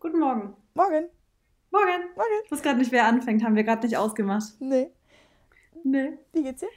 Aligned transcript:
Guten 0.00 0.18
Morgen. 0.18 0.54
Morgen. 0.72 1.10
Morgen. 1.70 2.04
Morgen. 2.16 2.40
Ich 2.46 2.50
weiß 2.50 2.62
gerade 2.62 2.78
nicht, 2.78 2.90
wer 2.90 3.04
anfängt. 3.04 3.44
Haben 3.44 3.54
wir 3.54 3.64
gerade 3.64 3.86
nicht 3.86 3.98
ausgemacht. 3.98 4.54
Nee. 4.58 4.90
Nee. 5.84 6.14
Wie 6.32 6.42
geht's 6.42 6.60
dir? 6.60 6.70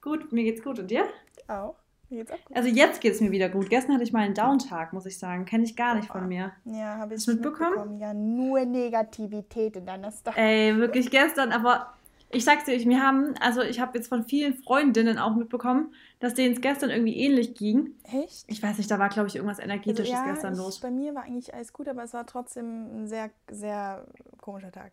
Gut, 0.00 0.32
mir 0.32 0.42
geht's 0.42 0.62
gut. 0.64 0.78
Und 0.78 0.90
dir? 0.90 1.04
Auch. 1.48 1.74
Mir 2.08 2.20
geht's 2.20 2.32
auch 2.32 2.42
gut. 2.46 2.56
Also 2.56 2.70
jetzt 2.70 3.02
geht's 3.02 3.20
mir 3.20 3.30
wieder 3.30 3.50
gut. 3.50 3.68
Gestern 3.68 3.96
hatte 3.96 4.04
ich 4.04 4.12
mal 4.14 4.20
einen 4.20 4.32
Downtag, 4.32 4.94
muss 4.94 5.04
ich 5.04 5.18
sagen. 5.18 5.44
Kenne 5.44 5.64
ich 5.64 5.76
gar 5.76 5.96
nicht 5.96 6.08
von 6.08 6.28
mir. 6.28 6.52
Ja, 6.64 6.96
habe 6.96 7.16
ich 7.16 7.26
du 7.26 7.32
mitbekommen? 7.32 8.00
Ja, 8.00 8.14
nur 8.14 8.64
Negativität 8.64 9.76
in 9.76 9.84
deiner 9.84 10.10
Story. 10.10 10.36
Ey, 10.38 10.76
wirklich 10.78 11.10
gestern, 11.10 11.52
aber 11.52 11.92
ich 12.30 12.44
sag's 12.44 12.64
dir, 12.64 12.86
mir 12.86 13.02
haben, 13.02 13.34
also 13.40 13.62
ich 13.62 13.80
habe 13.80 13.96
jetzt 13.96 14.08
von 14.08 14.24
vielen 14.24 14.54
Freundinnen 14.54 15.18
auch 15.18 15.34
mitbekommen, 15.36 15.94
dass 16.18 16.34
denen 16.34 16.54
es 16.54 16.60
gestern 16.60 16.90
irgendwie 16.90 17.16
ähnlich 17.16 17.54
ging. 17.54 17.94
Echt? 18.04 18.44
Ich 18.48 18.62
weiß 18.62 18.78
nicht, 18.78 18.90
da 18.90 18.98
war, 18.98 19.08
glaube 19.08 19.28
ich, 19.28 19.36
irgendwas 19.36 19.58
Energetisches 19.58 20.14
also, 20.14 20.26
ja, 20.26 20.32
gestern 20.32 20.52
ich, 20.54 20.58
los. 20.58 20.80
Bei 20.80 20.90
mir 20.90 21.14
war 21.14 21.22
eigentlich 21.22 21.54
alles 21.54 21.72
gut, 21.72 21.88
aber 21.88 22.02
es 22.02 22.12
war 22.14 22.26
trotzdem 22.26 23.02
ein 23.02 23.08
sehr, 23.08 23.30
sehr 23.50 24.06
komischer 24.40 24.72
Tag. 24.72 24.92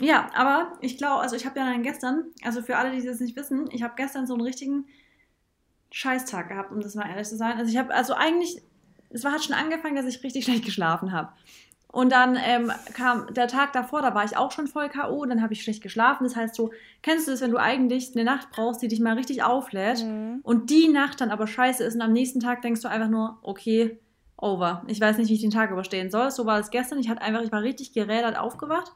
Ja, 0.00 0.30
aber 0.34 0.72
ich 0.80 0.98
glaube, 0.98 1.22
also 1.22 1.36
ich 1.36 1.46
habe 1.46 1.58
ja 1.58 1.66
dann 1.66 1.82
gestern, 1.82 2.24
also 2.42 2.62
für 2.62 2.76
alle, 2.76 2.90
die 2.98 3.06
das 3.06 3.20
nicht 3.20 3.36
wissen, 3.36 3.68
ich 3.70 3.82
habe 3.82 3.94
gestern 3.96 4.26
so 4.26 4.34
einen 4.34 4.42
richtigen 4.42 4.86
Scheißtag 5.90 6.48
gehabt, 6.48 6.72
um 6.72 6.80
das 6.80 6.94
mal 6.94 7.08
ehrlich 7.08 7.28
zu 7.28 7.36
sein. 7.36 7.56
Also 7.56 7.70
ich 7.70 7.78
habe, 7.78 7.94
also 7.94 8.14
eigentlich, 8.14 8.62
es 9.10 9.24
war, 9.24 9.32
hat 9.32 9.44
schon 9.44 9.54
angefangen, 9.54 9.96
dass 9.96 10.06
ich 10.06 10.22
richtig 10.22 10.44
schlecht 10.46 10.64
geschlafen 10.64 11.12
habe. 11.12 11.32
Und 11.96 12.12
dann 12.12 12.36
ähm, 12.44 12.70
kam 12.92 13.32
der 13.32 13.48
Tag 13.48 13.72
davor, 13.72 14.02
da 14.02 14.14
war 14.14 14.22
ich 14.24 14.36
auch 14.36 14.52
schon 14.52 14.66
voll 14.66 14.90
K.O., 14.90 15.24
dann 15.24 15.40
habe 15.40 15.54
ich 15.54 15.62
schlecht 15.62 15.82
geschlafen. 15.82 16.24
Das 16.24 16.36
heißt, 16.36 16.54
so, 16.54 16.70
kennst 17.00 17.26
du 17.26 17.30
das, 17.30 17.40
wenn 17.40 17.50
du 17.50 17.56
eigentlich 17.56 18.12
eine 18.14 18.24
Nacht 18.24 18.50
brauchst, 18.50 18.82
die 18.82 18.88
dich 18.88 19.00
mal 19.00 19.14
richtig 19.14 19.42
auflädt 19.42 20.04
Mhm. 20.04 20.40
und 20.42 20.68
die 20.68 20.88
Nacht 20.88 21.22
dann 21.22 21.30
aber 21.30 21.46
scheiße 21.46 21.82
ist 21.82 21.94
und 21.94 22.02
am 22.02 22.12
nächsten 22.12 22.40
Tag 22.40 22.60
denkst 22.60 22.82
du 22.82 22.88
einfach 22.88 23.08
nur, 23.08 23.38
okay, 23.42 23.98
over. 24.36 24.82
Ich 24.88 25.00
weiß 25.00 25.16
nicht, 25.16 25.30
wie 25.30 25.34
ich 25.34 25.40
den 25.40 25.50
Tag 25.50 25.70
überstehen 25.70 26.10
soll. 26.10 26.30
So 26.30 26.44
war 26.44 26.58
es 26.60 26.70
gestern. 26.70 26.98
Ich 26.98 27.08
hatte 27.08 27.22
einfach, 27.22 27.40
ich 27.40 27.50
war 27.52 27.62
richtig 27.62 27.94
gerädert 27.94 28.38
aufgewacht. 28.38 28.92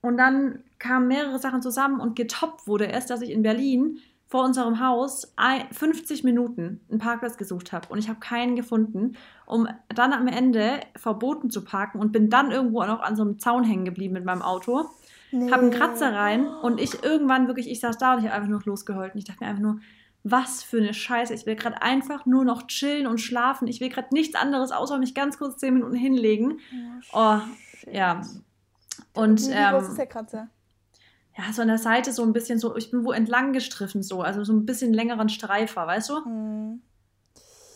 Und 0.00 0.16
dann 0.16 0.64
kamen 0.78 1.08
mehrere 1.08 1.38
Sachen 1.38 1.60
zusammen 1.60 2.00
und 2.00 2.16
getoppt 2.16 2.66
wurde 2.66 2.90
es, 2.90 3.04
dass 3.04 3.20
ich 3.20 3.28
in 3.30 3.42
Berlin 3.42 3.98
vor 4.26 4.44
unserem 4.46 4.80
Haus 4.80 5.34
ein- 5.36 5.66
50 5.72 6.24
Minuten 6.24 6.80
einen 6.88 6.98
Parkplatz 6.98 7.36
gesucht 7.36 7.70
habe 7.72 7.88
und 7.90 7.98
ich 7.98 8.08
habe 8.08 8.18
keinen 8.18 8.56
gefunden, 8.56 9.16
um 9.52 9.68
dann 9.88 10.12
am 10.12 10.26
Ende 10.26 10.80
verboten 10.96 11.50
zu 11.50 11.64
parken 11.64 12.00
und 12.00 12.12
bin 12.12 12.30
dann 12.30 12.50
irgendwo 12.50 12.84
noch 12.84 13.00
an 13.00 13.16
so 13.16 13.22
einem 13.22 13.38
Zaun 13.38 13.64
hängen 13.64 13.84
geblieben 13.84 14.14
mit 14.14 14.24
meinem 14.24 14.42
Auto. 14.42 14.86
Nee. 15.30 15.50
Hab 15.50 15.60
einen 15.60 15.70
Kratzer 15.70 16.14
rein 16.14 16.46
und 16.46 16.80
ich 16.80 17.02
irgendwann 17.02 17.46
wirklich, 17.46 17.70
ich 17.70 17.80
saß 17.80 17.98
da 17.98 18.14
und 18.14 18.20
ich 18.20 18.24
habe 18.26 18.34
einfach 18.34 18.48
nur 18.48 18.62
losgeheult 18.64 19.14
und 19.14 19.18
ich 19.18 19.24
dachte 19.24 19.44
mir 19.44 19.50
einfach 19.50 19.62
nur, 19.62 19.80
was 20.24 20.62
für 20.62 20.78
eine 20.78 20.94
Scheiße. 20.94 21.34
Ich 21.34 21.46
will 21.46 21.56
gerade 21.56 21.82
einfach 21.82 22.26
nur 22.26 22.44
noch 22.44 22.66
chillen 22.66 23.06
und 23.06 23.18
schlafen. 23.18 23.66
Ich 23.66 23.80
will 23.80 23.88
gerade 23.88 24.08
nichts 24.12 24.36
anderes, 24.36 24.72
außer 24.72 24.98
mich 24.98 25.14
ganz 25.14 25.38
kurz 25.38 25.58
10 25.58 25.74
Minuten 25.74 25.94
hinlegen. 25.94 26.60
Oh, 27.12 27.38
ja. 27.90 28.22
Und 29.14 29.40
Wie, 29.40 29.48
wie 29.48 29.70
groß 29.70 29.84
ähm, 29.84 29.90
ist 29.90 29.98
der 29.98 30.06
Kratzer? 30.06 30.48
ja, 31.36 31.52
so 31.52 31.62
an 31.62 31.68
der 31.68 31.78
Seite 31.78 32.12
so 32.12 32.22
ein 32.22 32.32
bisschen 32.32 32.58
so, 32.58 32.76
ich 32.76 32.90
bin 32.90 33.04
wo 33.04 33.12
entlang 33.12 33.52
gestriffen 33.52 34.02
so, 34.02 34.22
also 34.22 34.44
so 34.44 34.52
ein 34.52 34.66
bisschen 34.66 34.92
längeren 34.92 35.28
Streifer, 35.28 35.86
weißt 35.86 36.10
du? 36.10 36.20
Mhm. 36.28 36.82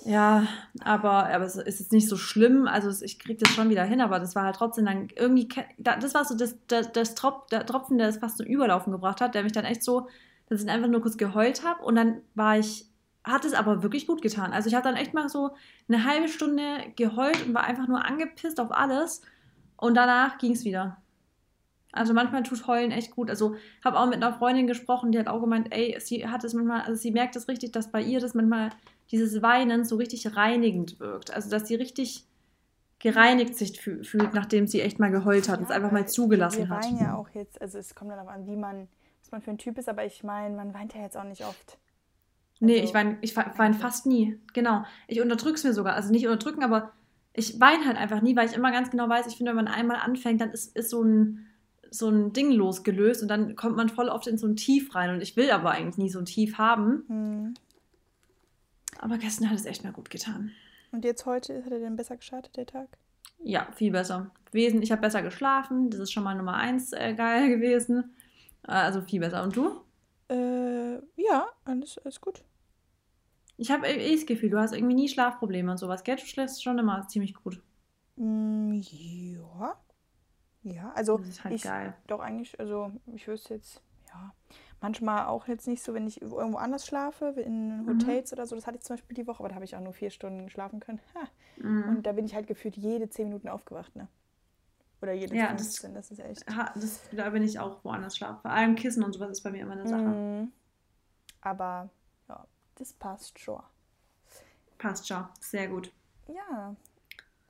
Ja, 0.07 0.47
aber, 0.83 1.27
aber 1.27 1.45
es 1.45 1.57
ist 1.57 1.81
jetzt 1.81 1.91
nicht 1.91 2.09
so 2.09 2.17
schlimm, 2.17 2.69
also 2.69 3.05
ich 3.05 3.19
krieg 3.19 3.41
das 3.41 3.49
schon 3.53 3.71
wieder 3.71 3.83
hin, 3.83 4.01
aber 4.01 4.21
das 4.21 4.37
war 4.37 4.45
halt 4.45 4.55
trotzdem 4.55 4.85
dann 4.85 5.09
irgendwie, 5.17 5.49
das 5.79 6.15
war 6.15 6.25
so 6.25 6.37
das, 6.37 6.57
das, 6.69 6.93
das 6.93 7.17
Trop, 7.17 7.49
der 7.49 7.67
Tropfen, 7.67 7.99
der 7.99 8.07
es 8.07 8.19
fast 8.19 8.37
zum 8.37 8.47
Überlaufen 8.47 8.93
gebracht 8.93 9.21
hat, 9.21 9.35
der 9.35 9.43
mich 9.43 9.51
dann 9.51 9.65
echt 9.65 9.83
so, 9.83 10.09
dass 10.49 10.63
ich 10.63 10.71
einfach 10.71 10.87
nur 10.89 11.03
kurz 11.03 11.17
geheult 11.17 11.65
habe 11.65 11.83
und 11.83 11.97
dann 11.97 12.21
war 12.37 12.57
ich, 12.57 12.87
hat 13.25 13.45
es 13.45 13.53
aber 13.53 13.83
wirklich 13.83 14.07
gut 14.07 14.23
getan. 14.23 14.53
Also 14.53 14.69
ich 14.69 14.77
habe 14.77 14.85
dann 14.85 14.95
echt 14.95 15.13
mal 15.13 15.29
so 15.29 15.51
eine 15.89 16.05
halbe 16.05 16.29
Stunde 16.29 16.63
geheult 16.95 17.45
und 17.45 17.53
war 17.53 17.65
einfach 17.65 17.89
nur 17.89 18.05
angepisst 18.05 18.61
auf 18.61 18.71
alles 18.71 19.23
und 19.77 19.97
danach 19.97 20.39
ging 20.39 20.53
es 20.53 20.65
wieder. 20.65 20.99
Also 21.97 22.15
manchmal 22.15 22.43
tut 22.43 22.67
Heulen 22.67 22.91
echt 22.91 23.11
gut. 23.11 23.31
Also 23.31 23.57
habe 23.85 23.99
auch 23.99 24.07
mit 24.07 24.17
einer 24.17 24.33
Freundin 24.33 24.67
gesprochen, 24.67 25.13
die 25.13 25.19
hat 25.19 25.29
auch 25.29 25.41
gemeint, 25.41 25.69
ey, 25.75 25.97
sie 26.01 26.27
hat 26.29 26.45
es 26.45 26.55
manchmal, 26.55 26.83
also 26.83 26.95
sie 27.01 27.11
merkt 27.11 27.37
es 27.37 27.49
richtig, 27.49 27.73
dass 27.73 27.91
bei 27.91 28.01
ihr 28.03 28.21
das 28.21 28.35
manchmal 28.35 28.71
dieses 29.11 29.43
Weinen 29.43 29.85
so 29.85 29.97
richtig 29.97 30.37
reinigend 30.37 30.99
wirkt. 31.01 31.33
Also 31.33 31.49
dass 31.51 31.67
sie 31.69 31.75
richtig 31.75 32.25
gereinigt 32.99 33.55
sich 33.57 33.79
fü- 33.81 34.05
fühlt, 34.05 34.33
nachdem 34.35 34.67
sie 34.67 34.81
echt 34.81 34.99
mal 34.99 35.11
geheult 35.11 35.49
hat 35.49 35.59
und 35.59 35.65
es 35.67 35.71
einfach 35.71 35.93
mal 35.93 36.09
zugelassen 36.09 36.61
wir 36.61 36.69
hat. 36.71 36.85
weinen 36.85 36.99
ja 36.99 37.15
auch 37.15 37.29
jetzt, 37.35 37.61
also 37.61 37.79
es 37.79 37.95
kommt 37.95 38.11
dann 38.11 38.19
auch 38.21 38.31
an, 38.31 38.47
wie 38.47 38.57
man, 38.57 38.89
was 39.23 39.31
man 39.33 39.43
für 39.43 39.51
ein 39.51 39.59
Typ 39.59 39.77
ist, 39.79 39.89
aber 39.89 40.05
ich 40.07 40.25
meine, 40.25 40.57
man 40.57 40.73
weint 40.73 40.95
ja 40.95 41.03
jetzt 41.03 41.17
auch 41.17 41.25
nicht 41.25 41.45
oft. 41.45 41.79
Nee, 42.59 42.77
Also- 42.81 42.85
ich 42.89 42.95
weine 42.95 43.19
ich 43.21 43.37
we- 43.37 43.53
weine 43.57 43.75
fast 43.75 44.07
nie. 44.07 44.39
Genau. 44.55 44.85
Ich 45.09 45.21
unterdrück's 45.21 45.63
mir 45.63 45.75
sogar. 45.75 45.95
Also 45.95 46.11
nicht 46.11 46.27
unterdrücken, 46.27 46.65
aber 46.65 46.93
ich 47.35 47.61
weine 47.61 47.85
halt 47.85 47.99
einfach 47.99 48.23
nie, 48.23 48.35
weil 48.35 48.49
ich 48.49 48.55
immer 48.55 48.73
ganz 48.73 48.91
genau 48.91 49.11
weiß, 49.11 49.27
ich 49.27 49.37
finde, 49.37 49.51
wenn 49.51 49.57
man 49.65 49.69
einmal 49.69 49.99
anfängt, 49.99 50.41
dann 50.41 50.51
ist, 50.53 50.75
ist 50.75 50.89
so 50.89 51.03
ein 51.03 51.47
so 51.91 52.09
ein 52.09 52.33
Ding 52.33 52.51
losgelöst 52.53 53.23
und 53.23 53.29
dann 53.29 53.57
kommt 53.57 53.77
man 53.77 53.89
voll 53.89 54.09
oft 54.09 54.27
in 54.27 54.39
so 54.39 54.47
ein 54.47 54.57
Tief 54.57 54.95
rein 54.95 55.11
und 55.11 55.21
ich 55.21 55.37
will 55.37 55.51
aber 55.51 55.71
eigentlich 55.71 55.99
nie 55.99 56.11
so 56.11 56.19
ein 56.19 56.25
Tief 56.27 56.59
haben. 56.59 57.05
Hm. 57.09 57.55
Aber 58.99 59.19
gestern 59.19 59.51
hat 59.51 59.59
es 59.59 59.67
echt 59.67 59.85
mal 59.85 59.93
gut 59.93 60.11
getan. 60.11 60.53
Und 60.93 61.05
jetzt 61.05 61.27
heute, 61.27 61.65
hat 61.65 61.73
er 61.73 61.81
denn 61.81 61.97
besser 61.97 62.17
gestartet, 62.17 62.57
der 62.57 62.67
Tag? 62.67 62.97
Ja, 63.43 63.69
viel 63.75 63.93
besser. 63.93 64.31
Wesen, 64.53 64.83
ich 64.83 64.91
habe 64.93 65.03
besser 65.03 65.23
geschlafen. 65.23 65.91
Das 65.91 66.01
ist 66.01 66.13
schon 66.13 66.25
mal 66.25 66.35
Nummer 66.35 66.55
eins 66.55 66.93
äh, 66.93 67.15
geil 67.15 67.49
gewesen. 67.55 68.15
Äh, 68.67 68.73
Also 68.73 69.03
viel 69.03 69.21
besser. 69.21 69.43
Und 69.43 69.55
du? 69.57 69.81
Äh, 70.29 70.95
ja, 71.17 71.47
alles, 71.65 71.99
alles 71.99 72.21
gut. 72.21 72.43
Ich 73.59 73.71
habe 73.71 73.87
eh 73.87 74.15
das 74.15 74.27
Gefühl, 74.27 74.51
du 74.51 74.59
hast 74.59 74.73
irgendwie 74.75 74.95
nie 74.95 75.09
Schlafprobleme 75.09 75.71
und 75.71 75.79
sowas, 75.79 76.05
gell? 76.05 76.17
Du 76.17 76.27
schläfst 76.27 76.63
schon 76.63 76.79
immer 76.79 77.07
ziemlich 77.09 77.35
gut. 77.35 77.61
Mm, 78.17 78.73
ja. 78.73 79.77
Ja, 80.69 80.91
also 80.95 81.19
Das 81.19 81.29
ist 81.29 81.45
halt 81.45 81.55
ich, 81.55 81.63
geil. 81.63 81.95
doch 82.09 82.19
eigentlich, 82.21 82.59
also 82.59 82.91
ich 83.15 83.29
wüsste 83.29 83.55
jetzt, 83.55 83.81
ja, 84.09 84.33
manchmal 84.81 85.27
auch 85.27 85.47
jetzt 85.47 85.69
nicht 85.69 85.81
so, 85.83 85.95
wenn 85.95 86.07
ich 86.09 86.21
irgendwo 86.21 86.59
anders 86.59 86.85
schlafe, 86.87 87.27
in 87.27 87.83
Mhm. 87.85 87.89
Hotels 87.89 88.33
oder 88.33 88.47
so, 88.47 88.57
das 88.57 88.67
hatte 88.67 88.77
ich 88.79 88.83
zum 88.85 88.97
Beispiel 88.97 89.15
die 89.15 89.27
Woche, 89.29 89.39
aber 89.41 89.49
da 89.49 89.55
habe 89.55 89.65
ich 89.65 89.77
auch 89.77 89.81
nur 89.81 89.93
vier 89.93 90.11
Stunden 90.11 90.51
schlafen 90.51 90.81
können. 90.81 91.01
Mhm. 91.59 91.89
Und 91.89 92.03
da 92.07 92.13
bin 92.13 92.25
ich 92.27 92.35
halt 92.35 92.49
gefühlt 92.49 92.77
jede 92.77 93.09
zehn 93.09 93.29
Minuten 93.29 93.49
aufgewacht, 93.49 93.95
ne? 93.95 94.09
Oder 95.03 95.13
jede 95.13 95.37
Ja, 95.37 95.53
das- 95.53 95.79
15, 95.79 95.95
das, 95.95 96.11
ist 96.11 96.19
echt. 96.19 96.47
Ha, 96.57 96.73
das, 96.75 97.01
da 97.13 97.31
bin 97.31 97.43
ich 97.45 97.61
auch 97.61 97.85
woanders 97.85 98.17
schlafen. 98.17 98.41
Vor 98.43 98.51
allem 98.51 98.75
Kissen 98.75 99.05
und 99.05 99.13
sowas 99.13 99.31
ist 99.31 99.43
bei 99.43 99.51
mir 99.51 99.63
immer 99.63 99.73
eine 99.75 99.87
Sache. 99.87 100.03
Mm. 100.09 100.53
Aber 101.43 101.91
ja, 102.29 102.45
das 102.77 102.93
passt 102.95 103.39
schon. 103.39 103.63
Passt 104.79 105.07
schon. 105.07 105.25
Sehr 105.41 105.69
gut. 105.69 105.93
Ja. 106.29 106.75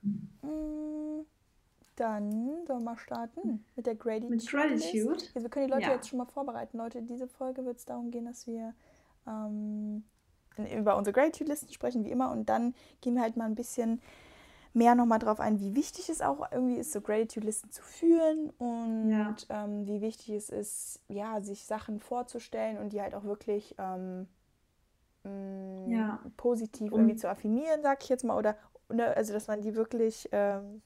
Mm, 0.03 0.76
Dann 1.97 2.65
sollen 2.67 2.79
wir 2.79 2.91
mal 2.91 2.97
starten 2.97 3.65
mit 3.75 3.85
der 3.85 3.95
Gratitude. 3.95 4.35
Mit 4.35 4.47
Gratitude? 4.47 5.17
Also 5.35 5.41
wir 5.41 5.49
können 5.49 5.67
die 5.67 5.73
Leute 5.73 5.87
Ja. 5.87 5.93
jetzt 5.95 6.07
schon 6.07 6.19
mal 6.19 6.25
vorbereiten. 6.25 6.77
Leute, 6.77 6.99
in 6.99 7.07
dieser 7.07 7.27
Folge 7.27 7.65
wird 7.65 7.77
es 7.77 7.85
darum 7.85 8.11
gehen, 8.11 8.25
dass 8.25 8.47
wir 8.47 8.73
ähm, 9.27 10.03
über 10.77 10.95
unsere 10.95 11.13
Gratitude-Listen 11.13 11.73
sprechen, 11.73 12.05
wie 12.05 12.11
immer. 12.11 12.31
Und 12.31 12.49
dann 12.49 12.73
gehen 13.01 13.15
wir 13.15 13.21
halt 13.23 13.35
mal 13.35 13.45
ein 13.45 13.55
bisschen 13.55 13.99
mehr 14.73 14.93
nochmal 14.93 15.17
drauf 15.19 15.39
ein, 15.39 15.59
wie 15.59 15.75
wichtig 15.75 16.07
es 16.09 16.21
auch 16.21 16.51
irgendwie 16.51 16.75
ist, 16.77 16.91
so 16.91 17.01
Gratitude-Listen 17.01 17.71
zu 17.71 17.81
führen 17.81 18.51
und 18.59 19.09
Ja. 19.09 19.35
ähm, 19.49 19.87
wie 19.87 20.01
wichtig 20.01 20.29
es 20.35 20.49
ist, 20.49 20.99
ja, 21.07 21.41
sich 21.41 21.65
Sachen 21.65 21.99
vorzustellen 21.99 22.77
und 22.77 22.93
die 22.93 23.01
halt 23.01 23.15
auch 23.15 23.23
wirklich 23.23 23.73
ähm, 23.79 24.27
mh, 25.23 25.87
Ja. 25.89 26.19
positiv 26.37 26.91
Um- 26.91 26.99
irgendwie 26.99 27.15
zu 27.15 27.27
affirmieren, 27.27 27.81
sag 27.81 28.03
ich 28.03 28.09
jetzt 28.09 28.23
mal, 28.23 28.37
oder 28.37 28.55
ne, 28.89 29.07
also 29.17 29.33
dass 29.33 29.47
man 29.47 29.61
die 29.61 29.73
wirklich, 29.75 30.29
ähm, 30.31 30.81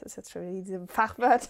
das 0.00 0.12
ist 0.12 0.16
jetzt 0.16 0.32
schon 0.32 0.42
wieder 0.42 0.52
diese 0.62 0.86
Fachwörter. 0.88 1.48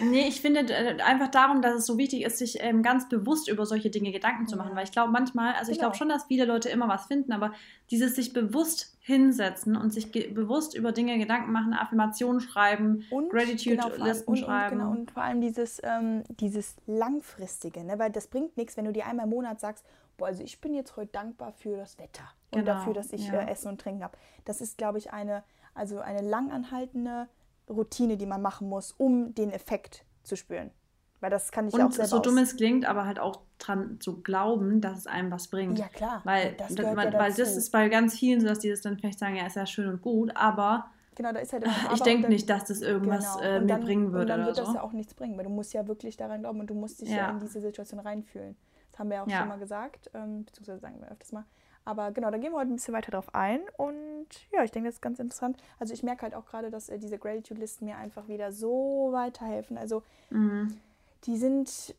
Nee, 0.00 0.26
ich 0.26 0.40
finde 0.40 0.60
äh, 0.72 1.02
einfach 1.02 1.28
darum, 1.30 1.60
dass 1.60 1.74
es 1.74 1.84
so 1.84 1.98
wichtig 1.98 2.22
ist, 2.24 2.38
sich 2.38 2.62
ähm, 2.62 2.82
ganz 2.82 3.10
bewusst 3.10 3.46
über 3.50 3.66
solche 3.66 3.90
Dinge 3.90 4.10
Gedanken 4.10 4.46
zu 4.46 4.56
machen. 4.56 4.74
Weil 4.74 4.84
ich 4.84 4.90
glaube 4.92 5.12
manchmal, 5.12 5.52
also 5.54 5.70
ich 5.70 5.76
Genau. 5.76 5.88
glaube 5.88 5.98
schon, 5.98 6.08
dass 6.08 6.24
viele 6.24 6.46
Leute 6.46 6.70
immer 6.70 6.88
was 6.88 7.04
finden, 7.06 7.30
aber 7.32 7.52
dieses 7.90 8.16
sich 8.16 8.32
bewusst 8.32 8.96
hinsetzen 9.00 9.76
und 9.76 9.90
sich 9.92 10.10
bewusst 10.10 10.74
über 10.74 10.92
Dinge 10.92 11.18
Gedanken 11.18 11.52
machen, 11.52 11.74
Affirmationen 11.74 12.40
schreiben, 12.40 13.04
Und 13.10 13.28
Gratitude-Listen 13.30 13.76
genau, 13.76 14.04
allem- 14.04 14.16
und, 14.20 14.28
und, 14.28 14.36
schreiben. 14.38 14.78
genau, 14.78 14.90
und 14.92 15.10
vor 15.10 15.24
allem 15.24 15.42
dieses, 15.42 15.78
ähm, 15.84 16.22
dieses 16.40 16.76
Langfristige, 16.86 17.84
ne? 17.84 17.98
weil 17.98 18.10
das 18.10 18.28
bringt 18.28 18.56
nichts, 18.56 18.78
wenn 18.78 18.86
du 18.86 18.92
dir 18.92 19.06
einmal 19.06 19.24
im 19.24 19.30
Monat 19.30 19.60
sagst, 19.60 19.84
boah, 20.16 20.28
also 20.28 20.42
ich 20.42 20.58
bin 20.60 20.72
jetzt 20.72 20.96
heute 20.96 21.12
dankbar 21.12 21.52
für 21.52 21.76
das 21.76 21.98
Wetter 21.98 22.24
und 22.50 22.60
Genau, 22.60 22.72
dafür, 22.78 22.94
dass 22.94 23.12
ich 23.12 23.26
ja. 23.28 23.42
äh, 23.42 23.50
Essen 23.50 23.68
und 23.68 23.80
Trinken 23.80 24.02
habe. 24.04 24.16
Das 24.46 24.62
ist, 24.62 24.78
glaube 24.78 24.96
ich, 24.98 25.12
eine, 25.12 25.42
also 25.74 26.00
eine 26.00 26.22
langanhaltende 26.22 27.28
Routine, 27.72 28.16
die 28.16 28.26
man 28.26 28.40
machen 28.42 28.68
muss, 28.68 28.92
um 28.92 29.34
den 29.34 29.50
Effekt 29.50 30.04
zu 30.22 30.36
spüren. 30.36 30.70
Weil 31.20 31.30
das 31.30 31.52
kann 31.52 31.68
ich 31.68 31.74
auch 31.74 31.78
Und 31.86 31.94
selber 31.94 32.08
so 32.08 32.18
dumm 32.18 32.38
es 32.38 32.56
klingt, 32.56 32.84
aber 32.84 33.04
halt 33.06 33.20
auch 33.20 33.42
dran 33.58 33.98
zu 34.00 34.22
glauben, 34.22 34.80
dass 34.80 34.98
es 34.98 35.06
einem 35.06 35.30
was 35.30 35.48
bringt. 35.48 35.78
Ja, 35.78 35.86
klar. 35.88 36.20
Weil, 36.24 36.54
das 36.54 36.76
weil, 36.76 36.84
ja 37.12 37.18
weil 37.18 37.32
das 37.32 37.56
ist 37.56 37.70
bei 37.70 37.88
ganz 37.88 38.18
vielen 38.18 38.40
so, 38.40 38.48
dass 38.48 38.58
die 38.58 38.68
das 38.70 38.80
dann 38.80 38.98
vielleicht 38.98 39.20
sagen, 39.20 39.36
ja, 39.36 39.46
ist 39.46 39.54
ja 39.56 39.66
schön 39.66 39.88
und 39.88 40.02
gut, 40.02 40.32
aber 40.36 40.86
Genau, 41.14 41.30
da 41.32 41.40
ist 41.40 41.52
halt 41.52 41.64
ich 41.94 42.00
denke 42.00 42.16
und 42.16 42.22
dann- 42.24 42.30
nicht, 42.32 42.48
dass 42.50 42.64
das 42.64 42.80
irgendwas 42.80 43.36
Genau. 43.36 43.46
äh, 43.46 43.56
Und 43.58 43.66
mir 43.66 43.74
dann- 43.74 43.84
bringen 43.84 44.06
Und 44.06 44.12
würde 44.14 44.26
dann 44.26 44.40
oder 44.40 44.46
wird 44.48 44.56
so. 44.56 44.64
das 44.64 44.74
ja 44.74 44.82
auch 44.82 44.92
nichts 44.92 45.14
bringen, 45.14 45.36
weil 45.36 45.44
du 45.44 45.50
musst 45.50 45.72
ja 45.74 45.86
wirklich 45.86 46.16
daran 46.16 46.40
glauben 46.40 46.58
und 46.58 46.68
du 46.70 46.74
musst 46.74 47.00
dich 47.02 47.10
ja, 47.10 47.16
Ja. 47.18 47.30
in 47.30 47.38
diese 47.38 47.60
Situation 47.60 48.00
reinfühlen. 48.00 48.56
Das 48.90 48.98
haben 48.98 49.08
wir 49.10 49.16
ja 49.18 49.22
auch 49.22 49.28
Ja. 49.28 49.38
schon 49.40 49.48
mal 49.48 49.58
gesagt, 49.58 50.10
ähm, 50.14 50.44
beziehungsweise 50.44 50.80
sagen 50.80 51.00
wir 51.00 51.08
öfters 51.10 51.30
mal. 51.32 51.44
Aber 51.84 52.12
genau, 52.12 52.30
da 52.30 52.38
gehen 52.38 52.52
wir 52.52 52.58
heute 52.58 52.70
ein 52.72 52.76
bisschen 52.76 52.94
weiter 52.94 53.10
drauf 53.10 53.34
ein. 53.34 53.60
Und 53.76 54.26
ja, 54.52 54.62
ich 54.62 54.70
denke, 54.70 54.88
das 54.88 54.96
ist 54.96 55.00
ganz 55.02 55.18
interessant. 55.18 55.56
Also 55.80 55.92
ich 55.94 56.02
merke 56.02 56.22
halt 56.22 56.34
auch 56.34 56.46
gerade, 56.46 56.70
dass 56.70 56.88
äh, 56.88 56.98
diese 56.98 57.18
Gratitude-Listen 57.18 57.84
mir 57.86 57.96
einfach 57.96 58.28
wieder 58.28 58.52
so 58.52 59.08
weiterhelfen. 59.12 59.76
Also 59.76 60.02
Mhm. 60.30 60.78
die 61.24 61.36
sind, 61.36 61.94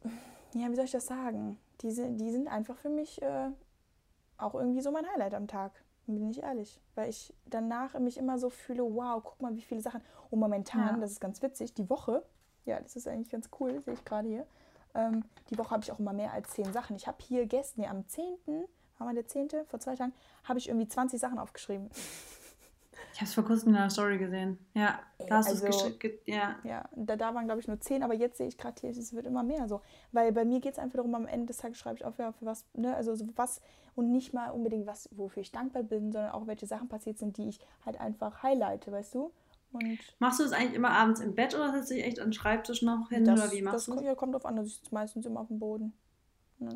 ja, 0.53 0.69
wie 0.71 0.75
soll 0.75 0.85
ich 0.85 0.91
das 0.91 1.05
sagen? 1.05 1.57
Die 1.81 1.91
sind, 1.91 2.17
die 2.17 2.31
sind 2.31 2.47
einfach 2.47 2.77
für 2.77 2.89
mich 2.89 3.21
äh, 3.21 3.49
auch 4.37 4.55
irgendwie 4.55 4.81
so 4.81 4.91
mein 4.91 5.05
Highlight 5.11 5.33
am 5.33 5.47
Tag. 5.47 5.71
Bin 6.07 6.29
ich 6.29 6.43
ehrlich. 6.43 6.79
Weil 6.95 7.09
ich 7.09 7.33
danach 7.45 7.97
mich 7.99 8.17
immer 8.17 8.37
so 8.39 8.49
fühle, 8.49 8.83
wow, 8.83 9.21
guck 9.23 9.41
mal, 9.41 9.55
wie 9.55 9.61
viele 9.61 9.81
Sachen. 9.81 10.01
Und 10.31 10.39
momentan, 10.39 10.95
Ja. 10.95 10.97
das 11.01 11.11
ist 11.11 11.19
ganz 11.21 11.41
witzig, 11.41 11.73
die 11.73 11.89
Woche, 11.89 12.23
ja, 12.65 12.79
das 12.79 12.95
ist 12.95 13.07
eigentlich 13.07 13.29
ganz 13.29 13.49
cool, 13.59 13.81
sehe 13.81 13.93
ich 13.93 14.03
gerade 14.05 14.27
hier. 14.27 14.45
Ähm, 14.95 15.23
die 15.49 15.57
Woche 15.57 15.71
habe 15.71 15.83
ich 15.83 15.91
auch 15.91 15.99
immer 15.99 16.13
mehr 16.13 16.31
als 16.33 16.49
zehn 16.51 16.71
Sachen. 16.73 16.95
Ich 16.95 17.07
habe 17.07 17.17
hier 17.21 17.45
gestern, 17.47 17.81
nee, 17.81 17.87
am 17.87 18.07
10., 18.07 18.23
war 19.03 19.13
mal 19.13 19.15
der 19.15 19.27
10., 19.27 19.49
vor 19.67 19.79
zwei 19.79 19.95
Tagen, 19.95 20.13
habe 20.45 20.59
ich 20.59 20.69
irgendwie 20.69 20.87
20 20.87 21.19
Sachen 21.19 21.39
aufgeschrieben. 21.39 21.89
Ich 23.13 23.19
habe 23.19 23.27
es 23.27 23.33
vor 23.35 23.43
kurzem 23.43 23.69
in 23.69 23.75
einer 23.75 23.89
Story 23.91 24.17
gesehen. 24.17 24.57
Ja, 24.73 24.99
da 25.27 25.37
hast 25.37 25.49
du 25.49 25.53
also- 25.53 25.67
es 25.67 25.99
geschickt. 25.99 26.27
Ja. 26.27 26.55
Ja, 26.63 26.89
da, 26.95 27.15
da 27.15 27.35
waren, 27.35 27.45
glaube 27.45 27.61
ich, 27.61 27.67
nur 27.67 27.79
zehn, 27.79 28.01
aber 28.01 28.13
jetzt 28.15 28.37
sehe 28.37 28.47
ich 28.47 28.57
gerade 28.57 28.79
hier, 28.81 28.89
es 28.89 29.13
wird 29.13 29.27
immer 29.27 29.43
mehr 29.43 29.67
so. 29.67 29.81
Weil 30.11 30.31
bei 30.31 30.45
mir 30.45 30.59
geht 30.61 30.73
es 30.73 30.79
einfach 30.79 30.95
darum, 30.97 31.13
am 31.13 31.27
Ende 31.27 31.47
des 31.47 31.57
Tages 31.57 31.77
schreibe 31.77 31.97
ich 31.97 32.05
auf, 32.05 32.17
ja, 32.17 32.31
für 32.31 32.45
was, 32.45 32.65
ne, 32.73 32.95
also 32.95 33.13
so 33.15 33.27
was 33.35 33.61
und 33.95 34.11
nicht 34.11 34.33
mal 34.33 34.49
unbedingt 34.49 34.87
was, 34.87 35.09
wofür 35.11 35.41
ich 35.41 35.51
dankbar 35.51 35.83
bin, 35.83 36.11
sondern 36.11 36.31
auch 36.31 36.47
welche 36.47 36.65
Sachen 36.65 36.87
passiert 36.87 37.19
sind, 37.19 37.37
die 37.37 37.49
ich 37.49 37.59
halt 37.85 37.99
einfach 37.99 38.41
highlighte, 38.41 38.91
weißt 38.91 39.13
du? 39.13 39.31
Und 39.73 39.99
Machst 40.19 40.39
du 40.39 40.43
es 40.43 40.51
eigentlich 40.51 40.73
immer 40.73 40.91
abends 40.91 41.19
im 41.19 41.35
Bett 41.35 41.53
oder 41.55 41.71
setzt 41.71 41.91
du 41.91 41.95
dich 41.95 42.05
echt 42.05 42.19
an 42.19 42.27
den 42.27 42.33
Schreibtisch 42.33 42.81
noch 42.81 43.09
hin 43.09 43.25
das, 43.25 43.39
oder 43.39 43.51
wie 43.51 43.61
machst 43.61 43.75
das 43.75 43.85
du 43.85 43.91
kommt, 43.91 44.01
es? 44.01 44.07
ja, 44.07 44.15
kommt 44.15 44.33
drauf 44.33 44.45
an, 44.45 44.55
das 44.55 44.67
ist 44.67 44.91
meistens 44.91 45.25
immer 45.25 45.41
auf 45.41 45.47
dem 45.47 45.59
Boden. 45.59 45.93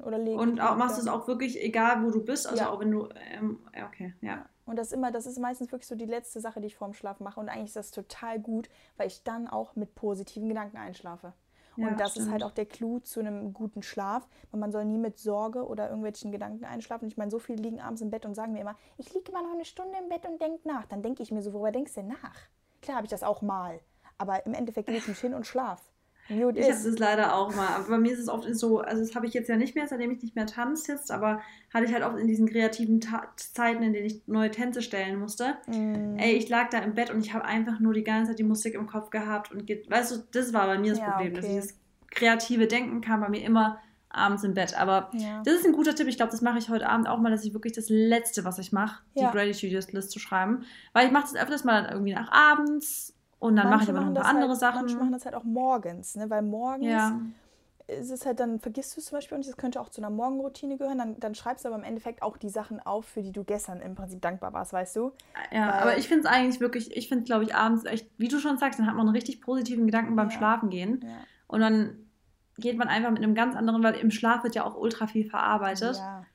Oder 0.03 0.17
lege 0.17 0.37
Und 0.37 0.59
auch, 0.61 0.75
machst 0.77 0.97
es 0.97 1.07
auch 1.07 1.27
wirklich 1.27 1.61
egal, 1.61 2.03
wo 2.03 2.11
du 2.11 2.23
bist? 2.23 2.47
Also 2.47 2.63
Ja. 2.63 2.69
auch 2.71 2.79
wenn 2.79 2.91
du. 2.91 3.09
Ähm, 3.31 3.59
okay, 3.85 4.13
ja. 4.21 4.45
Und 4.65 4.77
das 4.77 4.87
ist 4.87 4.93
immer, 4.93 5.11
das 5.11 5.25
ist 5.25 5.39
meistens 5.39 5.71
wirklich 5.71 5.87
so 5.87 5.95
die 5.95 6.05
letzte 6.05 6.41
Sache, 6.41 6.59
die 6.59 6.67
ich 6.67 6.75
vorm 6.75 6.93
Schlafen 6.93 7.23
mache. 7.23 7.39
Und 7.39 7.47
eigentlich 7.49 7.67
ist 7.67 7.75
das 7.77 7.91
total 7.91 8.39
gut, 8.39 8.69
weil 8.97 9.07
ich 9.07 9.23
dann 9.23 9.47
auch 9.47 9.75
mit 9.75 9.95
positiven 9.95 10.49
Gedanken 10.49 10.77
einschlafe. 10.77 11.33
Ja, 11.77 11.87
und 11.87 11.99
das 11.99 12.07
ist 12.09 12.13
stimmt. 12.23 12.31
halt 12.31 12.43
auch 12.43 12.51
der 12.51 12.65
Clou 12.65 12.99
zu 12.99 13.19
einem 13.19 13.53
guten 13.53 13.81
Schlaf. 13.83 14.27
Weil 14.51 14.59
man 14.59 14.71
soll 14.71 14.83
nie 14.85 14.97
mit 14.97 15.19
Sorge 15.19 15.65
oder 15.65 15.85
irgendwelchen 15.87 16.31
Gedanken 16.31 16.65
einschlafen. 16.65 17.07
Ich 17.07 17.17
meine, 17.17 17.31
so 17.31 17.39
viele 17.39 17.61
liegen 17.61 17.79
abends 17.79 18.01
im 18.01 18.09
Bett 18.09 18.25
und 18.25 18.33
sagen 18.35 18.53
mir 18.53 18.61
immer, 18.61 18.75
ich 18.97 19.13
liege 19.13 19.31
immer 19.31 19.43
noch 19.43 19.53
eine 19.53 19.63
Stunde 19.65 19.97
im 20.01 20.09
Bett 20.09 20.25
und 20.25 20.41
denke 20.41 20.67
nach. 20.67 20.85
Dann 20.87 21.01
denke 21.01 21.23
ich 21.23 21.31
mir 21.31 21.41
so, 21.41 21.53
worüber 21.53 21.71
denkst 21.71 21.93
du 21.93 22.01
denn 22.01 22.09
nach? 22.09 22.35
Klar 22.81 22.97
habe 22.97 23.05
ich 23.05 23.11
das 23.11 23.23
auch 23.23 23.41
mal. 23.41 23.79
Aber 24.17 24.45
im 24.45 24.53
Endeffekt 24.53 24.89
lege 24.89 24.99
ich 24.99 25.07
mich 25.07 25.19
hin 25.19 25.33
und 25.33 25.45
schlaf. 25.45 25.81
Gut 26.29 26.57
Ich 26.57 26.63
habe 26.63 26.73
ist. 26.73 26.85
das 26.85 26.99
leider 26.99 27.35
auch 27.35 27.55
mal. 27.55 27.67
Aber 27.75 27.87
bei 27.89 27.97
mir 27.97 28.11
ist 28.11 28.19
es 28.19 28.27
oft 28.29 28.47
so, 28.55 28.79
also 28.79 29.01
das 29.01 29.15
habe 29.15 29.25
ich 29.25 29.33
jetzt 29.33 29.47
ja 29.49 29.55
nicht 29.55 29.75
mehr, 29.75 29.87
seitdem 29.87 30.11
ich 30.11 30.21
nicht 30.21 30.35
mehr 30.35 30.45
tanze 30.45 30.91
jetzt, 30.93 31.11
aber 31.11 31.41
hatte 31.73 31.85
ich 31.85 31.93
halt 31.93 32.03
oft 32.03 32.17
in 32.17 32.27
diesen 32.27 32.47
kreativen 32.47 32.99
Ta 32.99 33.27
Zeiten, 33.37 33.81
in 33.83 33.93
denen 33.93 34.05
ich 34.05 34.21
neue 34.27 34.51
Tänze 34.51 34.81
stellen 34.81 35.19
musste. 35.19 35.55
Mm, 35.67 36.17
Ey, 36.17 36.33
ich 36.33 36.49
lag 36.49 36.69
da 36.69 36.79
im 36.79 36.93
Bett 36.95 37.09
und 37.11 37.19
ich 37.21 37.33
habe 37.33 37.45
einfach 37.45 37.79
nur 37.79 37.93
die 37.93 38.03
ganze 38.03 38.31
Zeit 38.31 38.39
die 38.39 38.43
Musik 38.43 38.73
im 38.73 38.87
Kopf 38.87 39.09
gehabt 39.09 39.51
und 39.51 39.69
weißt 39.69 40.11
du, 40.15 40.23
das 40.31 40.53
war 40.53 40.67
bei 40.67 40.77
mir 40.77 40.91
das 40.91 40.99
Ja, 40.99 41.11
Problem. 41.11 41.33
Dass 41.33 41.45
okay. 41.45 41.53
dieses 41.55 41.77
kreative 42.11 42.67
Denken 42.67 43.01
kam 43.01 43.21
bei 43.21 43.29
mir 43.29 43.43
immer 43.43 43.79
abends 44.09 44.43
im 44.43 44.53
Bett. 44.53 44.77
Aber 44.79 45.09
ja. 45.13 45.41
das 45.45 45.55
ist 45.55 45.65
ein 45.65 45.73
guter 45.73 45.93
Tipp. 45.93 46.07
Ich 46.07 46.17
glaube, 46.17 46.31
das 46.31 46.41
mache 46.41 46.57
ich 46.57 46.69
heute 46.69 46.89
Abend 46.89 47.07
auch 47.07 47.19
mal, 47.19 47.29
dass 47.29 47.43
ich 47.45 47.53
wirklich 47.53 47.73
das 47.73 47.89
Letzte, 47.89 48.45
was 48.45 48.57
ich 48.57 48.71
mache, 48.71 49.01
Ja. 49.13 49.29
die 49.29 49.37
Gratitude-List 49.37 50.11
zu 50.11 50.19
schreiben. 50.19 50.63
Weil 50.93 51.05
ich 51.07 51.11
mache 51.11 51.23
das 51.31 51.35
öfters 51.41 51.63
mal 51.65 51.83
dann 51.83 51.91
irgendwie 51.91 52.13
nach 52.13 52.31
abends 52.31 53.13
und 53.39 53.55
dann 53.55 53.69
mache 53.69 53.83
ich 53.83 53.89
aber 53.89 53.99
noch 53.99 54.07
ein 54.07 54.13
paar 54.13 54.23
das 54.23 54.31
andere 54.31 54.49
halt, 54.49 54.59
Sachen. 54.59 54.81
Manche 54.81 54.97
machen 54.97 55.11
das 55.11 55.25
halt 55.25 55.35
auch 55.35 55.43
morgens, 55.43 56.15
ne? 56.15 56.29
Weil 56.29 56.41
morgens 56.41 56.85
ja. 56.87 57.21
ist 57.87 58.09
es 58.11 58.25
halt, 58.25 58.39
dann 58.39 58.59
vergisst 58.59 58.95
du 58.95 58.99
es 58.99 59.05
zum 59.05 59.17
Beispiel 59.17 59.37
und 59.37 59.47
das 59.47 59.55
könnte 59.57 59.79
auch 59.79 59.89
zu 59.89 60.01
einer 60.01 60.09
Morgenroutine 60.09 60.77
gehören. 60.77 60.97
Dann, 60.97 61.19
dann 61.19 61.35
schreibst 61.35 61.63
du 61.63 61.69
aber 61.69 61.77
im 61.77 61.83
Endeffekt 61.83 62.21
auch 62.23 62.37
die 62.37 62.49
Sachen 62.49 62.79
auf, 62.79 63.05
für 63.05 63.21
die 63.21 63.31
du 63.31 63.43
gestern 63.43 63.79
im 63.79 63.95
Prinzip 63.95 64.21
dankbar 64.21 64.53
warst, 64.53 64.73
weißt 64.73 64.95
du? 64.95 65.11
Ja, 65.51 65.67
Weil- 65.67 65.73
aber 65.81 65.97
ich 65.97 66.07
finde 66.07 66.27
es 66.27 66.33
eigentlich 66.33 66.59
wirklich, 66.59 66.95
ich 66.97 67.07
finde, 67.07 67.25
glaube 67.25 67.43
ich, 67.43 67.53
abends 67.55 67.85
echt, 67.85 68.09
wie 68.17 68.27
du 68.27 68.39
schon 68.39 68.57
sagst, 68.57 68.79
dann 68.79 68.87
hat 68.87 68.95
man 68.95 69.05
einen 69.07 69.15
richtig 69.15 69.41
positiven 69.41 69.85
Gedanken 69.85 70.15
beim 70.15 70.29
Ja. 70.29 70.35
Schlafen 70.37 70.69
gehen. 70.69 71.01
Ja. 71.03 71.09
Und 71.47 71.61
dann 71.61 71.95
geht 72.57 72.77
man 72.77 72.87
einfach 72.87 73.11
mit 73.11 73.21
einem 73.21 73.35
ganz 73.35 73.55
anderen, 73.55 73.83
weil 73.83 73.93
im 73.95 74.09
Schlaf 74.09 74.43
wird 74.43 74.55
ja 74.55 74.65
auch 74.65 74.75
ultra 74.75 75.05
viel 75.07 75.29
verarbeitet. 75.29 75.97
ja. 75.97 76.25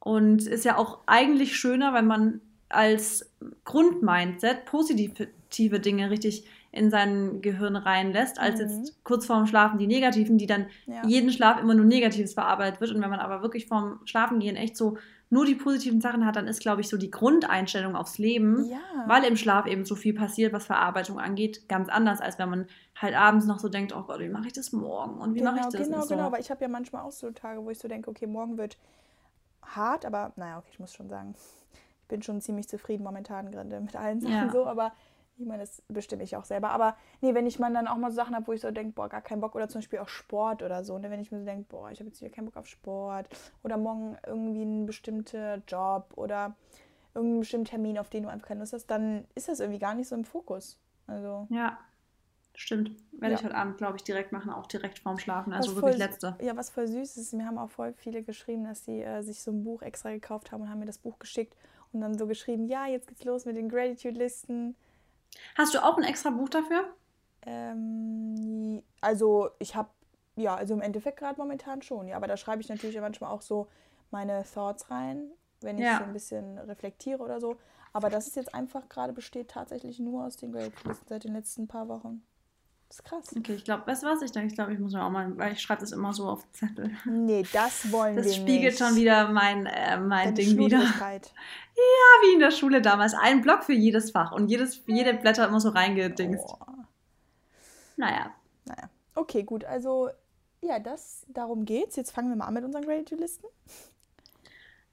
Und 0.00 0.46
ist 0.46 0.64
ja 0.64 0.78
auch 0.78 1.00
eigentlich 1.06 1.56
schöner, 1.56 1.92
wenn 1.92 2.06
man 2.06 2.40
als 2.68 3.28
Grundmindset 3.64 4.64
positive 5.46 5.80
Dinge 5.80 6.10
richtig 6.10 6.44
in 6.72 6.90
sein 6.90 7.40
Gehirn 7.40 7.76
reinlässt, 7.76 8.38
als 8.38 8.60
Mhm. 8.60 8.66
jetzt 8.66 9.04
kurz 9.04 9.26
vorm 9.26 9.46
Schlafen 9.46 9.78
die 9.78 9.86
negativen, 9.86 10.36
die 10.36 10.46
dann 10.46 10.66
Ja. 10.86 11.06
jeden 11.06 11.30
Schlaf 11.32 11.58
immer 11.60 11.74
nur 11.74 11.86
Negatives 11.86 12.34
verarbeitet 12.34 12.80
wird. 12.80 12.90
Und 12.92 13.00
wenn 13.00 13.08
man 13.08 13.20
aber 13.20 13.40
wirklich 13.42 13.66
vorm 13.66 14.00
Schlafengehen 14.04 14.56
echt 14.56 14.76
so 14.76 14.98
nur 15.30 15.44
die 15.46 15.54
positiven 15.54 16.00
Sachen 16.00 16.24
hat, 16.26 16.36
dann 16.36 16.46
ist, 16.46 16.60
glaube 16.60 16.82
ich, 16.82 16.88
so 16.88 16.96
die 16.98 17.10
Grundeinstellung 17.10 17.96
aufs 17.96 18.18
Leben, 18.18 18.66
Ja. 18.68 18.78
weil 19.06 19.24
im 19.24 19.36
Schlaf 19.36 19.66
eben 19.66 19.84
so 19.84 19.94
viel 19.96 20.14
passiert, 20.14 20.52
was 20.52 20.66
Verarbeitung 20.66 21.18
angeht, 21.18 21.68
ganz 21.68 21.88
anders, 21.88 22.20
als 22.20 22.38
wenn 22.38 22.48
man 22.50 22.66
halt 23.00 23.14
abends 23.16 23.46
noch 23.46 23.58
so 23.58 23.68
denkt, 23.68 23.94
oh 23.96 24.02
Gott, 24.02 24.20
wie 24.20 24.28
mache 24.28 24.46
ich 24.48 24.52
das 24.52 24.72
morgen 24.72 25.18
und 25.20 25.34
wie 25.34 25.38
genau, 25.38 25.52
mache 25.52 25.60
ich 25.68 25.74
das? 25.78 25.88
genau, 25.88 26.02
so. 26.02 26.14
genau. 26.14 26.30
Weil 26.30 26.40
ich 26.40 26.50
habe 26.50 26.60
ja 26.62 26.68
manchmal 26.68 27.02
auch 27.02 27.10
so 27.12 27.30
Tage, 27.30 27.64
wo 27.64 27.70
ich 27.70 27.78
so 27.78 27.88
denke, 27.88 28.10
okay, 28.10 28.26
morgen 28.26 28.56
wird 28.58 28.76
hart, 29.62 30.04
aber 30.04 30.32
naja, 30.36 30.58
okay, 30.58 30.68
ich 30.72 30.78
muss 30.78 30.92
schon 30.92 31.08
sagen, 31.08 31.34
ich 31.72 32.08
bin 32.08 32.22
schon 32.22 32.40
ziemlich 32.40 32.68
zufrieden 32.68 33.02
momentan 33.02 33.50
gerade 33.50 33.80
mit 33.80 33.96
allen 33.96 34.20
Sachen 34.20 34.32
Ja. 34.46 34.52
so, 34.52 34.64
aber 34.66 34.92
ich 35.38 35.46
meine, 35.46 35.62
das 35.62 35.82
bestimme 35.88 36.22
ich 36.22 36.36
auch 36.36 36.44
selber. 36.44 36.70
Aber 36.70 36.96
nee, 37.20 37.34
wenn 37.34 37.46
ich 37.46 37.58
mal 37.58 37.72
dann 37.72 37.88
auch 37.88 37.96
mal 37.96 38.10
so 38.10 38.16
Sachen 38.16 38.34
habe, 38.34 38.46
wo 38.46 38.52
ich 38.52 38.60
so 38.60 38.70
denke, 38.70 38.92
boah, 38.94 39.08
gar 39.08 39.20
keinen 39.20 39.40
Bock, 39.40 39.54
oder 39.54 39.68
zum 39.68 39.80
Beispiel 39.80 39.98
auch 39.98 40.08
Sport 40.08 40.62
oder 40.62 40.82
so, 40.84 40.98
ne? 40.98 41.10
wenn 41.10 41.20
ich 41.20 41.30
mir 41.30 41.38
so 41.40 41.44
denke, 41.44 41.66
boah, 41.68 41.90
ich 41.90 41.98
habe 42.00 42.08
jetzt 42.08 42.20
wieder 42.20 42.30
keinen 42.30 42.46
Bock 42.46 42.56
auf 42.56 42.66
Sport 42.66 43.28
oder 43.62 43.76
morgen 43.76 44.16
irgendwie 44.26 44.62
ein 44.62 44.86
bestimmter 44.86 45.56
Job 45.68 46.12
oder 46.16 46.56
irgendeinen 47.14 47.40
bestimmten 47.40 47.66
Termin, 47.66 47.98
auf 47.98 48.08
den 48.10 48.22
du 48.24 48.28
einfach 48.30 48.48
keine 48.48 48.60
Lust 48.60 48.72
hast, 48.72 48.86
dann 48.86 49.26
ist 49.34 49.48
das 49.48 49.60
irgendwie 49.60 49.78
gar 49.78 49.94
nicht 49.94 50.08
so 50.08 50.14
im 50.14 50.24
Fokus. 50.24 50.78
Also 51.06 51.46
Ja, 51.50 51.78
stimmt. 52.54 52.92
Werde 53.12 53.34
Ja. 53.34 53.38
ich 53.38 53.44
heute 53.44 53.54
Abend, 53.56 53.76
glaube 53.78 53.96
ich, 53.96 54.04
direkt 54.04 54.32
machen, 54.32 54.50
auch 54.50 54.66
direkt 54.66 54.98
vorm 54.98 55.18
Schlafen. 55.18 55.52
Also 55.52 55.70
Was 55.70 55.76
wirklich 55.76 55.96
voll- 55.96 56.06
letzte. 56.06 56.36
Ja, 56.40 56.56
was 56.56 56.70
voll 56.70 56.86
süß 56.86 57.16
ist, 57.18 57.32
mir 57.34 57.46
haben 57.46 57.58
auch 57.58 57.70
voll 57.70 57.92
viele 57.94 58.22
geschrieben, 58.22 58.64
dass 58.64 58.84
sie 58.84 59.02
äh, 59.02 59.22
sich 59.22 59.40
so 59.42 59.50
ein 59.50 59.64
Buch 59.64 59.82
extra 59.82 60.10
gekauft 60.10 60.52
haben 60.52 60.62
und 60.62 60.70
haben 60.70 60.78
mir 60.78 60.86
das 60.86 60.98
Buch 60.98 61.18
geschickt 61.18 61.54
und 61.92 62.00
dann 62.00 62.16
so 62.18 62.26
geschrieben, 62.26 62.66
ja, 62.68 62.86
jetzt 62.86 63.06
geht's 63.08 63.24
los 63.24 63.44
mit 63.44 63.56
den 63.56 63.68
Gratitude-Listen. 63.68 64.74
Hast 65.56 65.74
du 65.74 65.82
auch 65.82 65.96
ein 65.96 66.04
extra 66.04 66.30
Buch 66.30 66.48
dafür? 66.48 66.84
Ähm, 67.42 68.82
also 69.00 69.50
ich 69.58 69.74
habe, 69.76 69.90
ja, 70.36 70.54
also 70.54 70.74
im 70.74 70.80
Endeffekt 70.80 71.18
gerade 71.18 71.40
momentan 71.40 71.82
schon, 71.82 72.08
ja, 72.08 72.16
aber 72.16 72.26
da 72.26 72.36
schreibe 72.36 72.60
ich 72.60 72.68
natürlich 72.68 73.00
manchmal 73.00 73.30
auch 73.30 73.42
so 73.42 73.68
meine 74.10 74.44
Thoughts 74.44 74.90
rein, 74.90 75.30
wenn 75.60 75.78
ich 75.78 75.84
Ja. 75.84 75.98
so 75.98 76.04
ein 76.04 76.12
bisschen 76.12 76.58
reflektiere 76.58 77.22
oder 77.22 77.40
so. 77.40 77.56
Aber 77.92 78.10
das 78.10 78.26
ist 78.26 78.36
jetzt 78.36 78.54
einfach 78.54 78.88
gerade 78.88 79.12
besteht 79.12 79.48
tatsächlich 79.48 79.98
nur 79.98 80.24
aus 80.26 80.36
den 80.36 80.52
Gratitude-Listen 80.52 81.06
seit 81.08 81.24
den 81.24 81.32
letzten 81.32 81.66
paar 81.66 81.88
Wochen. 81.88 82.22
Das 82.88 82.98
ist 83.00 83.04
krass. 83.04 83.34
Okay, 83.36 83.54
ich 83.54 83.64
glaube, 83.64 83.86
weißt 83.86 84.04
du 84.04 84.06
was? 84.06 84.22
Ich 84.22 84.30
denke, 84.32 84.48
ich 84.48 84.54
glaube, 84.54 84.72
ich 84.72 84.78
muss 84.78 84.92
mir 84.92 85.02
auch 85.04 85.10
mal, 85.10 85.36
weil 85.36 85.52
ich 85.52 85.60
schreibe 85.60 85.80
das 85.80 85.90
immer 85.92 86.12
so 86.12 86.28
auf 86.28 86.50
Zettel. 86.52 86.92
Nee, 87.04 87.44
das 87.52 87.90
wollen 87.90 88.14
wir 88.14 88.22
Das 88.22 88.32
nicht. 88.32 88.40
spiegelt 88.42 88.78
schon 88.78 88.94
wieder 88.94 89.28
mein, 89.28 89.66
äh, 89.66 89.98
mein 89.98 90.34
Deine 90.34 90.34
Ding 90.34 90.56
wieder. 90.58 90.78
Schludrigkeit. 90.78 91.32
Wie 92.22 92.34
in 92.34 92.40
der 92.40 92.52
Schule 92.52 92.80
damals. 92.80 93.14
Ein 93.14 93.42
Block 93.42 93.64
für 93.64 93.72
jedes 93.72 94.12
Fach 94.12 94.32
und 94.32 94.48
jedes, 94.48 94.82
jede 94.86 95.14
Blätter 95.14 95.48
immer 95.48 95.60
so 95.60 95.70
reingedingst. 95.70 96.44
Oh. 96.48 96.56
Naja. 97.96 98.30
Naja, 98.64 98.88
okay, 99.14 99.42
gut. 99.42 99.64
Also, 99.64 100.10
ja, 100.62 100.78
das, 100.78 101.26
darum 101.28 101.64
geht's. 101.64 101.96
Jetzt 101.96 102.12
fangen 102.12 102.28
wir 102.28 102.36
mal 102.36 102.46
an 102.46 102.54
mit 102.54 102.64
unseren 102.64 102.84
Gratitude-Listen. 102.84 103.46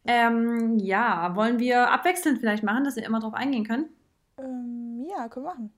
Ähm, 0.06 0.78
ja, 0.80 1.36
wollen 1.36 1.60
wir 1.60 1.90
abwechselnd 1.92 2.40
vielleicht 2.40 2.64
machen, 2.64 2.84
dass 2.84 2.96
wir 2.96 3.04
immer 3.06 3.20
drauf 3.20 3.34
eingehen 3.34 3.66
können? 3.66 3.86
Ähm, 4.38 5.06
ja, 5.10 5.30
können 5.30 5.46
wir 5.46 5.52
machen. 5.54 5.74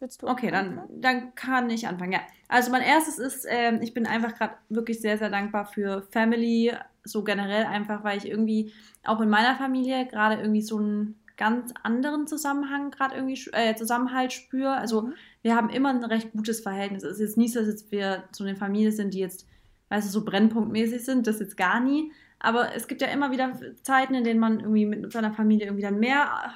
Willst 0.00 0.22
du? 0.22 0.28
Okay, 0.28 0.50
dann, 0.50 0.78
anfangen? 0.78 1.00
dann 1.00 1.34
kann 1.34 1.70
ich 1.70 1.88
anfangen. 1.88 2.12
Ja, 2.12 2.20
also 2.48 2.70
mein 2.70 2.82
erstes 2.82 3.18
ist, 3.18 3.46
ähm, 3.48 3.80
ich 3.82 3.94
bin 3.94 4.06
einfach 4.06 4.34
gerade 4.34 4.54
wirklich 4.68 5.00
sehr, 5.00 5.18
sehr 5.18 5.30
dankbar 5.30 5.66
für 5.66 6.02
Family, 6.10 6.72
so 7.04 7.24
generell 7.24 7.64
einfach, 7.64 8.04
weil 8.04 8.18
ich 8.18 8.26
irgendwie 8.28 8.72
auch 9.04 9.20
in 9.20 9.28
meiner 9.28 9.56
Familie 9.56 10.06
gerade 10.06 10.40
irgendwie 10.40 10.62
so 10.62 10.78
einen 10.78 11.18
ganz 11.36 11.72
anderen 11.82 12.26
Zusammenhang 12.26 12.90
gerade 12.90 13.14
irgendwie, 13.14 13.40
äh, 13.52 13.74
Zusammenhalt 13.76 14.32
spüre. 14.32 14.72
Also 14.72 15.02
Mhm. 15.02 15.14
wir 15.42 15.56
haben 15.56 15.70
immer 15.70 15.90
ein 15.90 16.04
recht 16.04 16.32
gutes 16.32 16.60
Verhältnis. 16.60 17.02
Es 17.04 17.12
ist 17.14 17.20
jetzt 17.20 17.36
nicht 17.38 17.52
so, 17.52 17.60
dass 17.60 17.68
jetzt 17.68 17.90
wir 17.92 18.24
so 18.32 18.44
eine 18.44 18.56
Familie 18.56 18.92
sind, 18.92 19.14
die 19.14 19.20
jetzt, 19.20 19.46
weißt 19.88 20.06
du, 20.08 20.12
so 20.12 20.24
brennpunktmäßig 20.24 21.04
sind, 21.04 21.26
das 21.26 21.40
jetzt 21.40 21.56
gar 21.56 21.80
nie. 21.80 22.12
Aber 22.40 22.74
es 22.74 22.86
gibt 22.86 23.02
ja 23.02 23.08
immer 23.08 23.30
wieder 23.32 23.52
Zeiten, 23.82 24.14
in 24.14 24.24
denen 24.24 24.38
man 24.40 24.60
irgendwie 24.60 24.86
mit 24.86 25.12
seiner 25.12 25.32
Familie 25.32 25.66
irgendwie 25.66 25.82
dann 25.82 25.98
mehr 25.98 26.28
äh, 26.44 26.48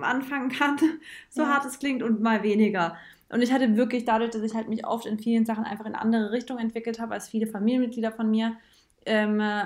anfangen 0.00 0.50
kann, 0.50 0.78
so 1.30 1.42
Ja. 1.42 1.48
hart 1.48 1.64
es 1.64 1.78
klingt, 1.78 2.02
und 2.02 2.20
mal 2.20 2.42
weniger. 2.42 2.96
Und 3.28 3.42
ich 3.42 3.52
hatte 3.52 3.76
wirklich 3.76 4.04
dadurch, 4.04 4.30
dass 4.30 4.42
ich 4.42 4.54
halt 4.54 4.68
mich 4.68 4.84
oft 4.86 5.06
in 5.06 5.18
vielen 5.18 5.46
Sachen 5.46 5.64
einfach 5.64 5.86
in 5.86 5.94
andere 5.94 6.32
Richtungen 6.32 6.58
entwickelt 6.60 6.98
habe 6.98 7.14
als 7.14 7.28
viele 7.28 7.46
Familienmitglieder 7.46 8.10
von 8.12 8.28
mir, 8.30 8.56
ähm, 9.06 9.40
äh, 9.40 9.62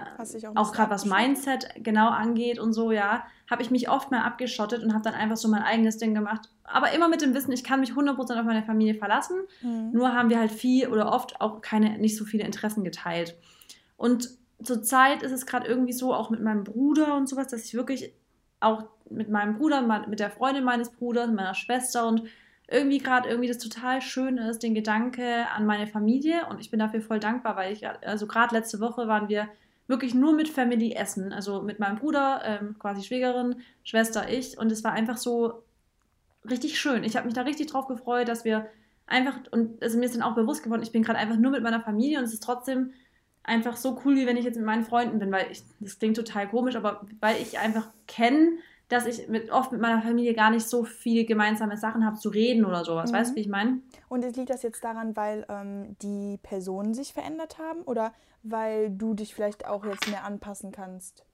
auch 0.54 0.56
auch 0.56 0.72
gerade 0.72 0.90
was? 0.90 1.06
Mindset 1.06 1.68
genau 1.82 2.08
angeht 2.08 2.58
und 2.60 2.72
so, 2.72 2.92
ja, 2.92 3.24
habe 3.50 3.62
ich 3.62 3.70
mich 3.70 3.88
oft 3.88 4.10
mal 4.10 4.22
abgeschottet 4.22 4.82
und 4.84 4.92
habe 4.92 5.02
dann 5.02 5.14
einfach 5.14 5.36
so 5.36 5.48
mein 5.48 5.62
eigenes 5.62 5.98
Ding 5.98 6.14
gemacht. 6.14 6.50
Aber 6.62 6.92
immer 6.92 7.08
mit 7.08 7.20
dem 7.20 7.34
Wissen, 7.34 7.52
ich 7.52 7.64
kann 7.64 7.80
mich 7.80 7.92
100% 7.92 8.38
auf 8.38 8.44
meine 8.46 8.62
Familie 8.62 8.94
verlassen. 8.94 9.36
Mhm. 9.62 9.90
Nur 9.92 10.12
haben 10.12 10.30
wir 10.30 10.38
halt 10.38 10.52
viel 10.52 10.86
oder 10.88 11.12
oft 11.12 11.40
auch 11.40 11.62
keine, 11.62 11.98
nicht 11.98 12.16
so 12.16 12.24
viele 12.24 12.44
Interessen 12.44 12.84
geteilt. 12.84 13.34
Und 13.96 14.28
zurzeit 14.62 15.22
ist 15.22 15.32
es 15.32 15.46
gerade 15.46 15.66
irgendwie 15.66 15.92
so, 15.92 16.14
auch 16.14 16.30
mit 16.30 16.40
meinem 16.40 16.62
Bruder 16.64 17.16
und 17.16 17.28
sowas, 17.28 17.48
dass 17.48 17.64
ich 17.64 17.74
wirklich 17.74 18.12
auch 18.64 18.84
mit 19.10 19.28
meinem 19.30 19.56
Bruder, 19.58 19.82
mit 20.08 20.20
der 20.20 20.30
Freundin 20.30 20.64
meines 20.64 20.90
Bruders, 20.90 21.30
meiner 21.30 21.54
Schwester 21.54 22.06
und 22.06 22.24
irgendwie 22.68 22.98
gerade 22.98 23.28
irgendwie 23.28 23.48
das 23.48 23.58
total 23.58 24.00
schön 24.00 24.38
ist, 24.38 24.62
den 24.62 24.74
Gedanke 24.74 25.46
an 25.54 25.66
meine 25.66 25.86
Familie 25.86 26.46
und 26.48 26.60
ich 26.60 26.70
bin 26.70 26.80
dafür 26.80 27.02
voll 27.02 27.20
dankbar, 27.20 27.56
weil 27.56 27.72
ich, 27.72 27.86
also 27.86 28.26
gerade 28.26 28.54
letzte 28.54 28.80
Woche 28.80 29.06
waren 29.06 29.28
wir 29.28 29.48
wirklich 29.86 30.14
nur 30.14 30.34
mit 30.34 30.48
Family 30.48 30.92
essen, 30.92 31.32
also 31.32 31.60
mit 31.60 31.78
meinem 31.78 31.98
Bruder, 31.98 32.40
ähm, 32.44 32.76
quasi 32.78 33.02
Schwägerin, 33.02 33.56
Schwester, 33.82 34.30
ich 34.30 34.58
und 34.58 34.72
es 34.72 34.82
war 34.82 34.92
einfach 34.92 35.18
so 35.18 35.62
richtig 36.48 36.80
schön. 36.80 37.04
Ich 37.04 37.16
habe 37.16 37.26
mich 37.26 37.34
da 37.34 37.42
richtig 37.42 37.66
drauf 37.66 37.86
gefreut, 37.86 38.28
dass 38.28 38.46
wir 38.46 38.66
einfach, 39.06 39.38
und 39.50 39.82
also 39.82 39.98
mir 39.98 40.06
ist 40.06 40.14
dann 40.14 40.22
auch 40.22 40.34
bewusst 40.34 40.62
geworden, 40.62 40.82
ich 40.82 40.92
bin 40.92 41.02
gerade 41.02 41.18
einfach 41.18 41.36
nur 41.36 41.50
mit 41.50 41.62
meiner 41.62 41.80
Familie 41.80 42.18
und 42.18 42.24
es 42.24 42.32
ist 42.32 42.42
trotzdem 42.42 42.92
einfach 43.44 43.76
so 43.76 44.00
cool, 44.04 44.16
wie 44.16 44.26
wenn 44.26 44.36
ich 44.36 44.44
jetzt 44.44 44.56
mit 44.56 44.64
meinen 44.64 44.84
Freunden 44.84 45.18
bin, 45.18 45.30
weil 45.30 45.50
ich, 45.50 45.62
das 45.80 45.98
klingt 45.98 46.16
total 46.16 46.48
komisch, 46.48 46.76
aber 46.76 47.06
weil 47.20 47.40
ich 47.40 47.58
einfach 47.58 47.88
kenne, 48.06 48.58
dass 48.88 49.06
ich 49.06 49.28
mit, 49.28 49.50
oft 49.50 49.72
mit 49.72 49.80
meiner 49.80 50.02
Familie 50.02 50.34
gar 50.34 50.50
nicht 50.50 50.66
so 50.66 50.84
viel 50.84 51.24
gemeinsame 51.24 51.76
Sachen 51.76 52.04
habe 52.04 52.18
zu 52.18 52.28
reden 52.28 52.64
oder 52.64 52.84
sowas. 52.84 53.10
Mhm. 53.10 53.16
Weißt 53.16 53.30
du, 53.32 53.36
wie 53.36 53.40
ich 53.40 53.48
meine? 53.48 53.80
Und 54.08 54.24
liegt 54.36 54.50
das 54.50 54.62
jetzt 54.62 54.82
daran, 54.84 55.16
weil 55.16 55.46
ähm, 55.48 55.96
die 56.02 56.38
Personen 56.42 56.94
sich 56.94 57.12
verändert 57.12 57.58
haben 57.58 57.82
oder 57.82 58.12
weil 58.42 58.90
du 58.90 59.14
dich 59.14 59.34
vielleicht 59.34 59.66
auch 59.66 59.84
jetzt 59.84 60.08
mehr 60.08 60.24
anpassen 60.24 60.70
kannst? 60.70 61.24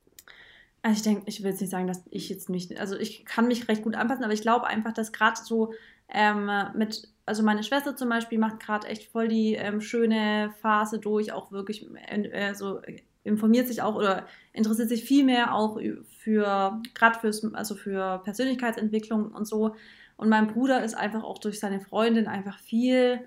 Also 0.83 0.97
ich 0.97 1.02
denke, 1.02 1.23
ich 1.26 1.43
will 1.43 1.50
jetzt 1.50 1.61
nicht 1.61 1.71
sagen, 1.71 1.87
dass 1.87 2.02
ich 2.11 2.29
jetzt 2.29 2.49
nicht, 2.49 2.79
also 2.79 2.97
ich 2.97 3.25
kann 3.25 3.49
mich 3.49 3.69
recht 3.69 3.83
gut 3.83 3.97
anpassen, 3.97 4.25
aber 4.25 4.33
ich 4.33 4.43
glaube 4.43 4.67
einfach, 4.67 4.93
dass 4.93 5.12
gerade 5.12 5.38
so 5.43 5.75
ähm, 6.09 6.50
mit, 6.75 7.09
also 7.30 7.44
meine 7.44 7.62
Schwester 7.62 7.94
zum 7.94 8.08
Beispiel 8.08 8.40
macht 8.40 8.58
gerade 8.58 8.88
echt 8.88 9.04
voll 9.04 9.28
die 9.28 9.54
ähm, 9.54 9.80
schöne 9.80 10.52
Phase 10.60 10.99
durch, 10.99 11.32
auch 11.32 11.52
wirklich 11.52 11.87
äh, 11.94 12.54
so 12.54 12.80
informiert 13.22 13.68
sich 13.68 13.82
auch 13.82 13.94
oder 13.94 14.26
interessiert 14.52 14.88
sich 14.88 15.04
viel 15.04 15.25
mehr 15.25 15.54
auch 15.54 15.78
für, 16.18 16.82
gerade 16.92 17.20
fürs, 17.20 17.44
also 17.54 17.76
für 17.76 18.20
Persönlichkeitsentwicklung 18.25 19.30
und 19.30 19.46
so. 19.46 19.76
Und 20.16 20.28
mein 20.28 20.49
Bruder 20.49 20.82
ist 20.82 20.94
einfach 20.94 21.22
auch 21.22 21.38
durch 21.38 21.60
seine 21.60 21.78
Freundin 21.78 22.26
einfach 22.26 22.58
viel 22.58 23.20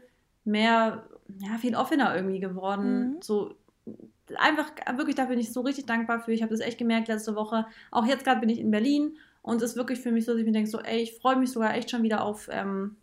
mehr, 0.43 1.07
ja, 1.39 1.57
viel 1.57 1.73
offener 1.73 2.13
irgendwie 2.13 2.41
geworden. 2.41 3.13
Mhm. 3.13 3.21
So 3.21 3.55
einfach 4.35 4.69
wirklich, 4.97 5.15
da 5.15 5.25
bin 5.25 5.39
ich 5.39 5.53
so 5.53 5.61
richtig 5.61 5.85
dankbar 5.85 6.19
für. 6.19 6.33
Ich 6.33 6.41
habe 6.41 6.51
das 6.51 6.59
echt 6.59 6.77
gemerkt 6.77 7.07
letzte 7.07 7.37
Woche. 7.37 7.67
Auch 7.89 8.05
jetzt 8.05 8.25
gerade 8.25 8.41
bin 8.41 8.49
ich 8.49 8.59
in 8.59 8.69
Berlin 8.69 9.15
und 9.43 9.61
es 9.61 9.71
ist 9.71 9.77
wirklich 9.77 10.01
für 10.01 10.11
mich 10.11 10.25
so, 10.25 10.33
dass 10.33 10.41
ich 10.41 10.45
mir 10.45 10.51
denke, 10.51 10.69
so, 10.69 10.79
ey, 10.79 11.01
ich 11.01 11.13
freue 11.13 11.37
mich 11.37 11.51
sogar 11.51 11.73
echt 11.73 11.89
schon 11.89 12.03
wieder 12.03 12.21
auf 12.21 12.49
ähm, 12.51 12.97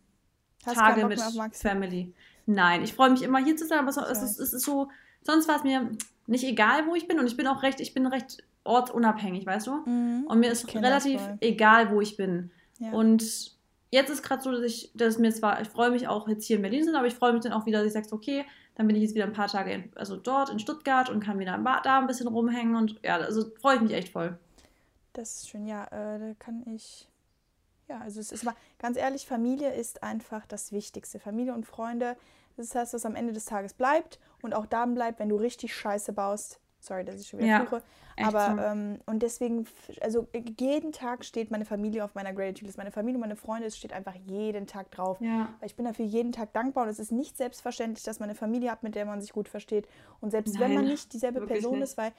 Tage 0.64 1.07
mit 1.07 1.21
Family. 1.52 2.12
Nein, 2.47 2.83
ich 2.83 2.95
freue 2.95 3.11
mich 3.11 3.23
immer 3.23 3.38
hier 3.38 3.57
zu 3.57 3.67
sein, 3.67 3.79
aber 3.79 3.88
es, 3.88 4.23
ist, 4.23 4.40
es 4.40 4.52
ist 4.52 4.64
so, 4.64 4.88
sonst 5.23 5.49
war 5.49 5.57
es 5.57 5.62
mir 5.62 5.90
nicht 6.26 6.45
egal, 6.45 6.87
wo 6.87 6.95
ich 6.95 7.09
bin 7.09 7.19
und 7.19 7.26
ich 7.26 7.37
bin 7.37 7.47
auch 7.47 7.62
recht, 7.62 7.81
ich 7.81 7.95
bin 7.95 8.07
recht 8.07 8.43
ortsunabhängig, 8.64 9.47
weißt 9.47 9.67
du? 9.67 9.76
Mhm. 9.87 10.25
Und 10.29 10.40
mir 10.40 10.50
ist 10.50 10.75
relativ 10.75 11.21
egal, 11.40 11.90
wo 11.90 12.00
ich 12.00 12.17
bin. 12.17 12.50
Ja. 12.79 12.93
Und 12.93 13.52
jetzt 13.90 14.11
ist 14.11 14.23
gerade 14.23 14.43
so, 14.43 14.52
dass 14.52 14.62
ich, 14.62 14.90
dass 14.95 15.19
mir 15.19 15.33
zwar, 15.33 15.61
ich 15.61 15.69
freue 15.69 15.90
mich 15.90 16.09
auch 16.09 16.29
jetzt 16.29 16.47
hier 16.47 16.57
in 16.57 16.62
Berlin 16.62 16.85
sind, 16.85 16.95
aber 16.95 17.07
ich 17.07 17.14
freue 17.14 17.33
mich 17.33 17.43
dann 17.43 17.52
auch 17.52 17.67
wieder, 17.67 17.79
dass 17.79 17.88
ich 17.88 17.93
sage, 17.93 18.07
okay, 18.12 18.45
dann 18.75 18.87
bin 18.87 18.97
ich 18.97 19.02
jetzt 19.02 19.14
wieder 19.14 19.25
ein 19.25 19.33
paar 19.33 19.49
Tage 19.49 19.73
in, 19.73 19.93
also 19.97 20.17
dort 20.17 20.50
in 20.50 20.59
Stuttgart 20.59 21.11
und 21.11 21.21
kann 21.21 21.38
wieder 21.38 21.59
da 21.59 21.99
ein 21.99 22.07
bisschen 22.07 22.29
rumhängen 22.29 22.76
und 22.76 23.00
ja, 23.02 23.17
also 23.17 23.50
freue 23.61 23.76
ich 23.76 23.83
mich 23.83 23.93
echt 23.93 24.09
voll. 24.11 24.38
Das 25.12 25.37
ist 25.37 25.50
schön, 25.50 25.67
ja, 25.67 25.85
äh, 25.87 26.19
da 26.19 26.35
kann 26.38 26.64
ich. 26.67 27.07
Ja, 27.91 27.99
also 28.03 28.21
es 28.21 28.31
ist 28.31 28.45
mal 28.45 28.55
ganz 28.79 28.97
ehrlich, 28.97 29.27
Familie 29.27 29.73
ist 29.73 30.05
einfach 30.05 30.47
das 30.47 30.71
Wichtigste. 30.71 31.19
Familie 31.19 31.53
und 31.55 31.67
Freunde, 31.67 32.17
das 32.57 32.73
heißt, 32.73 32.95
was 32.95 33.05
am 33.05 33.17
Ende 33.17 33.33
des 33.33 33.47
Tages 33.47 33.75
bleibt 33.75 34.21
und 34.43 34.55
auch 34.55 34.67
dann 34.67 34.95
bleibt, 34.95 35.19
wenn 35.19 35.29
du 35.29 35.35
richtig 35.35 35.75
Scheiße 35.75 36.13
baust. 36.13 36.61
Sorry, 36.79 37.05
dass 37.05 37.21
ich 37.21 37.27
schon 37.27 37.41
wieder 37.41 37.49
ja, 37.49 37.61
fluche. 37.61 37.83
Aber, 38.17 38.55
so. 38.55 38.63
ähm, 38.63 39.01
und 39.07 39.25
deswegen, 39.25 39.67
also 40.01 40.29
jeden 40.59 40.93
Tag 40.93 41.25
steht 41.25 41.51
meine 41.51 41.65
Familie 41.65 42.05
auf 42.05 42.15
meiner 42.15 42.33
Gratitude-List. 42.33 42.79
Meine 42.79 42.93
Familie 42.93 43.17
und 43.17 43.23
meine 43.23 43.37
Freunde, 43.37 43.67
es 43.67 43.77
steht 43.77 43.93
einfach 43.93 44.15
jeden 44.15 44.69
Tag 44.69 44.93
drauf. 44.93 45.21
Ja. 45.21 45.49
Weil 45.59 45.67
ich 45.67 45.75
bin 45.75 45.85
dafür 45.85 46.05
jeden 46.05 46.31
Tag 46.31 46.53
dankbar 46.53 46.85
und 46.85 46.91
es 46.91 47.01
ist 47.01 47.11
nicht 47.11 47.37
selbstverständlich, 47.37 48.05
dass 48.05 48.21
man 48.21 48.29
eine 48.29 48.37
Familie 48.37 48.71
hat, 48.71 48.85
mit 48.85 48.95
der 48.95 49.05
man 49.05 49.21
sich 49.21 49.33
gut 49.33 49.49
versteht. 49.49 49.89
Und 50.21 50.31
selbst 50.31 50.55
Nein, 50.55 50.63
wenn 50.63 50.75
man 50.75 50.85
nicht 50.85 51.13
dieselbe 51.13 51.45
Person 51.45 51.81
nicht. 51.81 51.83
ist, 51.83 51.99
weil 51.99 52.13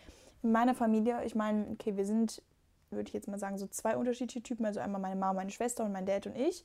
in 0.44 0.51
meiner 0.51 0.75
Familie, 0.75 1.24
ich 1.24 1.34
meine, 1.34 1.66
okay, 1.72 1.96
wir 1.96 2.06
sind 2.06 2.42
würde 2.91 3.07
ich 3.07 3.13
jetzt 3.13 3.27
mal 3.27 3.39
sagen, 3.39 3.57
so 3.57 3.67
zwei 3.67 3.98
unterschiedliche 3.98 4.43
Typen. 4.43 4.65
Also 4.65 4.79
einmal 4.79 5.01
meine 5.01 5.15
Mama, 5.15 5.33
meine 5.33 5.51
Schwester 5.51 5.83
und 5.83 5.91
mein 5.91 6.05
Dad 6.05 6.27
und 6.27 6.36
ich. 6.36 6.63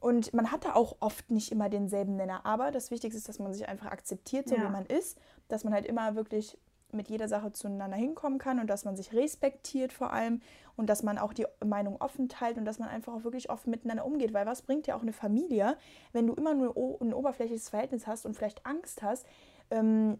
Und 0.00 0.34
man 0.34 0.52
hat 0.52 0.64
da 0.64 0.74
auch 0.74 0.96
oft 1.00 1.30
nicht 1.30 1.50
immer 1.50 1.68
denselben 1.68 2.16
Nenner. 2.16 2.44
Aber 2.44 2.70
das 2.70 2.90
Wichtigste 2.90 3.18
ist, 3.18 3.28
dass 3.28 3.38
man 3.38 3.52
sich 3.54 3.68
einfach 3.68 3.90
akzeptiert, 3.90 4.48
so 4.48 4.54
ja. 4.54 4.62
wie 4.62 4.70
man 4.70 4.84
ist. 4.86 5.18
Dass 5.48 5.64
man 5.64 5.72
halt 5.72 5.86
immer 5.86 6.14
wirklich 6.14 6.58
mit 6.94 7.08
jeder 7.08 7.28
Sache 7.28 7.52
zueinander 7.52 7.96
hinkommen 7.96 8.38
kann 8.38 8.60
und 8.60 8.68
dass 8.68 8.84
man 8.84 8.96
sich 8.96 9.12
respektiert 9.12 9.92
vor 9.92 10.12
allem 10.12 10.40
und 10.76 10.88
dass 10.88 11.02
man 11.02 11.18
auch 11.18 11.32
die 11.32 11.46
Meinung 11.64 12.00
offen 12.00 12.28
teilt 12.28 12.56
und 12.56 12.64
dass 12.64 12.78
man 12.78 12.88
einfach 12.88 13.12
auch 13.14 13.24
wirklich 13.24 13.50
offen 13.50 13.70
miteinander 13.70 14.04
umgeht. 14.04 14.32
Weil 14.32 14.46
was 14.46 14.62
bringt 14.62 14.86
ja 14.86 14.96
auch 14.96 15.02
eine 15.02 15.12
Familie, 15.12 15.76
wenn 16.12 16.26
du 16.26 16.34
immer 16.34 16.54
nur 16.54 16.76
ein 17.00 17.12
oberflächliches 17.12 17.68
Verhältnis 17.68 18.06
hast 18.06 18.26
und 18.26 18.34
vielleicht 18.34 18.64
Angst 18.64 19.02
hast, 19.02 19.26
ähm, 19.70 20.18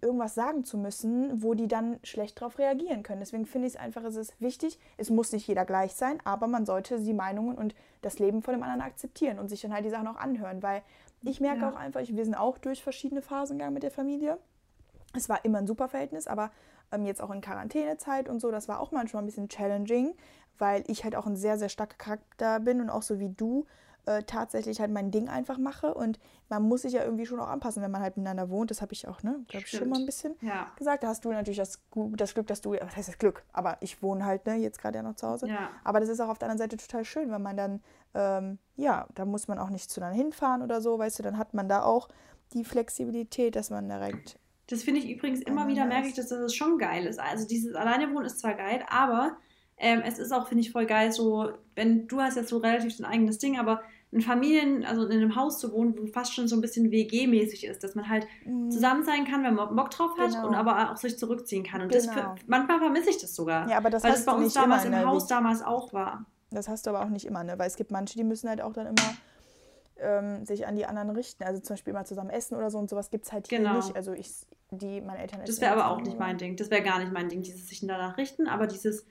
irgendwas 0.00 0.34
sagen 0.34 0.64
zu 0.64 0.78
müssen, 0.78 1.42
wo 1.42 1.54
die 1.54 1.68
dann 1.68 1.98
schlecht 2.02 2.40
darauf 2.40 2.58
reagieren 2.58 3.02
können. 3.02 3.20
Deswegen 3.20 3.46
finde 3.46 3.68
ich 3.68 3.74
es 3.74 3.80
einfach, 3.80 4.04
es 4.04 4.16
ist 4.16 4.40
wichtig, 4.40 4.78
es 4.96 5.10
muss 5.10 5.32
nicht 5.32 5.46
jeder 5.46 5.64
gleich 5.64 5.94
sein, 5.94 6.18
aber 6.24 6.48
man 6.48 6.66
sollte 6.66 7.00
die 7.00 7.14
Meinungen 7.14 7.56
und 7.56 7.74
das 8.02 8.18
Leben 8.18 8.42
von 8.42 8.54
dem 8.54 8.62
anderen 8.62 8.82
akzeptieren 8.82 9.38
und 9.38 9.48
sich 9.48 9.60
dann 9.60 9.72
halt 9.72 9.84
die 9.84 9.90
Sachen 9.90 10.08
auch 10.08 10.16
anhören, 10.16 10.62
weil 10.62 10.82
ich 11.22 11.40
merke 11.40 11.60
ja. 11.60 11.70
auch 11.70 11.76
einfach, 11.76 12.00
wir 12.06 12.24
sind 12.24 12.34
auch 12.34 12.58
durch 12.58 12.82
verschiedene 12.82 13.22
Phasen 13.22 13.58
gegangen 13.58 13.74
mit 13.74 13.82
der 13.82 13.90
Familie. 13.90 14.38
Es 15.14 15.28
war 15.28 15.44
immer 15.44 15.58
ein 15.58 15.66
super 15.66 15.88
Verhältnis, 15.88 16.26
aber 16.26 16.50
ähm, 16.92 17.06
jetzt 17.06 17.22
auch 17.22 17.30
in 17.30 17.40
Quarantänezeit 17.40 18.28
und 18.28 18.40
so, 18.40 18.50
das 18.50 18.68
war 18.68 18.80
auch 18.80 18.92
manchmal 18.92 19.22
ein 19.22 19.26
bisschen 19.26 19.48
challenging, 19.48 20.14
weil 20.58 20.84
ich 20.88 21.04
halt 21.04 21.16
auch 21.16 21.26
ein 21.26 21.36
sehr, 21.36 21.58
sehr 21.58 21.68
starker 21.68 21.96
Charakter 21.96 22.60
bin 22.60 22.80
und 22.80 22.90
auch 22.90 23.02
so 23.02 23.18
wie 23.18 23.28
du 23.28 23.66
äh, 24.06 24.22
tatsächlich 24.22 24.80
halt 24.80 24.90
mein 24.90 25.10
Ding 25.10 25.28
einfach 25.28 25.58
mache. 25.58 25.92
Und 25.92 26.18
man 26.48 26.62
muss 26.62 26.82
sich 26.82 26.94
ja 26.94 27.04
irgendwie 27.04 27.26
schon 27.26 27.40
auch 27.40 27.48
anpassen, 27.48 27.82
wenn 27.82 27.90
man 27.90 28.00
halt 28.00 28.16
miteinander 28.16 28.48
wohnt. 28.48 28.70
Das 28.70 28.80
habe 28.80 28.92
ich 28.92 29.06
auch, 29.06 29.22
ne, 29.22 29.44
glaube 29.48 29.66
ich, 29.66 29.70
schon 29.70 29.88
mal 29.88 29.98
ein 29.98 30.06
bisschen 30.06 30.34
ja. 30.40 30.72
gesagt. 30.76 31.02
Da 31.02 31.08
hast 31.08 31.24
du 31.24 31.30
natürlich 31.30 31.58
das, 31.58 31.80
das 31.94 32.34
Glück, 32.34 32.46
dass 32.46 32.60
du, 32.60 32.72
was 32.72 32.96
heißt 32.96 33.08
das 33.08 33.18
Glück? 33.18 33.44
Aber 33.52 33.76
ich 33.80 34.02
wohne 34.02 34.24
halt, 34.24 34.46
ne, 34.46 34.54
jetzt 34.54 34.80
gerade 34.80 34.98
ja 34.98 35.02
noch 35.02 35.16
zu 35.16 35.28
Hause. 35.28 35.48
Ja. 35.48 35.70
Aber 35.84 36.00
das 36.00 36.08
ist 36.08 36.20
auch 36.20 36.28
auf 36.28 36.38
der 36.38 36.48
anderen 36.48 36.70
Seite 36.70 36.76
total 36.76 37.04
schön, 37.04 37.30
wenn 37.30 37.42
man 37.42 37.56
dann, 37.56 37.80
ähm, 38.14 38.58
ja, 38.76 39.06
da 39.14 39.24
muss 39.24 39.48
man 39.48 39.58
auch 39.58 39.70
nicht 39.70 39.90
zueinander 39.90 40.16
hinfahren 40.16 40.62
oder 40.62 40.80
so, 40.80 40.98
weißt 40.98 41.18
du, 41.18 41.22
dann 41.22 41.36
hat 41.36 41.52
man 41.52 41.68
da 41.68 41.82
auch 41.82 42.08
die 42.52 42.64
Flexibilität, 42.64 43.56
dass 43.56 43.70
man 43.70 43.88
direkt. 43.88 44.38
Das 44.68 44.82
finde 44.82 45.00
ich 45.00 45.10
übrigens 45.10 45.40
immer 45.42 45.68
wieder, 45.68 45.84
merke 45.84 46.08
ich, 46.08 46.14
dass 46.14 46.28
das 46.28 46.54
schon 46.54 46.78
geil 46.78 47.06
ist. 47.06 47.20
Also 47.20 47.46
dieses 47.46 47.74
Alleine 47.74 48.12
wohnen 48.12 48.26
ist 48.26 48.40
zwar 48.40 48.54
geil, 48.54 48.84
aber 48.88 49.36
ähm, 49.78 50.02
es 50.04 50.18
ist 50.18 50.32
auch, 50.32 50.48
finde 50.48 50.62
ich, 50.62 50.72
voll 50.72 50.86
geil, 50.86 51.12
so, 51.12 51.50
wenn 51.74 52.08
du 52.08 52.20
hast 52.20 52.36
jetzt 52.36 52.48
so 52.48 52.58
relativ 52.58 52.96
dein 52.96 53.06
eigenes 53.06 53.38
Ding, 53.38 53.58
aber 53.58 53.82
in 54.12 54.20
Familien, 54.20 54.84
also 54.84 55.04
in 55.06 55.12
einem 55.12 55.36
Haus 55.36 55.58
zu 55.58 55.72
wohnen, 55.72 55.96
wo 55.98 56.06
fast 56.06 56.34
schon 56.34 56.48
so 56.48 56.56
ein 56.56 56.60
bisschen 56.60 56.90
WG-mäßig 56.90 57.66
ist, 57.66 57.82
dass 57.82 57.94
man 57.94 58.08
halt 58.08 58.26
mhm. 58.44 58.70
zusammen 58.70 59.04
sein 59.04 59.24
kann, 59.24 59.42
wenn 59.42 59.54
man 59.54 59.74
Bock 59.74 59.90
drauf 59.90 60.12
hat 60.18 60.30
genau. 60.30 60.46
und 60.46 60.54
aber 60.54 60.92
auch 60.92 60.96
sich 60.96 61.18
zurückziehen 61.18 61.64
kann. 61.64 61.82
Und 61.82 61.88
genau. 61.90 62.14
das, 62.14 62.40
manchmal 62.46 62.78
vermisse 62.78 63.10
ich 63.10 63.18
das 63.18 63.34
sogar. 63.34 63.68
Ja, 63.68 63.76
aber 63.78 63.90
das, 63.90 64.04
weil 64.04 64.12
das 64.12 64.24
bei 64.24 64.32
uns 64.32 64.54
damals 64.54 64.84
im 64.84 64.96
Haus 65.04 65.26
damals 65.26 65.62
auch 65.62 65.92
war. 65.92 66.24
Das 66.50 66.68
hast 66.68 66.86
du 66.86 66.90
aber 66.90 67.02
auch 67.02 67.08
nicht 67.10 67.26
immer, 67.26 67.42
ne? 67.42 67.58
Weil 67.58 67.66
es 67.66 67.76
gibt 67.76 67.90
manche, 67.90 68.16
die 68.16 68.24
müssen 68.24 68.48
halt 68.48 68.60
auch 68.60 68.72
dann 68.72 68.86
immer 68.86 69.16
ähm, 69.98 70.44
sich 70.44 70.66
an 70.66 70.76
die 70.76 70.86
anderen 70.86 71.10
richten. 71.10 71.42
Also 71.44 71.60
zum 71.60 71.74
Beispiel 71.74 71.92
immer 71.92 72.04
zusammen 72.04 72.30
essen 72.30 72.54
oder 72.56 72.70
so 72.70 72.78
und 72.78 72.88
sowas 72.88 73.10
gibt 73.10 73.26
es 73.26 73.32
halt 73.32 73.48
genau. 73.48 73.70
hier 73.70 73.78
nicht. 73.78 73.96
Also 73.96 74.12
ich, 74.12 74.30
die, 74.70 75.00
meine 75.00 75.18
Eltern 75.20 75.40
Das 75.44 75.60
wäre 75.60 75.72
aber 75.72 75.90
auch 75.90 76.00
nicht 76.00 76.18
mein 76.18 76.38
Ding. 76.38 76.56
Das 76.56 76.70
wäre 76.70 76.82
gar 76.82 76.98
nicht 76.98 77.12
mein 77.12 77.28
Ding, 77.28 77.42
dieses 77.42 77.68
sich 77.68 77.80
danach 77.80 78.16
richten, 78.16 78.46
aber 78.46 78.66
dieses 78.66 79.04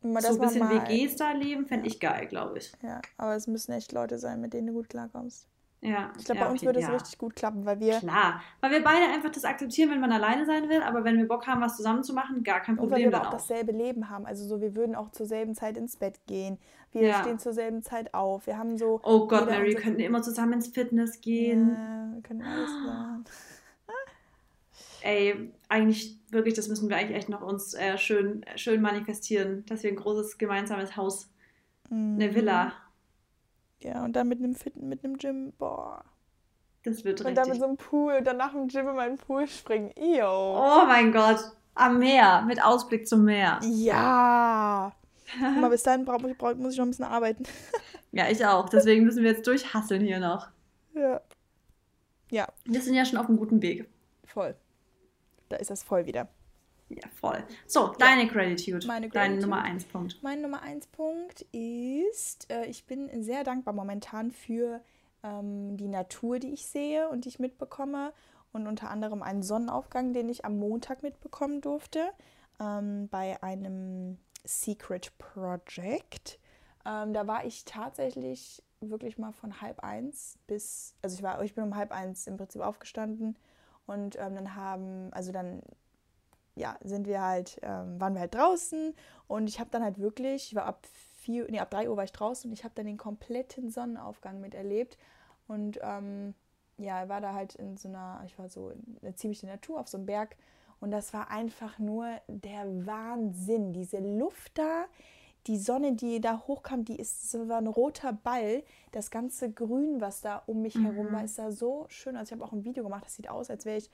Mal, 0.00 0.22
so 0.22 0.28
ein 0.28 0.38
bisschen 0.38 0.70
WG-Style-Leben 0.70 1.66
fände 1.66 1.88
ich 1.88 1.98
geil, 1.98 2.26
glaube 2.26 2.58
ich. 2.58 2.72
Ja, 2.82 3.00
aber 3.16 3.34
es 3.34 3.46
müssen 3.46 3.72
echt 3.72 3.92
Leute 3.92 4.18
sein, 4.18 4.40
mit 4.40 4.52
denen 4.52 4.68
du 4.68 4.72
gut 4.74 4.88
klarkommst. 4.88 5.48
Ja. 5.80 6.10
Ich 6.18 6.24
glaube, 6.24 6.40
ja, 6.40 6.44
bei 6.44 6.50
uns 6.50 6.60
okay, 6.60 6.66
würde 6.66 6.80
es 6.80 6.86
ja. 6.86 6.92
richtig 6.92 7.18
gut 7.18 7.36
klappen, 7.36 7.64
weil 7.64 7.78
wir. 7.78 7.98
Klar, 7.98 8.40
weil 8.60 8.70
wir 8.72 8.82
beide 8.82 9.12
einfach 9.12 9.30
das 9.30 9.44
akzeptieren, 9.44 9.90
wenn 9.90 10.00
man 10.00 10.10
alleine 10.10 10.44
sein 10.44 10.68
will, 10.68 10.82
aber 10.82 11.04
wenn 11.04 11.16
wir 11.18 11.28
Bock 11.28 11.46
haben, 11.46 11.60
was 11.60 11.76
zusammen 11.76 12.02
zu 12.02 12.14
machen, 12.14 12.42
gar 12.42 12.60
kein 12.60 12.76
Problem. 12.76 13.06
Und 13.06 13.12
weil 13.12 13.12
wir 13.12 13.22
auch, 13.22 13.28
auch 13.28 13.30
dasselbe 13.30 13.72
Leben 13.72 14.10
haben. 14.10 14.26
Also 14.26 14.44
so, 14.44 14.60
wir 14.60 14.74
würden 14.74 14.96
auch 14.96 15.10
zur 15.10 15.26
selben 15.26 15.54
Zeit 15.54 15.76
ins 15.76 15.96
Bett 15.96 16.26
gehen. 16.26 16.58
Wir 16.92 17.02
ja. 17.02 17.20
stehen 17.20 17.38
zur 17.38 17.52
selben 17.52 17.82
Zeit 17.82 18.12
auf. 18.14 18.46
Wir 18.46 18.58
haben 18.58 18.76
so. 18.76 19.00
Oh 19.04 19.26
Gott, 19.28 19.46
Mary, 19.46 19.68
wir 19.68 19.76
könnten 19.76 20.00
immer 20.00 20.22
zusammen 20.22 20.54
ins 20.54 20.68
Fitness 20.68 21.20
gehen. 21.20 21.76
Ja, 21.76 22.14
wir 22.14 22.22
können 22.22 22.42
alles 22.42 22.70
machen. 22.86 23.24
Ey, 25.08 25.50
eigentlich 25.68 26.18
wirklich, 26.30 26.54
das 26.54 26.68
müssen 26.68 26.88
wir 26.88 26.96
eigentlich 26.96 27.16
echt 27.16 27.28
noch 27.28 27.40
uns 27.40 27.74
äh, 27.74 27.96
schön, 27.96 28.44
schön 28.56 28.82
manifestieren, 28.82 29.64
dass 29.66 29.82
wir 29.82 29.90
ein 29.90 29.96
großes 29.96 30.36
gemeinsames 30.36 30.96
Haus, 30.96 31.30
mhm. 31.88 32.16
eine 32.16 32.34
Villa. 32.34 32.72
Ja, 33.80 34.04
und 34.04 34.14
dann 34.14 34.28
mit 34.28 34.38
einem 34.38 34.54
Fitten, 34.54 34.88
mit 34.88 35.04
einem 35.04 35.16
Gym, 35.16 35.52
boah. 35.56 36.04
Das 36.84 37.04
wird 37.04 37.20
richtig. 37.20 37.26
Und 37.26 37.34
dann 37.36 37.48
mit 37.48 37.58
so 37.58 37.64
einem 37.64 37.76
Pool, 37.76 38.20
danach 38.22 38.54
im 38.54 38.68
Gym 38.68 38.88
in 38.88 38.96
meinen 38.96 39.16
Pool 39.16 39.46
springen. 39.46 39.92
Yo. 39.96 40.26
Oh 40.26 40.84
mein 40.86 41.10
Gott, 41.10 41.52
am 41.74 41.98
Meer, 41.98 42.42
mit 42.42 42.62
Ausblick 42.62 43.08
zum 43.08 43.24
Meer. 43.24 43.60
Ja. 43.62 44.92
Aber 45.58 45.70
bis 45.70 45.82
dahin 45.82 46.04
brauch, 46.04 46.20
brauch, 46.36 46.54
muss 46.56 46.72
ich 46.72 46.78
noch 46.78 46.86
ein 46.86 46.90
bisschen 46.90 47.04
arbeiten. 47.04 47.44
ja, 48.12 48.28
ich 48.30 48.44
auch. 48.44 48.68
Deswegen 48.68 49.04
müssen 49.04 49.22
wir 49.22 49.30
jetzt 49.30 49.46
durchhasseln 49.46 50.02
hier 50.02 50.20
noch. 50.20 50.48
Ja. 50.94 51.20
Ja. 52.30 52.48
Wir 52.64 52.80
sind 52.80 52.94
ja 52.94 53.04
schon 53.04 53.18
auf 53.18 53.28
einem 53.28 53.38
guten 53.38 53.62
Weg. 53.62 53.88
Voll. 54.24 54.54
Da 55.48 55.56
ist 55.56 55.70
das 55.70 55.82
voll 55.82 56.06
wieder. 56.06 56.28
Ja, 56.88 57.06
voll. 57.20 57.42
So, 57.66 57.88
deine 57.98 58.24
ja. 58.24 58.32
Gratitude. 58.32 58.86
Meine 58.86 59.08
Gratitude. 59.08 59.12
Dein 59.12 59.38
Nummer 59.38 59.62
1 59.62 59.84
Punkt. 59.86 60.22
Mein 60.22 60.40
Nummer 60.40 60.62
1 60.62 60.86
Punkt 60.88 61.42
ist, 61.52 62.50
äh, 62.50 62.64
ich 62.66 62.86
bin 62.86 63.22
sehr 63.22 63.44
dankbar 63.44 63.74
momentan 63.74 64.30
für 64.30 64.80
ähm, 65.22 65.76
die 65.76 65.88
Natur, 65.88 66.38
die 66.38 66.52
ich 66.52 66.66
sehe 66.66 67.08
und 67.10 67.24
die 67.24 67.28
ich 67.28 67.38
mitbekomme. 67.38 68.12
Und 68.52 68.66
unter 68.66 68.88
anderem 68.88 69.22
einen 69.22 69.42
Sonnenaufgang, 69.42 70.14
den 70.14 70.30
ich 70.30 70.46
am 70.46 70.58
Montag 70.58 71.02
mitbekommen 71.02 71.60
durfte, 71.60 72.08
ähm, 72.58 73.08
bei 73.10 73.42
einem 73.42 74.16
Secret 74.44 75.12
Project. 75.18 76.38
Ähm, 76.86 77.12
da 77.12 77.26
war 77.26 77.44
ich 77.44 77.66
tatsächlich 77.66 78.62
wirklich 78.80 79.18
mal 79.18 79.32
von 79.32 79.60
halb 79.60 79.80
eins 79.80 80.38
bis, 80.46 80.94
also 81.02 81.16
ich 81.16 81.22
war, 81.22 81.42
ich 81.42 81.54
bin 81.54 81.64
um 81.64 81.76
halb 81.76 81.92
eins 81.92 82.26
im 82.26 82.38
Prinzip 82.38 82.62
aufgestanden 82.62 83.36
und 83.88 84.16
ähm, 84.16 84.34
dann 84.36 84.54
haben, 84.54 85.08
also 85.12 85.32
dann 85.32 85.62
ja, 86.54 86.76
sind 86.84 87.06
wir 87.06 87.22
halt, 87.22 87.58
ähm, 87.62 88.00
waren 88.00 88.14
wir 88.14 88.20
halt 88.20 88.34
draußen. 88.34 88.94
Und 89.26 89.48
ich 89.48 89.60
habe 89.60 89.70
dann 89.70 89.82
halt 89.82 89.98
wirklich, 89.98 90.48
ich 90.48 90.54
war 90.54 90.66
ab 90.66 90.86
vier, 91.16 91.46
nee, 91.50 91.60
ab 91.60 91.70
drei 91.70 91.88
Uhr 91.88 91.96
war 91.96 92.04
ich 92.04 92.12
draußen 92.12 92.50
und 92.50 92.52
ich 92.52 92.64
habe 92.64 92.74
dann 92.74 92.86
den 92.86 92.98
kompletten 92.98 93.70
Sonnenaufgang 93.70 94.40
miterlebt. 94.40 94.98
Und 95.46 95.78
ähm, 95.82 96.34
ja, 96.76 97.08
war 97.08 97.20
da 97.20 97.32
halt 97.32 97.54
in 97.54 97.76
so 97.76 97.88
einer, 97.88 98.22
ich 98.26 98.38
war 98.38 98.48
so 98.48 98.70
in 98.70 98.98
einer 99.02 99.16
ziemlichen 99.16 99.48
Natur 99.48 99.80
auf 99.80 99.88
so 99.88 99.96
einem 99.96 100.06
Berg. 100.06 100.36
Und 100.80 100.90
das 100.90 101.14
war 101.14 101.30
einfach 101.30 101.78
nur 101.78 102.06
der 102.28 102.86
Wahnsinn. 102.86 103.72
Diese 103.72 103.98
Luft 103.98 104.58
da, 104.58 104.84
die 105.48 105.58
Sonne, 105.58 105.94
die 105.94 106.20
da 106.20 106.42
hochkam, 106.46 106.84
die 106.84 106.96
ist 106.96 107.30
so 107.30 107.40
ein 107.50 107.66
roter 107.66 108.12
Ball. 108.12 108.62
Das 108.92 109.10
ganze 109.10 109.50
Grün, 109.50 110.00
was 110.00 110.20
da 110.20 110.42
um 110.46 110.62
mich 110.62 110.74
mhm. 110.74 110.84
herum 110.84 111.12
war, 111.12 111.24
ist 111.24 111.38
da 111.38 111.50
so 111.50 111.86
schön. 111.88 112.16
Also 112.16 112.28
ich 112.28 112.40
habe 112.40 112.48
auch 112.48 112.52
ein 112.52 112.64
Video 112.64 112.84
gemacht, 112.84 113.06
das 113.06 113.16
sieht 113.16 113.28
aus, 113.28 113.50
als 113.50 113.64
wäre 113.64 113.78
ich, 113.78 113.90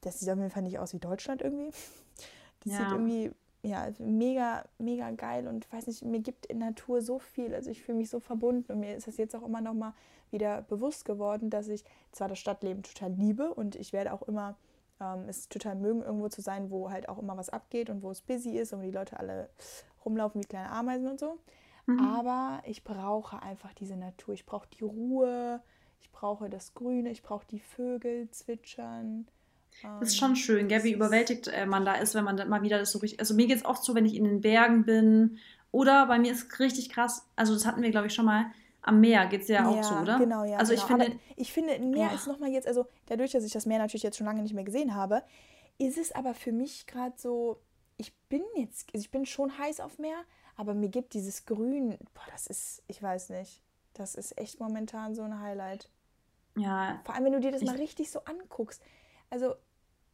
das 0.00 0.20
sieht 0.20 0.30
auf 0.30 0.38
jeden 0.38 0.50
Fall 0.50 0.62
nicht 0.62 0.78
aus 0.78 0.94
wie 0.94 0.98
Deutschland 0.98 1.42
irgendwie. 1.42 1.70
Das 2.66 2.72
ja. 2.72 2.78
sieht 2.78 2.92
irgendwie, 2.92 3.30
ja, 3.62 3.88
mega, 3.98 4.64
mega 4.78 5.10
geil 5.10 5.46
und 5.46 5.70
weiß 5.70 5.86
nicht, 5.86 6.02
mir 6.02 6.20
gibt 6.20 6.46
in 6.46 6.56
Natur 6.56 7.02
so 7.02 7.18
viel. 7.18 7.54
Also 7.54 7.70
ich 7.70 7.82
fühle 7.82 7.98
mich 7.98 8.08
so 8.08 8.20
verbunden 8.20 8.72
und 8.72 8.80
mir 8.80 8.96
ist 8.96 9.06
das 9.06 9.18
jetzt 9.18 9.36
auch 9.36 9.42
immer 9.42 9.60
noch 9.60 9.74
mal 9.74 9.92
wieder 10.30 10.62
bewusst 10.62 11.04
geworden, 11.04 11.50
dass 11.50 11.68
ich 11.68 11.84
zwar 12.10 12.28
das 12.28 12.38
Stadtleben 12.38 12.82
total 12.82 13.12
liebe 13.12 13.52
und 13.52 13.76
ich 13.76 13.92
werde 13.92 14.14
auch 14.14 14.22
immer 14.22 14.56
ähm, 15.00 15.28
es 15.28 15.48
total 15.48 15.74
mögen, 15.76 16.02
irgendwo 16.02 16.28
zu 16.28 16.40
sein, 16.40 16.70
wo 16.70 16.90
halt 16.90 17.08
auch 17.08 17.18
immer 17.18 17.36
was 17.36 17.50
abgeht 17.50 17.90
und 17.90 18.02
wo 18.02 18.10
es 18.10 18.20
busy 18.20 18.58
ist 18.58 18.72
und 18.72 18.80
wo 18.80 18.84
die 18.84 18.90
Leute 18.90 19.18
alle 19.18 19.48
rumlaufen 20.04 20.40
wie 20.42 20.46
kleine 20.46 20.70
Ameisen 20.70 21.08
und 21.08 21.20
so. 21.20 21.38
Mhm. 21.86 22.00
Aber 22.00 22.62
ich 22.66 22.84
brauche 22.84 23.42
einfach 23.42 23.74
diese 23.74 23.96
Natur. 23.96 24.34
Ich 24.34 24.46
brauche 24.46 24.68
die 24.78 24.84
Ruhe, 24.84 25.60
ich 26.00 26.10
brauche 26.10 26.48
das 26.48 26.74
Grüne, 26.74 27.10
ich 27.10 27.22
brauche 27.22 27.46
die 27.46 27.60
Vögel 27.60 28.30
zwitschern. 28.30 29.26
Das 29.82 30.10
ist 30.10 30.16
schon 30.16 30.36
schön, 30.36 30.68
gell, 30.68 30.84
wie 30.84 30.92
überwältigt 30.92 31.48
äh, 31.48 31.66
man 31.66 31.84
da 31.84 31.94
ist, 31.94 32.14
wenn 32.14 32.24
man 32.24 32.36
dann 32.36 32.48
mal 32.48 32.62
wieder 32.62 32.78
das 32.78 32.92
so 32.92 33.00
richtig. 33.00 33.20
Also 33.20 33.34
mir 33.34 33.46
geht 33.46 33.58
es 33.58 33.64
oft 33.64 33.82
so, 33.82 33.94
wenn 33.94 34.06
ich 34.06 34.14
in 34.14 34.24
den 34.24 34.40
Bergen 34.40 34.84
bin. 34.84 35.38
Oder 35.72 36.06
bei 36.06 36.18
mir 36.18 36.30
ist 36.30 36.52
es 36.52 36.60
richtig 36.60 36.90
krass, 36.90 37.26
also 37.34 37.52
das 37.52 37.66
hatten 37.66 37.82
wir, 37.82 37.90
glaube 37.90 38.06
ich, 38.06 38.14
schon 38.14 38.24
mal. 38.24 38.46
Am 38.82 39.00
Meer 39.00 39.26
geht 39.26 39.42
es 39.42 39.48
ja 39.48 39.66
auch 39.66 39.76
ja, 39.76 39.82
so, 39.82 39.94
oder? 39.94 40.18
Genau, 40.18 40.44
ja. 40.44 40.58
Also 40.58 40.74
genau. 40.74 40.82
ich 40.82 40.88
finde, 40.88 41.04
aber 41.06 41.14
ich 41.36 41.52
finde, 41.52 41.78
Meer 41.80 42.10
oh. 42.12 42.14
ist 42.14 42.26
nochmal 42.26 42.50
jetzt, 42.50 42.68
also 42.68 42.86
dadurch, 43.06 43.32
dass 43.32 43.42
ich 43.42 43.52
das 43.52 43.64
Meer 43.64 43.78
natürlich 43.78 44.02
jetzt 44.02 44.18
schon 44.18 44.26
lange 44.26 44.42
nicht 44.42 44.54
mehr 44.54 44.62
gesehen 44.62 44.94
habe, 44.94 45.22
ist 45.78 45.98
es 45.98 46.12
aber 46.12 46.34
für 46.34 46.52
mich 46.52 46.86
gerade 46.86 47.14
so, 47.16 47.58
ich 47.96 48.14
bin 48.28 48.42
jetzt, 48.56 48.88
also 48.92 49.02
ich 49.02 49.10
bin 49.10 49.26
schon 49.26 49.56
heiß 49.58 49.80
auf 49.80 49.98
Meer, 49.98 50.24
aber 50.56 50.74
mir 50.74 50.88
gibt 50.88 51.14
dieses 51.14 51.46
Grün, 51.46 51.96
boah, 52.14 52.26
das 52.30 52.46
ist, 52.46 52.82
ich 52.88 53.02
weiß 53.02 53.30
nicht, 53.30 53.62
das 53.92 54.14
ist 54.14 54.36
echt 54.38 54.60
momentan 54.60 55.14
so 55.14 55.22
ein 55.22 55.40
Highlight. 55.40 55.88
Ja. 56.56 57.00
Vor 57.04 57.14
allem, 57.14 57.24
wenn 57.24 57.32
du 57.32 57.40
dir 57.40 57.52
das 57.52 57.62
mal 57.62 57.76
richtig 57.76 58.10
so 58.10 58.20
anguckst. 58.24 58.82
Also, 59.30 59.54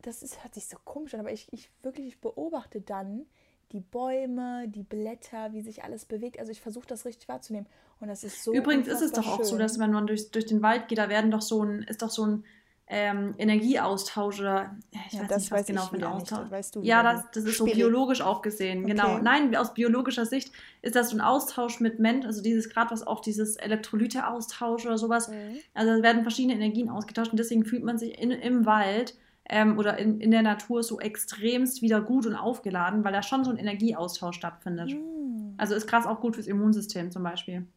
das 0.02 0.22
ist, 0.22 0.42
hört 0.42 0.54
sich 0.54 0.66
so 0.66 0.76
komisch 0.84 1.14
an, 1.14 1.20
aber 1.20 1.32
ich, 1.32 1.52
ich 1.52 1.70
wirklich 1.82 2.06
ich 2.06 2.20
beobachte 2.20 2.80
dann 2.80 3.26
die 3.72 3.80
Bäume, 3.80 4.66
die 4.68 4.82
Blätter, 4.82 5.52
wie 5.52 5.60
sich 5.60 5.84
alles 5.84 6.04
bewegt. 6.04 6.38
Also 6.38 6.50
ich 6.50 6.60
versuche 6.60 6.86
das 6.86 7.04
richtig 7.04 7.28
wahrzunehmen. 7.28 7.68
Und 8.00 8.08
das 8.08 8.24
ist 8.24 8.42
so. 8.42 8.52
Übrigens 8.52 8.88
ist 8.88 9.02
es 9.02 9.12
doch 9.12 9.26
auch 9.26 9.44
so, 9.44 9.58
dass 9.58 9.78
wenn 9.78 9.92
man 9.92 10.06
durch, 10.06 10.30
durch 10.30 10.46
den 10.46 10.62
Wald 10.62 10.88
geht, 10.88 10.98
da 10.98 11.08
werden 11.08 11.30
doch 11.30 11.42
so 11.42 11.62
ein, 11.62 11.82
ist 11.82 12.02
doch 12.02 12.10
so 12.10 12.26
ein 12.26 12.44
ähm, 12.92 13.34
Energieaustausch 13.38 14.40
oder 14.40 14.74
ich 15.06 15.12
ja, 15.12 15.22
weiß 15.22 15.36
nicht, 15.36 15.52
was 15.52 15.66
genau 15.66 15.86
für 15.86 15.96
ein 15.96 16.04
Austausch. 16.04 16.50
Weißt 16.50 16.74
du 16.74 16.82
ja, 16.82 17.04
das, 17.04 17.30
das 17.32 17.44
ist 17.44 17.58
so 17.58 17.64
biologisch 17.64 18.20
auch 18.20 18.42
gesehen, 18.42 18.84
genau. 18.84 19.04
okay. 19.04 19.18
genau. 19.18 19.22
Nein, 19.22 19.54
aus 19.54 19.74
biologischer 19.74 20.26
Sicht 20.26 20.52
ist 20.82 20.96
das 20.96 21.10
so 21.10 21.16
ein 21.16 21.20
Austausch 21.20 21.78
mit 21.78 22.00
Menschen, 22.00 22.26
also 22.26 22.42
dieses 22.42 22.68
gerade 22.68 22.90
was 22.90 23.06
auch 23.06 23.20
dieses 23.20 23.54
Elektrolyte-Austausch 23.56 24.86
oder 24.86 24.98
sowas. 24.98 25.28
Mhm. 25.28 25.58
Also 25.72 25.96
da 25.96 26.02
werden 26.02 26.22
verschiedene 26.22 26.54
Energien 26.54 26.88
ausgetauscht 26.88 27.30
und 27.30 27.38
deswegen 27.38 27.64
fühlt 27.64 27.84
man 27.84 27.96
sich 27.96 28.20
in, 28.20 28.32
im 28.32 28.66
Wald 28.66 29.14
ähm, 29.48 29.78
oder 29.78 29.96
in, 29.98 30.20
in 30.20 30.32
der 30.32 30.42
Natur 30.42 30.82
so 30.82 30.98
extremst 30.98 31.82
wieder 31.82 32.00
gut 32.00 32.26
und 32.26 32.34
aufgeladen, 32.34 33.04
weil 33.04 33.12
da 33.12 33.22
schon 33.22 33.44
so 33.44 33.52
ein 33.52 33.56
Energieaustausch 33.56 34.36
stattfindet. 34.36 34.94
Mhm. 34.94 35.54
Also 35.58 35.76
ist 35.76 35.86
krass 35.86 36.06
auch 36.06 36.20
gut 36.20 36.34
fürs 36.34 36.48
Immunsystem 36.48 37.12
zum 37.12 37.22
Beispiel. 37.22 37.68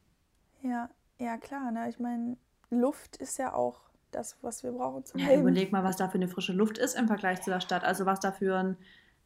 Ja, 0.63 0.89
ja 1.19 1.37
klar. 1.37 1.71
Ne? 1.71 1.87
Ich 1.87 1.99
meine, 1.99 2.35
Luft 2.71 3.17
ist 3.17 3.37
ja 3.37 3.53
auch 3.53 3.92
das, 4.15 4.37
was 4.41 4.63
wir 4.63 4.71
brauchen 4.71 5.05
zum 5.05 5.19
ja, 5.19 5.27
Leben. 5.27 5.41
Überleg 5.41 5.71
mal, 5.71 5.83
was 5.83 5.97
da 5.97 6.07
für 6.07 6.15
eine 6.15 6.27
frische 6.27 6.53
Luft 6.53 6.77
ist 6.77 6.95
im 6.95 7.07
Vergleich 7.07 7.41
zu 7.41 7.49
der 7.49 7.59
Stadt. 7.59 7.83
Also 7.83 8.05
was 8.05 8.19
da 8.19 8.31
für 8.31 8.57
ein... 8.57 8.77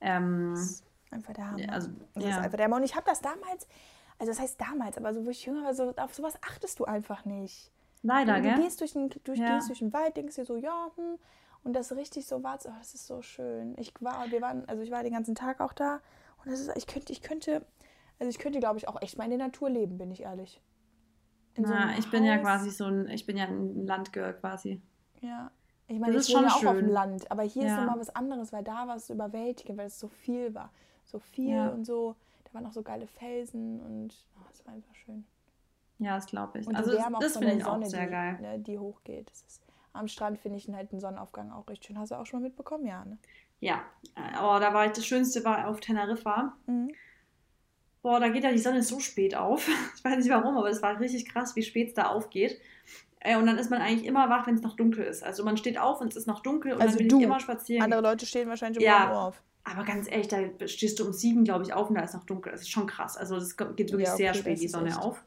Ähm, 0.01 0.55
einfach 1.11 1.33
der 1.33 1.51
Hammer. 1.51 1.73
Also, 1.73 1.89
das 2.13 2.23
ja. 2.23 2.29
ist 2.31 2.37
einfach 2.37 2.57
der 2.57 2.65
Hammer. 2.65 2.77
Und 2.77 2.83
ich 2.83 2.95
habe 2.95 3.05
das 3.05 3.21
damals, 3.21 3.67
also 4.19 4.31
das 4.31 4.39
heißt 4.39 4.59
damals, 4.59 4.97
aber 4.97 5.13
so 5.13 5.25
wo 5.25 5.29
ich 5.29 5.45
jünger 5.45 5.63
war, 5.63 5.73
so, 5.73 5.93
auf 5.95 6.13
sowas 6.13 6.35
achtest 6.41 6.79
du 6.79 6.85
einfach 6.85 7.25
nicht. 7.25 7.71
Leider, 8.03 8.35
du, 8.35 8.41
du 8.41 8.49
gell? 8.49 8.63
Gehst 8.63 8.81
durch 8.81 8.93
den, 8.93 9.09
durch, 9.23 9.39
ja. 9.39 9.55
gehst 9.55 9.69
durch 9.69 9.79
den 9.79 9.93
Wald, 9.93 10.17
denkst 10.17 10.35
dir 10.35 10.45
so, 10.45 10.55
ja, 10.55 10.91
hm, 10.95 11.17
und 11.63 11.73
das 11.73 11.91
richtig 11.95 12.25
so 12.25 12.43
war, 12.43 12.57
oh, 12.63 12.71
das 12.77 12.93
ist 12.93 13.07
so 13.07 13.21
schön. 13.21 13.75
Ich 13.77 13.93
war, 13.99 14.29
wir 14.31 14.41
waren, 14.41 14.67
also 14.69 14.83
ich 14.83 14.91
war 14.91 15.03
den 15.03 15.13
ganzen 15.13 15.35
Tag 15.35 15.59
auch 15.59 15.73
da 15.73 16.01
und 16.43 16.51
das 16.51 16.59
ist, 16.59 16.71
ich 16.77 16.87
könnte, 16.87 17.11
ich 17.11 17.21
könnte, 17.21 17.65
also 18.19 18.29
ich 18.29 18.39
könnte, 18.39 18.59
glaube 18.59 18.77
ich, 18.77 18.87
auch 18.87 19.01
echt 19.01 19.17
mal 19.17 19.25
in 19.25 19.31
der 19.31 19.39
Natur 19.39 19.69
leben, 19.69 19.97
bin 19.97 20.11
ich 20.11 20.23
ehrlich. 20.23 20.61
In 21.57 21.63
Na, 21.63 21.93
so 21.93 21.99
ich 21.99 22.09
bin 22.09 22.23
ja 22.23 22.37
quasi 22.37 22.69
so 22.69 22.85
ein, 22.85 23.09
ich 23.09 23.25
bin 23.25 23.35
ja 23.35 23.45
ein 23.45 23.85
Landgirl 23.85 24.33
quasi. 24.33 24.81
Ja. 25.21 25.51
Ich 25.87 25.99
meine, 25.99 26.17
ich 26.17 26.35
wohne 26.35 26.47
auch 26.47 26.59
schön. 26.59 26.67
auf 26.67 26.77
dem 26.77 26.89
Land, 26.89 27.31
aber 27.31 27.43
hier 27.43 27.63
ja. 27.63 27.73
ist 27.73 27.79
nochmal 27.79 27.99
was 27.99 28.15
anderes, 28.15 28.51
weil 28.51 28.63
da 28.63 28.87
war 28.87 28.97
es 28.97 29.09
überwältigend, 29.09 29.77
weil 29.77 29.87
es 29.87 29.99
so 29.99 30.07
viel 30.07 30.53
war. 30.53 30.71
So 31.05 31.19
viel 31.19 31.55
ja. 31.55 31.69
und 31.69 31.85
so, 31.85 32.15
da 32.43 32.53
waren 32.53 32.65
auch 32.65 32.73
so 32.73 32.83
geile 32.83 33.07
Felsen 33.07 33.79
und 33.79 34.13
oh, 34.35 34.45
es 34.51 34.65
war 34.65 34.73
einfach 34.73 34.93
schön. 34.95 35.25
Ja, 35.99 36.15
das 36.15 36.25
glaube 36.25 36.59
ich. 36.59 36.67
Und 36.67 36.75
also 36.75 36.91
das, 36.91 37.05
das 37.19 37.37
finde 37.37 37.53
ich 37.53 37.63
Sonne, 37.63 37.85
auch 37.85 37.89
sehr 37.89 38.05
die, 38.05 38.11
geil. 38.11 38.37
Ne, 38.41 38.59
die 38.59 38.77
hochgeht. 38.77 39.29
Das 39.29 39.41
ist, 39.43 39.61
am 39.93 40.07
Strand 40.07 40.37
finde 40.37 40.57
ich 40.57 40.67
halt 40.67 40.91
einen 40.91 40.99
Sonnenaufgang 40.99 41.51
auch 41.51 41.67
richtig 41.69 41.87
schön. 41.87 41.97
Hast 41.97 42.11
du 42.11 42.15
auch 42.15 42.25
schon 42.25 42.41
mal 42.41 42.47
mitbekommen? 42.47 42.85
Ja, 42.85 43.03
ne? 43.05 43.17
Ja, 43.59 43.81
oh, 44.41 44.59
da 44.59 44.73
war 44.73 44.85
ich, 44.85 44.91
das 44.91 45.05
Schönste 45.05 45.43
war 45.43 45.67
auf 45.67 45.79
Teneriffa. 45.79 46.55
Mhm. 46.67 46.91
Boah, 48.07 48.21
da 48.21 48.29
geht 48.29 48.45
ja 48.45 48.53
die 48.53 48.57
Sonne 48.57 48.83
so 48.83 49.01
spät 49.01 49.35
auf. 49.35 49.67
Ich 49.97 50.01
weiß 50.01 50.15
nicht 50.19 50.29
warum, 50.29 50.55
aber 50.55 50.69
es 50.69 50.81
war 50.81 50.97
richtig 50.97 51.27
krass, 51.27 51.57
wie 51.57 51.61
spät 51.61 51.89
es 51.89 51.93
da 51.93 52.03
aufgeht. 52.03 52.57
Äh, 53.19 53.35
und 53.35 53.45
dann 53.45 53.57
ist 53.57 53.69
man 53.69 53.81
eigentlich 53.81 54.07
immer 54.07 54.29
wach, 54.29 54.47
wenn 54.47 54.55
es 54.55 54.61
noch 54.61 54.77
dunkel 54.77 55.03
ist. 55.03 55.25
Also 55.25 55.43
man 55.43 55.57
steht 55.57 55.77
auf 55.77 55.99
und 55.99 56.13
es 56.13 56.15
ist 56.15 56.25
noch 56.25 56.41
dunkel 56.41 56.71
und 56.71 56.81
also 56.81 56.93
dann 56.93 56.99
bin 56.99 57.09
du. 57.09 57.17
ich 57.17 57.23
immer 57.25 57.41
spazieren. 57.41 57.83
Andere 57.83 57.99
Leute 57.99 58.25
stehen 58.25 58.47
wahrscheinlich 58.47 58.79
um 58.79 58.85
ja, 58.85 59.11
Uhr 59.11 59.21
auf. 59.23 59.43
Aber 59.65 59.83
ganz 59.83 60.09
ehrlich, 60.09 60.29
da 60.29 60.39
stehst 60.69 60.97
du 60.99 61.05
um 61.05 61.11
sieben, 61.11 61.43
glaube 61.43 61.65
ich, 61.65 61.73
auf 61.73 61.89
und 61.89 61.95
da 61.95 62.01
ist 62.01 62.13
noch 62.13 62.23
dunkel. 62.23 62.53
Das 62.53 62.61
ist 62.61 62.71
schon 62.71 62.87
krass. 62.87 63.17
Also 63.17 63.35
das 63.35 63.57
geht 63.57 63.91
wirklich 63.91 64.07
ja, 64.07 64.13
okay, 64.13 64.23
sehr 64.23 64.33
spät, 64.35 64.61
die 64.61 64.69
Sonne 64.69 65.01
auf. 65.01 65.21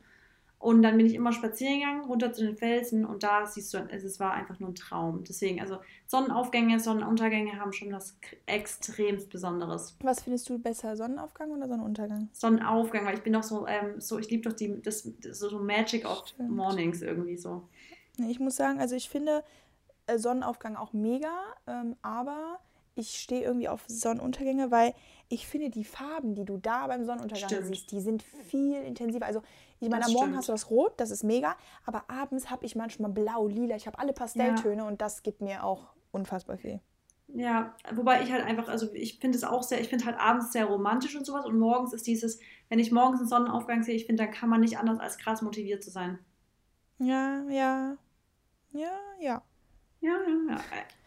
Und 0.61 0.83
dann 0.83 0.99
bin 0.99 1.07
ich 1.07 1.15
immer 1.15 1.33
spazieren 1.33 1.81
gegangen, 1.81 2.05
runter 2.05 2.35
zu 2.35 2.45
den 2.45 2.55
Felsen 2.55 3.07
und 3.07 3.23
da 3.23 3.47
siehst 3.47 3.73
du, 3.73 3.79
es 3.79 4.21
war 4.21 4.35
einfach 4.35 4.61
nur 4.61 4.69
ein 4.69 4.75
Traum. 4.75 5.25
Deswegen, 5.25 5.59
also 5.59 5.79
Sonnenaufgänge, 6.07 6.79
Sonnenuntergänge 6.79 7.59
haben 7.59 7.73
schon 7.73 7.91
was 7.95 8.15
extremst 8.45 9.31
Besonderes. 9.31 9.97
Was 10.03 10.23
findest 10.23 10.51
du 10.51 10.59
besser, 10.59 10.99
Sonnenaufgang 10.99 11.51
oder 11.53 11.67
Sonnenuntergang? 11.67 12.29
Sonnenaufgang, 12.33 13.07
weil 13.07 13.15
ich 13.15 13.23
bin 13.23 13.33
doch 13.33 13.43
so, 13.43 13.67
ähm, 13.67 14.03
so 14.03 14.19
ich 14.19 14.29
liebe 14.29 14.51
doch 14.51 14.53
die, 14.53 14.83
das, 14.83 15.09
das, 15.23 15.39
so 15.39 15.59
Magic 15.59 16.05
of 16.05 16.27
Stimmt. 16.27 16.51
Mornings 16.51 17.01
irgendwie 17.01 17.39
so. 17.39 17.67
Ich 18.29 18.39
muss 18.39 18.57
sagen, 18.57 18.81
also 18.81 18.95
ich 18.95 19.09
finde 19.09 19.43
äh, 20.09 20.19
Sonnenaufgang 20.19 20.77
auch 20.77 20.93
mega, 20.93 21.33
ähm, 21.67 21.97
aber 22.03 22.61
ich 23.01 23.21
stehe 23.21 23.43
irgendwie 23.43 23.69
auf 23.69 23.83
Sonnenuntergänge, 23.87 24.71
weil 24.71 24.95
ich 25.29 25.47
finde, 25.47 25.71
die 25.71 25.85
Farben, 25.85 26.35
die 26.35 26.45
du 26.45 26.57
da 26.57 26.87
beim 26.87 27.05
Sonnenuntergang 27.05 27.49
stimmt. 27.49 27.67
siehst, 27.67 27.93
die 27.93 28.01
sind 28.01 28.23
viel 28.23 28.83
intensiver. 28.83 29.27
Also, 29.27 29.43
ich 29.81 29.89
meine, 29.89 30.05
am 30.05 30.13
Morgen 30.13 30.27
stimmt. 30.27 30.37
hast 30.39 30.49
du 30.49 30.53
das 30.53 30.71
Rot, 30.71 30.93
das 30.99 31.11
ist 31.11 31.25
mega, 31.25 31.57
aber 31.85 32.05
abends 32.09 32.51
habe 32.51 32.65
ich 32.67 32.77
manchmal 32.77 33.11
Blau, 33.11 33.47
Lila, 33.47 33.77
ich 33.77 33.87
habe 33.87 33.99
alle 33.99 34.13
Pastelltöne 34.13 34.83
ja. 34.83 34.89
und 34.89 35.01
das 35.01 35.23
gibt 35.23 35.41
mir 35.41 35.65
auch 35.65 35.95
unfassbar 36.11 36.59
viel. 36.59 36.81
Ja, 37.35 37.77
wobei 37.95 38.23
ich 38.23 38.33
halt 38.33 38.45
einfach, 38.45 38.69
also 38.69 38.93
ich 38.93 39.19
finde 39.19 39.39
es 39.39 39.45
auch 39.45 39.63
sehr, 39.63 39.81
ich 39.81 39.89
finde 39.89 40.05
halt 40.05 40.19
abends 40.19 40.53
sehr 40.53 40.65
romantisch 40.65 41.15
und 41.15 41.25
sowas 41.25 41.47
und 41.47 41.59
morgens 41.59 41.93
ist 41.93 42.07
dieses, 42.07 42.41
wenn 42.69 42.81
ich 42.81 42.91
morgens 42.91 43.21
einen 43.21 43.29
Sonnenaufgang 43.29 43.83
sehe, 43.83 43.95
ich 43.95 44.07
finde, 44.07 44.25
da 44.25 44.31
kann 44.31 44.49
man 44.49 44.61
nicht 44.61 44.79
anders 44.79 44.99
als 44.99 45.17
krass 45.17 45.41
motiviert 45.41 45.83
zu 45.85 45.91
sein. 45.91 46.19
Ja, 46.99 47.45
ja, 47.49 47.97
ja, 48.73 48.99
ja. 49.21 49.43
Ja, 50.01 50.13
ja, 50.27 50.55
ja. 50.55 50.61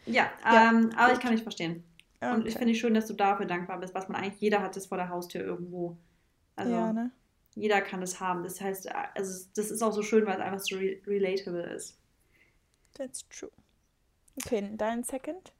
Ja, 0.06 0.30
ja 0.44 0.70
ähm, 0.70 0.90
aber 0.96 1.12
ich 1.12 1.20
kann 1.20 1.32
dich 1.32 1.42
verstehen. 1.42 1.84
Okay. 2.20 2.34
Und 2.34 2.46
ich 2.46 2.54
finde 2.54 2.72
es 2.72 2.78
schön, 2.78 2.94
dass 2.94 3.06
du 3.06 3.14
dafür 3.14 3.46
dankbar 3.46 3.78
bist, 3.80 3.94
was 3.94 4.08
man 4.08 4.22
eigentlich, 4.22 4.40
jeder 4.40 4.62
hat 4.62 4.76
das 4.76 4.86
vor 4.86 4.98
der 4.98 5.08
Haustür 5.08 5.42
irgendwo. 5.42 5.96
Also 6.56 6.72
ja, 6.72 6.92
ne? 6.92 7.10
jeder 7.54 7.80
kann 7.80 8.00
das 8.00 8.20
haben. 8.20 8.42
Das 8.42 8.60
heißt, 8.60 8.88
also 9.14 9.48
das 9.54 9.70
ist 9.70 9.82
auch 9.82 9.92
so 9.92 10.02
schön, 10.02 10.26
weil 10.26 10.34
es 10.34 10.40
einfach 10.40 10.60
so 10.60 10.76
re 10.76 10.98
relatable 11.06 11.62
ist. 11.74 11.98
That's 12.94 13.26
true. 13.28 13.50
Okay, 14.36 14.70
dein 14.76 15.02
Second? 15.04 15.52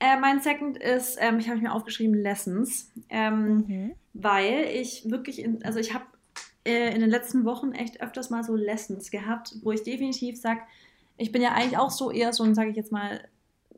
Äh, 0.00 0.18
mein 0.18 0.40
Second 0.40 0.78
ist, 0.78 1.18
ähm, 1.20 1.38
ich 1.38 1.48
habe 1.48 1.60
mir 1.60 1.72
aufgeschrieben, 1.72 2.14
Lessons. 2.14 2.92
Ähm, 3.08 3.56
mhm. 3.66 3.94
Weil 4.14 4.64
ich 4.72 5.10
wirklich, 5.10 5.40
in, 5.40 5.64
also 5.64 5.80
ich 5.80 5.92
habe 5.92 6.04
äh, 6.64 6.94
in 6.94 7.00
den 7.00 7.10
letzten 7.10 7.44
Wochen 7.44 7.72
echt 7.72 8.00
öfters 8.00 8.30
mal 8.30 8.44
so 8.44 8.54
Lessons 8.54 9.10
gehabt, 9.10 9.56
wo 9.62 9.72
ich 9.72 9.82
definitiv 9.82 10.40
sage, 10.40 10.60
ich 11.18 11.32
bin 11.32 11.42
ja 11.42 11.52
eigentlich 11.52 11.76
auch 11.76 11.90
so 11.90 12.10
eher 12.10 12.32
so 12.32 12.44
ein, 12.44 12.54
sage 12.54 12.70
ich 12.70 12.76
jetzt 12.76 12.92
mal, 12.92 13.20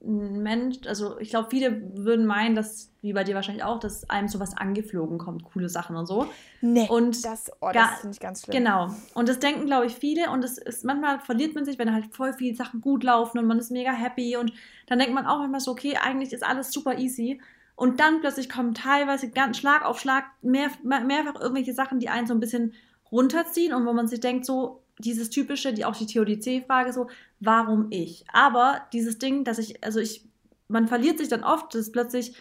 ein 0.03 0.43
Mensch, 0.43 0.79
also 0.87 1.19
ich 1.19 1.31
glaube, 1.31 1.49
viele 1.51 1.95
würden 1.95 2.25
meinen, 2.25 2.55
dass, 2.55 2.91
wie 3.03 3.13
bei 3.13 3.23
dir 3.23 3.35
wahrscheinlich 3.35 3.65
auch, 3.65 3.79
dass 3.79 4.09
einem 4.09 4.29
sowas 4.29 4.57
angeflogen 4.57 5.19
kommt, 5.19 5.45
coole 5.45 5.69
Sachen 5.69 5.95
und 5.97 6.07
so. 6.07 6.27
Nee, 6.63 6.89
und 6.89 7.23
das, 7.25 7.51
oh, 7.61 7.71
das 7.73 8.01
finde 8.01 8.15
ich 8.15 8.21
ganz 8.21 8.43
schlimm. 8.43 8.57
Genau. 8.57 8.95
Und 9.15 9.29
das 9.29 9.41
denken, 9.41 9.67
glaube 9.67 9.87
ich, 9.87 9.95
viele 9.95 10.31
und 10.31 10.43
es 10.43 10.57
ist, 10.57 10.85
manchmal 10.85 11.21
verliert 11.21 11.55
man 11.55 11.67
sich, 11.67 11.79
wenn 11.79 11.93
halt 11.93 12.15
voll 12.15 12.33
viele 12.33 12.57
Sachen 12.57 12.81
gut 12.81 13.05
laufen 13.05 13.39
und 13.39 13.47
man 13.47 13.59
ist 13.59 13.71
mega 13.71 13.93
happy 13.93 14.37
und 14.37 14.53
dann 14.87 14.99
denkt 14.99 15.15
man 15.15 15.27
auch 15.27 15.39
manchmal 15.39 15.61
so, 15.61 15.73
okay, 15.73 15.97
eigentlich 15.97 16.33
ist 16.33 16.45
alles 16.45 16.73
super 16.73 16.99
easy. 16.99 17.41
Und 17.77 18.01
dann 18.01 18.21
plötzlich 18.21 18.51
kommen 18.51 18.75
teilweise 18.75 19.31
ganz 19.31 19.57
Schlag 19.57 19.85
auf 19.85 20.01
Schlag 20.01 20.25
mehr, 20.43 20.71
mehrfach 20.83 21.41
irgendwelche 21.41 21.73
Sachen, 21.73 21.99
die 21.99 22.11
einen 22.11 22.27
so 22.27 22.35
ein 22.35 22.41
bisschen 22.41 22.75
runterziehen 23.11 23.73
und 23.75 23.87
wo 23.87 23.93
man 23.93 24.07
sich 24.07 24.21
denkt, 24.21 24.45
so, 24.45 24.83
dieses 25.01 25.31
typische, 25.31 25.73
die 25.73 25.85
auch 25.85 25.97
die 25.97 26.07
TODC-Frage 26.07 26.93
so, 26.93 27.09
warum 27.41 27.87
ich? 27.91 28.25
Aber 28.33 28.83
dieses 28.93 29.19
Ding, 29.19 29.45
dass 29.45 29.59
ich, 29.59 29.83
also 29.83 30.01
ich, 30.01 30.25
man 30.69 30.89
verliert 30.89 31.19
sich 31.19 31.29
dann 31.29 31.45
oft, 31.45 31.75
dass 31.75 31.93
plötzlich, 31.93 32.35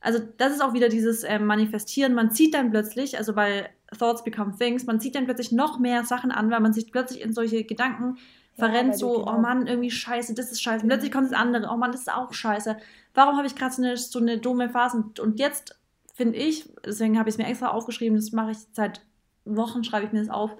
also 0.00 0.18
das 0.38 0.52
ist 0.52 0.62
auch 0.62 0.72
wieder 0.72 0.88
dieses 0.88 1.22
äh, 1.24 1.38
Manifestieren, 1.38 2.14
man 2.14 2.30
zieht 2.30 2.54
dann 2.54 2.70
plötzlich, 2.70 3.18
also 3.18 3.36
weil 3.36 3.68
Thoughts 3.96 4.24
become 4.24 4.54
things, 4.56 4.86
man 4.86 5.00
zieht 5.00 5.14
dann 5.14 5.24
plötzlich 5.24 5.52
noch 5.52 5.78
mehr 5.78 6.04
Sachen 6.04 6.30
an, 6.30 6.50
weil 6.50 6.60
man 6.60 6.72
sich 6.72 6.90
plötzlich 6.92 7.22
in 7.22 7.32
solche 7.32 7.64
Gedanken 7.64 8.16
ja, 8.56 8.66
verrennt, 8.66 8.96
so, 8.96 9.14
genau. 9.14 9.36
oh 9.36 9.38
Mann, 9.40 9.66
irgendwie 9.66 9.90
scheiße, 9.90 10.34
das 10.34 10.52
ist 10.52 10.62
scheiße. 10.62 10.86
Plötzlich 10.86 11.12
kommt 11.12 11.30
das 11.30 11.38
andere, 11.38 11.68
oh 11.72 11.76
Mann, 11.76 11.92
das 11.92 12.02
ist 12.02 12.12
auch 12.12 12.32
scheiße. 12.32 12.76
Warum 13.14 13.36
habe 13.36 13.46
ich 13.46 13.56
gerade 13.56 13.74
so 13.74 13.82
eine, 13.82 13.96
so 13.96 14.18
eine 14.18 14.38
dumme 14.38 14.70
Phase? 14.70 15.04
Und 15.20 15.38
jetzt 15.38 15.78
finde 16.14 16.36
ich, 16.36 16.68
deswegen 16.84 17.18
habe 17.18 17.28
ich 17.28 17.34
es 17.34 17.38
mir 17.38 17.46
extra 17.46 17.68
aufgeschrieben, 17.68 18.16
das 18.16 18.32
mache 18.32 18.52
ich 18.52 18.58
seit 18.72 19.00
Wochen, 19.44 19.84
schreibe 19.84 20.06
ich 20.06 20.12
mir 20.12 20.20
das 20.20 20.28
auf, 20.28 20.54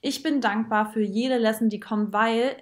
ich 0.00 0.22
bin 0.22 0.40
dankbar 0.40 0.92
für 0.92 1.02
jede 1.02 1.38
Lesson, 1.38 1.68
die 1.68 1.80
kommt, 1.80 2.12
weil 2.12 2.56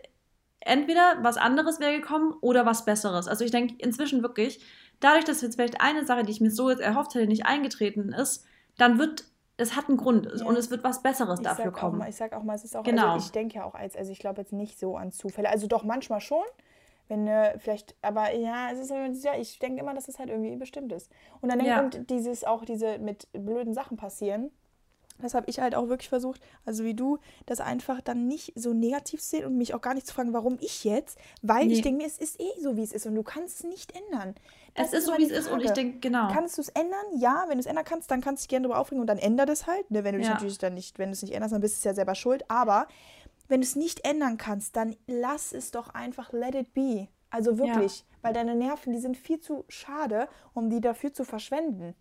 entweder 0.61 1.19
was 1.23 1.37
anderes 1.37 1.81
wäre 1.81 1.93
gekommen 1.93 2.35
oder 2.41 2.67
was 2.67 2.85
Besseres. 2.85 3.29
Also 3.29 3.45
ich 3.45 3.51
denke 3.51 3.75
inzwischen 3.79 4.23
wirklich, 4.23 4.61
dadurch, 5.01 5.25
dass 5.25 5.41
jetzt 5.41 5.57
vielleicht 5.57 5.81
eine 5.81 6.05
Sache, 6.05 6.25
die 6.25 6.33
ich 6.33 6.41
mir 6.41 6.51
so 6.51 6.71
jetzt 6.71 6.81
erhofft 6.81 7.15
hätte, 7.15 7.27
nicht 7.27 7.47
eingetreten 7.47 8.13
ist, 8.13 8.45
dann 8.77 8.99
wird 8.99 9.25
es 9.61 9.75
hat 9.75 9.89
einen 9.89 9.97
Grund 9.97 10.29
ja. 10.39 10.47
und 10.47 10.57
es 10.57 10.71
wird 10.71 10.85
was 10.85 11.03
Besseres 11.03 11.41
ich 11.41 11.45
dafür 11.45 11.73
kommen. 11.73 11.99
Mal, 11.99 12.09
ich 12.09 12.17
sag 12.17 12.33
auch 12.33 12.45
mal, 12.45 12.55
es 12.55 12.63
ist 12.63 12.77
auch, 12.77 12.85
genau. 12.85 13.15
also 13.15 13.27
ich 13.27 13.33
denke 13.33 13.57
ja 13.57 13.65
auch 13.65 13.75
als, 13.75 13.97
also 13.97 14.13
ich 14.13 14.21
glaube 14.21 14.41
jetzt 14.41 14.53
nicht 14.53 14.79
so 14.79 14.97
an 14.97 15.11
Zufälle. 15.11 15.51
Also 15.51 15.67
doch 15.67 15.83
manchmal 15.83 16.21
schon, 16.21 16.45
wenn 17.09 17.27
äh, 17.27 17.59
vielleicht, 17.59 17.97
aber 18.01 18.33
ja, 18.35 18.71
es 18.71 18.79
ist 18.79 19.25
ja, 19.25 19.37
ich 19.37 19.59
denke 19.59 19.81
immer, 19.81 19.95
dass 19.95 20.07
es 20.07 20.21
halt 20.21 20.31
irgendwie 20.31 20.55
bestimmt 20.55 20.93
ist. 20.93 21.11
Und 21.41 21.51
dann 21.51 21.65
ja. 21.65 21.81
und 21.81 22.09
dieses 22.09 22.45
auch 22.45 22.65
diese 22.65 22.99
mit 22.99 23.27
blöden 23.33 23.75
Sachen 23.75 23.97
passieren, 23.97 24.53
das 25.21 25.35
habe 25.35 25.47
ich 25.49 25.61
halt 25.61 25.75
auch 25.75 25.89
wirklich 25.89 26.09
versucht, 26.09 26.41
also 26.65 26.85
wie 26.85 26.95
du, 26.95 27.19
das 27.47 27.61
einfach 27.61 28.01
dann 28.01 28.29
nicht 28.29 28.53
so 28.55 28.73
negativ 28.73 29.21
sehen 29.21 29.45
und 29.45 29.57
mich 29.57 29.75
auch 29.75 29.81
gar 29.81 29.95
nicht 29.95 30.07
zu 30.07 30.15
fragen, 30.15 30.33
warum 30.33 30.59
ich 30.61 30.85
jetzt, 30.85 31.19
weil 31.43 31.67
nee. 31.67 31.75
ich 31.75 31.83
denke 31.83 32.03
mir, 32.03 32.07
es 32.07 32.19
ist 32.19 32.41
eh 32.41 32.61
so, 32.61 32.77
wie 32.77 32.83
es 32.83 32.93
ist 32.93 33.07
und 33.07 33.15
du 33.15 33.23
kannst 33.23 33.61
es 33.61 33.65
nicht 33.65 33.93
ändern. 33.97 34.35
Das 34.75 34.93
es 34.93 35.01
ist, 35.01 35.07
so, 35.07 35.19
wie 35.19 35.25
es 35.25 35.33
ist 35.33 35.51
und 35.51 35.61
ich 35.61 35.73
denke, 35.73 35.99
genau. 35.99 36.33
Kannst 36.33 36.57
du 36.57 36.63
es 36.63 36.69
ändern? 36.69 37.05
Ja, 37.17 37.45
wenn 37.49 37.57
du 37.57 37.61
es 37.61 37.67
ändern 37.67 37.85
kannst, 37.85 38.11
dann 38.11 38.21
kannst 38.21 38.43
du 38.43 38.45
dich 38.45 38.49
gerne 38.49 38.69
darüber 38.69 38.81
aufregen 38.81 39.01
und 39.01 39.09
dann 39.09 39.19
ändere 39.19 39.47
das 39.47 39.67
halt. 39.67 39.91
Ne? 39.91 40.05
Wenn 40.05 40.13
du 40.13 40.19
dich 40.19 40.29
ja. 40.29 40.35
natürlich 40.35 40.59
dann 40.59 40.75
nicht, 40.75 40.99
wenn 40.99 41.09
du 41.09 41.15
es 41.15 41.23
nicht 41.23 41.35
änderst, 41.35 41.53
dann 41.53 41.61
bist 41.61 41.77
du 41.77 41.79
es 41.79 41.85
ja 41.85 41.95
selber 41.95 42.15
schuld. 42.15 42.45
Aber 42.49 42.87
wenn 43.49 43.61
du 43.61 43.67
es 43.67 43.77
nicht 43.77 44.05
ändern 44.05 44.37
kannst, 44.37 44.77
dann 44.77 44.95
lass 45.07 45.53
es 45.53 45.73
doch 45.73 45.89
einfach 45.95 46.33
let 46.33 46.55
it 46.55 46.75
be. 46.75 47.09
Also 47.31 47.59
wirklich, 47.59 48.01
ja. 48.01 48.05
weil 48.23 48.33
deine 48.33 48.55
Nerven, 48.55 48.93
die 48.93 49.01
sind 49.01 49.17
viel 49.17 49.41
zu 49.41 49.65
schade, 49.69 50.29
um 50.55 50.71
die 50.71 50.81
dafür 50.81 51.13
zu 51.13 51.25
verschwenden. 51.25 51.95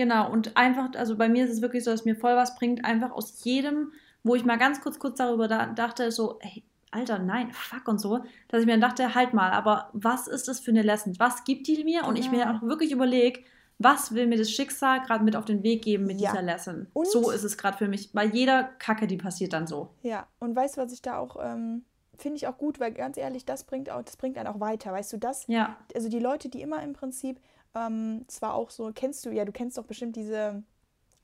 Genau, 0.00 0.32
und 0.32 0.56
einfach, 0.56 0.88
also 0.96 1.14
bei 1.14 1.28
mir 1.28 1.44
ist 1.44 1.50
es 1.50 1.60
wirklich 1.60 1.84
so, 1.84 1.90
dass 1.90 2.06
mir 2.06 2.16
voll 2.16 2.34
was 2.34 2.54
bringt, 2.54 2.86
einfach 2.86 3.10
aus 3.10 3.44
jedem, 3.44 3.92
wo 4.24 4.34
ich 4.34 4.46
mal 4.46 4.56
ganz 4.56 4.80
kurz, 4.80 4.98
kurz 4.98 5.18
darüber 5.18 5.46
da, 5.46 5.66
dachte, 5.66 6.10
so, 6.10 6.38
ey, 6.40 6.64
Alter, 6.90 7.18
nein, 7.18 7.52
fuck 7.52 7.86
und 7.86 8.00
so, 8.00 8.20
dass 8.48 8.60
ich 8.60 8.66
mir 8.66 8.72
dann 8.72 8.80
dachte, 8.80 9.14
halt 9.14 9.34
mal, 9.34 9.50
aber 9.50 9.90
was 9.92 10.26
ist 10.26 10.48
das 10.48 10.58
für 10.58 10.70
eine 10.70 10.80
Lesson? 10.80 11.18
Was 11.18 11.44
gibt 11.44 11.66
die 11.66 11.84
mir? 11.84 12.06
Und 12.06 12.18
ich 12.18 12.30
mir 12.30 12.46
genau. 12.46 12.56
auch 12.56 12.62
wirklich 12.62 12.92
überlege, 12.92 13.40
was 13.78 14.14
will 14.14 14.26
mir 14.26 14.38
das 14.38 14.50
Schicksal 14.50 15.02
gerade 15.02 15.22
mit 15.22 15.36
auf 15.36 15.44
den 15.44 15.62
Weg 15.62 15.82
geben 15.82 16.06
mit 16.06 16.18
ja. 16.18 16.30
dieser 16.30 16.44
Lesson? 16.44 16.86
Und 16.94 17.06
so 17.06 17.30
ist 17.30 17.44
es 17.44 17.58
gerade 17.58 17.76
für 17.76 17.86
mich. 17.86 18.10
Bei 18.14 18.24
jeder 18.24 18.64
Kacke, 18.78 19.06
die 19.06 19.18
passiert 19.18 19.52
dann 19.52 19.66
so. 19.66 19.90
Ja, 20.00 20.28
und 20.38 20.56
weißt 20.56 20.78
du, 20.78 20.80
was 20.80 20.94
ich 20.94 21.02
da 21.02 21.18
auch, 21.18 21.36
ähm, 21.42 21.84
finde 22.16 22.38
ich 22.38 22.46
auch 22.46 22.56
gut, 22.56 22.80
weil 22.80 22.92
ganz 22.92 23.18
ehrlich, 23.18 23.44
das 23.44 23.64
bringt 23.64 23.90
auch, 23.90 24.02
das 24.02 24.16
bringt 24.16 24.38
einen 24.38 24.48
auch 24.48 24.60
weiter. 24.60 24.92
Weißt 24.92 25.12
du, 25.12 25.18
das? 25.18 25.46
Ja. 25.46 25.76
Also 25.94 26.08
die 26.08 26.20
Leute, 26.20 26.48
die 26.48 26.62
immer 26.62 26.82
im 26.82 26.94
Prinzip 26.94 27.38
ähm, 27.74 28.24
zwar 28.26 28.54
auch 28.54 28.70
so, 28.70 28.90
kennst 28.94 29.24
du, 29.26 29.30
ja, 29.30 29.44
du 29.44 29.52
kennst 29.52 29.78
doch 29.78 29.84
bestimmt 29.84 30.16
diese 30.16 30.62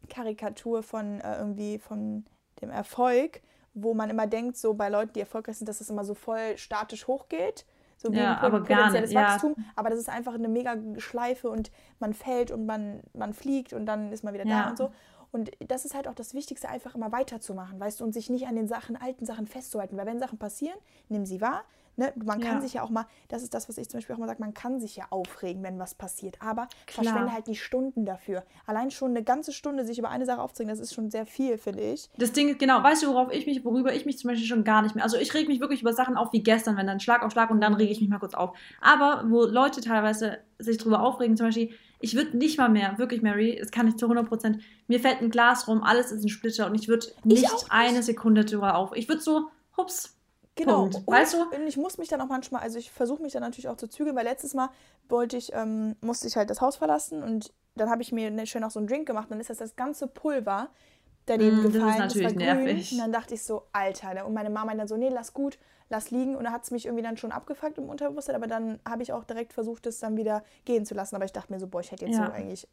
Karikatur 0.09 0.83
von 0.83 1.21
äh, 1.21 1.39
irgendwie 1.39 1.79
von 1.79 2.25
dem 2.61 2.71
Erfolg, 2.71 3.43
wo 3.75 3.95
man 3.95 4.11
immer 4.11 4.27
denkt, 4.27 4.57
so 4.57 4.75
bei 4.75 4.89
Leuten, 4.89 5.13
die 5.15 5.21
erfolgreich 5.21 5.59
sind, 5.59 5.69
dass 5.69 5.81
es 5.81 5.91
immer 5.91 6.05
so 6.05 6.15
voll 6.15 6.57
statisch 6.57 7.07
hochgeht. 7.07 7.67
So 7.99 8.13
wie 8.13 8.19
ja, 8.19 8.37
ein 8.37 8.39
aber 8.39 8.61
potenzielles 8.61 9.11
nicht, 9.11 9.19
Wachstum. 9.19 9.55
Ja. 9.57 9.65
Aber 9.75 9.91
das 9.91 9.99
ist 9.99 10.09
einfach 10.09 10.35
eine 10.35 10.49
mega 10.49 10.77
Schleife 10.99 11.49
und 11.51 11.71
man 11.99 12.13
fällt 12.13 12.51
und 12.51 12.67
man, 12.67 13.01
man 13.15 13.33
fliegt 13.33 13.73
und 13.73 13.87
dann 13.87 14.13
ist 14.13 14.23
man 14.23 14.35
wieder 14.35 14.47
ja. 14.47 14.65
da 14.65 14.71
und 14.71 14.79
so. 14.79 14.93
Und 15.33 15.51
das 15.67 15.85
ist 15.85 15.95
halt 15.95 16.07
auch 16.09 16.15
das 16.15 16.35
Wichtigste, 16.35 16.69
einfach 16.69 16.95
immer 16.95 17.13
weiterzumachen, 17.13 17.81
weißt 17.81 18.01
du, 18.01 18.05
und 18.05 18.13
sich 18.13 18.31
nicht 18.31 18.47
an 18.47 18.55
den 18.55 18.69
Sachen, 18.69 18.97
alten 18.97 19.27
Sachen 19.27 19.47
festzuhalten. 19.47 19.97
Weil 19.97 20.07
wenn 20.07 20.19
Sachen 20.19 20.39
passieren, 20.39 20.79
nimm 21.09 21.27
sie 21.27 21.41
wahr, 21.41 21.65
Ne? 21.97 22.13
Man 22.17 22.41
kann 22.41 22.57
ja. 22.57 22.61
sich 22.61 22.75
ja 22.75 22.83
auch 22.83 22.91
mal, 22.91 23.07
das 23.29 23.43
ist 23.43 23.55
das, 23.55 23.69
was 23.69 23.79
ich 23.79 23.89
zum 23.89 23.99
Beispiel 23.99 24.15
auch 24.15 24.19
mal 24.19 24.27
sage, 24.27 24.41
man 24.41 24.53
kann 24.53 24.81
sich 24.81 24.97
ja 24.97 25.07
aufregen, 25.11 25.63
wenn 25.63 25.79
was 25.79 25.95
passiert, 25.95 26.37
aber 26.41 26.69
Klar. 26.87 27.05
verschwende 27.05 27.33
halt 27.33 27.47
die 27.47 27.57
Stunden 27.57 28.05
dafür. 28.05 28.45
Allein 28.67 28.91
schon 28.91 29.11
eine 29.11 29.25
ganze 29.25 29.53
Stunde 29.53 29.85
sich 29.85 29.99
über 29.99 30.11
eine 30.11 30.27
Sache 30.27 30.43
aufzuregen, 30.43 30.69
das 30.69 30.81
ist 30.81 30.95
schon 30.95 31.11
sehr 31.11 31.25
viel, 31.25 31.57
finde 31.57 31.83
ich. 31.83 32.11
Das 32.19 32.33
Ding 32.33 32.49
ist, 32.49 32.59
genau, 32.59 32.83
weißt 32.83 33.03
du, 33.03 33.09
worauf 33.09 33.33
ich 33.33 33.47
mich, 33.47 33.65
worüber 33.65 33.95
ich 33.95 34.05
mich 34.05 34.19
zum 34.19 34.29
Beispiel 34.29 34.47
schon 34.47 34.65
gar 34.65 34.83
nicht 34.83 34.95
mehr, 34.95 35.05
also 35.05 35.17
ich 35.17 35.33
reg 35.33 35.49
mich 35.49 35.61
wirklich 35.61 35.81
über 35.81 35.95
Sachen 35.95 36.17
auf 36.17 36.33
wie 36.33 36.43
gestern, 36.43 36.77
wenn 36.77 36.87
dann 36.87 37.01
Schlag 37.01 37.23
auf 37.23 37.33
Schlag 37.33 37.51
und 37.51 37.61
dann 37.61 37.75
rege 37.75 37.91
ich 37.91 38.01
mich 38.01 38.11
mal 38.11 38.19
kurz 38.19 38.35
auf. 38.35 38.57
Aber 38.81 39.25
wo 39.29 39.45
Leute 39.45 39.81
teilweise 39.81 40.39
sich 40.59 40.79
drüber 40.79 41.01
aufregen, 41.01 41.37
zum 41.37 41.47
Beispiel, 41.47 41.71
ich 42.01 42.15
würde 42.15 42.37
nicht 42.37 42.59
mal 42.59 42.69
mehr, 42.69 42.99
wirklich, 42.99 43.23
Mary, 43.23 43.57
das 43.59 43.71
kann 43.71 43.89
ich 43.89 43.97
zu 43.97 44.07
100 44.07 44.29
Prozent, 44.29 44.63
mir 44.87 45.01
fällt 45.01 45.23
ein 45.23 45.31
Glas 45.31 45.67
rum, 45.67 45.83
alles 45.83 46.13
ist 46.13 46.25
ein 46.25 46.29
Splitter 46.29 46.67
und 46.67 46.75
ich 46.75 46.89
würde 46.89 47.07
nicht, 47.25 47.43
nicht 47.43 47.67
eine 47.71 48.03
Sekunde 48.03 48.45
drüber 48.45 48.77
auf. 48.77 48.91
Ich 48.95 49.09
würde 49.09 49.23
so, 49.23 49.49
hups, 49.77 50.15
Genau. 50.57 50.88
Punkt. 50.88 51.07
Weißt 51.07 51.35
du? 51.35 51.42
Und 51.42 51.66
ich 51.66 51.77
muss 51.77 51.99
mich 51.99 52.09
dann 52.09 52.21
auch 52.21 52.29
manchmal, 52.29 52.62
also 52.62 52.79
ich 52.79 52.90
versuche 52.90 53.23
mich 53.23 53.35
dann 53.35 53.42
natürlich 53.42 53.69
auch 53.69 53.77
zu 53.77 53.88
zügeln, 53.88 54.16
weil 54.16 54.25
letztes 54.25 54.55
Mal 54.55 54.71
wollte 55.09 55.37
ich, 55.37 55.53
ähm, 55.53 55.97
musste 56.01 56.27
ich 56.27 56.37
halt 56.37 56.51
das 56.51 56.61
Haus 56.61 56.77
verlassen 56.77 57.23
und 57.23 57.53
dann 57.77 57.90
habe 57.90 58.03
ich 58.03 58.11
mir 58.11 58.31
ne, 58.31 58.47
schön 58.47 58.62
noch 58.62 58.71
so 58.71 58.81
einen 58.81 58.88
Drink 58.88 59.07
gemacht. 59.07 59.31
Dann 59.31 59.38
ist 59.38 59.51
das 59.51 59.59
das 59.59 59.77
ganze 59.77 60.07
Pulver 60.07 60.71
daneben 61.27 61.61
mm, 61.61 61.62
gefallen. 61.64 61.85
Das 61.85 61.95
ist 61.95 61.99
natürlich 61.99 62.29
das 62.29 62.37
nervig. 62.37 62.92
Und 62.92 62.99
dann 62.99 63.12
dachte 63.12 63.35
ich 63.35 63.42
so, 63.42 63.64
Alter. 63.73 64.14
Ne? 64.14 64.25
Und 64.25 64.33
meine 64.33 64.51
Mama 64.51 64.75
dann 64.75 64.88
so, 64.88 64.97
nee, 64.97 65.11
lass 65.11 65.35
gut, 65.35 65.59
lass 65.88 66.11
liegen. 66.11 66.37
Und 66.37 66.44
dann 66.44 66.53
hat 66.53 66.64
es 66.64 66.70
mich 66.70 66.87
irgendwie 66.87 67.03
dann 67.03 67.16
schon 67.16 67.33
abgefuckt 67.33 67.79
im 67.79 67.88
Unterbewusstsein. 67.88 68.37
Aber 68.37 68.46
dann 68.46 68.81
habe 68.88 69.03
ich 69.03 69.12
auch 69.12 69.25
direkt 69.25 69.53
versucht, 69.53 69.87
das 69.87 69.99
dann 69.99 70.16
wieder 70.16 70.44
gehen 70.64 70.85
zu 70.85 70.94
lassen. 70.94 71.16
Aber 71.16 71.25
ich 71.25 71.33
dachte 71.33 71.53
mir 71.53 71.61
so, 71.61 71.66
boah, 71.66 71.81
ich 71.81 71.92
hätte 71.92 72.07
jetzt 72.07 72.18
ja. 72.18 72.27
so 72.27 72.33
eigentlich 72.33 72.68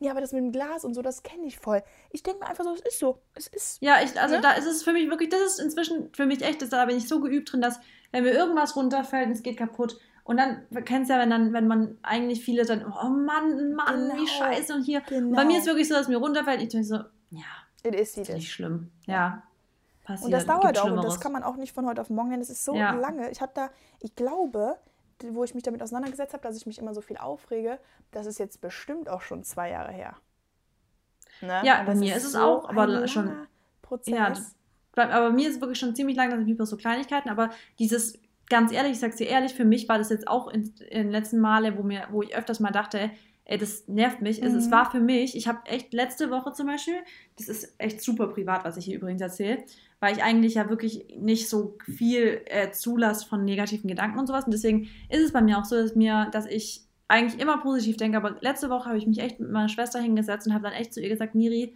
nee, 0.00 0.10
aber 0.10 0.20
das 0.20 0.32
mit 0.32 0.42
dem 0.42 0.52
Glas 0.52 0.84
und 0.84 0.94
so, 0.94 1.02
das 1.02 1.22
kenne 1.22 1.46
ich 1.46 1.58
voll. 1.58 1.82
Ich 2.10 2.22
denke 2.22 2.40
mir 2.40 2.46
einfach 2.46 2.64
so, 2.64 2.74
es 2.74 2.80
ist 2.80 2.98
so. 2.98 3.20
Es 3.34 3.46
ist. 3.46 3.78
Ja, 3.80 4.02
ich, 4.02 4.18
also 4.20 4.36
ne? 4.36 4.40
da 4.40 4.52
ist 4.52 4.66
es 4.66 4.82
für 4.82 4.92
mich 4.92 5.08
wirklich, 5.08 5.28
das 5.28 5.42
ist 5.42 5.60
inzwischen 5.60 6.12
für 6.12 6.26
mich 6.26 6.42
echt, 6.42 6.60
da 6.72 6.84
bin 6.86 6.96
ich 6.96 7.06
so 7.06 7.20
geübt 7.20 7.52
drin, 7.52 7.60
dass 7.60 7.80
wenn 8.10 8.24
mir 8.24 8.32
irgendwas 8.32 8.74
runterfällt 8.74 9.26
und 9.26 9.32
es 9.32 9.42
geht 9.42 9.56
kaputt, 9.56 9.98
und 10.24 10.36
dann 10.36 10.64
kennst 10.84 11.10
du 11.10 11.14
ja, 11.14 11.20
wenn 11.20 11.30
dann, 11.30 11.52
wenn 11.52 11.66
man 11.66 11.98
eigentlich 12.02 12.44
viele 12.44 12.64
dann, 12.64 12.84
oh 12.84 13.08
Mann, 13.08 13.72
Mann, 13.72 14.10
genau, 14.10 14.22
wie 14.22 14.28
scheiße 14.28 14.74
und 14.74 14.82
hier. 14.82 15.00
Genau. 15.00 15.28
Und 15.28 15.34
bei 15.34 15.44
mir 15.44 15.56
ist 15.56 15.62
es 15.62 15.66
wirklich 15.66 15.88
so, 15.88 15.94
dass 15.94 16.08
mir 16.08 16.18
runterfällt, 16.18 16.62
ich 16.62 16.68
denke 16.68 16.86
so, 16.86 16.96
ja, 17.30 17.46
it 17.82 17.94
is, 17.94 18.16
it 18.16 18.28
ist 18.28 18.34
nicht 18.34 18.52
schlimm. 18.52 18.90
Ja. 19.06 19.42
Passiert. 20.04 20.26
Und 20.26 20.30
das 20.32 20.46
dauert 20.46 20.78
auch 20.78 20.90
und 20.90 21.04
das 21.04 21.20
kann 21.20 21.32
man 21.32 21.42
auch 21.42 21.56
nicht 21.56 21.74
von 21.74 21.86
heute 21.86 22.00
auf 22.00 22.10
morgen 22.10 22.30
nennen. 22.30 22.42
Das 22.42 22.50
ist 22.50 22.64
so 22.64 22.74
ja. 22.74 22.92
lange. 22.92 23.30
Ich 23.30 23.40
habe 23.40 23.52
da, 23.54 23.70
ich 24.00 24.14
glaube, 24.16 24.76
wo 25.28 25.44
ich 25.44 25.54
mich 25.54 25.62
damit 25.62 25.82
auseinandergesetzt 25.82 26.32
habe, 26.32 26.42
dass 26.42 26.56
ich 26.56 26.66
mich 26.66 26.78
immer 26.78 26.94
so 26.94 27.00
viel 27.00 27.16
aufrege, 27.16 27.78
das 28.10 28.26
ist 28.26 28.38
jetzt 28.38 28.60
bestimmt 28.60 29.08
auch 29.08 29.20
schon 29.20 29.44
zwei 29.44 29.70
Jahre 29.70 29.92
her. 29.92 30.16
Ne? 31.40 31.60
Ja, 31.64 31.82
bei 31.84 31.94
mir 31.94 32.16
ist 32.16 32.24
es 32.24 32.32
so 32.32 32.40
auch, 32.40 32.68
aber 32.68 33.06
schon. 33.06 33.46
Prozess. 33.82 34.14
Ja, 34.14 34.32
aber 34.96 35.30
mir 35.30 35.48
ist 35.48 35.56
es 35.56 35.60
wirklich 35.60 35.78
schon 35.78 35.94
ziemlich 35.94 36.16
lang, 36.16 36.30
dass 36.30 36.40
ich 36.40 36.46
mich 36.46 36.68
so 36.68 36.76
Kleinigkeiten, 36.76 37.28
aber 37.28 37.50
dieses, 37.78 38.18
ganz 38.48 38.72
ehrlich, 38.72 38.92
ich 38.92 39.00
sag's 39.00 39.16
dir 39.16 39.28
ehrlich, 39.28 39.54
für 39.54 39.64
mich 39.64 39.88
war 39.88 39.98
das 39.98 40.10
jetzt 40.10 40.28
auch 40.28 40.48
in, 40.48 40.74
in 40.90 41.04
den 41.04 41.10
letzten 41.10 41.38
Male, 41.38 41.76
wo, 41.78 41.82
mir, 41.82 42.06
wo 42.10 42.22
ich 42.22 42.34
öfters 42.36 42.60
mal 42.60 42.70
dachte, 42.70 43.10
ey, 43.50 43.58
das 43.58 43.88
nervt 43.88 44.22
mich. 44.22 44.40
Mhm. 44.40 44.46
Es, 44.46 44.54
es 44.54 44.70
war 44.70 44.90
für 44.90 45.00
mich, 45.00 45.36
ich 45.36 45.48
habe 45.48 45.58
echt 45.66 45.92
letzte 45.92 46.30
Woche 46.30 46.52
zum 46.52 46.68
Beispiel, 46.68 47.00
das 47.36 47.48
ist 47.48 47.74
echt 47.78 48.00
super 48.00 48.28
privat, 48.28 48.64
was 48.64 48.76
ich 48.76 48.84
hier 48.84 48.96
übrigens 48.96 49.20
erzähle, 49.20 49.64
weil 49.98 50.16
ich 50.16 50.22
eigentlich 50.22 50.54
ja 50.54 50.70
wirklich 50.70 51.04
nicht 51.18 51.48
so 51.48 51.76
viel 51.84 52.42
äh, 52.46 52.70
zulasse 52.70 53.26
von 53.26 53.44
negativen 53.44 53.88
Gedanken 53.88 54.20
und 54.20 54.28
sowas. 54.28 54.44
Und 54.44 54.52
deswegen 54.52 54.88
ist 55.08 55.20
es 55.20 55.32
bei 55.32 55.42
mir 55.42 55.58
auch 55.58 55.64
so, 55.64 55.74
dass 55.74 55.96
mir, 55.96 56.28
dass 56.30 56.46
ich 56.46 56.84
eigentlich 57.08 57.42
immer 57.42 57.58
positiv 57.58 57.96
denke, 57.96 58.16
aber 58.16 58.36
letzte 58.40 58.70
Woche 58.70 58.88
habe 58.88 58.98
ich 58.98 59.06
mich 59.08 59.18
echt 59.18 59.40
mit 59.40 59.50
meiner 59.50 59.68
Schwester 59.68 59.98
hingesetzt 59.98 60.46
und 60.46 60.54
habe 60.54 60.64
dann 60.64 60.72
echt 60.72 60.94
zu 60.94 61.00
ihr 61.00 61.08
gesagt, 61.08 61.34
Miri, 61.34 61.74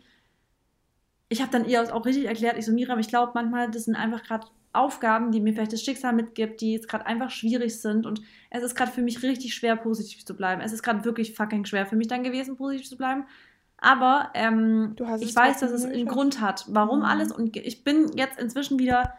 ich 1.29 1.43
habe 1.43 1.51
dann 1.51 1.69
ihr 1.69 1.93
auch 1.93 2.07
richtig 2.07 2.27
erklärt, 2.27 2.57
ich 2.57 2.67
so, 2.67 2.73
Mira, 2.73 2.97
ich 2.99 3.09
glaube 3.09 3.33
manchmal, 3.35 3.69
das 3.69 3.87
sind 3.87 3.97
einfach 3.97 4.23
gerade 4.23 4.47
Aufgaben, 4.75 5.31
die 5.31 5.41
mir 5.41 5.53
vielleicht 5.53 5.73
das 5.73 5.83
Schicksal 5.83 6.13
mitgibt, 6.13 6.61
die 6.61 6.73
jetzt 6.73 6.89
gerade 6.89 7.07
einfach 7.07 7.31
schwierig 7.31 7.81
sind. 7.81 8.07
Und 8.07 8.23
es 8.51 8.63
ist 8.63 8.75
gerade 8.75 8.91
für 8.91 9.03
mich 9.03 9.23
richtig 9.23 9.55
schwer, 9.55 9.77
positiv 9.77 10.25
zu 10.25 10.35
bleiben. 10.35 10.61
Es 10.61 10.73
ist 10.73 10.83
gerade 10.83 11.05
wirklich 11.05 11.35
fucking 11.35 11.65
schwer 11.65 11.87
für 11.87 11.97
mich 11.97 12.09
dann 12.09 12.23
gewesen, 12.23 12.57
positiv 12.57 12.89
zu 12.89 12.97
bleiben. 12.97 13.25
Aber 13.79 14.31
ähm, 14.35 14.97
ich 15.21 15.37
weiß, 15.37 15.61
dass 15.61 15.71
es 15.71 15.85
einen 15.85 16.07
Grund 16.07 16.41
hat, 16.41 16.65
warum 16.69 17.01
mhm. 17.01 17.05
alles. 17.05 17.33
Und 17.33 17.57
ich 17.57 17.85
bin 17.85 18.11
jetzt 18.17 18.39
inzwischen 18.39 18.79
wieder, 18.79 19.15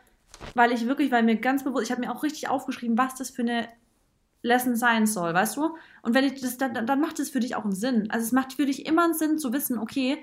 weil 0.53 0.71
ich 0.71 0.87
wirklich, 0.87 1.11
weil 1.11 1.23
mir 1.23 1.35
ganz 1.35 1.63
bewusst, 1.63 1.85
ich 1.85 1.91
habe 1.91 2.01
mir 2.01 2.11
auch 2.11 2.23
richtig 2.23 2.49
aufgeschrieben, 2.49 2.97
was 2.97 3.15
das 3.15 3.29
für 3.29 3.43
eine 3.43 3.67
Lesson 4.41 4.75
sein 4.75 5.07
soll, 5.07 5.33
weißt 5.33 5.57
du? 5.57 5.75
Und 6.03 6.13
wenn 6.13 6.23
ich 6.23 6.39
das, 6.39 6.57
dann, 6.57 6.85
dann 6.85 7.01
macht 7.01 7.19
es 7.19 7.29
für 7.29 7.39
dich 7.39 7.55
auch 7.55 7.63
einen 7.63 7.75
Sinn. 7.75 8.09
Also 8.11 8.25
es 8.25 8.31
macht 8.31 8.53
für 8.53 8.65
dich 8.65 8.85
immer 8.85 9.03
einen 9.03 9.13
Sinn 9.13 9.37
zu 9.37 9.51
wissen, 9.53 9.77
okay, 9.77 10.17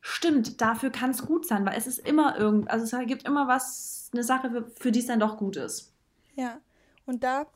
stimmt, 0.00 0.60
dafür 0.60 0.90
kann 0.90 1.10
es 1.10 1.24
gut 1.24 1.46
sein, 1.46 1.64
weil 1.64 1.76
es 1.76 1.86
ist 1.86 1.98
immer 1.98 2.38
irgend, 2.38 2.70
also 2.70 2.84
es 2.84 3.06
gibt 3.06 3.24
immer 3.26 3.48
was, 3.48 4.01
eine 4.12 4.24
Sache, 4.24 4.66
für, 4.76 4.92
die 4.92 5.00
es 5.00 5.06
dann 5.06 5.20
doch 5.20 5.36
gut 5.38 5.56
ist. 5.56 5.92
Ja, 6.34 6.60
und 7.06 7.24
da, 7.24 7.46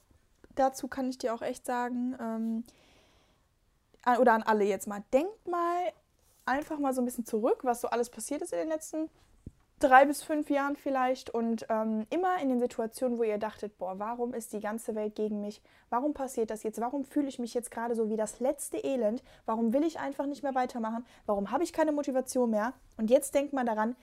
dazu 0.55 0.89
kann 0.89 1.09
ich 1.09 1.19
dir 1.19 1.35
auch 1.35 1.43
echt 1.43 1.67
sagen, 1.67 2.17
ähm, 2.21 2.65
oder 4.21 4.35
an 4.35 4.43
alle 4.43 4.65
jetzt 4.65 4.87
mal, 4.87 5.03
denkt 5.13 5.49
mal 5.49 5.93
einfach 6.45 6.79
mal 6.79 6.95
so 6.95 7.03
ein 7.03 7.05
bisschen 7.05 7.27
zurück, 7.27 7.61
was 7.63 7.81
so 7.81 7.89
alles 7.89 8.09
passiert 8.09 8.43
ist 8.43 8.53
in 8.53 8.61
den 8.61 8.69
letzten 8.69 9.11
drei 9.79 10.07
bis 10.07 10.23
fünf 10.23 10.49
Jahren 10.49 10.77
vielleicht 10.77 11.31
und 11.31 11.67
ähm, 11.69 12.07
immer 12.09 12.41
in 12.41 12.49
den 12.49 12.61
Situationen, 12.61 13.19
wo 13.19 13.25
ihr 13.25 13.39
dachtet, 13.39 13.77
boah, 13.77 13.99
warum 13.99 14.33
ist 14.33 14.53
die 14.53 14.61
ganze 14.61 14.95
Welt 14.95 15.15
gegen 15.15 15.41
mich? 15.41 15.61
Warum 15.91 16.15
passiert 16.15 16.51
das 16.51 16.63
jetzt? 16.63 16.81
Warum 16.81 17.05
fühle 17.05 17.29
ich 17.29 17.39
mich 17.39 17.53
jetzt 17.53 17.71
gerade 17.71 17.95
so 17.95 18.09
wie 18.09 18.17
das 18.17 18.41
letzte 18.41 18.79
Elend? 18.79 19.23
Warum 19.45 19.73
will 19.75 19.85
ich 19.85 19.99
einfach 19.99 20.27
nicht 20.27 20.43
mehr 20.43 20.55
weitermachen? 20.55 21.05
Warum 21.27 21.51
habe 21.51 21.63
ich 21.63 21.73
keine 21.75 21.93
Motivation 21.93 22.51
mehr? 22.51 22.73
Und 22.97 23.11
jetzt 23.11 23.35
denkt 23.35 23.53
man 23.53 23.67
daran, 23.67 23.97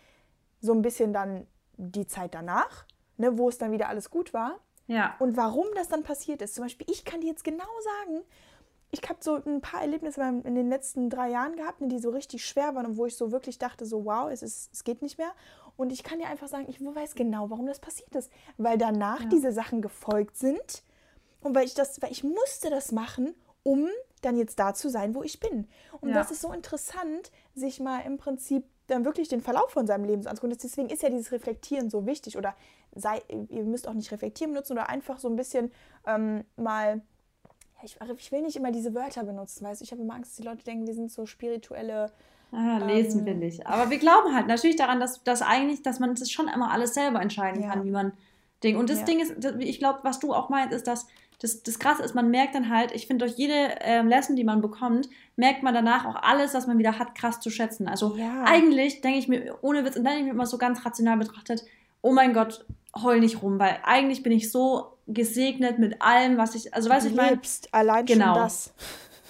so 0.61 0.73
ein 0.73 0.83
bisschen 0.83 1.11
dann 1.11 1.47
die 1.77 2.07
Zeit 2.07 2.33
danach, 2.33 2.85
ne, 3.17 3.37
wo 3.37 3.49
es 3.49 3.57
dann 3.57 3.71
wieder 3.71 3.89
alles 3.89 4.09
gut 4.09 4.33
war. 4.33 4.59
Ja. 4.87 5.15
Und 5.19 5.37
warum 5.37 5.65
das 5.75 5.87
dann 5.87 6.03
passiert 6.03 6.41
ist. 6.41 6.55
Zum 6.55 6.65
Beispiel, 6.65 6.87
ich 6.89 7.05
kann 7.05 7.21
dir 7.21 7.27
jetzt 7.27 7.43
genau 7.43 7.63
sagen, 7.83 8.21
ich 8.91 9.01
habe 9.09 9.19
so 9.21 9.35
ein 9.35 9.61
paar 9.61 9.81
Erlebnisse 9.81 10.21
in 10.21 10.55
den 10.55 10.69
letzten 10.69 11.09
drei 11.09 11.29
Jahren 11.29 11.55
gehabt, 11.55 11.79
die 11.81 11.99
so 11.99 12.11
richtig 12.11 12.45
schwer 12.45 12.75
waren 12.75 12.85
und 12.85 12.97
wo 12.97 13.05
ich 13.05 13.15
so 13.15 13.31
wirklich 13.31 13.57
dachte, 13.57 13.85
so 13.85 14.05
wow, 14.05 14.29
es, 14.29 14.43
ist, 14.43 14.71
es 14.71 14.83
geht 14.83 15.01
nicht 15.01 15.17
mehr. 15.17 15.31
Und 15.77 15.91
ich 15.91 16.03
kann 16.03 16.19
dir 16.19 16.27
einfach 16.27 16.47
sagen, 16.47 16.65
ich 16.67 16.79
weiß 16.79 17.15
genau, 17.15 17.49
warum 17.49 17.65
das 17.65 17.79
passiert 17.79 18.13
ist. 18.15 18.31
Weil 18.57 18.77
danach 18.77 19.21
ja. 19.21 19.29
diese 19.29 19.51
Sachen 19.51 19.81
gefolgt 19.81 20.37
sind 20.37 20.83
und 21.41 21.55
weil 21.55 21.65
ich 21.65 21.73
das, 21.73 22.01
weil 22.01 22.11
ich 22.11 22.23
musste 22.23 22.69
das 22.69 22.91
machen, 22.91 23.33
um 23.63 23.89
dann 24.21 24.37
jetzt 24.37 24.59
da 24.59 24.73
zu 24.73 24.89
sein, 24.89 25.15
wo 25.15 25.23
ich 25.23 25.39
bin. 25.39 25.67
Und 25.99 26.09
ja. 26.09 26.15
das 26.15 26.31
ist 26.31 26.41
so 26.41 26.51
interessant, 26.51 27.31
sich 27.55 27.79
mal 27.79 28.01
im 28.01 28.17
Prinzip 28.17 28.65
dann 28.87 29.05
wirklich 29.05 29.29
den 29.29 29.41
Verlauf 29.41 29.71
von 29.71 29.87
seinem 29.87 30.05
Leben 30.05 30.25
anzugucken. 30.27 30.57
Deswegen 30.61 30.89
ist 30.89 31.03
ja 31.03 31.09
dieses 31.09 31.31
Reflektieren 31.31 31.89
so 31.89 32.05
wichtig. 32.05 32.37
Oder 32.37 32.55
sei, 32.93 33.21
ihr 33.49 33.63
müsst 33.63 33.87
auch 33.87 33.93
nicht 33.93 34.11
reflektieren 34.11 34.53
benutzen 34.53 34.73
oder 34.73 34.89
einfach 34.89 35.19
so 35.19 35.29
ein 35.29 35.35
bisschen 35.35 35.71
ähm, 36.05 36.43
mal 36.55 37.01
ich, 37.83 37.97
ich, 38.17 38.31
will 38.31 38.41
nicht 38.41 38.55
immer 38.55 38.71
diese 38.71 38.95
Wörter 38.95 39.25
benutzen, 39.25 39.65
weißt 39.65 39.81
du, 39.81 39.83
ich 39.83 39.91
habe 39.91 40.01
immer 40.01 40.13
Angst, 40.13 40.31
dass 40.31 40.37
die 40.37 40.43
Leute 40.43 40.63
denken, 40.63 40.87
wir 40.87 40.93
sind 40.93 41.11
so 41.11 41.25
spirituelle 41.25 42.13
Ah, 42.53 42.77
lesen 42.85 43.21
ähm, 43.21 43.25
wir 43.25 43.33
nicht. 43.33 43.65
Aber 43.65 43.89
wir 43.89 43.97
glauben 43.97 44.35
halt 44.35 44.47
natürlich 44.47 44.75
daran, 44.75 44.99
dass, 44.99 45.23
dass 45.23 45.41
eigentlich, 45.41 45.81
dass 45.81 45.99
man 45.99 46.13
das 46.13 46.29
schon 46.29 46.47
immer 46.47 46.71
alles 46.71 46.93
selber 46.93 47.19
entscheiden 47.19 47.63
ja. 47.63 47.69
kann, 47.71 47.83
wie 47.83 47.91
man 47.91 48.13
Ding. 48.63 48.77
Und 48.77 48.89
das 48.89 48.99
ja. 48.99 49.05
Ding 49.05 49.19
ist, 49.19 49.43
ich 49.59 49.79
glaube, 49.79 49.99
was 50.03 50.19
du 50.19 50.33
auch 50.33 50.49
meinst, 50.49 50.73
ist, 50.73 50.87
dass 50.87 51.07
das, 51.43 51.61
das 51.61 51.77
Krasse 51.77 52.03
ist, 52.03 52.15
man 52.15 52.31
merkt 52.31 52.55
dann 52.55 52.69
halt, 52.69 52.93
ich 52.93 53.05
finde, 53.05 53.25
durch 53.25 53.37
jede 53.37 53.75
ähm, 53.81 54.07
Lesson, 54.07 54.37
die 54.37 54.45
man 54.45 54.61
bekommt, 54.61 55.09
merkt 55.35 55.61
man 55.61 55.73
danach 55.73 56.05
auch 56.05 56.15
alles, 56.15 56.53
was 56.53 56.67
man 56.67 56.77
wieder 56.77 56.97
hat, 56.97 57.15
krass 57.15 57.41
zu 57.41 57.49
schätzen. 57.49 57.89
Also 57.89 58.15
ja. 58.15 58.45
eigentlich 58.45 59.01
denke 59.01 59.19
ich 59.19 59.27
mir, 59.27 59.57
ohne 59.61 59.83
Witz, 59.83 59.97
und 59.97 60.05
dann 60.05 60.13
denke 60.13 60.19
ich 60.19 60.25
mir 60.27 60.31
immer 60.31 60.45
so 60.45 60.57
ganz 60.57 60.85
rational 60.85 61.17
betrachtet, 61.17 61.65
oh 62.01 62.13
mein 62.13 62.33
Gott, 62.33 62.65
heul 62.95 63.19
nicht 63.19 63.41
rum, 63.41 63.59
weil 63.59 63.77
eigentlich 63.83 64.23
bin 64.23 64.31
ich 64.31 64.53
so 64.53 64.93
gesegnet 65.05 65.79
mit 65.79 66.01
allem, 66.01 66.37
was 66.37 66.55
ich, 66.55 66.73
also 66.73 66.89
weiß 66.89 67.03
ich 67.03 67.13
meine. 67.13 67.41
allein 67.73 68.05
genau. 68.05 68.35
schon 68.35 68.43
das. 68.43 68.73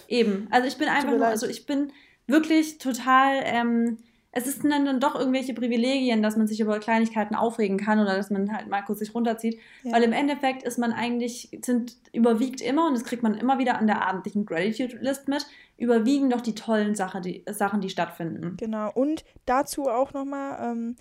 Eben. 0.07 0.47
Also 0.51 0.67
ich 0.67 0.77
bin 0.77 0.89
einfach 0.89 1.09
nur, 1.09 1.25
also 1.25 1.47
ich 1.47 1.65
bin 1.65 1.91
wirklich 2.27 2.77
total, 2.77 3.41
ähm, 3.43 3.97
es 4.35 4.47
ist 4.47 4.63
dann, 4.63 4.85
dann 4.85 4.99
doch 4.99 5.13
irgendwelche 5.13 5.53
Privilegien, 5.53 6.23
dass 6.23 6.35
man 6.35 6.47
sich 6.47 6.59
über 6.59 6.79
Kleinigkeiten 6.79 7.35
aufregen 7.35 7.77
kann 7.77 7.99
oder 7.99 8.17
dass 8.17 8.31
man 8.31 8.51
halt 8.51 8.67
mal 8.67 8.81
kurz 8.81 8.99
sich 8.99 9.13
runterzieht. 9.13 9.59
Ja. 9.83 9.93
Weil 9.93 10.03
im 10.03 10.11
Endeffekt 10.11 10.63
ist 10.63 10.79
man 10.79 10.91
eigentlich, 10.91 11.49
sind 11.63 11.95
überwiegt 12.13 12.59
immer, 12.59 12.87
und 12.87 12.95
das 12.95 13.03
kriegt 13.03 13.21
man 13.21 13.35
immer 13.35 13.59
wieder 13.59 13.77
an 13.77 13.85
der 13.85 14.05
abendlichen 14.05 14.47
Gratitude 14.47 14.97
List 14.97 15.27
mit, 15.27 15.45
überwiegen 15.77 16.31
doch 16.31 16.41
die 16.41 16.55
tollen 16.55 16.95
Sache, 16.95 17.21
die, 17.21 17.45
Sachen, 17.51 17.79
die 17.79 17.89
stattfinden. 17.89 18.57
Genau. 18.57 18.91
Und 18.91 19.23
dazu 19.45 19.83
auch 19.83 20.13
nochmal, 20.13 20.71
ähm, 20.71 20.95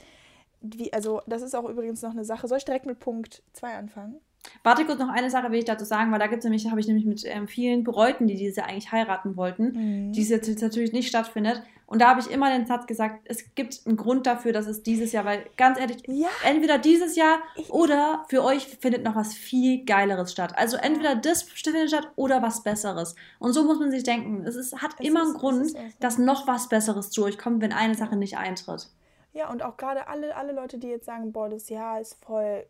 wie, 0.60 0.92
also 0.92 1.22
das 1.26 1.40
ist 1.40 1.56
auch 1.56 1.68
übrigens 1.68 2.02
noch 2.02 2.12
eine 2.12 2.26
Sache. 2.26 2.48
Soll 2.48 2.58
ich 2.58 2.66
direkt 2.66 2.84
mit 2.84 2.98
Punkt 2.98 3.42
2 3.54 3.78
anfangen? 3.78 4.20
Warte 4.62 4.84
kurz 4.84 4.98
noch 4.98 5.08
eine 5.08 5.30
Sache 5.30 5.50
will 5.50 5.58
ich 5.58 5.64
dazu 5.64 5.84
sagen, 5.84 6.12
weil 6.12 6.18
da 6.18 6.26
gibt 6.26 6.40
es 6.40 6.44
nämlich, 6.44 6.68
habe 6.68 6.80
ich 6.80 6.86
nämlich 6.86 7.06
mit 7.06 7.24
ähm, 7.26 7.48
vielen 7.48 7.84
Bräuten, 7.84 8.26
die 8.26 8.36
diese 8.36 8.64
eigentlich 8.64 8.92
heiraten 8.92 9.36
wollten, 9.36 10.08
mhm. 10.08 10.12
die 10.12 10.22
jetzt, 10.22 10.48
jetzt 10.48 10.62
natürlich 10.62 10.92
nicht 10.92 11.08
stattfindet. 11.08 11.62
Und 11.92 12.00
da 12.00 12.08
habe 12.08 12.20
ich 12.20 12.30
immer 12.30 12.48
den 12.48 12.64
Satz 12.64 12.86
gesagt, 12.86 13.20
es 13.26 13.54
gibt 13.54 13.82
einen 13.84 13.98
Grund 13.98 14.26
dafür, 14.26 14.54
dass 14.54 14.66
es 14.66 14.82
dieses 14.82 15.12
Jahr, 15.12 15.26
weil 15.26 15.44
ganz 15.58 15.78
ehrlich, 15.78 15.98
ja. 16.06 16.30
entweder 16.42 16.78
dieses 16.78 17.16
Jahr 17.16 17.40
oder 17.68 18.24
für 18.30 18.42
euch 18.42 18.66
findet 18.80 19.04
noch 19.04 19.14
was 19.14 19.34
viel 19.34 19.84
Geileres 19.84 20.32
statt. 20.32 20.54
Also 20.56 20.78
entweder 20.78 21.16
das 21.16 21.42
findet 21.42 21.90
statt 21.90 22.10
oder 22.16 22.40
was 22.40 22.62
Besseres. 22.62 23.14
Und 23.38 23.52
so 23.52 23.64
muss 23.64 23.78
man 23.78 23.90
sich 23.90 24.04
denken, 24.04 24.46
es 24.46 24.56
ist, 24.56 24.80
hat 24.80 24.94
es 24.98 25.06
immer 25.06 25.20
ist, 25.20 25.26
einen 25.26 25.34
Grund, 25.34 25.70
so. 25.70 25.78
dass 26.00 26.16
noch 26.16 26.46
was 26.46 26.70
Besseres 26.70 27.10
zu 27.10 27.24
euch 27.24 27.36
kommt, 27.36 27.60
wenn 27.60 27.74
eine 27.74 27.94
Sache 27.94 28.16
nicht 28.16 28.38
eintritt. 28.38 28.88
Ja, 29.34 29.50
und 29.50 29.62
auch 29.62 29.76
gerade 29.76 30.08
alle, 30.08 30.34
alle 30.34 30.52
Leute, 30.54 30.78
die 30.78 30.88
jetzt 30.88 31.04
sagen, 31.04 31.30
boah, 31.30 31.50
das 31.50 31.68
Jahr 31.68 32.00
ist 32.00 32.24
voll 32.24 32.64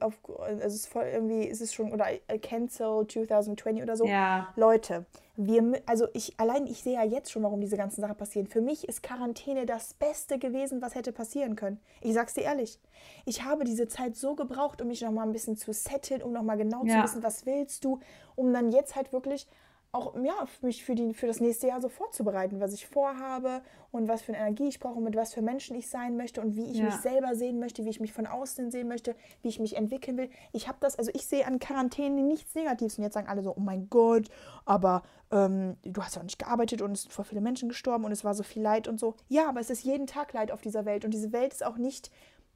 auf, 0.00 0.14
also 0.38 0.66
es 0.66 0.74
ist 0.74 0.86
voll 0.86 1.04
irgendwie, 1.04 1.44
ist 1.44 1.60
es 1.60 1.74
schon, 1.74 1.92
oder 1.92 2.06
Cancel 2.42 3.06
2020 3.06 3.82
oder 3.82 3.96
so. 3.96 4.06
Ja. 4.06 4.48
Leute, 4.56 5.06
wir, 5.36 5.82
also 5.86 6.08
ich, 6.14 6.38
allein 6.38 6.66
ich 6.66 6.82
sehe 6.82 6.94
ja 6.94 7.04
jetzt 7.04 7.30
schon, 7.30 7.42
warum 7.42 7.60
diese 7.60 7.76
ganzen 7.76 8.00
Sachen 8.00 8.16
passieren. 8.16 8.46
Für 8.46 8.60
mich 8.60 8.88
ist 8.88 9.02
Quarantäne 9.02 9.66
das 9.66 9.94
Beste 9.94 10.38
gewesen, 10.38 10.80
was 10.80 10.94
hätte 10.94 11.12
passieren 11.12 11.56
können. 11.56 11.80
Ich 12.00 12.14
sag's 12.14 12.34
dir 12.34 12.42
ehrlich. 12.42 12.80
Ich 13.24 13.44
habe 13.44 13.64
diese 13.64 13.86
Zeit 13.88 14.16
so 14.16 14.34
gebraucht, 14.34 14.80
um 14.80 14.88
mich 14.88 15.02
nochmal 15.02 15.26
ein 15.26 15.32
bisschen 15.32 15.56
zu 15.56 15.72
setteln, 15.72 16.22
um 16.22 16.32
nochmal 16.32 16.56
genau 16.56 16.84
ja. 16.84 16.96
zu 16.96 17.02
wissen, 17.04 17.22
was 17.22 17.44
willst 17.44 17.84
du, 17.84 18.00
um 18.34 18.52
dann 18.52 18.72
jetzt 18.72 18.96
halt 18.96 19.12
wirklich 19.12 19.46
auch 19.92 20.14
ja, 20.22 20.46
mich 20.60 20.84
für, 20.84 20.94
die, 20.94 21.14
für 21.14 21.26
das 21.26 21.40
nächste 21.40 21.68
Jahr 21.68 21.80
so 21.80 21.88
vorzubereiten, 21.88 22.60
was 22.60 22.72
ich 22.72 22.86
vorhabe 22.86 23.62
und 23.92 24.08
was 24.08 24.22
für 24.22 24.32
eine 24.32 24.42
Energie 24.42 24.68
ich 24.68 24.78
brauche, 24.78 25.00
mit 25.00 25.16
was 25.16 25.32
für 25.32 25.42
Menschen 25.42 25.76
ich 25.76 25.88
sein 25.88 26.16
möchte 26.16 26.40
und 26.40 26.56
wie 26.56 26.70
ich 26.70 26.78
ja. 26.78 26.84
mich 26.84 26.96
selber 26.96 27.34
sehen 27.34 27.58
möchte, 27.58 27.84
wie 27.84 27.90
ich 27.90 28.00
mich 28.00 28.12
von 28.12 28.26
außen 28.26 28.70
sehen 28.70 28.88
möchte, 28.88 29.16
wie 29.42 29.48
ich 29.48 29.58
mich 29.58 29.76
entwickeln 29.76 30.18
will. 30.18 30.30
Ich 30.52 30.68
habe 30.68 30.78
das, 30.80 30.98
also 30.98 31.10
ich 31.14 31.26
sehe 31.26 31.46
an 31.46 31.58
Quarantäne 31.58 32.22
nichts 32.22 32.54
Negatives 32.54 32.98
und 32.98 33.04
jetzt 33.04 33.14
sagen 33.14 33.28
alle 33.28 33.42
so, 33.42 33.54
oh 33.56 33.60
mein 33.60 33.88
Gott, 33.88 34.28
aber 34.64 35.02
ähm, 35.30 35.76
du 35.82 36.02
hast 36.02 36.16
ja 36.16 36.20
auch 36.20 36.26
nicht 36.26 36.38
gearbeitet 36.38 36.82
und 36.82 36.92
es 36.92 37.02
sind 37.02 37.12
voll 37.12 37.24
viele 37.24 37.40
Menschen 37.40 37.68
gestorben 37.68 38.04
und 38.04 38.12
es 38.12 38.24
war 38.24 38.34
so 38.34 38.42
viel 38.42 38.62
Leid 38.62 38.88
und 38.88 39.00
so. 39.00 39.14
Ja, 39.28 39.48
aber 39.48 39.60
es 39.60 39.70
ist 39.70 39.84
jeden 39.84 40.06
Tag 40.06 40.32
Leid 40.32 40.52
auf 40.52 40.60
dieser 40.60 40.84
Welt 40.84 41.04
und 41.04 41.12
diese 41.12 41.32
Welt 41.32 41.52
ist 41.52 41.64
auch 41.64 41.78
nicht, 41.78 42.10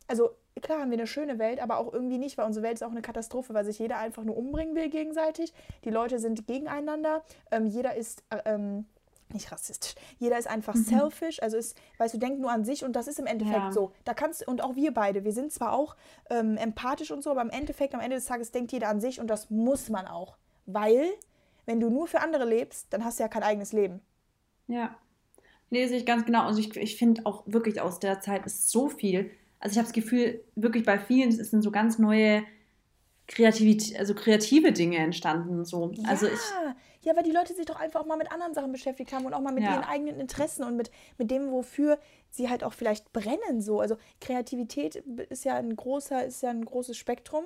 also 0.08 0.30
klar 0.60 0.80
haben 0.80 0.90
wir 0.90 0.98
eine 0.98 1.06
schöne 1.06 1.38
Welt, 1.38 1.60
aber 1.60 1.78
auch 1.78 1.92
irgendwie 1.92 2.18
nicht, 2.18 2.36
weil 2.38 2.46
unsere 2.46 2.64
Welt 2.64 2.74
ist 2.74 2.82
auch 2.82 2.90
eine 2.90 3.02
Katastrophe, 3.02 3.54
weil 3.54 3.64
sich 3.64 3.78
jeder 3.78 3.98
einfach 3.98 4.24
nur 4.24 4.36
umbringen 4.36 4.74
will 4.74 4.88
gegenseitig. 4.88 5.52
Die 5.84 5.90
Leute 5.90 6.18
sind 6.18 6.46
gegeneinander. 6.46 7.22
Ähm, 7.50 7.66
jeder 7.66 7.94
ist 7.96 8.24
äh, 8.30 8.38
ähm, 8.44 8.86
nicht 9.32 9.52
rassistisch. 9.52 9.94
Jeder 10.18 10.38
ist 10.38 10.48
einfach 10.48 10.74
mhm. 10.74 10.82
selfish, 10.82 11.42
also 11.42 11.56
ist, 11.56 11.76
weißt 11.98 12.14
du, 12.14 12.18
denkt 12.18 12.40
nur 12.40 12.50
an 12.50 12.64
sich 12.64 12.84
und 12.84 12.94
das 12.94 13.08
ist 13.08 13.18
im 13.18 13.26
Endeffekt 13.26 13.56
ja. 13.56 13.72
so. 13.72 13.92
Da 14.04 14.14
kannst 14.14 14.46
und 14.46 14.62
auch 14.62 14.76
wir 14.76 14.92
beide, 14.92 15.24
wir 15.24 15.32
sind 15.32 15.52
zwar 15.52 15.72
auch 15.72 15.96
ähm, 16.30 16.56
empathisch 16.56 17.10
und 17.10 17.22
so, 17.22 17.30
aber 17.30 17.42
im 17.42 17.50
Endeffekt, 17.50 17.94
am 17.94 18.00
Ende 18.00 18.16
des 18.16 18.26
Tages 18.26 18.50
denkt 18.50 18.72
jeder 18.72 18.88
an 18.88 19.00
sich 19.00 19.20
und 19.20 19.28
das 19.28 19.50
muss 19.50 19.88
man 19.88 20.06
auch, 20.06 20.36
weil 20.66 21.06
wenn 21.66 21.80
du 21.80 21.90
nur 21.90 22.06
für 22.06 22.20
andere 22.20 22.44
lebst, 22.44 22.92
dann 22.92 23.04
hast 23.04 23.18
du 23.18 23.22
ja 23.22 23.28
kein 23.28 23.42
eigenes 23.42 23.72
Leben. 23.72 24.00
Ja. 24.66 24.96
Lese 25.72 25.94
ich 25.94 26.04
ganz 26.04 26.24
genau. 26.24 26.42
Also 26.42 26.58
ich, 26.58 26.76
ich 26.76 26.96
finde 26.96 27.24
auch 27.26 27.44
wirklich 27.46 27.80
aus 27.80 28.00
der 28.00 28.20
Zeit 28.20 28.44
ist 28.44 28.70
so 28.70 28.88
viel 28.88 29.30
also 29.60 29.74
ich 29.74 29.78
habe 29.78 29.86
das 29.86 29.92
Gefühl, 29.92 30.42
wirklich 30.56 30.84
bei 30.84 30.98
vielen 30.98 31.30
sind 31.30 31.62
so 31.62 31.70
ganz 31.70 31.98
neue 31.98 32.42
Kreativität, 33.28 33.98
also 33.98 34.14
kreative 34.14 34.72
Dinge 34.72 34.96
entstanden. 34.96 35.64
So. 35.64 35.92
Ja. 35.92 36.08
Also 36.08 36.26
ich, 36.26 36.40
ja, 37.02 37.14
weil 37.14 37.22
die 37.22 37.30
Leute 37.30 37.54
sich 37.54 37.66
doch 37.66 37.78
einfach 37.78 38.00
auch 38.00 38.06
mal 38.06 38.16
mit 38.16 38.32
anderen 38.32 38.54
Sachen 38.54 38.72
beschäftigt 38.72 39.12
haben 39.12 39.24
und 39.26 39.34
auch 39.34 39.40
mal 39.40 39.52
mit 39.52 39.62
ja. 39.62 39.74
ihren 39.74 39.84
eigenen 39.84 40.18
Interessen 40.18 40.64
und 40.64 40.76
mit, 40.76 40.90
mit 41.16 41.30
dem, 41.30 41.52
wofür 41.52 41.98
sie 42.30 42.48
halt 42.48 42.64
auch 42.64 42.72
vielleicht 42.72 43.12
brennen. 43.12 43.60
So. 43.60 43.80
Also 43.80 43.96
Kreativität 44.20 44.96
ist 44.96 45.44
ja 45.44 45.54
ein 45.54 45.76
großer, 45.76 46.24
ist 46.24 46.42
ja 46.42 46.50
ein 46.50 46.64
großes 46.64 46.96
Spektrum. 46.96 47.44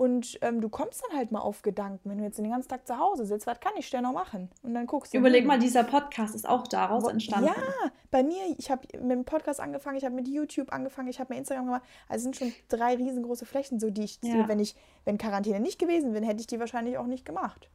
Und 0.00 0.38
ähm, 0.40 0.62
du 0.62 0.70
kommst 0.70 1.02
dann 1.06 1.18
halt 1.18 1.30
mal 1.30 1.40
auf 1.40 1.60
Gedanken, 1.60 2.08
wenn 2.08 2.16
du 2.16 2.24
jetzt 2.24 2.38
den 2.38 2.48
ganzen 2.48 2.70
Tag 2.70 2.86
zu 2.86 2.96
Hause 2.96 3.26
sitzt, 3.26 3.46
was 3.46 3.60
kann 3.60 3.74
ich 3.76 3.90
denn 3.90 4.04
noch 4.04 4.14
machen? 4.14 4.48
Und 4.62 4.72
dann 4.72 4.86
guckst 4.86 5.12
du. 5.12 5.18
Überleg 5.18 5.44
mal, 5.44 5.58
dieser 5.58 5.84
Podcast 5.84 6.34
ist 6.34 6.48
auch 6.48 6.66
daraus 6.66 7.06
entstanden. 7.06 7.48
Ja, 7.48 7.90
bei 8.10 8.22
mir, 8.22 8.38
ich 8.56 8.70
habe 8.70 8.88
mit 8.94 9.10
dem 9.10 9.26
Podcast 9.26 9.60
angefangen, 9.60 9.98
ich 9.98 10.04
habe 10.06 10.14
mit 10.14 10.26
YouTube 10.26 10.72
angefangen, 10.72 11.08
ich 11.08 11.20
habe 11.20 11.34
mir 11.34 11.38
Instagram 11.38 11.66
gemacht. 11.66 11.82
Also 12.08 12.22
sind 12.22 12.34
schon 12.34 12.54
drei 12.68 12.94
riesengroße 12.94 13.44
Flächen, 13.44 13.78
so 13.78 13.90
die 13.90 14.04
ich, 14.04 14.18
ja. 14.22 14.48
wenn 14.48 14.58
ich, 14.58 14.74
wenn 15.04 15.18
Quarantäne 15.18 15.60
nicht 15.60 15.78
gewesen 15.78 16.14
wäre, 16.14 16.24
hätte 16.24 16.40
ich 16.40 16.46
die 16.46 16.58
wahrscheinlich 16.58 16.96
auch 16.96 17.06
nicht 17.06 17.26
gemacht. 17.26 17.68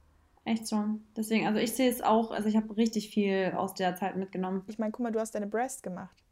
Echt 0.45 0.65
so. 0.65 0.83
Deswegen, 1.15 1.45
also 1.45 1.59
ich 1.59 1.73
sehe 1.73 1.91
es 1.91 2.01
auch, 2.01 2.31
also 2.31 2.49
ich 2.49 2.55
habe 2.55 2.75
richtig 2.75 3.11
viel 3.11 3.53
aus 3.55 3.75
der 3.75 3.95
Zeit 3.97 4.15
mitgenommen. 4.15 4.63
Ich 4.65 4.79
meine, 4.79 4.91
guck 4.91 5.01
mal, 5.03 5.11
du 5.11 5.19
hast 5.19 5.35
deine 5.35 5.45
Breast 5.45 5.83
gemacht. 5.83 6.23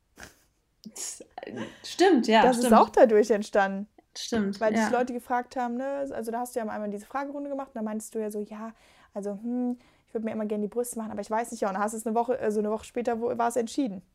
Stimmt, 1.83 2.25
ja. 2.25 2.41
Das 2.41 2.55
stimmt. 2.55 2.71
ist 2.71 2.79
auch 2.79 2.89
dadurch 2.89 3.29
entstanden. 3.29 3.87
Stimmt. 4.17 4.59
Weil 4.59 4.75
ja. 4.75 4.89
Leute 4.89 5.13
gefragt 5.13 5.55
haben, 5.55 5.75
ne, 5.75 6.07
also 6.11 6.31
da 6.31 6.39
hast 6.39 6.55
du 6.55 6.59
ja 6.59 6.67
einmal 6.67 6.89
diese 6.89 7.05
Fragerunde 7.05 7.49
gemacht 7.49 7.69
und 7.69 7.75
da 7.75 7.81
meintest 7.81 8.13
du 8.13 8.19
ja 8.19 8.29
so, 8.29 8.41
ja, 8.41 8.73
also, 9.13 9.31
hm, 9.31 9.77
ich 10.07 10.13
würde 10.13 10.25
mir 10.25 10.31
immer 10.31 10.45
gerne 10.45 10.63
die 10.63 10.67
Brüste 10.67 10.97
machen, 10.99 11.11
aber 11.11 11.21
ich 11.21 11.31
weiß 11.31 11.51
nicht, 11.51 11.61
ja, 11.61 11.69
und 11.69 11.75
dann 11.75 11.83
hast 11.83 11.93
du 11.93 11.97
es 11.97 12.05
eine 12.05 12.15
Woche, 12.15 12.37
also 12.39 12.59
eine 12.59 12.69
Woche 12.69 12.85
später 12.85 13.19
wo, 13.19 13.35
war 13.37 13.47
es 13.47 13.55
entschieden. 13.55 14.01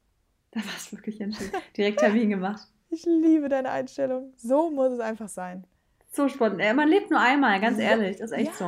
Da 0.51 0.61
war 0.61 0.77
es 0.79 0.91
wirklich 0.91 1.21
entschieden. 1.21 1.53
Direkt 1.77 1.99
Termin 2.01 2.31
gemacht. 2.31 2.67
Ich 2.91 3.05
liebe 3.05 3.51
deine 3.51 3.69
Einstellung. 3.69 4.33
So 4.39 4.71
muss 4.71 4.93
es 4.93 5.01
einfach 5.01 5.29
sein. 5.29 5.67
So 6.11 6.27
spontan. 6.27 6.75
Man 6.75 6.89
lebt 6.89 7.11
nur 7.11 7.21
einmal, 7.21 7.61
ganz 7.61 7.79
ehrlich. 7.79 8.17
Das 8.17 8.31
ist 8.31 8.39
echt 8.39 8.55
so. 8.55 8.65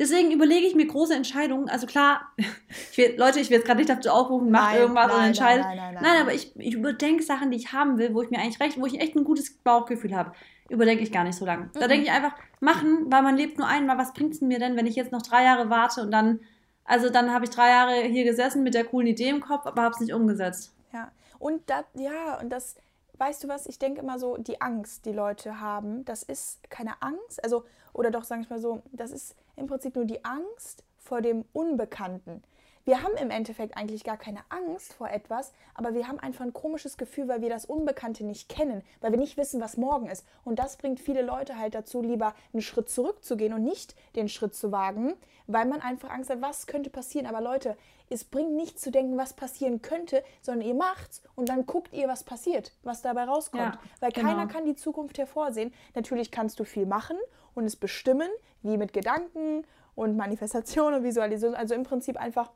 Deswegen 0.00 0.32
überlege 0.32 0.66
ich 0.66 0.74
mir 0.74 0.86
große 0.86 1.14
Entscheidungen. 1.14 1.68
Also 1.68 1.86
klar, 1.86 2.22
ich 2.90 2.98
will, 2.98 3.14
Leute, 3.16 3.38
ich 3.38 3.50
will 3.50 3.58
jetzt 3.58 3.66
gerade 3.66 3.78
nicht 3.78 3.90
dazu 3.90 4.08
aufrufen, 4.10 4.50
Nein, 4.50 4.78
irgendwas 4.78 5.06
nein, 5.08 5.16
und 5.18 5.24
entscheidet. 5.26 5.62
nein, 5.64 5.76
nein, 5.76 5.94
nein, 5.94 6.02
Nein, 6.02 6.12
nein. 6.14 6.22
aber 6.22 6.34
ich, 6.34 6.56
ich 6.58 6.74
überdenke 6.74 7.22
Sachen, 7.22 7.50
die 7.52 7.58
ich 7.58 7.72
haben 7.72 7.98
will, 7.98 8.12
wo 8.14 8.22
ich 8.22 8.30
mir 8.30 8.38
eigentlich 8.40 8.58
recht, 8.60 8.80
wo 8.80 8.86
ich 8.86 8.98
echt 9.00 9.14
ein 9.14 9.24
gutes 9.24 9.52
Bauchgefühl 9.58 10.16
habe. 10.16 10.32
Überdenke 10.70 11.02
ich 11.04 11.12
gar 11.12 11.24
nicht 11.24 11.36
so 11.36 11.44
lange. 11.44 11.68
Da 11.74 11.84
Mhm. 11.84 11.88
denke 11.90 12.06
ich 12.06 12.10
einfach, 12.12 12.32
machen, 12.60 13.06
weil 13.12 13.22
man 13.22 13.36
lebt 13.36 13.58
nur 13.58 13.66
einmal. 13.68 13.98
Was 13.98 14.12
bringt 14.14 14.32
es 14.34 14.40
mir 14.40 14.58
denn, 14.58 14.76
wenn 14.76 14.86
ich 14.86 14.96
jetzt 14.96 15.12
noch 15.12 15.22
drei 15.22 15.44
Jahre 15.44 15.68
warte 15.68 16.00
und 16.00 16.10
dann, 16.10 16.40
also 16.84 17.10
dann 17.10 17.32
habe 17.32 17.44
ich 17.44 17.50
drei 17.50 17.68
Jahre 17.68 17.94
hier 18.02 18.24
gesessen 18.24 18.62
mit 18.62 18.74
der 18.74 18.84
coolen 18.84 19.06
Idee 19.08 19.28
im 19.28 19.40
Kopf, 19.40 19.66
aber 19.66 19.82
habe 19.82 19.94
es 19.94 20.00
nicht 20.00 20.14
umgesetzt. 20.14 20.72
Ja, 20.92 21.10
und 21.38 21.68
das, 21.68 21.84
ja, 21.94 22.38
und 22.40 22.50
das, 22.50 22.76
weißt 23.18 23.44
du 23.44 23.48
was, 23.48 23.66
ich 23.66 23.78
denke 23.78 24.00
immer 24.00 24.18
so, 24.18 24.36
die 24.38 24.60
Angst, 24.62 25.04
die 25.04 25.12
Leute 25.12 25.60
haben, 25.60 26.04
das 26.06 26.22
ist 26.22 26.70
keine 26.70 27.02
Angst, 27.02 27.42
also, 27.44 27.64
oder 27.92 28.10
doch, 28.10 28.24
sage 28.24 28.42
ich 28.42 28.50
mal 28.50 28.60
so, 28.60 28.82
das 28.92 29.10
ist 29.10 29.34
im 29.56 29.66
Prinzip 29.66 29.94
nur 29.96 30.04
die 30.04 30.24
Angst 30.24 30.84
vor 30.98 31.20
dem 31.20 31.44
Unbekannten. 31.52 32.42
Wir 32.84 33.02
haben 33.02 33.14
im 33.18 33.30
Endeffekt 33.30 33.76
eigentlich 33.76 34.04
gar 34.04 34.16
keine 34.16 34.40
Angst 34.48 34.94
vor 34.94 35.10
etwas, 35.10 35.52
aber 35.74 35.94
wir 35.94 36.08
haben 36.08 36.18
einfach 36.18 36.44
ein 36.44 36.54
komisches 36.54 36.96
Gefühl, 36.96 37.28
weil 37.28 37.42
wir 37.42 37.50
das 37.50 37.66
Unbekannte 37.66 38.24
nicht 38.24 38.48
kennen, 38.48 38.82
weil 39.00 39.12
wir 39.12 39.18
nicht 39.18 39.36
wissen, 39.36 39.60
was 39.60 39.76
morgen 39.76 40.06
ist. 40.06 40.26
Und 40.44 40.58
das 40.58 40.76
bringt 40.76 40.98
viele 40.98 41.22
Leute 41.22 41.58
halt 41.58 41.74
dazu, 41.74 42.00
lieber 42.00 42.34
einen 42.52 42.62
Schritt 42.62 42.88
zurückzugehen 42.88 43.52
und 43.52 43.62
nicht 43.62 43.94
den 44.16 44.28
Schritt 44.28 44.54
zu 44.54 44.72
wagen, 44.72 45.14
weil 45.46 45.66
man 45.66 45.82
einfach 45.82 46.10
Angst 46.10 46.30
hat, 46.30 46.40
was 46.40 46.66
könnte 46.66 46.88
passieren. 46.90 47.26
Aber 47.26 47.42
Leute, 47.42 47.76
es 48.08 48.24
bringt 48.24 48.52
nichts 48.52 48.80
zu 48.80 48.90
denken, 48.90 49.16
was 49.18 49.34
passieren 49.34 49.82
könnte, 49.82 50.24
sondern 50.40 50.66
ihr 50.66 50.74
macht's 50.74 51.22
und 51.36 51.48
dann 51.48 51.66
guckt 51.66 51.92
ihr, 51.92 52.08
was 52.08 52.24
passiert, 52.24 52.72
was 52.82 53.02
dabei 53.02 53.24
rauskommt. 53.24 53.74
Ja, 53.74 53.80
weil 54.00 54.10
genau. 54.10 54.28
keiner 54.30 54.46
kann 54.46 54.64
die 54.64 54.74
Zukunft 54.74 55.18
hervorsehen. 55.18 55.72
Natürlich 55.94 56.30
kannst 56.30 56.58
du 56.58 56.64
viel 56.64 56.86
machen 56.86 57.16
und 57.60 57.66
es 57.66 57.76
bestimmen, 57.76 58.28
wie 58.62 58.76
mit 58.76 58.92
Gedanken 58.92 59.64
und 59.94 60.16
Manifestation 60.16 60.94
und 60.94 61.04
Visualisierung. 61.04 61.54
Also 61.54 61.74
im 61.74 61.84
Prinzip 61.84 62.16
einfach 62.16 62.50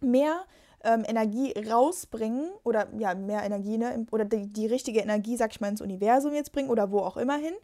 mehr 0.00 0.44
ähm, 0.84 1.04
Energie 1.06 1.52
rausbringen 1.68 2.50
oder 2.62 2.88
ja, 2.98 3.14
mehr 3.14 3.42
Energie, 3.42 3.76
ne, 3.76 4.06
oder 4.12 4.24
die, 4.24 4.46
die 4.46 4.66
richtige 4.66 5.00
Energie, 5.00 5.36
sag 5.36 5.50
ich 5.52 5.60
mal, 5.60 5.68
ins 5.68 5.80
Universum 5.80 6.32
jetzt 6.32 6.52
bringen 6.52 6.70
oder 6.70 6.90
wo 6.90 7.00
auch 7.00 7.16
immer 7.16 7.36
hin, 7.36 7.54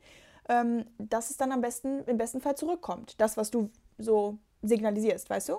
ähm, 0.48 0.84
dass 0.98 1.30
es 1.30 1.36
dann 1.36 1.52
am 1.52 1.60
besten, 1.60 2.02
im 2.06 2.18
besten 2.18 2.40
Fall 2.40 2.56
zurückkommt. 2.56 3.20
Das, 3.20 3.36
was 3.36 3.50
du 3.50 3.70
so 3.98 4.38
signalisierst, 4.62 5.30
weißt 5.30 5.50
du? 5.50 5.58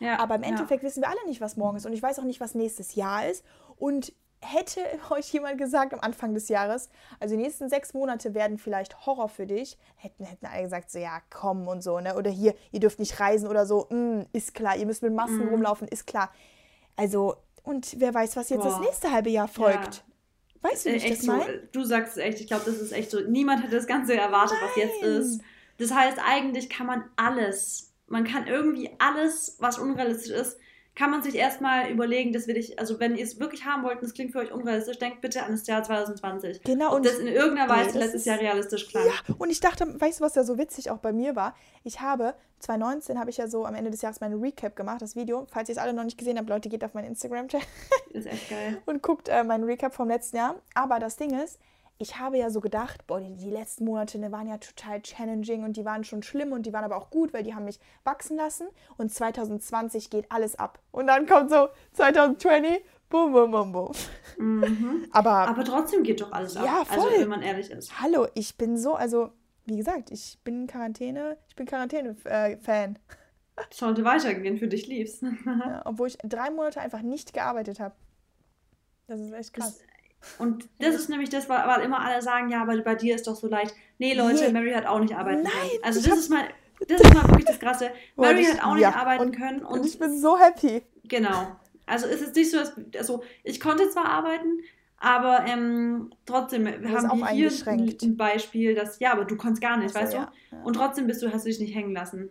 Ja, 0.00 0.18
Aber 0.18 0.34
im 0.34 0.42
ja. 0.42 0.48
Endeffekt 0.48 0.82
wissen 0.82 1.02
wir 1.02 1.08
alle 1.08 1.24
nicht, 1.26 1.40
was 1.40 1.56
morgen 1.56 1.76
ist. 1.76 1.86
Und 1.86 1.92
ich 1.92 2.02
weiß 2.02 2.18
auch 2.18 2.24
nicht, 2.24 2.40
was 2.40 2.54
nächstes 2.54 2.94
Jahr 2.94 3.28
ist. 3.28 3.44
Und 3.76 4.12
hätte 4.44 4.80
euch 5.10 5.32
jemand 5.32 5.58
gesagt 5.58 5.92
am 5.94 6.00
Anfang 6.00 6.34
des 6.34 6.48
Jahres, 6.48 6.88
also 7.20 7.36
die 7.36 7.42
nächsten 7.42 7.68
sechs 7.68 7.94
Monate 7.94 8.34
werden 8.34 8.58
vielleicht 8.58 9.06
Horror 9.06 9.28
für 9.28 9.46
dich, 9.46 9.78
hätten, 9.96 10.24
hätten 10.24 10.46
alle 10.46 10.62
gesagt, 10.62 10.90
so 10.90 10.98
ja, 10.98 11.20
komm 11.30 11.66
und 11.68 11.82
so, 11.82 12.00
ne? 12.00 12.16
Oder 12.16 12.30
hier, 12.30 12.54
ihr 12.72 12.80
dürft 12.80 12.98
nicht 12.98 13.18
reisen 13.20 13.48
oder 13.48 13.66
so, 13.66 13.86
mm, 13.90 14.22
ist 14.32 14.54
klar, 14.54 14.76
ihr 14.76 14.86
müsst 14.86 15.02
mit 15.02 15.12
Masken 15.12 15.48
rumlaufen, 15.48 15.88
ist 15.88 16.06
klar. 16.06 16.30
Also, 16.96 17.36
und 17.62 17.96
wer 17.98 18.12
weiß, 18.14 18.36
was 18.36 18.50
jetzt 18.50 18.64
das 18.64 18.74
Boah. 18.74 18.80
nächste 18.84 19.10
halbe 19.10 19.30
Jahr 19.30 19.48
folgt. 19.48 20.04
Weißt 20.62 20.86
du, 20.86 20.90
wie 20.90 20.94
Äh, 20.94 20.96
ich 20.96 21.04
echt 21.04 21.18
das 21.18 21.26
so, 21.26 21.32
meine? 21.32 21.58
du 21.72 21.84
sagst 21.84 22.16
es 22.16 22.22
echt, 22.22 22.40
ich 22.40 22.46
glaube, 22.46 22.64
das 22.66 22.76
ist 22.76 22.92
echt 22.92 23.10
so. 23.10 23.20
Niemand 23.20 23.62
hätte 23.62 23.74
das 23.76 23.86
Ganze 23.86 24.14
erwartet, 24.16 24.56
was 24.62 24.76
jetzt 24.76 25.02
Nein. 25.02 25.10
ist. 25.10 25.40
Das 25.78 25.92
heißt, 25.92 26.18
eigentlich 26.24 26.70
kann 26.70 26.86
man 26.86 27.04
alles, 27.16 27.92
man 28.06 28.24
kann 28.24 28.46
irgendwie 28.46 28.90
alles, 28.98 29.56
was 29.58 29.78
unrealistisch 29.78 30.30
ist, 30.30 30.56
kann 30.96 31.10
man 31.10 31.22
sich 31.22 31.34
erstmal 31.34 31.90
überlegen, 31.90 32.32
das 32.32 32.46
will 32.46 32.56
ich, 32.56 32.78
also 32.78 33.00
wenn 33.00 33.16
ihr 33.16 33.24
es 33.24 33.40
wirklich 33.40 33.64
haben 33.64 33.82
wollt 33.82 33.98
und 34.00 34.04
es 34.04 34.14
klingt 34.14 34.30
für 34.32 34.38
euch 34.38 34.52
unrealistisch, 34.52 34.98
denkt 34.98 35.20
bitte 35.22 35.42
an 35.42 35.50
das 35.50 35.66
Jahr 35.66 35.82
2020. 35.82 36.62
Genau, 36.62 36.94
und 36.94 37.04
das 37.04 37.18
in 37.18 37.26
irgendeiner 37.26 37.66
nee, 37.72 37.80
Weise 37.80 37.92
das 37.94 37.94
letztes 38.02 38.20
ist- 38.20 38.26
Jahr 38.26 38.38
realistisch 38.38 38.88
klang. 38.88 39.04
Ja, 39.06 39.34
und 39.38 39.50
ich 39.50 39.58
dachte, 39.60 40.00
weißt 40.00 40.20
du, 40.20 40.24
was 40.24 40.34
da 40.34 40.44
so 40.44 40.56
witzig 40.56 40.90
auch 40.90 40.98
bei 40.98 41.12
mir 41.12 41.34
war? 41.34 41.54
Ich 41.82 42.00
habe, 42.00 42.34
2019 42.60 43.18
habe 43.18 43.28
ich 43.30 43.36
ja 43.38 43.48
so 43.48 43.66
am 43.66 43.74
Ende 43.74 43.90
des 43.90 44.02
Jahres 44.02 44.20
meine 44.20 44.36
Recap 44.40 44.76
gemacht, 44.76 45.02
das 45.02 45.16
Video. 45.16 45.46
Falls 45.50 45.68
ihr 45.68 45.72
es 45.72 45.78
alle 45.78 45.92
noch 45.92 46.04
nicht 46.04 46.16
gesehen 46.16 46.38
habt, 46.38 46.48
Leute, 46.48 46.68
geht 46.68 46.84
auf 46.84 46.94
meinen 46.94 47.08
Instagram-Channel 47.08 47.66
Ist 48.12 48.26
echt 48.26 48.48
geil. 48.50 48.80
und 48.86 49.02
guckt 49.02 49.28
äh, 49.28 49.42
meinen 49.42 49.64
Recap 49.64 49.94
vom 49.94 50.08
letzten 50.08 50.36
Jahr. 50.36 50.54
Aber 50.74 51.00
das 51.00 51.16
Ding 51.16 51.38
ist, 51.42 51.58
ich 51.98 52.18
habe 52.18 52.38
ja 52.38 52.50
so 52.50 52.60
gedacht, 52.60 53.06
boah, 53.06 53.20
die, 53.20 53.36
die 53.36 53.50
letzten 53.50 53.84
Monate 53.84 54.18
ne, 54.18 54.32
waren 54.32 54.48
ja 54.48 54.58
total 54.58 55.00
challenging 55.00 55.64
und 55.64 55.76
die 55.76 55.84
waren 55.84 56.04
schon 56.04 56.22
schlimm 56.22 56.52
und 56.52 56.66
die 56.66 56.72
waren 56.72 56.84
aber 56.84 56.96
auch 56.96 57.10
gut, 57.10 57.32
weil 57.32 57.44
die 57.44 57.54
haben 57.54 57.64
mich 57.64 57.78
wachsen 58.02 58.36
lassen. 58.36 58.66
Und 58.96 59.12
2020 59.12 60.10
geht 60.10 60.30
alles 60.30 60.56
ab. 60.58 60.80
Und 60.90 61.06
dann 61.06 61.26
kommt 61.26 61.50
so 61.50 61.68
2020, 61.92 62.82
boom, 63.08 63.32
boom, 63.32 63.50
boom, 63.52 63.72
boom. 63.72 63.92
Mhm. 64.38 65.06
Aber, 65.12 65.48
Aber 65.48 65.64
trotzdem 65.64 66.02
geht 66.02 66.20
doch 66.20 66.32
alles 66.32 66.56
ab. 66.56 66.64
Ja, 66.64 66.84
Also, 66.88 67.08
voll. 67.08 67.20
wenn 67.20 67.28
man 67.28 67.42
ehrlich 67.42 67.70
ist. 67.70 68.00
hallo, 68.00 68.26
ich 68.34 68.56
bin 68.56 68.76
so, 68.76 68.94
also, 68.94 69.30
wie 69.64 69.76
gesagt, 69.76 70.10
ich 70.10 70.38
bin 70.42 70.62
in 70.62 70.66
Quarantäne, 70.66 71.38
ich 71.48 71.54
bin 71.54 71.66
Quarantäne-Fan. 71.66 72.98
Sollte 73.70 74.04
weitergehen, 74.04 74.58
für 74.58 74.66
dich 74.66 74.88
lieb's. 74.88 75.20
Ja, 75.46 75.82
obwohl 75.84 76.08
ich 76.08 76.18
drei 76.24 76.50
Monate 76.50 76.80
einfach 76.80 77.02
nicht 77.02 77.32
gearbeitet 77.32 77.78
habe. 77.78 77.94
Das 79.06 79.20
ist 79.20 79.32
echt 79.32 79.52
krass. 79.52 79.80
Und 80.38 80.68
das 80.78 80.94
ist 80.94 81.08
nämlich 81.08 81.30
das, 81.30 81.48
weil 81.48 81.80
immer 81.82 82.00
alle 82.00 82.22
sagen, 82.22 82.48
ja, 82.50 82.62
aber 82.62 82.76
bei 82.82 82.94
dir 82.94 83.14
ist 83.14 83.26
doch 83.26 83.36
so 83.36 83.48
leicht. 83.48 83.74
Nee, 83.98 84.14
Leute. 84.14 84.52
Mary 84.52 84.72
hat 84.72 84.86
auch 84.86 85.00
nicht 85.00 85.14
arbeiten 85.14 85.42
Nein, 85.42 85.52
können. 85.52 85.84
Also 85.84 85.98
ich 86.00 86.04
das 86.06 86.12
hab- 86.12 86.18
ist 86.18 86.30
mal, 86.30 86.44
das 86.88 87.00
ist 87.00 87.14
mal 87.14 87.22
wirklich 87.28 87.44
das 87.44 87.58
Krasse. 87.60 87.90
Mary 88.16 88.42
das- 88.44 88.54
hat 88.58 88.64
auch 88.64 88.74
nicht 88.74 88.82
ja, 88.82 88.94
arbeiten 88.94 89.24
und- 89.24 89.36
können 89.36 89.64
Und 89.64 89.80
und 89.80 89.86
ich 89.86 89.98
bin 89.98 90.18
so 90.18 90.38
happy. 90.38 90.82
genau. 91.04 91.56
Also 91.86 92.06
ist 92.06 92.22
es 92.22 92.34
nicht 92.34 92.50
so, 92.50 92.56
dass, 92.58 92.72
also 92.96 93.22
ich 93.42 93.60
konnte 93.60 93.90
zwar 93.90 94.06
arbeiten, 94.06 94.60
aber 94.96 95.44
ähm, 95.46 96.10
trotzdem 96.24 96.66
ist 96.66 96.82
haben 96.88 97.10
auch 97.10 97.16
wir 97.16 97.26
hier 97.28 97.52
ein, 97.66 98.16
Beispiel, 98.16 98.74
dass, 98.74 98.98
ja, 99.00 99.12
aber 99.12 99.26
du 99.26 99.36
konntest 99.36 99.60
gar 99.60 99.76
nicht, 99.76 99.90
Ach 99.90 99.94
so, 99.94 100.00
weißt 100.00 100.14
ja, 100.14 100.32
du? 100.50 100.56
ja. 100.56 100.62
Und 100.62 100.72
trotzdem 100.76 101.06
bist 101.06 101.22
du, 101.22 101.30
hast 101.30 101.44
du 101.44 101.50
dich 101.50 101.60
nicht 101.60 101.74
hängen 101.74 101.92
lassen. 101.92 102.30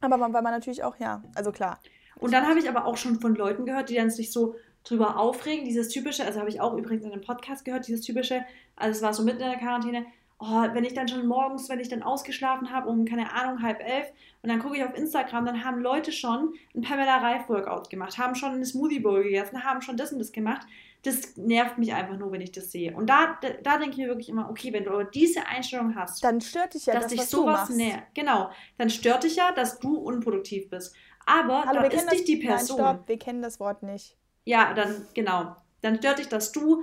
Aber 0.00 0.16
man, 0.16 0.32
weil 0.32 0.42
man 0.42 0.52
natürlich 0.52 0.84
auch, 0.84 0.96
ja, 1.00 1.22
also 1.34 1.50
klar. 1.50 1.80
Und 2.20 2.32
dann 2.32 2.46
habe 2.46 2.58
ich 2.58 2.68
aber 2.68 2.84
auch 2.86 2.96
schon 2.96 3.20
von 3.20 3.34
Leuten 3.34 3.64
gehört, 3.66 3.90
die 3.90 3.96
dann 3.96 4.10
sich 4.10 4.32
so 4.32 4.54
drüber 4.88 5.18
aufregen, 5.18 5.64
dieses 5.64 5.88
typische, 5.88 6.24
also 6.24 6.40
habe 6.40 6.48
ich 6.48 6.60
auch 6.60 6.74
übrigens 6.74 7.04
in 7.04 7.12
einem 7.12 7.20
Podcast 7.20 7.64
gehört, 7.64 7.86
dieses 7.86 8.00
typische, 8.00 8.44
also 8.76 8.96
es 8.96 9.02
war 9.02 9.12
so 9.12 9.22
mitten 9.22 9.42
in 9.42 9.50
der 9.50 9.58
Quarantäne, 9.58 10.06
oh, 10.38 10.66
wenn 10.72 10.84
ich 10.84 10.94
dann 10.94 11.08
schon 11.08 11.26
morgens, 11.26 11.68
wenn 11.68 11.80
ich 11.80 11.88
dann 11.88 12.02
ausgeschlafen 12.02 12.70
habe, 12.70 12.88
um, 12.88 13.04
keine 13.04 13.32
Ahnung, 13.32 13.62
halb 13.62 13.80
elf, 13.80 14.06
und 14.42 14.48
dann 14.48 14.60
gucke 14.60 14.76
ich 14.76 14.84
auf 14.84 14.96
Instagram, 14.96 15.46
dann 15.46 15.64
haben 15.64 15.80
Leute 15.80 16.12
schon 16.12 16.54
ein 16.74 16.82
Pamela 16.82 17.18
Reif 17.18 17.48
Workout 17.48 17.90
gemacht, 17.90 18.18
haben 18.18 18.34
schon 18.34 18.52
eine 18.52 18.64
Smoothie 18.64 19.00
Bowl 19.00 19.22
gegessen, 19.22 19.64
haben 19.64 19.82
schon 19.82 19.96
das 19.96 20.12
und 20.12 20.20
das 20.20 20.32
gemacht. 20.32 20.66
Das 21.02 21.36
nervt 21.36 21.78
mich 21.78 21.94
einfach 21.94 22.16
nur, 22.16 22.32
wenn 22.32 22.40
ich 22.40 22.50
das 22.50 22.72
sehe. 22.72 22.94
Und 22.94 23.08
da, 23.08 23.38
da, 23.40 23.50
da 23.62 23.78
denke 23.78 23.92
ich 23.92 23.96
mir 23.98 24.08
wirklich 24.08 24.28
immer, 24.28 24.50
okay, 24.50 24.72
wenn 24.72 24.84
du 24.84 24.90
aber 24.90 25.04
diese 25.04 25.46
Einstellung 25.46 25.94
hast, 25.94 26.22
Dann 26.24 26.40
stört 26.40 26.74
dich 26.74 26.86
ja 26.86 26.94
dass 26.94 27.04
das, 27.04 27.12
dich 27.12 27.20
was 27.20 27.30
du 27.30 27.36
sowas 27.38 27.70
nährt, 27.70 28.02
genau, 28.14 28.50
dann 28.78 28.90
stört 28.90 29.24
dich 29.24 29.36
ja, 29.36 29.52
dass 29.52 29.78
du 29.78 29.96
unproduktiv 29.96 30.70
bist. 30.70 30.94
Aber 31.24 31.64
Hallo, 31.66 31.82
dann 31.82 31.90
ist 31.90 32.04
das, 32.04 32.12
nicht 32.12 32.28
die 32.28 32.38
Nein, 32.38 32.56
Person. 32.56 32.78
stopp, 32.78 33.08
wir 33.08 33.18
kennen 33.18 33.42
das 33.42 33.60
Wort 33.60 33.82
nicht. 33.82 34.16
Ja, 34.48 34.72
dann, 34.72 35.06
genau. 35.12 35.54
Dann 35.82 35.96
stört 35.98 36.20
dich, 36.20 36.28
dass 36.28 36.52
du 36.52 36.82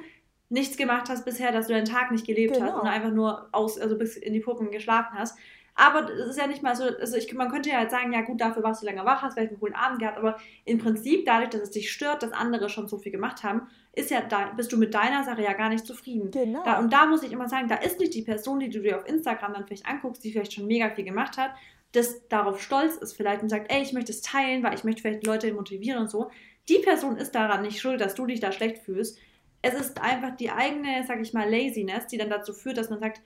nichts 0.50 0.78
gemacht 0.78 1.10
hast 1.10 1.26
bisher, 1.26 1.52
dass 1.52 1.66
du 1.66 1.74
deinen 1.74 1.86
Tag 1.86 2.12
nicht 2.12 2.28
gelebt 2.28 2.54
Genau. 2.54 2.68
hast 2.68 2.82
und 2.82 2.88
einfach 2.88 3.10
nur 3.10 3.50
aus, 3.52 3.80
also 3.80 3.98
bis 3.98 4.18
in 4.18 4.34
die 4.34 4.40
Puppen 4.40 4.70
geschlafen 4.70 5.18
hast. 5.18 5.36
Aber 5.74 6.08
es 6.08 6.28
ist 6.28 6.38
ja 6.38 6.46
nicht 6.46 6.62
mal 6.62 6.76
so, 6.76 6.84
also 6.84 7.18
ich, 7.18 7.34
man 7.34 7.50
könnte 7.50 7.70
ja 7.72 7.78
halt 7.78 7.90
sagen, 7.90 8.14
ja 8.14 8.22
gut, 8.22 8.40
dafür 8.40 8.62
warst 8.62 8.84
du 8.84 8.86
länger 8.86 9.04
wach, 9.04 9.24
hast 9.24 9.34
vielleicht 9.34 9.50
einen 9.50 9.60
coolen 9.60 9.74
Abend 9.74 10.00
gehabt, 10.00 10.20
aber 10.20 10.38
im 10.64 10.78
Prinzip, 10.78 11.26
dadurch, 11.26 11.50
dass 11.50 11.62
es 11.62 11.72
dich 11.72 11.92
stört, 11.92 12.22
dass 12.22 12.32
andere 12.32 12.70
schon 12.70 12.88
so 12.88 13.00
viel 13.00 13.12
gemacht 13.12 13.44
haben, 13.44 13.64
ist 13.94 14.12
ja 14.12 14.22
da, 14.22 14.52
bist 14.56 14.72
du 14.72 14.78
mit 14.78 14.94
deiner 14.94 15.24
Sache 15.24 15.42
ja 15.42 15.54
gar 15.54 15.70
nicht 15.70 15.88
zufrieden. 15.88 16.30
Genau. 16.30 16.64
Da, 16.64 16.78
und 16.78 16.94
da 16.94 17.08
muss 17.08 17.24
ich 17.24 17.32
immer 17.32 17.50
sagen, 17.50 17.68
da 17.68 17.76
ist 17.76 18.00
nicht 18.00 18.14
die 18.14 18.22
Person, 18.22 18.60
die 18.60 18.70
du 18.70 18.80
dir 18.82 18.98
auf 18.98 19.08
Instagram 19.08 19.54
dann 19.54 19.66
vielleicht 19.66 19.88
anguckst, 19.88 20.24
die 20.24 20.32
vielleicht 20.32 20.54
schon 20.54 20.68
mega 20.68 20.92
viel 20.92 21.04
gemacht 21.04 21.38
hat, 21.38 21.52
das 21.92 22.28
darauf 22.28 22.62
stolz 22.62 22.96
ist 22.98 23.14
vielleicht 23.14 23.42
und 23.42 23.50
sagt, 23.50 23.72
ey, 23.74 23.82
ich 23.82 23.92
möchte 23.94 24.12
es 24.12 24.22
teilen, 24.22 24.64
weil 24.64 24.76
ich 24.76 24.84
möchte 24.84 25.02
vielleicht 25.02 25.26
Leute 25.26 25.52
motivieren 25.54 26.00
und 26.02 26.10
so. 26.12 26.30
Die 26.70 26.80
Person 26.80 27.18
ist 27.18 27.36
daran 27.36 27.62
nicht 27.62 27.80
schuld, 27.80 28.02
dass 28.02 28.16
du 28.16 28.26
dich 28.26 28.40
da 28.40 28.52
schlecht 28.52 28.80
fühlst. 28.80 29.18
Es 29.62 29.74
ist 29.74 30.02
einfach 30.02 30.36
die 30.36 30.52
eigene, 30.52 31.04
sag 31.08 31.22
ich 31.22 31.34
mal, 31.34 31.50
Laziness, 31.50 32.08
die 32.08 32.18
dann 32.18 32.30
dazu 32.30 32.54
führt, 32.54 32.78
dass 32.78 32.90
man 32.90 33.00
sagt, 33.00 33.22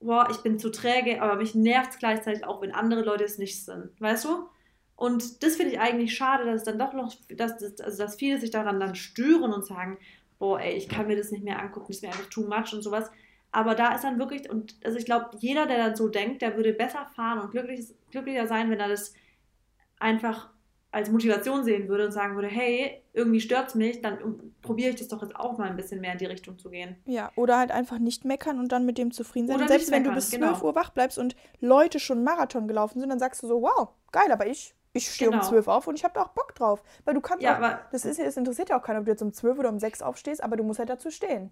boah, 0.00 0.28
ich 0.30 0.38
bin 0.38 0.58
zu 0.58 0.70
träge, 0.70 1.22
aber 1.22 1.36
mich 1.36 1.54
nervt 1.54 1.92
es 1.92 1.98
gleichzeitig 1.98 2.44
auch, 2.44 2.62
wenn 2.62 2.72
andere 2.72 3.02
Leute 3.02 3.24
es 3.24 3.38
nicht 3.38 3.64
sind. 3.64 3.90
Weißt 4.00 4.24
du? 4.24 4.48
Und 4.96 5.42
das 5.42 5.56
finde 5.56 5.72
ich 5.72 5.80
eigentlich 5.80 6.14
schade, 6.14 6.44
dass 6.44 6.56
es 6.56 6.64
dann 6.64 6.78
doch 6.78 6.92
noch, 6.92 7.14
dass, 7.30 7.58
dass, 7.58 7.80
also 7.80 8.02
dass 8.02 8.16
viele 8.16 8.38
sich 8.38 8.50
daran 8.50 8.78
dann 8.78 8.94
stören 8.94 9.52
und 9.52 9.66
sagen, 9.66 9.98
boah, 10.38 10.60
ey, 10.60 10.74
ich 10.74 10.88
kann 10.88 11.06
mir 11.06 11.16
das 11.16 11.30
nicht 11.30 11.44
mehr 11.44 11.60
angucken, 11.60 11.86
das 11.88 11.96
ist 11.96 12.02
mir 12.02 12.08
einfach 12.08 12.28
too 12.28 12.46
much 12.46 12.72
und 12.72 12.82
sowas. 12.82 13.10
Aber 13.50 13.74
da 13.74 13.94
ist 13.94 14.04
dann 14.04 14.18
wirklich, 14.18 14.50
und 14.50 14.76
also 14.84 14.98
ich 14.98 15.04
glaube, 15.04 15.30
jeder, 15.38 15.66
der 15.66 15.78
dann 15.78 15.96
so 15.96 16.08
denkt, 16.08 16.42
der 16.42 16.56
würde 16.56 16.72
besser 16.72 17.06
fahren 17.14 17.38
und 17.38 17.50
glücklich, 17.50 17.86
glücklicher 18.10 18.46
sein, 18.46 18.70
wenn 18.70 18.80
er 18.80 18.88
das 18.88 19.14
einfach 19.98 20.50
als 20.94 21.10
Motivation 21.10 21.64
sehen 21.64 21.88
würde 21.88 22.06
und 22.06 22.12
sagen 22.12 22.36
würde, 22.36 22.46
hey, 22.46 23.02
irgendwie 23.12 23.40
stört 23.40 23.68
es 23.68 23.74
mich, 23.74 24.00
dann 24.00 24.52
probiere 24.62 24.90
ich 24.90 24.96
das 24.96 25.08
doch 25.08 25.22
jetzt 25.22 25.34
auch 25.34 25.58
mal 25.58 25.68
ein 25.68 25.76
bisschen 25.76 26.00
mehr 26.00 26.12
in 26.12 26.18
die 26.18 26.26
Richtung 26.26 26.56
zu 26.56 26.70
gehen. 26.70 26.96
Ja, 27.04 27.32
oder 27.34 27.58
halt 27.58 27.72
einfach 27.72 27.98
nicht 27.98 28.24
meckern 28.24 28.60
und 28.60 28.70
dann 28.70 28.86
mit 28.86 28.96
dem 28.96 29.10
zufrieden 29.10 29.48
sein. 29.48 29.56
Oder 29.56 29.66
selbst 29.66 29.90
wenn 29.90 30.02
meckern, 30.02 30.14
du 30.14 30.20
bis 30.20 30.30
12 30.30 30.40
genau. 30.40 30.64
Uhr 30.64 30.74
wach 30.76 30.90
bleibst 30.90 31.18
und 31.18 31.34
Leute 31.60 31.98
schon 31.98 32.22
Marathon 32.22 32.68
gelaufen 32.68 33.00
sind, 33.00 33.08
dann 33.08 33.18
sagst 33.18 33.42
du 33.42 33.48
so, 33.48 33.60
wow, 33.60 33.88
geil, 34.12 34.30
aber 34.30 34.46
ich, 34.46 34.72
ich 34.92 35.10
stehe 35.10 35.32
genau. 35.32 35.42
um 35.42 35.48
12 35.48 35.66
auf 35.66 35.88
und 35.88 35.96
ich 35.96 36.04
habe 36.04 36.14
da 36.14 36.22
auch 36.22 36.28
Bock 36.28 36.54
drauf. 36.54 36.80
Weil 37.04 37.14
du 37.14 37.20
kannst 37.20 37.42
ja, 37.42 37.54
auch, 37.54 37.56
aber, 37.56 37.80
das 37.90 38.04
ist 38.04 38.20
das 38.20 38.36
interessiert 38.36 38.68
ja 38.68 38.78
auch 38.78 38.82
keiner, 38.84 39.00
ob 39.00 39.06
du 39.06 39.10
jetzt 39.10 39.22
um 39.22 39.32
12 39.32 39.58
oder 39.58 39.70
um 39.70 39.80
6 39.80 40.00
aufstehst, 40.00 40.44
aber 40.44 40.56
du 40.56 40.62
musst 40.62 40.78
halt 40.78 40.90
dazu 40.90 41.10
stehen. 41.10 41.50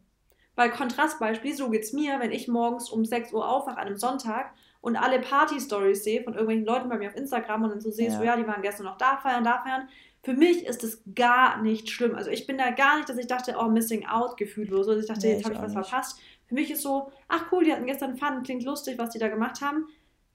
Weil 0.55 0.70
Kontrastbeispiel, 0.70 1.57
so 1.57 1.68
geht 1.68 1.82
es 1.82 1.93
mir, 1.93 2.20
wenn 2.20 2.30
ich 2.30 2.47
morgens 2.47 2.90
um 2.90 3.05
6 3.05 3.32
Uhr 3.32 3.49
aufwache 3.49 3.78
an 3.78 3.86
einem 3.88 3.97
Sonntag 3.97 4.53
und 4.83 4.97
alle 4.97 5.20
Party-Stories 5.20 6.05
sehe 6.05 6.22
von 6.22 6.35
irgendwelchen 6.35 6.66
Leuten 6.66 6.89
bei 6.89 6.99
mir 6.99 7.09
auf 7.09 7.16
Instagram 7.16 7.62
und 7.62 7.70
dann 7.70 7.80
so 7.80 7.91
sehe, 7.91 8.09
ja. 8.09 8.16
so, 8.18 8.22
ja, 8.22 8.37
die 8.37 8.47
waren 8.47 8.62
gestern 8.62 8.85
noch 8.85 8.99
da 8.99 9.16
feiern, 9.16 9.45
da 9.45 9.62
feiern. 9.62 9.89
Für 10.24 10.35
mich 10.35 10.66
ist 10.66 10.85
es 10.85 11.03
gar 11.14 11.62
nicht 11.62 11.89
schlimm. 11.89 12.16
Also 12.16 12.30
ich 12.30 12.47
bin 12.47 12.59
da 12.59 12.70
gar 12.72 12.97
nicht, 12.97 13.09
dass 13.09 13.16
ich 13.16 13.28
dachte, 13.28 13.57
oh, 13.59 13.68
missing 13.68 14.07
out 14.07 14.37
gefühllos. 14.37 14.89
Also 14.89 15.01
ich 15.01 15.07
dachte, 15.07 15.26
nee, 15.26 15.35
jetzt 15.35 15.45
habe 15.45 15.55
ich 15.55 15.62
was 15.62 15.72
nicht. 15.72 15.89
verpasst. 15.89 16.18
Für 16.47 16.55
mich 16.55 16.70
ist 16.70 16.83
so, 16.83 17.12
ach 17.28 17.47
cool, 17.53 17.64
die 17.64 17.72
hatten 17.72 17.87
gestern 17.87 18.16
Fun, 18.16 18.43
klingt 18.43 18.64
lustig, 18.64 18.99
was 18.99 19.11
die 19.11 19.20
da 19.20 19.28
gemacht 19.28 19.61
haben. 19.61 19.87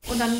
Und 0.10 0.20
dann 0.20 0.32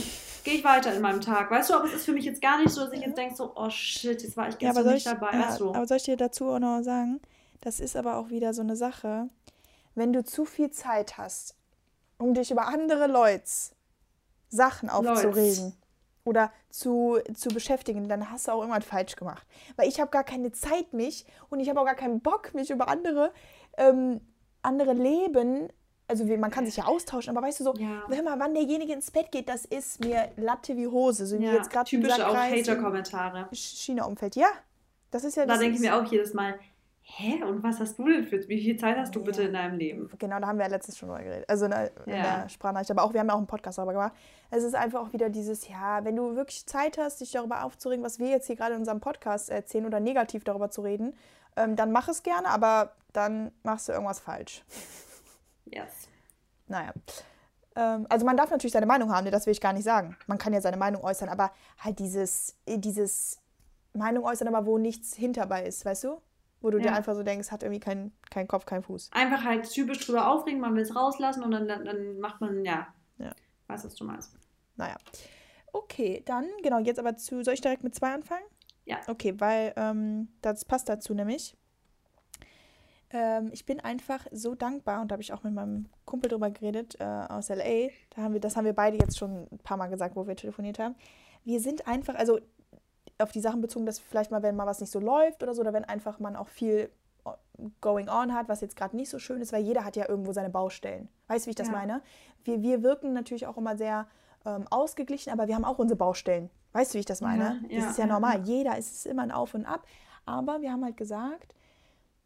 gehe 0.46 0.56
ich 0.56 0.64
weiter 0.64 0.94
in 0.94 1.02
meinem 1.02 1.20
Tag. 1.20 1.52
Weißt 1.52 1.70
du, 1.70 1.74
aber 1.74 1.86
es 1.86 1.94
ist 1.94 2.06
für 2.06 2.14
mich 2.14 2.24
jetzt 2.24 2.42
gar 2.42 2.60
nicht 2.60 2.70
so, 2.70 2.86
dass 2.86 2.94
ich 2.94 3.02
jetzt 3.02 3.18
denke, 3.18 3.36
so, 3.36 3.52
oh 3.56 3.70
shit, 3.70 4.22
jetzt 4.22 4.38
war 4.38 4.48
ich 4.48 4.58
gestern 4.58 4.86
ja, 4.86 4.92
nicht 4.94 5.06
ich, 5.06 5.12
dabei. 5.12 5.34
Ja, 5.34 5.58
du? 5.58 5.74
Aber 5.74 5.86
soll 5.86 5.98
ich 5.98 6.04
dir 6.04 6.16
dazu 6.16 6.48
auch 6.48 6.60
noch 6.60 6.82
sagen, 6.82 7.20
das 7.60 7.82
ist 7.82 7.98
aber 7.98 8.16
auch 8.16 8.30
wieder 8.30 8.54
so 8.54 8.62
eine 8.62 8.78
Sache, 8.78 9.30
wenn 9.96 10.14
du 10.14 10.24
zu 10.24 10.46
viel 10.46 10.72
Zeit 10.72 11.18
hast, 11.18 11.56
um 12.18 12.34
dich 12.34 12.52
über 12.52 12.68
andere 12.68 13.08
Leute 13.08 13.44
Sachen 14.50 14.90
aufzuregen 14.90 15.74
oder 16.24 16.52
zu, 16.70 17.20
zu 17.34 17.50
beschäftigen, 17.50 18.10
dann 18.10 18.30
hast 18.30 18.48
du 18.48 18.52
auch 18.52 18.62
irgendwas 18.62 18.86
falsch 18.86 19.16
gemacht. 19.16 19.46
Weil 19.76 19.88
ich 19.88 20.00
habe 20.00 20.12
gar 20.12 20.24
keine 20.24 20.52
Zeit, 20.52 20.94
mich 20.94 21.26
und 21.50 21.60
ich 21.60 21.70
habe 21.70 21.80
auch 21.80 21.86
gar 21.86 21.96
keinen 21.96 22.20
Bock, 22.20 22.54
mich 22.54 22.70
über 22.70 22.90
andere, 22.90 23.32
ähm, 23.78 24.22
andere 24.62 24.94
Leben 24.94 25.70
also 26.08 26.24
man 26.26 26.52
kann 26.52 26.66
sich 26.66 26.78
ja 26.78 26.86
austauschen, 26.86 27.36
aber 27.36 27.46
weißt 27.46 27.60
du 27.60 27.64
so, 27.66 27.74
ja. 27.76 28.04
hör 28.08 28.24
mal, 28.24 28.40
wann 28.40 28.54
derjenige 28.54 28.94
ins 28.94 29.12
Bett 29.12 29.32
geht, 29.32 29.50
das 29.50 29.66
ist 29.66 30.00
mir 30.00 30.30
Latte 30.38 30.78
wie 30.78 30.88
Hose. 30.88 31.26
So 31.26 31.38
wie 31.38 31.46
ja, 31.46 31.54
jetzt 31.54 31.70
gerade 31.70 31.90
Typische 31.90 32.28
auch 32.28 32.36
Hater-Kommentare. 32.36 33.50
China-Umfeld, 33.52 34.36
ja. 34.36 34.48
Das 35.12 35.24
ist 35.24 35.36
ja. 35.36 35.46
Da 35.46 35.58
denke 35.58 35.76
ich 35.76 35.82
mir 35.82 35.96
auch 35.96 36.06
jedes 36.06 36.34
Mal, 36.34 36.58
hä, 37.10 37.42
und 37.44 37.64
was 37.64 37.80
hast 37.80 37.98
du 37.98 38.06
denn 38.06 38.26
für, 38.26 38.48
wie 38.48 38.62
viel 38.62 38.78
Zeit 38.78 38.98
hast 38.98 39.16
du 39.16 39.20
ja. 39.20 39.26
bitte 39.26 39.44
in 39.44 39.54
deinem 39.54 39.78
Leben? 39.78 40.10
Genau, 40.20 40.40
da 40.40 40.48
haben 40.48 40.58
wir 40.58 40.66
ja 40.66 40.72
letztens 40.72 40.98
schon 40.98 41.10
drüber 41.10 41.24
geredet. 41.24 41.50
Also 41.50 41.66
in 41.66 41.72
der, 41.72 41.84
ja. 41.84 41.90
in 42.06 42.24
der 42.24 42.50
Sprachnachricht, 42.50 42.92
aber 42.92 43.04
auch, 43.04 43.14
wir 43.14 43.22
haben 43.22 43.28
ja 43.28 43.34
auch 43.34 43.40
einen 43.40 43.48
Podcast 43.48 43.78
darüber 43.78 43.94
gemacht. 43.94 44.14
Es 44.52 44.64
ist 44.64 44.76
einfach 44.76 45.02
auch 45.02 45.14
wieder 45.14 45.30
dieses, 45.30 45.68
ja, 45.68 46.04
wenn 46.04 46.16
du 46.16 46.36
wirklich 46.36 46.66
Zeit 46.66 46.98
hast, 46.98 47.22
dich 47.22 47.32
darüber 47.32 47.64
aufzuregen, 47.64 48.04
was 48.04 48.20
wir 48.20 48.28
jetzt 48.28 48.48
hier 48.48 48.56
gerade 48.56 48.74
in 48.74 48.80
unserem 48.80 49.00
Podcast 49.00 49.50
erzählen 49.50 49.86
oder 49.86 50.00
negativ 50.00 50.44
darüber 50.44 50.70
zu 50.70 50.82
reden, 50.82 51.16
ähm, 51.56 51.76
dann 51.76 51.92
mach 51.92 52.08
es 52.08 52.24
gerne, 52.24 52.50
aber 52.50 52.94
dann 53.14 53.52
machst 53.64 53.88
du 53.88 53.94
irgendwas 53.94 54.20
falsch. 54.20 54.64
Yes. 55.66 56.08
Naja. 56.68 56.94
Ähm, 57.76 58.06
also 58.10 58.26
man 58.26 58.38
darf 58.38 58.52
natürlich 58.52 58.74
seine 58.74 58.86
Meinung 58.86 59.12
haben, 59.12 59.26
ne, 59.26 59.32
das 59.32 59.46
will 59.46 59.52
ich 59.52 59.62
gar 59.62 59.74
nicht 59.74 59.84
sagen. 59.84 60.18
Man 60.28 60.38
kann 60.38 60.54
ja 60.54 60.62
seine 60.62 60.78
Meinung 60.78 61.04
äußern, 61.04 61.30
aber 61.30 61.52
halt 61.80 62.00
dieses, 62.00 62.56
dieses 62.68 63.40
Meinung 63.94 64.24
äußern, 64.24 64.48
aber 64.48 64.66
wo 64.66 64.78
nichts 64.78 65.16
hinterbei 65.16 65.66
ist, 65.66 65.86
weißt 65.86 66.06
du? 66.06 66.22
Wo 66.62 66.72
du 66.72 66.78
ja. 66.80 66.86
dir 66.86 66.94
einfach 66.94 67.14
so 67.14 67.24
denkst, 67.24 67.52
hat 67.52 67.64
irgendwie 67.64 67.80
keinen 67.80 68.12
kein 68.32 68.48
Kopf, 68.48 68.66
keinen 68.66 68.84
Fuß. 68.84 69.12
Einfach 69.14 69.44
halt 69.44 69.70
typisch 69.70 70.06
drüber 70.06 70.28
aufregen, 70.28 70.60
man 70.60 70.76
will 70.76 70.82
es 70.82 70.96
rauslassen 70.96 71.44
und 71.44 71.52
dann, 71.52 71.68
dann, 71.68 72.20
macht 72.20 72.42
man, 72.42 72.66
ja, 72.66 72.88
ja. 73.18 73.32
Weißt 73.68 73.86
was 73.86 73.96
du 73.96 74.06
meinst. 74.06 74.36
Naja. 74.76 74.96
Okay, 75.74 76.24
dann, 76.26 76.46
genau, 76.64 76.80
jetzt 76.80 77.00
aber 77.00 77.16
zu, 77.18 77.44
soll 77.44 77.54
ich 77.54 77.62
direkt 77.62 77.84
mit 77.84 77.94
zwei 77.94 78.14
anfangen? 78.14 78.46
Ja. 78.86 79.00
Okay, 79.08 79.36
weil 79.38 79.74
ähm, 79.76 80.30
das 80.42 80.66
passt 80.66 80.90
dazu 80.90 81.14
nämlich. 81.14 81.56
Ähm, 83.10 83.50
ich 83.54 83.66
bin 83.66 83.80
einfach 83.80 84.26
so 84.32 84.56
dankbar 84.56 85.02
und 85.02 85.12
da 85.12 85.14
habe 85.14 85.22
ich 85.22 85.34
auch 85.34 85.44
mit 85.44 85.54
meinem 85.54 85.88
Kumpel 86.06 86.30
drüber 86.30 86.50
geredet 86.50 86.96
äh, 87.00 87.04
aus 87.04 87.50
LA. 87.50 87.90
Da 88.12 88.24
haben 88.24 88.34
wir, 88.34 88.40
das 88.40 88.56
haben 88.56 88.66
wir 88.66 88.74
beide 88.74 88.98
jetzt 88.98 89.18
schon 89.18 89.48
ein 89.52 89.60
paar 89.60 89.78
Mal 89.78 89.88
gesagt, 89.88 90.16
wo 90.16 90.28
wir 90.28 90.36
telefoniert 90.36 90.80
haben. 90.80 90.96
Wir 91.44 91.60
sind 91.60 91.88
einfach, 91.88 92.16
also 92.16 92.40
auf 93.20 93.32
die 93.32 93.42
Sachen 93.42 93.62
bezogen, 93.62 93.86
dass 93.86 94.00
vielleicht 94.00 94.32
mal, 94.32 94.44
wenn 94.44 94.56
mal 94.56 94.68
was 94.68 94.80
nicht 94.80 94.92
so 94.92 95.00
läuft 95.00 95.44
oder 95.44 95.54
so, 95.54 95.62
oder 95.62 95.74
wenn 95.74 95.86
einfach 95.86 96.20
man 96.20 96.36
auch 96.36 96.48
viel 96.48 96.90
äh, 97.26 97.30
going 97.82 98.10
on 98.10 98.34
hat, 98.34 98.48
was 98.48 98.62
jetzt 98.62 98.76
gerade 98.76 98.96
nicht 98.96 99.10
so 99.10 99.20
schön 99.20 99.42
ist, 99.42 99.52
weil 99.54 99.64
jeder 99.64 99.84
hat 99.86 99.96
ja 99.96 100.08
irgendwo 100.08 100.34
seine 100.34 100.50
Baustellen. 100.50 101.10
Weißt 101.28 101.46
du, 101.46 101.48
wie 101.48 101.52
ich 101.52 101.56
das 101.56 101.68
ja. 101.68 101.74
meine? 101.74 102.02
Wir, 102.44 102.62
wir 102.62 102.84
wirken 102.84 103.14
natürlich 103.14 103.48
auch 103.48 103.58
immer 103.58 103.76
sehr 103.76 104.08
ähm, 104.46 104.66
ausgeglichen, 104.70 105.32
aber 105.32 105.48
wir 105.48 105.56
haben 105.56 105.66
auch 105.66 105.80
unsere 105.80 105.98
Baustellen. 105.98 106.50
Weißt 106.74 106.94
du, 106.94 106.96
wie 106.96 107.00
ich 107.00 107.06
das 107.06 107.22
meine? 107.22 107.44
Ja, 107.44 107.76
das 107.76 107.84
ja, 107.84 107.90
ist 107.90 107.98
ja 107.98 108.06
normal. 108.06 108.42
Jeder 108.44 108.78
ist 108.78 109.06
immer 109.08 109.24
ein 109.24 109.32
Auf 109.32 109.54
und 109.54 109.66
Ab. 109.66 109.88
Aber 110.26 110.62
wir 110.62 110.72
haben 110.72 110.84
halt 110.84 110.98
gesagt, 110.98 111.56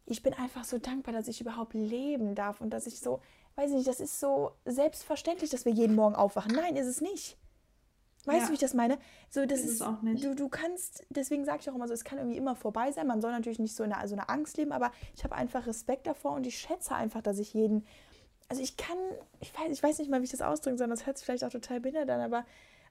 ich 0.04 0.22
bin 0.22 0.34
einfach 0.34 0.64
so 0.64 0.78
dankbar, 0.78 1.14
dass 1.14 1.28
ich 1.28 1.40
überhaupt 1.40 1.74
leben 1.74 2.34
darf 2.34 2.60
und 2.60 2.70
dass 2.70 2.86
ich 2.86 3.00
so, 3.00 3.20
weiß 3.56 3.70
ich 3.70 3.76
nicht, 3.76 3.88
das 3.88 4.00
ist 4.00 4.20
so 4.20 4.52
selbstverständlich, 4.64 5.50
dass 5.50 5.64
wir 5.64 5.72
jeden 5.72 5.94
Morgen 5.94 6.14
aufwachen. 6.14 6.52
Nein, 6.54 6.76
ist 6.76 6.86
es 6.86 7.00
nicht. 7.00 7.38
Weißt 8.24 8.38
ja. 8.38 8.44
du, 8.44 8.50
wie 8.50 8.54
ich 8.54 8.60
das 8.60 8.74
meine? 8.74 8.98
So, 9.30 9.44
das 9.46 9.60
ist, 9.60 9.72
ist 9.72 9.82
auch 9.82 10.00
nicht. 10.02 10.22
Du, 10.24 10.34
du 10.34 10.48
kannst, 10.48 11.04
deswegen 11.10 11.44
sage 11.44 11.58
ich 11.60 11.70
auch 11.70 11.74
immer 11.74 11.88
so, 11.88 11.94
es 11.94 12.04
kann 12.04 12.18
irgendwie 12.18 12.36
immer 12.36 12.54
vorbei 12.54 12.92
sein. 12.92 13.06
Man 13.06 13.20
soll 13.20 13.32
natürlich 13.32 13.58
nicht 13.58 13.74
so 13.74 13.82
in 13.82 13.92
einer, 13.92 14.06
so 14.06 14.14
einer 14.14 14.30
Angst 14.30 14.56
leben, 14.56 14.72
aber 14.72 14.92
ich 15.16 15.24
habe 15.24 15.34
einfach 15.34 15.66
Respekt 15.66 16.06
davor 16.06 16.32
und 16.32 16.46
ich 16.46 16.56
schätze 16.56 16.94
einfach, 16.94 17.20
dass 17.20 17.38
ich 17.38 17.52
jeden. 17.52 17.84
Also 18.48 18.62
ich 18.62 18.76
kann, 18.76 18.98
ich 19.40 19.52
weiß, 19.58 19.72
ich 19.72 19.82
weiß 19.82 19.98
nicht 19.98 20.10
mal, 20.10 20.20
wie 20.20 20.24
ich 20.24 20.30
das 20.30 20.42
ausdrücken 20.42 20.78
soll, 20.78 20.88
das 20.88 21.06
hört 21.06 21.18
sich 21.18 21.24
vielleicht 21.24 21.44
auch 21.44 21.50
total 21.50 21.80
behindert 21.80 22.10
an, 22.10 22.20
aber 22.20 22.44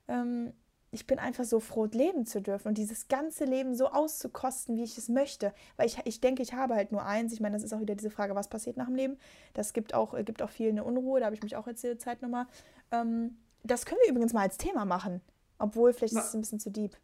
ähm, 0.07 0.53
ich 0.93 1.07
bin 1.07 1.19
einfach 1.19 1.45
so 1.45 1.61
froh, 1.61 1.85
leben 1.85 2.25
zu 2.25 2.41
dürfen 2.41 2.67
und 2.67 2.77
dieses 2.77 3.07
ganze 3.07 3.45
Leben 3.45 3.75
so 3.75 3.87
auszukosten, 3.87 4.75
wie 4.75 4.83
ich 4.83 4.97
es 4.97 5.07
möchte. 5.07 5.53
Weil 5.77 5.87
ich, 5.87 5.97
ich 6.03 6.19
denke, 6.19 6.41
ich 6.43 6.53
habe 6.53 6.75
halt 6.75 6.91
nur 6.91 7.05
eins. 7.05 7.31
Ich 7.31 7.39
meine, 7.39 7.55
das 7.55 7.63
ist 7.63 7.73
auch 7.73 7.79
wieder 7.79 7.95
diese 7.95 8.09
Frage, 8.09 8.35
was 8.35 8.49
passiert 8.49 8.75
nach 8.75 8.87
dem 8.87 8.95
Leben. 8.95 9.17
Das 9.53 9.71
gibt 9.71 9.93
auch, 9.93 10.13
gibt 10.25 10.41
auch 10.41 10.49
viel 10.49 10.69
eine 10.69 10.83
Unruhe, 10.83 11.21
da 11.21 11.27
habe 11.27 11.35
ich 11.35 11.43
mich 11.43 11.55
auch 11.55 11.67
erzählt, 11.67 12.01
Zeit 12.01 12.21
nochmal. 12.21 12.45
Ähm, 12.91 13.37
das 13.63 13.85
können 13.85 13.99
wir 14.03 14.11
übrigens 14.11 14.33
mal 14.33 14.41
als 14.41 14.57
Thema 14.57 14.85
machen. 14.85 15.21
Obwohl, 15.57 15.93
vielleicht 15.93 16.15
was? 16.15 16.23
ist 16.23 16.29
es 16.29 16.35
ein 16.35 16.41
bisschen 16.41 16.59
zu 16.59 16.71
deep. 16.71 16.97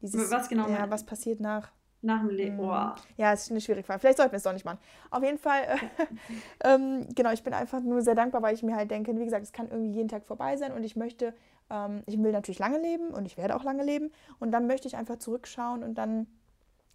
Dieses, 0.00 0.30
was 0.30 0.48
genau? 0.48 0.68
Ja, 0.68 0.90
was 0.90 1.06
passiert 1.06 1.40
nach. 1.40 1.70
Nach 2.04 2.20
dem 2.20 2.30
Leben. 2.30 2.58
Oh. 2.58 2.90
Ja, 3.16 3.32
ist 3.32 3.48
eine 3.52 3.60
schwierige 3.60 3.86
Frage. 3.86 4.00
Vielleicht 4.00 4.16
sollten 4.16 4.32
wir 4.32 4.38
es 4.38 4.42
doch 4.42 4.52
nicht 4.52 4.64
machen. 4.64 4.78
Auf 5.10 5.22
jeden 5.22 5.38
Fall, 5.38 5.62
äh, 5.62 5.78
ähm, 6.64 7.06
genau, 7.14 7.30
ich 7.30 7.44
bin 7.44 7.54
einfach 7.54 7.80
nur 7.80 8.02
sehr 8.02 8.16
dankbar, 8.16 8.42
weil 8.42 8.54
ich 8.54 8.64
mir 8.64 8.74
halt 8.74 8.90
denke, 8.90 9.16
wie 9.16 9.24
gesagt, 9.24 9.44
es 9.44 9.52
kann 9.52 9.70
irgendwie 9.70 9.92
jeden 9.92 10.08
Tag 10.08 10.24
vorbei 10.24 10.56
sein 10.56 10.72
und 10.72 10.82
ich 10.82 10.96
möchte, 10.96 11.32
ähm, 11.70 12.02
ich 12.06 12.20
will 12.20 12.32
natürlich 12.32 12.58
lange 12.58 12.80
leben 12.80 13.10
und 13.10 13.24
ich 13.26 13.36
werde 13.36 13.54
auch 13.54 13.62
lange 13.62 13.84
leben 13.84 14.10
und 14.40 14.50
dann 14.50 14.66
möchte 14.66 14.88
ich 14.88 14.96
einfach 14.96 15.18
zurückschauen 15.18 15.84
und 15.84 15.94
dann 15.94 16.26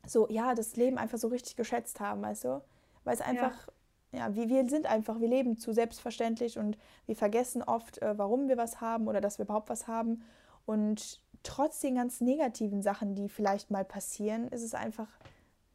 so, 0.06 0.28
ja, 0.30 0.54
das 0.56 0.76
Leben 0.76 0.98
einfach 0.98 1.18
so 1.18 1.30
richtig 1.30 1.56
geschätzt 1.56 2.02
haben, 2.02 2.22
weißt 2.22 2.44
du? 2.44 2.62
Weil 3.06 3.14
es 3.14 3.22
einfach, 3.22 3.68
ja, 3.68 3.74
wir, 4.12 4.50
wir 4.50 4.70
sind 4.70 4.86
einfach, 4.86 5.20
wir 5.20 5.28
leben 5.28 5.58
zu 5.58 5.74
selbstverständlich 5.74 6.58
und 6.58 6.78
wir 7.06 7.16
vergessen 7.16 7.62
oft, 7.62 8.02
äh, 8.02 8.18
warum 8.18 8.48
wir 8.48 8.58
was 8.58 8.82
haben 8.82 9.08
oder 9.08 9.22
dass 9.22 9.38
wir 9.38 9.46
überhaupt 9.46 9.70
was 9.70 9.88
haben. 9.88 10.24
Und 10.66 11.22
trotz 11.44 11.80
den 11.80 11.96
ganz 11.96 12.22
negativen 12.22 12.82
Sachen, 12.82 13.16
die 13.16 13.30
vielleicht 13.30 13.72
mal 13.72 13.86
passieren, 13.86 14.48
ist 14.48 14.64
es 14.64 14.74
einfach, 14.74 15.08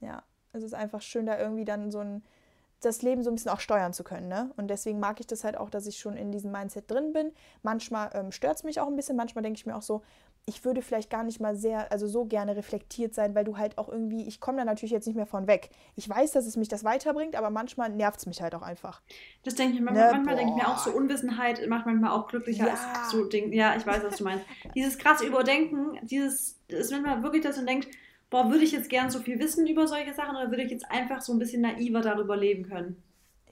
ja, 0.00 0.22
es 0.52 0.62
ist 0.62 0.74
einfach 0.74 1.00
schön, 1.00 1.26
da 1.26 1.38
irgendwie 1.38 1.64
dann 1.64 1.90
so 1.90 2.00
ein, 2.00 2.22
das 2.80 3.02
Leben 3.02 3.22
so 3.22 3.30
ein 3.30 3.36
bisschen 3.36 3.50
auch 3.50 3.60
steuern 3.60 3.92
zu 3.92 4.04
können. 4.04 4.28
Ne? 4.28 4.52
Und 4.56 4.68
deswegen 4.68 4.98
mag 4.98 5.20
ich 5.20 5.26
das 5.26 5.44
halt 5.44 5.56
auch, 5.56 5.70
dass 5.70 5.86
ich 5.86 5.98
schon 5.98 6.16
in 6.16 6.32
diesem 6.32 6.50
Mindset 6.50 6.90
drin 6.90 7.12
bin. 7.12 7.32
Manchmal 7.62 8.10
ähm, 8.14 8.32
stört 8.32 8.56
es 8.56 8.64
mich 8.64 8.80
auch 8.80 8.88
ein 8.88 8.96
bisschen, 8.96 9.16
manchmal 9.16 9.42
denke 9.42 9.58
ich 9.58 9.66
mir 9.66 9.76
auch 9.76 9.82
so, 9.82 10.02
ich 10.44 10.64
würde 10.64 10.82
vielleicht 10.82 11.08
gar 11.08 11.22
nicht 11.22 11.40
mal 11.40 11.54
sehr, 11.54 11.92
also 11.92 12.08
so 12.08 12.24
gerne 12.24 12.56
reflektiert 12.56 13.14
sein, 13.14 13.34
weil 13.34 13.44
du 13.44 13.58
halt 13.58 13.78
auch 13.78 13.88
irgendwie, 13.88 14.26
ich 14.26 14.40
komme 14.40 14.58
da 14.58 14.64
natürlich 14.64 14.90
jetzt 14.90 15.06
nicht 15.06 15.14
mehr 15.14 15.26
von 15.26 15.46
weg. 15.46 15.70
Ich 15.94 16.08
weiß, 16.08 16.32
dass 16.32 16.46
es 16.46 16.56
mich 16.56 16.68
das 16.68 16.82
weiterbringt, 16.82 17.36
aber 17.36 17.50
manchmal 17.50 17.90
nervt 17.90 18.18
es 18.18 18.26
mich 18.26 18.42
halt 18.42 18.54
auch 18.56 18.62
einfach. 18.62 19.02
Das 19.44 19.54
denke 19.54 19.76
ich 19.76 19.80
mir, 19.80 19.92
ne? 19.92 20.08
manchmal 20.12 20.34
denke 20.34 20.52
ich 20.52 20.62
mir 20.62 20.68
auch 20.68 20.78
so, 20.78 20.90
Unwissenheit 20.90 21.64
macht 21.68 21.86
manchmal 21.86 22.10
auch 22.10 22.26
glücklicher 22.26 22.66
ja. 22.66 22.72
als 22.72 23.10
so 23.12 23.24
Ding. 23.24 23.52
Ja, 23.52 23.76
ich 23.76 23.86
weiß, 23.86 24.02
was 24.02 24.16
du 24.16 24.24
meinst. 24.24 24.44
dieses 24.74 24.98
krasse 24.98 25.24
Überdenken, 25.24 25.98
dieses, 26.02 26.58
ist 26.66 26.90
manchmal 26.90 27.22
wirklich, 27.22 27.42
dass 27.42 27.56
man 27.56 27.66
denkt, 27.66 27.88
boah, 28.28 28.50
würde 28.50 28.64
ich 28.64 28.72
jetzt 28.72 28.88
gern 28.88 29.10
so 29.10 29.20
viel 29.20 29.38
wissen 29.38 29.66
über 29.68 29.86
solche 29.86 30.12
Sachen 30.12 30.34
oder 30.34 30.50
würde 30.50 30.64
ich 30.64 30.70
jetzt 30.72 30.90
einfach 30.90 31.20
so 31.20 31.32
ein 31.32 31.38
bisschen 31.38 31.62
naiver 31.62 32.00
darüber 32.00 32.36
leben 32.36 32.68
können? 32.68 33.00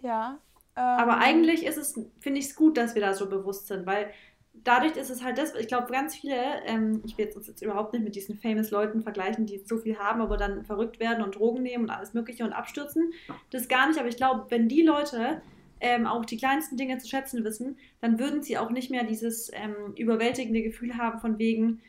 Ja. 0.02 0.38
Ähm, 0.76 0.82
aber 0.82 1.18
eigentlich 1.18 1.66
ist 1.66 1.76
es, 1.76 1.94
finde 2.18 2.40
ich 2.40 2.46
es 2.46 2.56
gut, 2.56 2.76
dass 2.76 2.94
wir 2.94 3.02
da 3.02 3.14
so 3.14 3.28
bewusst 3.28 3.68
sind, 3.68 3.86
weil 3.86 4.10
dadurch 4.52 4.96
ist 4.96 5.10
es 5.10 5.22
halt 5.22 5.38
das, 5.38 5.54
ich 5.54 5.68
glaube, 5.68 5.92
ganz 5.92 6.16
viele, 6.16 6.36
ähm, 6.64 7.02
ich 7.04 7.16
will 7.16 7.26
jetzt 7.26 7.36
uns 7.36 7.46
jetzt 7.46 7.62
überhaupt 7.62 7.92
nicht 7.92 8.02
mit 8.02 8.14
diesen 8.14 8.36
famous 8.38 8.70
Leuten 8.70 9.02
vergleichen, 9.02 9.46
die 9.46 9.62
so 9.64 9.78
viel 9.78 9.98
haben, 9.98 10.20
aber 10.20 10.36
dann 10.36 10.64
verrückt 10.64 11.00
werden 11.00 11.22
und 11.22 11.36
Drogen 11.36 11.62
nehmen 11.62 11.84
und 11.84 11.90
alles 11.90 12.14
Mögliche 12.14 12.44
und 12.44 12.52
abstürzen. 12.52 13.12
Das 13.50 13.68
gar 13.68 13.88
nicht, 13.88 13.98
aber 13.98 14.08
ich 14.08 14.16
glaube, 14.16 14.46
wenn 14.50 14.68
die 14.68 14.82
Leute 14.82 15.42
ähm, 15.80 16.06
auch 16.06 16.24
die 16.24 16.36
kleinsten 16.36 16.76
Dinge 16.76 16.98
zu 16.98 17.08
schätzen 17.08 17.42
wissen, 17.44 17.78
dann 18.00 18.18
würden 18.18 18.42
sie 18.42 18.58
auch 18.58 18.70
nicht 18.70 18.90
mehr 18.90 19.04
dieses 19.04 19.50
ähm, 19.52 19.94
überwältigende 19.96 20.62
Gefühl 20.62 20.96
haben 20.96 21.20
von 21.20 21.38
wegen, 21.38 21.80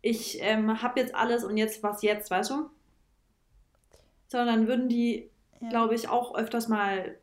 ich 0.00 0.38
ähm, 0.40 0.82
habe 0.82 1.00
jetzt 1.00 1.14
alles 1.14 1.44
und 1.44 1.56
jetzt 1.56 1.82
was 1.82 2.02
jetzt, 2.02 2.30
weißt 2.30 2.50
du? 2.50 2.70
Sondern 4.28 4.66
würden 4.66 4.88
die, 4.88 5.30
ja. 5.60 5.68
glaube 5.68 5.94
ich, 5.94 6.08
auch 6.08 6.34
öfters 6.34 6.68
mal 6.68 7.16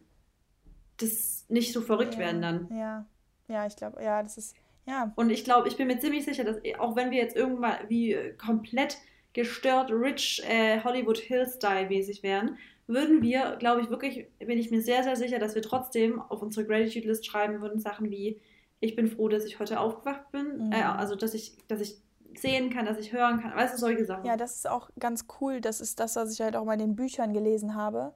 das 0.98 1.46
nicht 1.48 1.74
so 1.74 1.82
verrückt 1.82 2.16
ja. 2.16 2.20
werden 2.20 2.42
dann. 2.42 2.68
Ja, 2.78 3.06
ja, 3.48 3.66
ich 3.66 3.76
glaube, 3.76 4.04
ja, 4.04 4.22
das 4.22 4.38
ist 4.38 4.56
ja. 4.90 5.14
Und 5.16 5.30
ich 5.30 5.44
glaube, 5.44 5.68
ich 5.68 5.78
bin 5.78 5.88
mir 5.88 6.00
ziemlich 6.00 6.26
sicher, 6.26 6.44
dass 6.44 6.58
auch 6.80 6.96
wenn 6.96 7.12
wir 7.12 7.20
jetzt 7.20 7.36
irgendwann 7.36 7.78
wie 7.88 8.18
komplett 8.38 8.98
gestört 9.34 9.92
rich 9.92 10.42
äh, 10.48 10.82
Hollywood 10.84 11.20
Hill-Style 11.20 11.88
mäßig 11.88 12.24
wären, 12.24 12.58
würden 12.88 13.22
wir, 13.22 13.56
glaube 13.58 13.82
ich, 13.82 13.90
wirklich, 13.90 14.28
bin 14.40 14.58
ich 14.58 14.72
mir 14.72 14.82
sehr, 14.82 15.04
sehr 15.04 15.16
sicher, 15.16 15.38
dass 15.38 15.54
wir 15.54 15.62
trotzdem 15.62 16.20
auf 16.20 16.42
unsere 16.42 16.66
Gratitude-List 16.66 17.26
schreiben 17.26 17.62
würden, 17.62 17.80
Sachen 17.80 18.10
wie, 18.10 18.42
ich 18.80 18.96
bin 18.96 19.08
froh, 19.08 19.30
dass 19.30 19.46
ich 19.46 19.60
heute 19.60 19.80
aufgewacht 19.80 20.32
bin, 20.32 20.68
mhm. 20.68 20.72
äh, 20.72 20.82
also 20.82 21.16
dass 21.16 21.36
ich, 21.36 21.56
dass 21.68 21.82
ich 21.82 21.98
sehen 22.36 22.72
kann, 22.72 22.86
dass 22.86 22.98
ich 22.98 23.14
hören 23.14 23.42
kann, 23.42 23.56
weißt 23.56 23.76
du, 23.76 23.78
solche 23.78 24.06
Sachen. 24.06 24.26
Ja, 24.26 24.38
das 24.38 24.56
ist 24.56 24.68
auch 24.68 24.90
ganz 25.00 25.26
cool, 25.40 25.62
das 25.62 25.82
ist 25.82 26.00
das, 26.00 26.16
was 26.16 26.34
ich 26.34 26.42
halt 26.42 26.56
auch 26.56 26.66
mal 26.66 26.74
in 26.74 26.80
den 26.80 26.96
Büchern 26.96 27.32
gelesen 27.34 27.76
habe, 27.76 28.14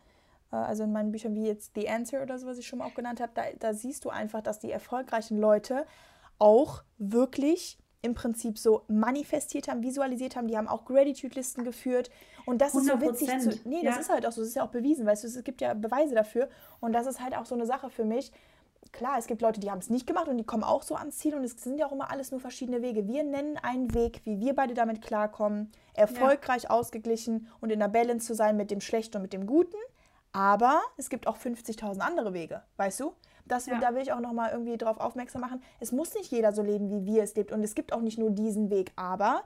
äh, 0.51 0.55
also 0.55 0.83
in 0.83 0.91
meinen 0.91 1.11
Büchern 1.11 1.35
wie 1.35 1.45
jetzt 1.45 1.73
The 1.75 1.87
Answer 1.89 2.23
oder 2.23 2.39
so, 2.39 2.47
was 2.47 2.57
ich 2.57 2.65
schon 2.65 2.79
mal 2.79 2.85
auch 2.85 2.95
genannt 2.95 3.21
habe, 3.21 3.31
da, 3.35 3.43
da 3.59 3.73
siehst 3.75 4.05
du 4.05 4.09
einfach, 4.09 4.41
dass 4.41 4.59
die 4.59 4.71
erfolgreichen 4.71 5.37
Leute 5.37 5.85
auch 6.43 6.83
wirklich 6.97 7.77
im 8.01 8.15
Prinzip 8.15 8.59
so 8.59 8.83
manifestiert 8.89 9.69
haben, 9.69 9.81
visualisiert 9.81 10.35
haben. 10.35 10.49
Die 10.49 10.57
haben 10.57 10.67
auch 10.67 10.83
Gratitude-Listen 10.83 11.63
geführt. 11.63 12.11
Und 12.45 12.61
das 12.61 12.75
ist 12.75 12.85
so 12.85 12.99
witzig. 12.99 13.29
Zu, 13.39 13.57
nee, 13.63 13.81
ja. 13.81 13.91
das 13.91 14.01
ist 14.01 14.09
halt 14.09 14.25
auch 14.25 14.33
so. 14.33 14.41
Das 14.41 14.49
ist 14.49 14.55
ja 14.55 14.63
auch 14.65 14.71
bewiesen, 14.71 15.05
weißt 15.05 15.23
du, 15.23 15.27
es 15.27 15.41
gibt 15.45 15.61
ja 15.61 15.73
Beweise 15.73 16.13
dafür. 16.13 16.49
Und 16.81 16.91
das 16.91 17.07
ist 17.07 17.21
halt 17.21 17.33
auch 17.33 17.45
so 17.45 17.55
eine 17.55 17.65
Sache 17.65 17.89
für 17.89 18.03
mich. 18.03 18.33
Klar, 18.91 19.17
es 19.17 19.27
gibt 19.27 19.41
Leute, 19.41 19.61
die 19.61 19.71
haben 19.71 19.79
es 19.79 19.89
nicht 19.89 20.05
gemacht 20.05 20.27
und 20.27 20.37
die 20.37 20.43
kommen 20.43 20.65
auch 20.65 20.83
so 20.83 20.95
ans 20.95 21.17
Ziel. 21.17 21.33
Und 21.33 21.45
es 21.45 21.51
sind 21.53 21.79
ja 21.79 21.87
auch 21.87 21.93
immer 21.93 22.11
alles 22.11 22.31
nur 22.31 22.41
verschiedene 22.41 22.81
Wege. 22.81 23.07
Wir 23.07 23.23
nennen 23.23 23.57
einen 23.57 23.93
Weg, 23.93 24.19
wie 24.25 24.41
wir 24.41 24.53
beide 24.53 24.73
damit 24.73 25.01
klarkommen, 25.01 25.71
erfolgreich, 25.93 26.63
ja. 26.63 26.71
ausgeglichen 26.71 27.47
und 27.61 27.71
in 27.71 27.79
der 27.79 27.87
Balance 27.87 28.27
zu 28.27 28.35
sein 28.35 28.57
mit 28.57 28.69
dem 28.69 28.81
Schlechten 28.81 29.15
und 29.15 29.21
mit 29.21 29.31
dem 29.31 29.47
Guten. 29.47 29.77
Aber 30.33 30.81
es 30.97 31.09
gibt 31.09 31.25
auch 31.25 31.37
50.000 31.37 31.99
andere 31.99 32.33
Wege, 32.33 32.63
weißt 32.75 32.99
du? 32.99 33.13
Das, 33.45 33.65
ja. 33.65 33.79
Da 33.79 33.93
will 33.93 34.01
ich 34.01 34.13
auch 34.13 34.19
nochmal 34.19 34.51
irgendwie 34.51 34.77
drauf 34.77 34.97
aufmerksam 34.97 35.41
machen. 35.41 35.61
Es 35.79 35.91
muss 35.91 36.13
nicht 36.13 36.31
jeder 36.31 36.53
so 36.53 36.61
leben, 36.61 36.89
wie 36.89 37.05
wir 37.05 37.23
es 37.23 37.35
lebt. 37.35 37.51
Und 37.51 37.63
es 37.63 37.75
gibt 37.75 37.93
auch 37.93 38.01
nicht 38.01 38.17
nur 38.17 38.31
diesen 38.31 38.69
Weg, 38.69 38.91
aber 38.95 39.43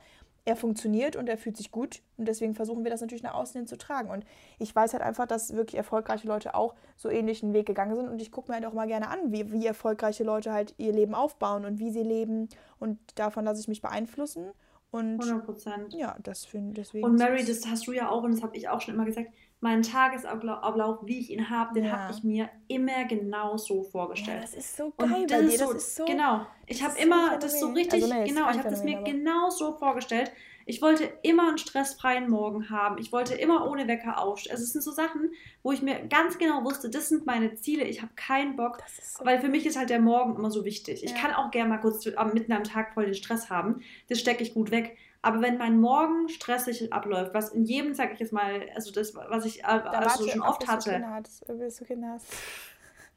er 0.47 0.55
funktioniert 0.55 1.17
und 1.17 1.27
er 1.27 1.37
fühlt 1.37 1.57
sich 1.57 1.71
gut. 1.71 2.01
Und 2.15 2.27
deswegen 2.27 2.55
versuchen 2.55 2.85
wir 2.85 2.91
das 2.91 3.01
natürlich 3.01 3.23
nach 3.23 3.33
außen 3.33 3.59
hin 3.59 3.67
zu 3.67 3.77
tragen. 3.77 4.09
Und 4.09 4.25
ich 4.59 4.73
weiß 4.73 4.93
halt 4.93 5.03
einfach, 5.03 5.27
dass 5.27 5.53
wirklich 5.53 5.75
erfolgreiche 5.75 6.27
Leute 6.27 6.55
auch 6.55 6.73
so 6.95 7.09
ähnlichen 7.09 7.53
Weg 7.53 7.65
gegangen 7.65 7.95
sind. 7.95 8.07
Und 8.07 8.21
ich 8.21 8.31
gucke 8.31 8.49
mir 8.49 8.55
halt 8.55 8.65
auch 8.65 8.73
mal 8.73 8.87
gerne 8.87 9.09
an, 9.09 9.31
wie, 9.33 9.51
wie 9.51 9.65
erfolgreiche 9.65 10.23
Leute 10.23 10.53
halt 10.53 10.73
ihr 10.77 10.93
Leben 10.93 11.15
aufbauen 11.15 11.65
und 11.65 11.79
wie 11.79 11.91
sie 11.91 12.03
leben. 12.03 12.47
Und 12.79 12.97
davon 13.15 13.43
lasse 13.43 13.59
ich 13.59 13.67
mich 13.67 13.81
beeinflussen. 13.81 14.51
Und 14.89 15.19
100 15.19 15.45
Prozent. 15.45 15.93
Ja, 15.93 16.15
das 16.23 16.45
finde 16.45 16.75
deswegen. 16.75 17.03
Und 17.03 17.15
Mary, 17.17 17.43
das 17.43 17.67
hast 17.67 17.85
du 17.87 17.91
ja 17.91 18.09
auch 18.09 18.23
und 18.23 18.31
das 18.31 18.41
habe 18.41 18.55
ich 18.55 18.69
auch 18.69 18.79
schon 18.79 18.93
immer 18.93 19.05
gesagt 19.05 19.29
meinen 19.60 19.82
Tagesablauf, 19.82 20.99
wie 21.03 21.20
ich 21.20 21.32
ihn 21.32 21.49
habe, 21.49 21.74
den 21.74 21.86
ja. 21.86 21.91
habe 21.93 22.14
ich 22.14 22.24
mir 22.24 22.49
immer 22.68 23.05
genau 23.05 23.58
so 23.58 23.84
vorgestellt. 23.84 24.38
Ja, 24.38 24.41
das 24.41 24.53
ist 24.53 24.78
so 24.78 24.93
geil 24.95 25.12
und 25.14 25.32
das 25.32 25.39
bei 25.39 25.47
dir. 25.47 25.58
Das 25.58 25.68
so, 25.68 25.74
ist 25.74 25.95
so, 25.95 26.05
genau. 26.05 26.45
Ich 26.68 26.84
habe 26.84 26.97
immer 26.99 27.34
so 27.34 27.39
das 27.39 27.60
so 27.60 27.68
richtig, 27.70 28.03
also, 28.03 28.14
nee, 28.14 28.28
genau, 28.28 28.49
ich 28.51 28.58
habe 28.60 28.70
das 28.70 28.84
mir 28.84 28.97
aber. 28.97 29.12
genau 29.12 29.49
so 29.49 29.74
vorgestellt. 29.74 30.32
Ich 30.70 30.82
wollte 30.82 31.05
immer 31.24 31.47
einen 31.47 31.58
stressfreien 31.58 32.30
Morgen 32.30 32.70
haben. 32.70 32.97
Ich 32.97 33.14
wollte 33.14 33.34
immer 33.36 33.66
ohne 33.70 33.88
Wecker 33.88 34.22
aufstehen. 34.22 34.51
Also 34.51 34.66
es 34.66 34.74
sind 34.74 34.82
so 34.82 34.91
Sachen, 34.91 35.32
wo 35.64 35.72
ich 35.72 35.82
mir 35.82 36.05
ganz 36.08 36.38
genau 36.38 36.66
wusste, 36.66 36.89
das 36.89 37.08
sind 37.08 37.26
meine 37.26 37.55
Ziele. 37.55 37.86
Ich 37.86 38.01
habe 38.01 38.12
keinen 38.18 38.58
Bock, 38.58 38.80
so 39.01 39.26
weil 39.26 39.39
für 39.39 39.47
mich 39.47 39.66
ist 39.66 39.78
halt 39.78 39.89
der 39.89 40.01
Morgen 40.01 40.36
immer 40.36 40.51
so 40.51 40.66
wichtig. 40.66 41.05
Ich 41.05 41.16
kann 41.16 41.34
auch 41.34 41.51
gerne 41.51 41.70
mal 41.70 41.78
kurz 41.78 42.05
mitten 42.34 42.51
am 42.51 42.66
Tag 42.66 42.93
voll 42.93 43.05
den 43.05 43.14
Stress 43.14 43.49
haben. 43.49 43.82
Das 44.10 44.20
stecke 44.20 44.43
ich 44.43 44.53
gut 44.53 44.70
weg. 44.70 44.97
Aber 45.28 45.41
wenn 45.41 45.57
mein 45.57 45.82
Morgen 45.82 46.30
stressig 46.30 46.93
abläuft, 46.93 47.34
was 47.34 47.49
in 47.49 47.65
jedem, 47.65 47.93
sag 47.93 48.13
ich 48.13 48.19
jetzt 48.19 48.32
mal, 48.32 48.61
also 48.73 48.93
das, 48.93 49.13
was 49.13 49.43
ich 49.43 49.59
äh, 49.59 49.63
also 49.65 50.25
schon 50.25 50.41
oft 50.41 50.65
hatte. 50.65 50.91
Kinder 50.91 51.09
hast, 51.09 51.45
bis 51.45 51.75
du 51.75 51.84
Kinder 51.84 52.11
hast. 52.13 52.28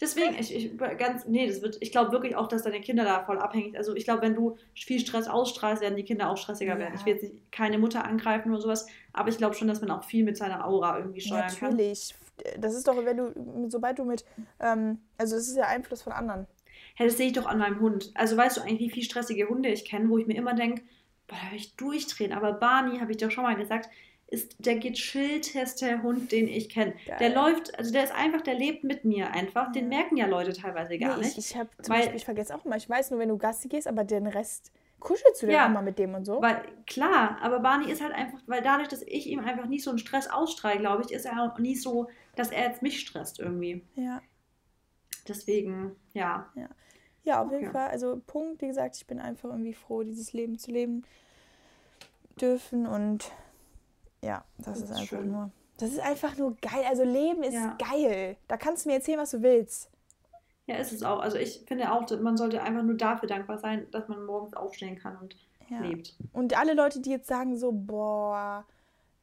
Deswegen, 0.00 0.34
ich, 0.34 0.52
ich 0.52 0.76
ganz, 0.98 1.26
nee, 1.26 1.46
das 1.46 1.62
wird, 1.62 1.76
ich 1.78 1.92
glaube 1.92 2.10
wirklich 2.10 2.34
auch, 2.34 2.48
dass 2.48 2.64
deine 2.64 2.80
Kinder 2.80 3.04
da 3.04 3.22
voll 3.22 3.38
abhängig 3.38 3.76
Also 3.76 3.94
ich 3.94 4.02
glaube, 4.02 4.22
wenn 4.22 4.34
du 4.34 4.56
viel 4.74 4.98
Stress 4.98 5.28
ausstrahlst, 5.28 5.82
werden 5.82 5.94
die 5.94 6.02
Kinder 6.02 6.30
auch 6.30 6.36
stressiger 6.36 6.72
ja. 6.72 6.78
werden. 6.80 6.94
Ich 6.96 7.06
will 7.06 7.12
jetzt 7.12 7.22
nicht 7.22 7.52
keine 7.52 7.78
Mutter 7.78 8.04
angreifen 8.04 8.50
oder 8.50 8.60
sowas, 8.60 8.88
aber 9.12 9.28
ich 9.28 9.38
glaube 9.38 9.54
schon, 9.54 9.68
dass 9.68 9.80
man 9.80 9.92
auch 9.92 10.02
viel 10.02 10.24
mit 10.24 10.36
seiner 10.36 10.66
Aura 10.66 10.98
irgendwie 10.98 11.20
steuern 11.20 11.42
Natürlich. 11.42 11.60
kann. 11.60 11.70
Natürlich. 11.76 12.14
Das 12.58 12.74
ist 12.74 12.88
doch, 12.88 13.04
wenn 13.04 13.18
du, 13.18 13.70
sobald 13.70 14.00
du 14.00 14.04
mit, 14.04 14.24
ähm, 14.58 14.98
also 15.16 15.36
das 15.36 15.46
ist 15.46 15.56
ja 15.56 15.66
Einfluss 15.68 16.02
von 16.02 16.12
anderen. 16.12 16.48
Hey, 16.96 17.06
das 17.06 17.18
sehe 17.18 17.28
ich 17.28 17.34
doch 17.34 17.46
an 17.46 17.58
meinem 17.58 17.78
Hund. 17.78 18.10
Also 18.14 18.36
weißt 18.36 18.56
du 18.56 18.62
eigentlich, 18.62 18.80
wie 18.80 18.90
viele 18.90 19.04
stressige 19.04 19.48
Hunde 19.48 19.68
ich 19.68 19.84
kenne, 19.84 20.08
wo 20.08 20.18
ich 20.18 20.26
mir 20.26 20.36
immer 20.36 20.54
denke, 20.54 20.82
boah, 21.30 21.38
da 21.42 21.50
will 21.52 21.58
ich 21.58 21.76
durchdrehen. 21.76 22.32
Aber 22.32 22.52
Barney, 22.52 22.98
habe 22.98 23.12
ich 23.12 23.16
doch 23.16 23.30
schon 23.30 23.44
mal 23.44 23.56
gesagt, 23.56 23.88
ist 24.26 24.54
der 24.58 24.76
gechillteste 24.76 26.02
Hund, 26.02 26.30
den 26.30 26.46
ich 26.46 26.68
kenne. 26.68 26.94
Der 27.18 27.30
läuft, 27.30 27.76
also 27.78 27.92
der 27.92 28.04
ist 28.04 28.14
einfach, 28.14 28.40
der 28.42 28.54
lebt 28.54 28.84
mit 28.84 29.04
mir 29.04 29.32
einfach. 29.32 29.72
Den 29.72 29.88
merken 29.88 30.16
ja 30.16 30.26
Leute 30.26 30.52
teilweise 30.52 30.98
gar 30.98 31.16
nee, 31.16 31.24
nicht. 31.24 31.38
Ich, 31.38 31.50
ich 31.50 31.56
habe 31.56 31.68
zum 31.82 31.92
weil, 31.92 32.00
Beispiel, 32.00 32.16
ich 32.16 32.24
vergesse 32.24 32.54
auch 32.54 32.64
immer, 32.64 32.76
ich 32.76 32.88
weiß 32.88 33.10
nur, 33.10 33.18
wenn 33.18 33.28
du 33.28 33.38
Gassi 33.38 33.68
gehst, 33.68 33.88
aber 33.88 34.04
den 34.04 34.26
Rest 34.26 34.70
kuschelst 35.00 35.42
du 35.42 35.46
dann 35.46 35.54
ja, 35.54 35.66
immer 35.66 35.82
mit 35.82 35.98
dem 35.98 36.14
und 36.14 36.26
so. 36.26 36.40
Weil, 36.42 36.62
klar, 36.86 37.38
aber 37.40 37.60
Barney 37.60 37.90
ist 37.90 38.02
halt 38.02 38.12
einfach, 38.12 38.38
weil 38.46 38.62
dadurch, 38.62 38.88
dass 38.88 39.02
ich 39.02 39.26
ihm 39.26 39.40
einfach 39.40 39.66
nie 39.66 39.80
so 39.80 39.90
einen 39.90 39.98
Stress 39.98 40.28
ausstrahle, 40.28 40.78
glaube 40.78 41.02
ich, 41.04 41.12
ist 41.12 41.24
er 41.24 41.42
auch 41.42 41.58
nie 41.58 41.74
so, 41.74 42.08
dass 42.36 42.50
er 42.50 42.68
jetzt 42.68 42.82
mich 42.82 43.00
stresst 43.00 43.40
irgendwie. 43.40 43.82
Ja. 43.94 44.20
Deswegen, 45.26 45.96
ja. 46.12 46.50
Ja, 46.54 46.68
ja 47.24 47.42
auf 47.42 47.50
jeden 47.50 47.70
Fall. 47.70 47.88
Also 47.88 48.20
Punkt, 48.26 48.62
wie 48.62 48.68
gesagt, 48.68 48.96
ich 48.96 49.06
bin 49.06 49.20
einfach 49.20 49.50
irgendwie 49.50 49.74
froh, 49.74 50.02
dieses 50.02 50.32
Leben 50.32 50.58
zu 50.58 50.70
leben 50.70 51.04
dürfen 52.40 52.86
und 52.86 53.30
ja, 54.22 54.44
das, 54.58 54.66
das 54.66 54.76
ist, 54.78 54.84
ist, 54.84 54.90
einfach 54.96 55.06
schön. 55.06 55.30
nur. 55.32 55.50
Das 55.78 55.90
ist 55.90 56.00
einfach 56.00 56.36
nur 56.36 56.56
geil. 56.60 56.84
Also 56.88 57.04
Leben 57.04 57.42
ist 57.42 57.54
ja. 57.54 57.76
geil. 57.78 58.36
Da 58.48 58.56
kannst 58.58 58.84
du 58.84 58.90
mir 58.90 58.96
erzählen, 58.96 59.18
was 59.18 59.30
du 59.30 59.42
willst. 59.42 59.90
Ja, 60.66 60.76
ist 60.76 60.92
es 60.92 61.02
auch. 61.02 61.20
Also 61.20 61.38
ich 61.38 61.64
finde 61.66 61.90
auch, 61.90 62.08
man 62.20 62.36
sollte 62.36 62.62
einfach 62.62 62.82
nur 62.82 62.96
dafür 62.96 63.28
dankbar 63.28 63.58
sein, 63.58 63.90
dass 63.90 64.06
man 64.08 64.24
morgens 64.24 64.54
aufstehen 64.54 64.98
kann 64.98 65.16
und 65.16 65.36
ja. 65.68 65.80
lebt. 65.80 66.14
Und 66.32 66.56
alle 66.56 66.74
Leute, 66.74 67.00
die 67.00 67.10
jetzt 67.10 67.28
sagen 67.28 67.56
so, 67.56 67.72
boah, 67.72 68.64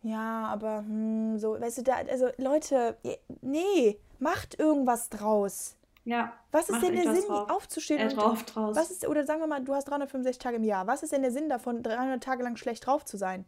ja, 0.01 0.45
aber 0.47 0.79
hm, 0.79 1.37
so, 1.37 1.59
weißt 1.59 1.77
du, 1.77 1.83
da, 1.83 1.93
also 2.09 2.29
Leute, 2.37 2.97
nee, 3.41 3.97
macht 4.19 4.59
irgendwas 4.59 5.09
draus. 5.09 5.76
Ja. 6.07 6.31
Was 6.51 6.69
ist 6.69 6.81
denn 6.81 6.95
der 6.95 7.13
Sinn, 7.13 7.27
drauf. 7.27 7.49
aufzustehen? 7.49 7.99
Äh, 7.99 8.13
drauf, 8.13 8.43
draus. 8.43 8.77
Was 8.77 8.91
ist, 8.91 9.05
oder 9.05 9.25
sagen 9.25 9.41
wir 9.41 9.47
mal, 9.47 9.61
du 9.61 9.75
hast 9.75 9.89
365 9.89 10.39
Tage 10.39 10.55
im 10.55 10.63
Jahr. 10.63 10.87
Was 10.87 11.03
ist 11.03 11.11
denn 11.11 11.21
der 11.21 11.31
Sinn 11.31 11.49
davon, 11.49 11.83
300 11.83 12.23
Tage 12.23 12.43
lang 12.43 12.55
schlecht 12.55 12.87
drauf 12.87 13.03
zu 13.03 13.17
sein? 13.17 13.43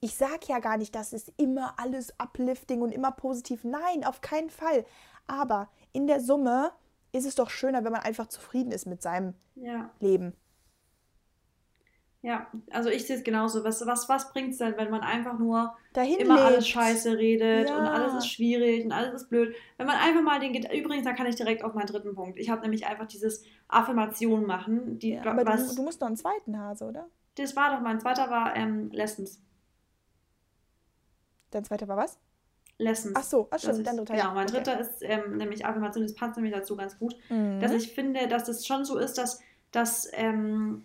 Ich 0.00 0.14
sag 0.14 0.46
ja 0.46 0.60
gar 0.60 0.76
nicht, 0.76 0.94
dass 0.94 1.12
es 1.12 1.32
immer 1.36 1.74
alles 1.78 2.14
uplifting 2.18 2.80
und 2.80 2.92
immer 2.92 3.10
positiv. 3.10 3.64
Nein, 3.64 4.04
auf 4.04 4.20
keinen 4.20 4.50
Fall. 4.50 4.84
Aber 5.26 5.68
in 5.92 6.06
der 6.06 6.20
Summe 6.20 6.70
ist 7.10 7.26
es 7.26 7.34
doch 7.34 7.50
schöner, 7.50 7.82
wenn 7.82 7.92
man 7.92 8.02
einfach 8.02 8.28
zufrieden 8.28 8.70
ist 8.70 8.86
mit 8.86 9.02
seinem 9.02 9.34
ja. 9.56 9.90
Leben. 9.98 10.34
Ja, 12.26 12.48
also 12.72 12.88
ich 12.88 13.06
sehe 13.06 13.14
es 13.14 13.22
genauso. 13.22 13.62
Was, 13.62 13.86
was, 13.86 14.08
was 14.08 14.32
bringt 14.32 14.50
es 14.50 14.58
denn, 14.58 14.76
wenn 14.76 14.90
man 14.90 15.02
einfach 15.02 15.38
nur 15.38 15.76
Dahin 15.92 16.18
immer 16.18 16.34
lebt. 16.34 16.46
alles 16.46 16.68
scheiße 16.68 17.16
redet 17.16 17.68
ja. 17.68 17.78
und 17.78 17.84
alles 17.84 18.14
ist 18.14 18.32
schwierig 18.32 18.84
und 18.84 18.90
alles 18.90 19.22
ist 19.22 19.28
blöd? 19.28 19.54
Wenn 19.76 19.86
man 19.86 19.94
einfach 19.94 20.22
mal 20.22 20.40
den. 20.40 20.52
Übrigens, 20.72 21.04
da 21.04 21.12
kann 21.12 21.26
ich 21.28 21.36
direkt 21.36 21.62
auf 21.62 21.74
meinen 21.74 21.86
dritten 21.86 22.16
Punkt. 22.16 22.36
Ich 22.36 22.50
habe 22.50 22.62
nämlich 22.62 22.84
einfach 22.84 23.06
dieses 23.06 23.44
Affirmation 23.68 24.44
machen. 24.44 24.98
Die, 24.98 25.10
ja, 25.10 25.24
aber 25.24 25.46
was, 25.46 25.68
du, 25.68 25.76
du, 25.76 25.82
musst 25.82 26.00
noch 26.00 26.08
einen 26.08 26.16
zweiten 26.16 26.58
Hase, 26.58 26.86
oder? 26.86 27.06
Das 27.36 27.54
war 27.54 27.76
doch 27.76 27.80
mein 27.80 28.00
zweiter, 28.00 28.28
war 28.28 28.56
ähm, 28.56 28.90
Lessons. 28.90 29.40
Dein 31.52 31.62
zweiter 31.62 31.86
war 31.86 31.96
was? 31.96 32.18
Lessons. 32.78 33.14
Ach 33.14 33.22
so, 33.22 33.46
ach 33.52 33.60
stimmt, 33.60 33.86
dein 33.86 33.98
dritter. 33.98 34.14
Genau, 34.14 34.34
mein 34.34 34.48
okay. 34.48 34.56
dritter 34.56 34.80
ist 34.80 35.00
ähm, 35.02 35.36
nämlich 35.36 35.64
Affirmation. 35.64 36.02
Das 36.02 36.16
passt 36.16 36.34
nämlich 36.34 36.52
dazu 36.52 36.74
ganz 36.74 36.98
gut. 36.98 37.14
Mhm. 37.28 37.60
Dass 37.60 37.70
ich 37.70 37.92
finde, 37.92 38.26
dass 38.26 38.48
es 38.48 38.56
das 38.56 38.66
schon 38.66 38.84
so 38.84 38.98
ist, 38.98 39.16
dass. 39.16 39.40
dass 39.70 40.10
ähm, 40.12 40.82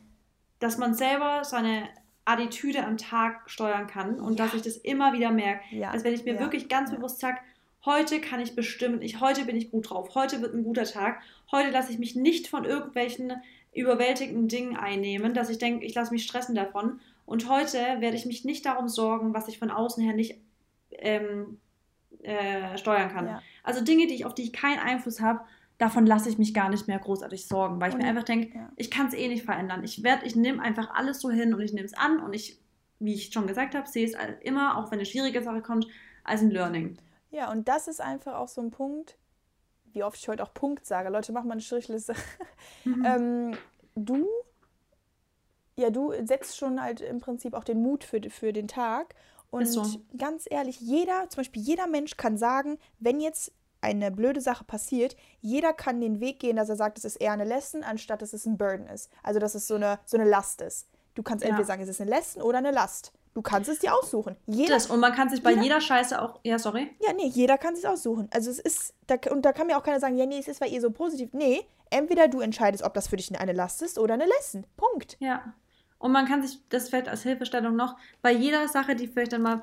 dass 0.61 0.77
man 0.77 0.93
selber 0.93 1.43
seine 1.43 1.89
Attitüde 2.23 2.85
am 2.85 2.97
Tag 2.97 3.49
steuern 3.49 3.87
kann 3.87 4.19
und 4.19 4.39
ja. 4.39 4.45
dass 4.45 4.53
ich 4.53 4.61
das 4.61 4.77
immer 4.77 5.11
wieder 5.11 5.31
merke. 5.31 5.63
Ja. 5.71 5.91
Dass 5.91 6.03
wenn 6.03 6.13
ich 6.13 6.23
mir 6.23 6.35
ja. 6.35 6.39
wirklich 6.39 6.69
ganz 6.69 6.91
bewusst 6.91 7.19
sage, 7.19 7.39
heute 7.83 8.21
kann 8.21 8.39
ich 8.39 8.55
bestimmen, 8.55 9.01
ich, 9.01 9.19
heute 9.19 9.45
bin 9.45 9.57
ich 9.57 9.71
gut 9.71 9.89
drauf, 9.89 10.13
heute 10.15 10.41
wird 10.41 10.53
ein 10.53 10.63
guter 10.63 10.85
Tag, 10.85 11.21
heute 11.51 11.71
lasse 11.71 11.91
ich 11.91 11.99
mich 11.99 12.15
nicht 12.15 12.47
von 12.47 12.63
irgendwelchen 12.63 13.33
überwältigenden 13.73 14.47
Dingen 14.47 14.77
einnehmen, 14.77 15.33
dass 15.33 15.49
ich 15.49 15.57
denke, 15.57 15.85
ich 15.85 15.95
lasse 15.95 16.13
mich 16.13 16.23
stressen 16.23 16.55
davon. 16.55 16.99
Und 17.25 17.49
heute 17.49 17.77
werde 17.99 18.17
ich 18.17 18.25
mich 18.25 18.45
nicht 18.45 18.65
darum 18.65 18.87
sorgen, 18.87 19.33
was 19.33 19.47
ich 19.47 19.57
von 19.57 19.71
außen 19.71 20.03
her 20.03 20.13
nicht 20.13 20.35
ähm, 20.91 21.59
äh, 22.21 22.77
steuern 22.77 23.09
kann. 23.09 23.39
Also 23.63 23.83
Dinge, 23.83 24.07
die 24.07 24.15
ich, 24.15 24.25
auf 24.25 24.35
die 24.35 24.43
ich 24.43 24.53
keinen 24.53 24.79
Einfluss 24.79 25.21
habe, 25.21 25.41
davon 25.81 26.05
lasse 26.05 26.29
ich 26.29 26.37
mich 26.37 26.53
gar 26.53 26.69
nicht 26.69 26.87
mehr 26.87 26.99
großartig 26.99 27.47
sorgen, 27.47 27.81
weil 27.81 27.89
ich 27.89 27.95
und, 27.95 28.03
mir 28.03 28.07
einfach 28.07 28.23
denke, 28.23 28.55
ja. 28.55 28.71
ich 28.75 28.91
kann 28.91 29.07
es 29.07 29.15
eh 29.15 29.27
nicht 29.27 29.43
verändern. 29.43 29.83
Ich 29.83 30.03
werde, 30.03 30.25
ich 30.27 30.35
nehme 30.35 30.61
einfach 30.61 30.93
alles 30.93 31.19
so 31.19 31.31
hin 31.31 31.55
und 31.55 31.61
ich 31.61 31.73
nehme 31.73 31.87
es 31.87 31.95
an 31.95 32.19
und 32.19 32.33
ich, 32.33 32.61
wie 32.99 33.15
ich 33.15 33.33
schon 33.33 33.47
gesagt 33.47 33.73
habe, 33.73 33.89
sehe 33.89 34.05
es 34.05 34.13
immer, 34.41 34.77
auch 34.77 34.91
wenn 34.91 34.99
eine 34.99 35.07
schwierige 35.07 35.41
Sache 35.41 35.63
kommt, 35.63 35.87
als 36.23 36.41
ein 36.41 36.51
Learning. 36.51 36.97
Ja, 37.31 37.51
und 37.51 37.67
das 37.67 37.87
ist 37.87 37.99
einfach 37.99 38.35
auch 38.35 38.47
so 38.47 38.61
ein 38.61 38.69
Punkt, 38.69 39.17
wie 39.91 40.03
oft 40.03 40.19
ich 40.19 40.29
heute 40.29 40.43
auch 40.43 40.53
Punkt 40.53 40.85
sage. 40.85 41.09
Leute, 41.09 41.31
mach 41.31 41.43
mal 41.43 41.53
eine 41.53 41.61
Strichliste. 41.61 42.13
Mhm. 42.83 43.05
ähm, 43.05 43.57
du, 43.95 44.27
ja, 45.75 45.91
du 45.91 46.13
setzt 46.25 46.57
schon 46.57 46.81
halt 46.81 47.01
im 47.01 47.19
Prinzip 47.19 47.53
auch 47.53 47.63
den 47.63 47.81
Mut 47.81 48.03
für, 48.03 48.21
für 48.29 48.53
den 48.53 48.67
Tag. 48.67 49.13
Und 49.51 49.65
so. 49.65 49.83
ganz 50.17 50.45
ehrlich, 50.49 50.79
jeder, 50.79 51.29
zum 51.29 51.41
Beispiel 51.41 51.61
jeder 51.61 51.85
Mensch 51.85 52.17
kann 52.17 52.37
sagen, 52.37 52.79
wenn 52.99 53.19
jetzt 53.19 53.51
eine 53.81 54.11
blöde 54.11 54.41
Sache 54.41 54.63
passiert, 54.63 55.15
jeder 55.41 55.73
kann 55.73 56.01
den 56.01 56.19
Weg 56.19 56.39
gehen, 56.39 56.55
dass 56.55 56.69
er 56.69 56.75
sagt, 56.75 56.97
es 56.97 57.05
ist 57.05 57.15
eher 57.17 57.33
eine 57.33 57.45
Lesson, 57.45 57.83
anstatt 57.83 58.21
dass 58.21 58.33
es 58.33 58.45
ein 58.45 58.57
Burden 58.57 58.87
ist. 58.87 59.09
Also 59.23 59.39
dass 59.39 59.55
es 59.55 59.67
so 59.67 59.75
eine, 59.75 59.99
so 60.05 60.17
eine 60.17 60.29
Last 60.29 60.61
ist. 60.61 60.87
Du 61.15 61.23
kannst 61.23 61.43
ja. 61.43 61.49
entweder 61.49 61.65
sagen, 61.65 61.81
es 61.81 61.89
ist 61.89 62.01
eine 62.01 62.11
Lesson 62.11 62.41
oder 62.41 62.59
eine 62.59 62.71
Last. 62.71 63.11
Du 63.33 63.41
kannst 63.41 63.69
es 63.69 63.79
dir 63.79 63.93
aussuchen. 63.93 64.35
Jeder, 64.45 64.73
das, 64.73 64.87
und 64.87 64.99
man 64.99 65.13
kann 65.13 65.29
sich 65.29 65.41
bei 65.41 65.51
jeder, 65.51 65.63
jeder 65.63 65.81
Scheiße 65.81 66.21
auch. 66.21 66.39
Ja, 66.43 66.59
sorry. 66.59 66.89
Ja, 66.99 67.13
nee, 67.13 67.27
jeder 67.27 67.57
kann 67.57 67.75
sich 67.75 67.87
aussuchen. 67.87 68.27
Also 68.31 68.49
es 68.49 68.59
ist, 68.59 68.93
da, 69.07 69.15
und 69.31 69.43
da 69.43 69.53
kann 69.53 69.67
mir 69.67 69.77
auch 69.77 69.83
keiner 69.83 70.01
sagen, 70.01 70.17
ja, 70.17 70.25
nee, 70.25 70.39
es 70.39 70.49
ist 70.49 70.59
bei 70.59 70.67
ihr 70.67 70.81
so 70.81 70.91
positiv. 70.91 71.29
Nee, 71.31 71.65
entweder 71.89 72.27
du 72.27 72.41
entscheidest, 72.41 72.83
ob 72.83 72.93
das 72.93 73.07
für 73.07 73.15
dich 73.15 73.37
eine 73.37 73.53
Last 73.53 73.81
ist 73.81 73.97
oder 73.97 74.15
eine 74.15 74.25
Lesson. 74.25 74.65
Punkt. 74.75 75.15
Ja. 75.19 75.53
Und 75.97 76.11
man 76.11 76.25
kann 76.25 76.45
sich, 76.45 76.59
das 76.69 76.89
vielleicht 76.89 77.07
als 77.07 77.23
Hilfestellung 77.23 77.75
noch, 77.75 77.95
bei 78.21 78.31
jeder 78.31 78.67
Sache, 78.67 78.95
die 78.95 79.07
vielleicht 79.07 79.33
dann 79.33 79.43
mal 79.43 79.61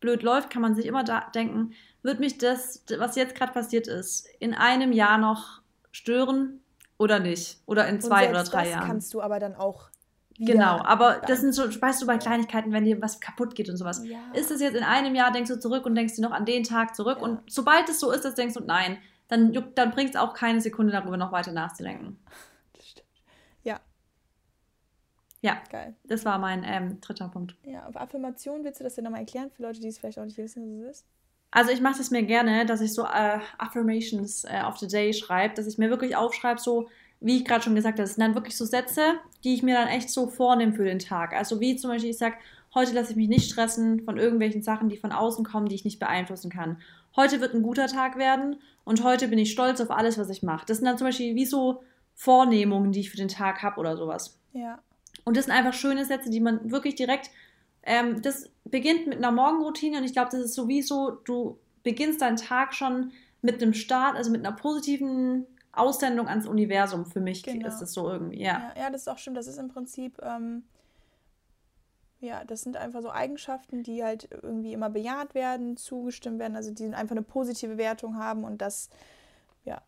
blöd 0.00 0.22
läuft, 0.22 0.50
kann 0.50 0.62
man 0.62 0.74
sich 0.74 0.86
immer 0.86 1.04
da 1.04 1.30
denken, 1.34 1.74
wird 2.06 2.20
mich 2.20 2.38
das, 2.38 2.84
was 2.98 3.16
jetzt 3.16 3.34
gerade 3.34 3.52
passiert 3.52 3.86
ist, 3.88 4.26
in 4.38 4.54
einem 4.54 4.92
Jahr 4.92 5.18
noch 5.18 5.60
stören 5.90 6.60
oder 6.98 7.18
nicht? 7.18 7.60
Oder 7.66 7.86
in 7.88 8.00
zwei 8.00 8.30
oder 8.30 8.44
drei 8.44 8.62
das 8.62 8.72
Jahren? 8.72 8.86
kannst 8.86 9.12
du 9.12 9.20
aber 9.20 9.38
dann 9.38 9.54
auch 9.54 9.90
Genau, 10.38 10.82
aber 10.82 11.22
das 11.26 11.40
sind 11.40 11.52
so, 11.52 11.62
weißt 11.62 12.02
du, 12.02 12.06
bei 12.06 12.18
Kleinigkeiten, 12.18 12.70
wenn 12.70 12.84
dir 12.84 13.00
was 13.00 13.20
kaputt 13.20 13.54
geht 13.54 13.70
und 13.70 13.78
sowas. 13.78 14.02
Ja. 14.06 14.18
Ist 14.34 14.50
es 14.50 14.60
jetzt 14.60 14.76
in 14.76 14.82
einem 14.82 15.14
Jahr, 15.14 15.32
denkst 15.32 15.50
du 15.50 15.58
zurück 15.58 15.86
und 15.86 15.94
denkst 15.94 16.16
du 16.16 16.22
noch 16.22 16.32
an 16.32 16.44
den 16.44 16.62
Tag 16.62 16.94
zurück 16.94 17.18
ja. 17.18 17.24
und 17.24 17.40
sobald 17.50 17.88
es 17.88 18.00
so 18.00 18.12
ist, 18.12 18.24
dass 18.24 18.34
denkst 18.34 18.54
du, 18.54 18.60
nein, 18.60 18.98
dann, 19.28 19.52
dann 19.74 19.90
bringt 19.92 20.10
es 20.10 20.16
auch 20.16 20.34
keine 20.34 20.60
Sekunde 20.60 20.92
darüber 20.92 21.16
noch 21.16 21.32
weiter 21.32 21.52
nachzudenken. 21.52 22.18
Das 22.74 22.86
stimmt. 22.86 23.08
Ja. 23.64 23.80
Ja, 25.40 25.62
geil. 25.70 25.96
Das 26.04 26.26
war 26.26 26.38
mein 26.38 26.62
ähm, 26.64 27.00
dritter 27.00 27.28
Punkt. 27.28 27.56
Ja, 27.62 27.86
auf 27.86 27.96
Affirmation 27.96 28.62
willst 28.62 28.80
du 28.80 28.84
das 28.84 28.94
denn 28.94 29.04
nochmal 29.04 29.20
erklären 29.20 29.50
für 29.50 29.62
Leute, 29.62 29.80
die 29.80 29.88
es 29.88 29.98
vielleicht 29.98 30.18
auch 30.18 30.26
nicht 30.26 30.36
wissen, 30.36 30.82
was 30.82 30.88
es 30.88 30.98
ist? 30.98 31.06
Also 31.50 31.70
ich 31.70 31.80
mache 31.80 31.98
das 31.98 32.10
mir 32.10 32.22
gerne, 32.22 32.66
dass 32.66 32.80
ich 32.80 32.92
so 32.92 33.04
äh, 33.04 33.38
Affirmations 33.58 34.44
äh, 34.44 34.62
of 34.66 34.78
the 34.78 34.88
Day 34.88 35.12
schreibe, 35.12 35.54
dass 35.54 35.66
ich 35.66 35.78
mir 35.78 35.90
wirklich 35.90 36.16
aufschreibe, 36.16 36.60
so 36.60 36.88
wie 37.20 37.38
ich 37.38 37.44
gerade 37.44 37.64
schon 37.64 37.74
gesagt 37.74 37.94
habe, 37.94 38.02
das 38.02 38.14
sind 38.14 38.22
dann 38.22 38.34
wirklich 38.34 38.56
so 38.56 38.64
Sätze, 38.64 39.14
die 39.42 39.54
ich 39.54 39.62
mir 39.62 39.74
dann 39.74 39.88
echt 39.88 40.10
so 40.10 40.26
vornehme 40.26 40.72
für 40.72 40.84
den 40.84 40.98
Tag. 40.98 41.32
Also 41.32 41.60
wie 41.60 41.76
zum 41.76 41.90
Beispiel, 41.90 42.10
ich 42.10 42.18
sage, 42.18 42.36
heute 42.74 42.92
lasse 42.92 43.12
ich 43.12 43.16
mich 43.16 43.28
nicht 43.28 43.50
stressen 43.50 44.04
von 44.04 44.18
irgendwelchen 44.18 44.62
Sachen, 44.62 44.88
die 44.88 44.98
von 44.98 45.12
außen 45.12 45.44
kommen, 45.44 45.68
die 45.68 45.74
ich 45.74 45.84
nicht 45.84 45.98
beeinflussen 45.98 46.50
kann. 46.50 46.78
Heute 47.14 47.40
wird 47.40 47.54
ein 47.54 47.62
guter 47.62 47.86
Tag 47.86 48.18
werden 48.18 48.56
und 48.84 49.02
heute 49.02 49.28
bin 49.28 49.38
ich 49.38 49.50
stolz 49.50 49.80
auf 49.80 49.90
alles, 49.90 50.18
was 50.18 50.28
ich 50.28 50.42
mache. 50.42 50.66
Das 50.66 50.78
sind 50.78 50.86
dann 50.86 50.98
zum 50.98 51.06
Beispiel 51.06 51.34
wie 51.34 51.46
so 51.46 51.82
Vornehmungen, 52.14 52.92
die 52.92 53.00
ich 53.00 53.10
für 53.10 53.16
den 53.16 53.28
Tag 53.28 53.62
habe 53.62 53.80
oder 53.80 53.96
sowas. 53.96 54.38
Ja. 54.52 54.78
Und 55.24 55.36
das 55.36 55.46
sind 55.46 55.54
einfach 55.54 55.72
schöne 55.72 56.04
Sätze, 56.04 56.30
die 56.30 56.40
man 56.40 56.70
wirklich 56.70 56.94
direkt, 56.94 57.30
ähm, 57.86 58.20
das 58.20 58.50
beginnt 58.64 59.06
mit 59.06 59.18
einer 59.18 59.30
Morgenroutine 59.30 59.98
und 59.98 60.04
ich 60.04 60.12
glaube, 60.12 60.30
das 60.32 60.40
ist 60.40 60.54
sowieso, 60.54 61.12
du 61.24 61.58
beginnst 61.82 62.20
deinen 62.20 62.36
Tag 62.36 62.74
schon 62.74 63.12
mit 63.42 63.62
einem 63.62 63.72
Start, 63.72 64.16
also 64.16 64.30
mit 64.30 64.44
einer 64.44 64.56
positiven 64.56 65.46
Aussendung 65.72 66.28
ans 66.28 66.46
Universum. 66.46 67.06
Für 67.06 67.20
mich 67.20 67.44
genau. 67.44 67.68
ist 67.68 67.78
das 67.78 67.92
so 67.92 68.10
irgendwie, 68.10 68.42
ja. 68.42 68.72
ja. 68.74 68.82
ja. 68.82 68.90
das 68.90 69.02
ist 69.02 69.08
auch 69.08 69.18
stimmt. 69.18 69.36
Das 69.36 69.46
ist 69.46 69.58
im 69.58 69.68
Prinzip, 69.68 70.18
ähm, 70.20 70.64
ja, 72.18 72.44
das 72.44 72.62
sind 72.62 72.76
einfach 72.76 73.02
so 73.02 73.10
Eigenschaften, 73.10 73.84
die 73.84 74.02
halt 74.02 74.28
irgendwie 74.30 74.72
immer 74.72 74.90
bejaht 74.90 75.34
werden, 75.34 75.76
zugestimmt 75.76 76.40
werden, 76.40 76.56
also 76.56 76.72
die 76.72 76.92
einfach 76.92 77.12
eine 77.12 77.22
positive 77.22 77.78
Wertung 77.78 78.18
haben 78.18 78.42
und 78.42 78.60
das, 78.60 78.90
ja, 79.64 79.80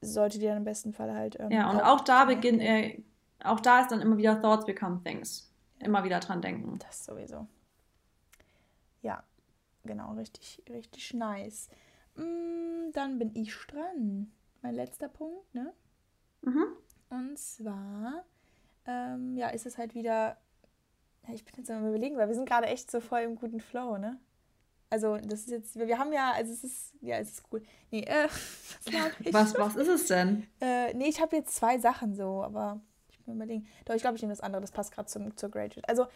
sollte 0.00 0.38
dir 0.38 0.50
dann 0.50 0.58
im 0.58 0.64
besten 0.64 0.94
Fall 0.94 1.12
halt. 1.12 1.38
Ähm, 1.38 1.50
ja, 1.50 1.70
und 1.70 1.80
auch, 1.80 1.96
auch 1.96 2.00
da 2.00 2.24
beginnt, 2.24 2.62
äh, 2.62 3.02
auch 3.44 3.60
da 3.60 3.80
ist 3.80 3.90
dann 3.90 4.00
immer 4.00 4.16
wieder 4.16 4.40
Thoughts 4.40 4.64
become 4.64 5.02
things. 5.04 5.52
Immer 5.78 6.04
wieder 6.04 6.20
dran 6.20 6.42
denken. 6.42 6.78
Das 6.78 7.04
sowieso. 7.04 7.46
Ja, 9.02 9.22
genau, 9.84 10.12
richtig, 10.14 10.62
richtig 10.68 11.14
nice. 11.14 11.68
Mm, 12.16 12.90
dann 12.92 13.18
bin 13.18 13.34
ich 13.34 13.54
dran 13.66 14.32
mein 14.62 14.74
letzter 14.74 15.08
Punkt, 15.08 15.54
ne? 15.54 15.72
Mhm. 16.42 16.66
Und 17.10 17.38
zwar, 17.38 18.24
ähm, 18.86 19.36
ja, 19.36 19.48
ist 19.48 19.66
es 19.66 19.78
halt 19.78 19.94
wieder, 19.94 20.38
ich 21.28 21.44
bin 21.44 21.54
jetzt 21.56 21.70
am 21.70 21.86
überlegen, 21.86 22.16
weil 22.16 22.28
wir 22.28 22.34
sind 22.34 22.48
gerade 22.48 22.66
echt 22.66 22.90
so 22.90 23.00
voll 23.00 23.20
im 23.20 23.36
guten 23.36 23.60
Flow, 23.60 23.98
ne? 23.98 24.18
Also, 24.88 25.16
das 25.16 25.40
ist 25.40 25.50
jetzt, 25.50 25.76
wir 25.76 25.98
haben 25.98 26.12
ja, 26.12 26.32
also 26.32 26.52
es 26.52 26.62
ist, 26.62 26.94
ja, 27.00 27.16
es 27.18 27.30
ist 27.30 27.42
cool. 27.52 27.62
Nee, 27.90 28.02
äh, 28.02 28.28
was, 29.32 29.58
was 29.58 29.76
ist 29.76 29.88
es 29.88 30.06
denn? 30.06 30.46
Äh, 30.60 30.94
nee, 30.94 31.08
ich 31.08 31.20
habe 31.20 31.36
jetzt 31.36 31.56
zwei 31.56 31.78
Sachen 31.78 32.14
so, 32.14 32.42
aber 32.42 32.80
ich 33.26 33.32
bin 33.32 33.36
überlegen. 33.36 33.66
Doch, 33.84 33.94
ich 33.94 34.02
glaube, 34.02 34.16
ich 34.16 34.22
nehme 34.22 34.32
das 34.32 34.40
andere, 34.40 34.60
das 34.60 34.70
passt 34.70 34.92
gerade 34.92 35.08
zur 35.08 35.50
Graduate. 35.50 35.88
Also, 35.88 36.06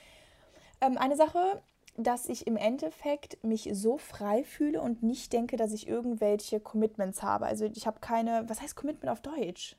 ähm, 0.81 0.97
eine 0.97 1.17
Sache, 1.17 1.61
dass 1.97 2.29
ich 2.29 2.47
im 2.47 2.57
Endeffekt 2.57 3.43
mich 3.43 3.69
so 3.73 3.99
frei 3.99 4.45
fühle 4.45 4.81
und 4.81 5.03
nicht 5.03 5.33
denke, 5.33 5.57
dass 5.57 5.73
ich 5.73 5.89
irgendwelche 5.89 6.61
Commitments 6.61 7.23
habe. 7.23 7.47
Also 7.47 7.65
ich 7.65 7.87
habe 7.87 7.99
keine, 8.01 8.45
was 8.49 8.63
heißt 8.63 8.77
Commitment 8.77 9.11
auf 9.11 9.21
Deutsch? 9.21 9.77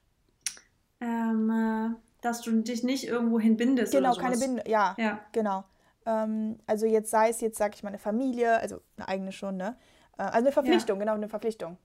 Ähm, 1.00 1.50
äh, 1.50 1.96
dass 2.22 2.42
du 2.42 2.52
dich 2.62 2.84
nicht 2.84 3.08
irgendwo 3.08 3.40
hinbindest. 3.40 3.94
Genau, 3.94 4.14
keine 4.14 4.38
Bindung, 4.38 4.66
ja, 4.68 4.94
ja, 5.00 5.22
genau. 5.32 5.64
Ähm, 6.06 6.60
also 6.68 6.86
jetzt 6.86 7.10
sei 7.10 7.30
es 7.30 7.40
jetzt, 7.42 7.58
sag 7.58 7.74
ich 7.74 7.82
mal, 7.82 7.90
eine 7.90 7.98
Familie, 7.98 8.60
also 8.60 8.82
eine 8.98 9.08
eigene 9.08 9.32
schon, 9.32 9.56
ne? 9.56 9.78
Äh, 10.18 10.24
also 10.24 10.38
eine 10.38 10.52
Verpflichtung, 10.52 10.98
ja. 10.98 11.06
genau, 11.06 11.16
eine 11.16 11.30
Verpflichtung. 11.30 11.78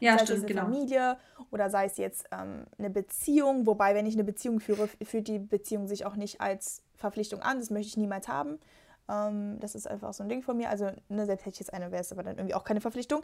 Ja, 0.00 0.18
sei 0.18 0.24
stimmt, 0.24 0.38
es 0.38 0.44
eine 0.44 0.54
genau. 0.54 0.62
Familie 0.62 1.16
oder 1.50 1.70
sei 1.70 1.86
es 1.86 1.96
jetzt 1.96 2.26
ähm, 2.32 2.64
eine 2.78 2.90
Beziehung, 2.90 3.66
wobei, 3.66 3.94
wenn 3.94 4.06
ich 4.06 4.14
eine 4.14 4.24
Beziehung 4.24 4.60
führe, 4.60 4.88
führt 5.02 5.28
die 5.28 5.38
Beziehung 5.38 5.86
sich 5.86 6.04
auch 6.04 6.16
nicht 6.16 6.40
als 6.40 6.82
Verpflichtung 6.94 7.42
an, 7.42 7.58
das 7.58 7.70
möchte 7.70 7.88
ich 7.88 7.96
niemals 7.96 8.28
haben. 8.28 8.58
Ähm, 9.08 9.58
das 9.60 9.74
ist 9.74 9.86
einfach 9.86 10.12
so 10.14 10.22
ein 10.22 10.28
Ding 10.28 10.42
von 10.42 10.56
mir. 10.56 10.70
Also, 10.70 10.90
ne, 11.08 11.26
selbst 11.26 11.46
hätte 11.46 11.54
ich 11.54 11.60
jetzt 11.60 11.74
eine, 11.74 11.90
wäre 11.90 12.00
es 12.00 12.12
aber 12.12 12.22
dann 12.22 12.36
irgendwie 12.36 12.54
auch 12.54 12.64
keine 12.64 12.80
Verpflichtung. 12.80 13.22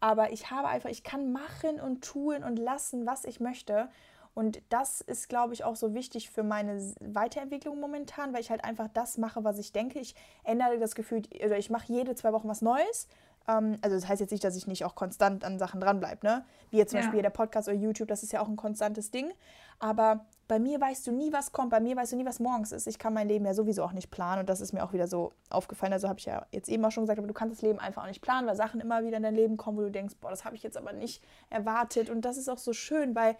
Aber 0.00 0.32
ich 0.32 0.50
habe 0.50 0.68
einfach, 0.68 0.90
ich 0.90 1.02
kann 1.02 1.32
machen 1.32 1.80
und 1.80 2.04
tun 2.04 2.44
und 2.44 2.56
lassen, 2.58 3.06
was 3.06 3.24
ich 3.24 3.40
möchte. 3.40 3.88
Und 4.34 4.62
das 4.70 5.02
ist, 5.02 5.28
glaube 5.28 5.52
ich, 5.52 5.64
auch 5.64 5.76
so 5.76 5.92
wichtig 5.94 6.30
für 6.30 6.42
meine 6.42 6.80
Weiterentwicklung 7.00 7.78
momentan, 7.80 8.32
weil 8.32 8.40
ich 8.40 8.50
halt 8.50 8.64
einfach 8.64 8.88
das 8.88 9.18
mache, 9.18 9.44
was 9.44 9.58
ich 9.58 9.72
denke. 9.72 9.98
Ich 9.98 10.14
ändere 10.42 10.78
das 10.78 10.94
Gefühl, 10.94 11.22
oder 11.44 11.58
ich 11.58 11.68
mache 11.68 11.92
jede 11.92 12.14
zwei 12.14 12.32
Wochen 12.32 12.48
was 12.48 12.62
Neues. 12.62 13.08
Ähm, 13.48 13.78
also 13.82 13.96
das 13.96 14.08
heißt 14.08 14.20
jetzt 14.20 14.30
nicht, 14.30 14.44
dass 14.44 14.56
ich 14.56 14.66
nicht 14.66 14.84
auch 14.84 14.94
konstant 14.94 15.44
an 15.44 15.58
Sachen 15.58 15.80
dranbleibe, 15.80 16.26
ne? 16.26 16.44
Wie 16.70 16.78
jetzt 16.78 16.90
zum 16.90 17.00
ja. 17.00 17.06
Beispiel 17.06 17.22
der 17.22 17.30
Podcast 17.30 17.68
oder 17.68 17.76
YouTube, 17.76 18.08
das 18.08 18.22
ist 18.22 18.32
ja 18.32 18.40
auch 18.40 18.48
ein 18.48 18.56
konstantes 18.56 19.10
Ding. 19.10 19.32
Aber 19.78 20.26
bei 20.48 20.58
mir 20.58 20.80
weißt 20.80 21.06
du 21.06 21.12
nie, 21.12 21.32
was 21.32 21.50
kommt. 21.50 21.70
Bei 21.70 21.80
mir 21.80 21.96
weißt 21.96 22.12
du 22.12 22.16
nie, 22.16 22.24
was 22.24 22.38
morgens 22.38 22.72
ist. 22.72 22.86
Ich 22.86 22.98
kann 22.98 23.14
mein 23.14 23.26
Leben 23.26 23.44
ja 23.44 23.54
sowieso 23.54 23.82
auch 23.82 23.92
nicht 23.92 24.10
planen. 24.10 24.40
Und 24.40 24.48
das 24.48 24.60
ist 24.60 24.72
mir 24.72 24.84
auch 24.84 24.92
wieder 24.92 25.08
so 25.08 25.32
aufgefallen. 25.50 25.92
Also 25.92 26.08
habe 26.08 26.18
ich 26.18 26.26
ja 26.26 26.46
jetzt 26.52 26.68
eben 26.68 26.84
auch 26.84 26.90
schon 26.90 27.04
gesagt, 27.04 27.18
aber 27.18 27.26
du 27.26 27.34
kannst 27.34 27.56
das 27.56 27.62
Leben 27.62 27.78
einfach 27.78 28.02
auch 28.02 28.06
nicht 28.06 28.22
planen, 28.22 28.46
weil 28.46 28.54
Sachen 28.54 28.80
immer 28.80 29.02
wieder 29.02 29.16
in 29.16 29.22
dein 29.22 29.34
Leben 29.34 29.56
kommen, 29.56 29.78
wo 29.78 29.82
du 29.82 29.90
denkst, 29.90 30.14
boah, 30.20 30.30
das 30.30 30.44
habe 30.44 30.54
ich 30.54 30.62
jetzt 30.62 30.76
aber 30.76 30.92
nicht 30.92 31.22
erwartet. 31.50 32.10
Und 32.10 32.24
das 32.24 32.36
ist 32.36 32.48
auch 32.48 32.58
so 32.58 32.72
schön, 32.72 33.14
weil, 33.14 33.36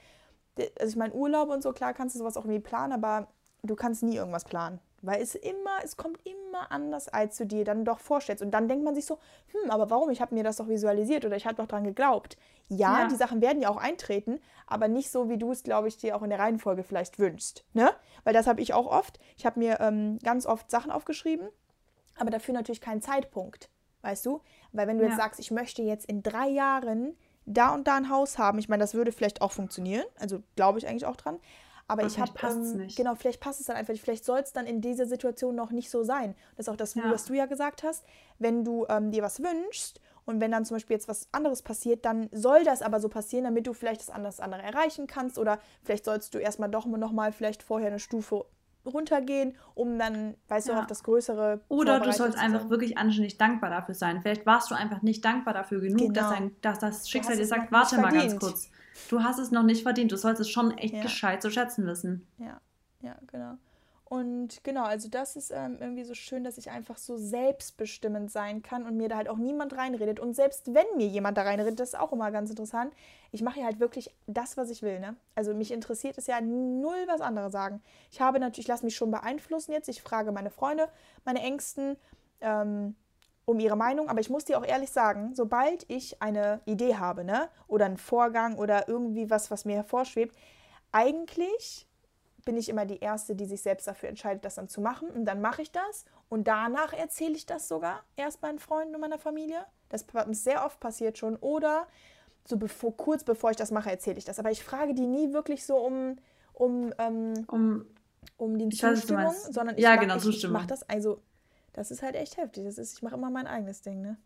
also 0.80 0.90
ich 0.90 0.96
meine, 0.96 1.14
Urlaub 1.14 1.48
und 1.50 1.62
so, 1.62 1.72
klar 1.72 1.94
kannst 1.94 2.14
du 2.14 2.18
sowas 2.18 2.36
auch 2.36 2.44
irgendwie 2.44 2.60
planen, 2.60 2.92
aber 2.92 3.28
du 3.62 3.76
kannst 3.76 4.02
nie 4.02 4.16
irgendwas 4.16 4.44
planen. 4.44 4.80
Weil 5.02 5.20
es 5.20 5.34
immer, 5.34 5.78
es 5.82 5.96
kommt 5.96 6.20
immer 6.24 6.70
anders, 6.70 7.08
als 7.08 7.36
du 7.36 7.44
dir 7.44 7.64
dann 7.64 7.84
doch 7.84 7.98
vorstellst. 7.98 8.42
Und 8.42 8.52
dann 8.52 8.68
denkt 8.68 8.84
man 8.84 8.94
sich 8.94 9.04
so, 9.04 9.18
hm, 9.50 9.70
aber 9.70 9.90
warum? 9.90 10.10
Ich 10.10 10.20
habe 10.20 10.34
mir 10.34 10.44
das 10.44 10.56
doch 10.56 10.68
visualisiert 10.68 11.24
oder 11.24 11.36
ich 11.36 11.44
habe 11.44 11.56
doch 11.56 11.66
dran 11.66 11.82
geglaubt. 11.84 12.36
Ja, 12.68 13.00
ja, 13.00 13.08
die 13.08 13.16
Sachen 13.16 13.40
werden 13.40 13.60
ja 13.60 13.68
auch 13.68 13.76
eintreten, 13.76 14.40
aber 14.66 14.88
nicht 14.88 15.10
so, 15.10 15.28
wie 15.28 15.38
du 15.38 15.50
es, 15.50 15.64
glaube 15.64 15.88
ich, 15.88 15.96
dir 15.98 16.16
auch 16.16 16.22
in 16.22 16.30
der 16.30 16.38
Reihenfolge 16.38 16.84
vielleicht 16.84 17.18
wünschst. 17.18 17.64
Ne? 17.74 17.90
Weil 18.24 18.32
das 18.32 18.46
habe 18.46 18.60
ich 18.60 18.74
auch 18.74 18.86
oft. 18.86 19.18
Ich 19.36 19.44
habe 19.44 19.58
mir 19.58 19.80
ähm, 19.80 20.18
ganz 20.22 20.46
oft 20.46 20.70
Sachen 20.70 20.90
aufgeschrieben, 20.90 21.48
aber 22.16 22.30
dafür 22.30 22.54
natürlich 22.54 22.80
keinen 22.80 23.02
Zeitpunkt. 23.02 23.68
Weißt 24.02 24.24
du? 24.26 24.40
Weil 24.72 24.86
wenn 24.86 24.98
du 24.98 25.04
ja. 25.04 25.10
jetzt 25.10 25.18
sagst, 25.18 25.40
ich 25.40 25.50
möchte 25.50 25.82
jetzt 25.82 26.06
in 26.06 26.22
drei 26.22 26.48
Jahren 26.48 27.16
da 27.44 27.74
und 27.74 27.86
da 27.86 27.96
ein 27.96 28.08
Haus 28.08 28.38
haben, 28.38 28.58
ich 28.58 28.68
meine, 28.68 28.82
das 28.82 28.94
würde 28.94 29.12
vielleicht 29.12 29.42
auch 29.42 29.52
funktionieren. 29.52 30.04
Also 30.18 30.42
glaube 30.56 30.78
ich 30.78 30.86
eigentlich 30.86 31.06
auch 31.06 31.16
dran. 31.16 31.38
Aber 31.92 32.06
ich 32.06 32.18
habe 32.18 32.32
ähm, 32.42 32.88
genau, 32.96 33.14
vielleicht 33.14 33.40
passt 33.40 33.60
es 33.60 33.66
dann 33.66 33.76
einfach 33.76 33.92
nicht. 33.92 34.02
Vielleicht 34.02 34.24
soll 34.24 34.40
es 34.40 34.52
dann 34.52 34.66
in 34.66 34.80
dieser 34.80 35.06
Situation 35.06 35.54
noch 35.54 35.70
nicht 35.70 35.90
so 35.90 36.02
sein. 36.02 36.34
Das 36.56 36.66
ist 36.66 36.72
auch 36.72 36.76
das, 36.76 36.94
ja. 36.94 37.10
was 37.10 37.26
du 37.26 37.34
ja 37.34 37.46
gesagt 37.46 37.82
hast. 37.82 38.04
Wenn 38.38 38.64
du 38.64 38.86
ähm, 38.88 39.10
dir 39.10 39.22
was 39.22 39.42
wünschst 39.42 40.00
und 40.24 40.40
wenn 40.40 40.50
dann 40.50 40.64
zum 40.64 40.76
Beispiel 40.76 40.94
jetzt 40.94 41.08
was 41.08 41.28
anderes 41.32 41.62
passiert, 41.62 42.04
dann 42.06 42.30
soll 42.32 42.64
das 42.64 42.80
aber 42.80 42.98
so 42.98 43.08
passieren, 43.10 43.44
damit 43.44 43.66
du 43.66 43.74
vielleicht 43.74 44.00
das 44.00 44.08
andere, 44.08 44.32
andere 44.42 44.62
erreichen 44.62 45.06
kannst. 45.06 45.38
Oder 45.38 45.58
vielleicht 45.82 46.06
sollst 46.06 46.34
du 46.34 46.38
erstmal 46.38 46.70
doch 46.70 46.86
noch 46.86 47.12
mal 47.12 47.32
vielleicht 47.32 47.62
vorher 47.62 47.88
eine 47.88 47.98
Stufe 47.98 48.46
runtergehen, 48.86 49.54
um 49.74 49.98
dann, 49.98 50.34
weißt 50.48 50.68
ja. 50.68 50.74
du, 50.74 50.80
auf 50.80 50.86
das 50.86 51.02
Größere. 51.02 51.60
Oder 51.68 52.00
du 52.00 52.12
sollst 52.12 52.38
einfach 52.38 52.70
wirklich 52.70 52.96
anständig 52.96 53.38
dankbar 53.38 53.70
dafür 53.70 53.94
sein. 53.94 54.22
Vielleicht 54.22 54.46
warst 54.46 54.70
du 54.70 54.74
einfach 54.74 55.02
nicht 55.02 55.24
dankbar 55.24 55.54
dafür 55.54 55.80
genug, 55.80 56.14
genau. 56.14 56.14
dass, 56.14 56.30
ein, 56.30 56.56
dass 56.62 56.78
das 56.78 57.08
Schicksal 57.08 57.36
dir 57.36 57.46
sagt, 57.46 57.70
warte 57.70 58.00
mal 58.00 58.12
ganz 58.12 58.38
kurz. 58.38 58.70
Du 59.08 59.22
hast 59.22 59.38
es 59.38 59.50
noch 59.50 59.62
nicht 59.62 59.82
verdient. 59.82 60.12
Du 60.12 60.16
sollst 60.16 60.40
es 60.40 60.48
schon 60.48 60.76
echt 60.78 60.94
ja. 60.94 61.02
gescheit 61.02 61.42
zu 61.42 61.50
schätzen 61.50 61.86
wissen. 61.86 62.26
Ja, 62.38 62.60
ja, 63.00 63.16
genau. 63.26 63.56
Und 64.12 64.62
genau, 64.62 64.84
also 64.84 65.08
das 65.08 65.36
ist 65.36 65.50
ähm, 65.50 65.78
irgendwie 65.80 66.04
so 66.04 66.12
schön, 66.12 66.44
dass 66.44 66.58
ich 66.58 66.70
einfach 66.70 66.98
so 66.98 67.16
selbstbestimmend 67.16 68.30
sein 68.30 68.62
kann 68.62 68.84
und 68.84 68.98
mir 68.98 69.08
da 69.08 69.16
halt 69.16 69.26
auch 69.26 69.38
niemand 69.38 69.74
reinredet. 69.74 70.20
Und 70.20 70.34
selbst 70.34 70.74
wenn 70.74 70.84
mir 70.98 71.06
jemand 71.06 71.38
da 71.38 71.44
reinredet, 71.44 71.80
das 71.80 71.94
ist 71.94 71.98
auch 71.98 72.12
immer 72.12 72.30
ganz 72.30 72.50
interessant. 72.50 72.92
Ich 73.30 73.40
mache 73.40 73.60
ja 73.60 73.64
halt 73.64 73.80
wirklich 73.80 74.14
das, 74.26 74.58
was 74.58 74.68
ich 74.68 74.82
will. 74.82 75.00
Ne? 75.00 75.16
Also 75.34 75.54
mich 75.54 75.70
interessiert 75.70 76.18
es 76.18 76.26
ja 76.26 76.42
null, 76.42 77.06
was 77.06 77.22
andere 77.22 77.50
sagen. 77.50 77.80
Ich 78.10 78.20
habe 78.20 78.38
natürlich, 78.38 78.66
ich 78.66 78.68
lasse 78.68 78.84
mich 78.84 78.96
schon 78.96 79.10
beeinflussen 79.10 79.72
jetzt. 79.72 79.88
Ich 79.88 80.02
frage 80.02 80.30
meine 80.30 80.50
Freunde, 80.50 80.90
meine 81.24 81.40
Ängsten 81.40 81.96
ähm, 82.42 82.94
um 83.44 83.58
ihre 83.60 83.76
Meinung. 83.76 84.08
Aber 84.08 84.20
ich 84.20 84.30
muss 84.30 84.44
dir 84.44 84.58
auch 84.58 84.64
ehrlich 84.64 84.90
sagen, 84.90 85.34
sobald 85.34 85.84
ich 85.88 86.22
eine 86.22 86.60
Idee 86.64 86.96
habe, 86.96 87.24
ne, 87.24 87.48
oder 87.66 87.86
einen 87.86 87.96
Vorgang 87.96 88.56
oder 88.56 88.88
irgendwie 88.88 89.30
was, 89.30 89.50
was 89.50 89.64
mir 89.64 89.76
hervorschwebt, 89.76 90.36
eigentlich 90.92 91.86
bin 92.44 92.56
ich 92.56 92.68
immer 92.68 92.86
die 92.86 92.98
Erste, 92.98 93.34
die 93.34 93.46
sich 93.46 93.62
selbst 93.62 93.86
dafür 93.86 94.08
entscheidet, 94.08 94.44
das 94.44 94.56
dann 94.56 94.68
zu 94.68 94.80
machen. 94.80 95.08
Und 95.08 95.24
dann 95.24 95.40
mache 95.40 95.62
ich 95.62 95.70
das. 95.70 96.04
Und 96.28 96.48
danach 96.48 96.92
erzähle 96.92 97.34
ich 97.34 97.46
das 97.46 97.68
sogar 97.68 98.02
erst 98.16 98.42
meinen 98.42 98.58
Freunden 98.58 98.94
und 98.94 99.00
meiner 99.00 99.18
Familie. 99.18 99.64
Das 99.88 100.04
ist 100.28 100.44
sehr 100.44 100.64
oft 100.64 100.80
passiert 100.80 101.18
schon. 101.18 101.36
Oder 101.36 101.86
so 102.44 102.56
bevor, 102.56 102.96
kurz 102.96 103.24
bevor 103.24 103.50
ich 103.50 103.56
das 103.56 103.70
mache, 103.70 103.90
erzähle 103.90 104.18
ich 104.18 104.24
das. 104.24 104.38
Aber 104.38 104.50
ich 104.50 104.64
frage 104.64 104.94
die 104.94 105.06
nie 105.06 105.32
wirklich 105.32 105.64
so 105.64 105.76
um, 105.76 106.16
um, 106.52 106.92
ähm, 106.98 107.44
um, 107.48 107.86
um 108.36 108.58
die 108.58 108.68
Zustimmung, 108.70 109.26
weiß, 109.26 109.44
sondern 109.46 109.76
ich, 109.76 109.82
ja, 109.82 109.94
mach, 109.94 110.00
genau, 110.00 110.48
mache 110.50 110.66
das. 110.66 110.88
Also, 110.88 111.20
das 111.72 111.90
ist 111.90 112.02
halt 112.02 112.14
echt 112.14 112.36
heftig. 112.36 112.64
Das 112.64 112.78
ist, 112.78 112.94
ich 112.94 113.02
mache 113.02 113.14
immer 113.14 113.30
mein 113.30 113.46
eigenes 113.46 113.82
Ding, 113.82 114.00
ne? 114.00 114.16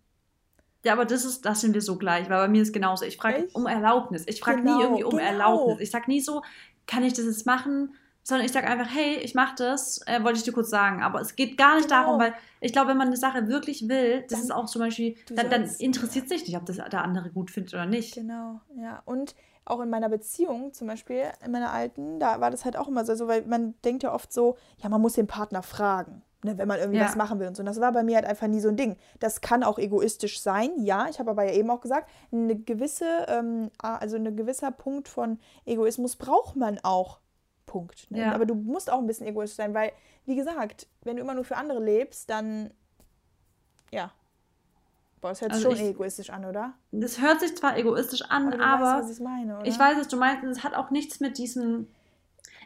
Ja, 0.84 0.92
aber 0.92 1.04
das 1.04 1.24
ist, 1.24 1.44
das 1.44 1.60
sind 1.60 1.74
wir 1.74 1.82
so 1.82 1.96
gleich, 1.96 2.30
weil 2.30 2.38
bei 2.38 2.48
mir 2.48 2.62
ist 2.62 2.72
genauso. 2.72 3.04
Ich 3.04 3.16
frage 3.16 3.48
um 3.54 3.66
Erlaubnis. 3.66 4.24
Ich 4.26 4.40
frage 4.40 4.62
genau, 4.62 4.76
nie 4.76 4.82
irgendwie 4.82 5.04
um 5.04 5.10
genau. 5.10 5.22
Erlaubnis. 5.22 5.80
Ich 5.80 5.90
sage 5.90 6.04
nie 6.08 6.20
so, 6.20 6.42
kann 6.86 7.02
ich 7.02 7.12
das 7.12 7.24
jetzt 7.24 7.46
machen? 7.46 7.94
sondern 8.26 8.44
ich 8.44 8.50
sage 8.50 8.66
einfach, 8.66 8.92
hey, 8.92 9.18
ich 9.18 9.36
mache 9.36 9.54
das, 9.56 10.00
äh, 10.08 10.20
wollte 10.24 10.38
ich 10.38 10.42
dir 10.42 10.52
kurz 10.52 10.68
sagen. 10.68 11.00
Aber 11.00 11.20
es 11.20 11.36
geht 11.36 11.56
gar 11.56 11.76
nicht 11.76 11.88
genau. 11.88 12.02
darum, 12.02 12.18
weil 12.18 12.34
ich 12.60 12.72
glaube, 12.72 12.90
wenn 12.90 12.96
man 12.96 13.06
eine 13.06 13.16
Sache 13.16 13.46
wirklich 13.46 13.88
will, 13.88 14.22
das 14.22 14.30
dann, 14.30 14.40
ist 14.40 14.50
auch 14.50 14.66
zum 14.66 14.80
Beispiel, 14.80 15.14
dann, 15.28 15.48
dann 15.48 15.70
interessiert 15.78 16.28
sich 16.28 16.44
nicht, 16.44 16.56
ob 16.56 16.66
das 16.66 16.78
der 16.78 17.04
andere 17.04 17.30
gut 17.30 17.52
findet 17.52 17.74
oder 17.74 17.86
nicht. 17.86 18.14
Genau, 18.14 18.60
ja. 18.76 19.00
Und 19.04 19.36
auch 19.64 19.78
in 19.80 19.90
meiner 19.90 20.08
Beziehung, 20.08 20.72
zum 20.72 20.88
Beispiel 20.88 21.22
in 21.44 21.52
meiner 21.52 21.70
alten, 21.70 22.18
da 22.18 22.40
war 22.40 22.50
das 22.50 22.64
halt 22.64 22.76
auch 22.76 22.88
immer 22.88 23.04
so, 23.04 23.28
weil 23.28 23.42
man 23.46 23.74
denkt 23.84 24.02
ja 24.02 24.12
oft 24.12 24.32
so, 24.32 24.56
ja, 24.78 24.88
man 24.88 25.00
muss 25.00 25.12
den 25.12 25.28
Partner 25.28 25.62
fragen. 25.62 26.22
Ne, 26.46 26.58
wenn 26.58 26.68
man 26.68 26.78
irgendwie 26.78 27.00
ja. 27.00 27.06
was 27.06 27.16
machen 27.16 27.40
will 27.40 27.48
und 27.48 27.56
so. 27.56 27.60
Und 27.62 27.66
das 27.66 27.80
war 27.80 27.90
bei 27.90 28.04
mir 28.04 28.14
halt 28.14 28.24
einfach 28.24 28.46
nie 28.46 28.60
so 28.60 28.68
ein 28.68 28.76
Ding. 28.76 28.96
Das 29.18 29.40
kann 29.40 29.64
auch 29.64 29.80
egoistisch 29.80 30.40
sein, 30.40 30.70
ja. 30.76 31.08
Ich 31.08 31.18
habe 31.18 31.32
aber 31.32 31.42
ja 31.42 31.52
eben 31.52 31.68
auch 31.70 31.80
gesagt, 31.80 32.08
eine 32.30 32.54
gewisse, 32.54 33.26
ähm, 33.26 33.72
also 33.78 34.14
ein 34.16 34.36
gewisser 34.36 34.70
Punkt 34.70 35.08
von 35.08 35.40
Egoismus 35.64 36.14
braucht 36.14 36.54
man 36.54 36.78
auch. 36.84 37.18
Punkt. 37.66 38.08
Ne? 38.12 38.20
Ja. 38.20 38.32
Aber 38.32 38.46
du 38.46 38.54
musst 38.54 38.92
auch 38.92 39.00
ein 39.00 39.08
bisschen 39.08 39.26
egoistisch 39.26 39.56
sein, 39.56 39.74
weil, 39.74 39.90
wie 40.24 40.36
gesagt, 40.36 40.86
wenn 41.02 41.16
du 41.16 41.22
immer 41.22 41.34
nur 41.34 41.42
für 41.42 41.56
andere 41.56 41.82
lebst, 41.82 42.30
dann, 42.30 42.70
ja. 43.90 44.12
Boah, 45.20 45.30
das 45.30 45.40
hört 45.40 45.52
sich 45.52 45.66
also 45.66 45.76
schon 45.76 45.84
ich, 45.84 45.94
egoistisch 45.94 46.30
an, 46.30 46.44
oder? 46.44 46.74
Das 46.92 47.20
hört 47.20 47.40
sich 47.40 47.56
zwar 47.56 47.76
egoistisch 47.76 48.22
an, 48.22 48.52
aber, 48.52 48.64
aber 48.64 48.84
weißt, 48.84 49.02
was 49.02 49.18
ich, 49.18 49.20
meine, 49.20 49.58
ich 49.64 49.76
weiß, 49.76 49.98
was 49.98 50.06
du 50.06 50.16
meinst. 50.16 50.44
Es 50.44 50.62
hat 50.62 50.74
auch 50.74 50.90
nichts 50.90 51.18
mit 51.18 51.38
diesem. 51.38 51.88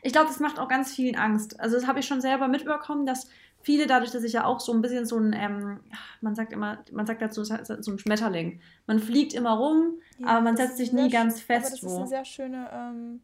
Ich 0.02 0.12
glaube, 0.12 0.28
das 0.28 0.38
macht 0.38 0.58
auch 0.58 0.68
ganz 0.68 0.92
vielen 0.92 1.16
Angst. 1.16 1.58
Also, 1.60 1.76
das 1.76 1.86
habe 1.86 2.00
ich 2.00 2.06
schon 2.06 2.20
selber 2.20 2.46
mitbekommen, 2.46 3.06
dass 3.06 3.28
viele, 3.62 3.86
dadurch, 3.86 4.10
dass 4.10 4.24
ich 4.24 4.32
ja 4.32 4.44
auch 4.44 4.60
so 4.60 4.72
ein 4.72 4.82
bisschen 4.82 5.06
so 5.06 5.18
ein, 5.18 5.32
ähm, 5.32 5.80
man 6.20 6.34
sagt 6.34 6.52
immer, 6.52 6.84
man 6.92 7.06
sagt 7.06 7.22
dazu 7.22 7.44
so 7.44 7.54
ein 7.54 7.98
Schmetterling. 7.98 8.60
Man 8.86 8.98
fliegt 8.98 9.34
immer 9.34 9.52
rum, 9.52 10.00
ja, 10.18 10.26
aber 10.26 10.40
man 10.40 10.56
setzt 10.56 10.76
sich 10.76 10.92
nie 10.92 11.08
ganz 11.10 11.40
fest. 11.40 11.66
Aber 11.66 11.76
das 11.76 11.82
wo. 11.82 11.88
ist 11.88 11.96
eine 11.96 12.06
sehr 12.06 12.24
schöne 12.24 12.70
ähm, 12.72 13.20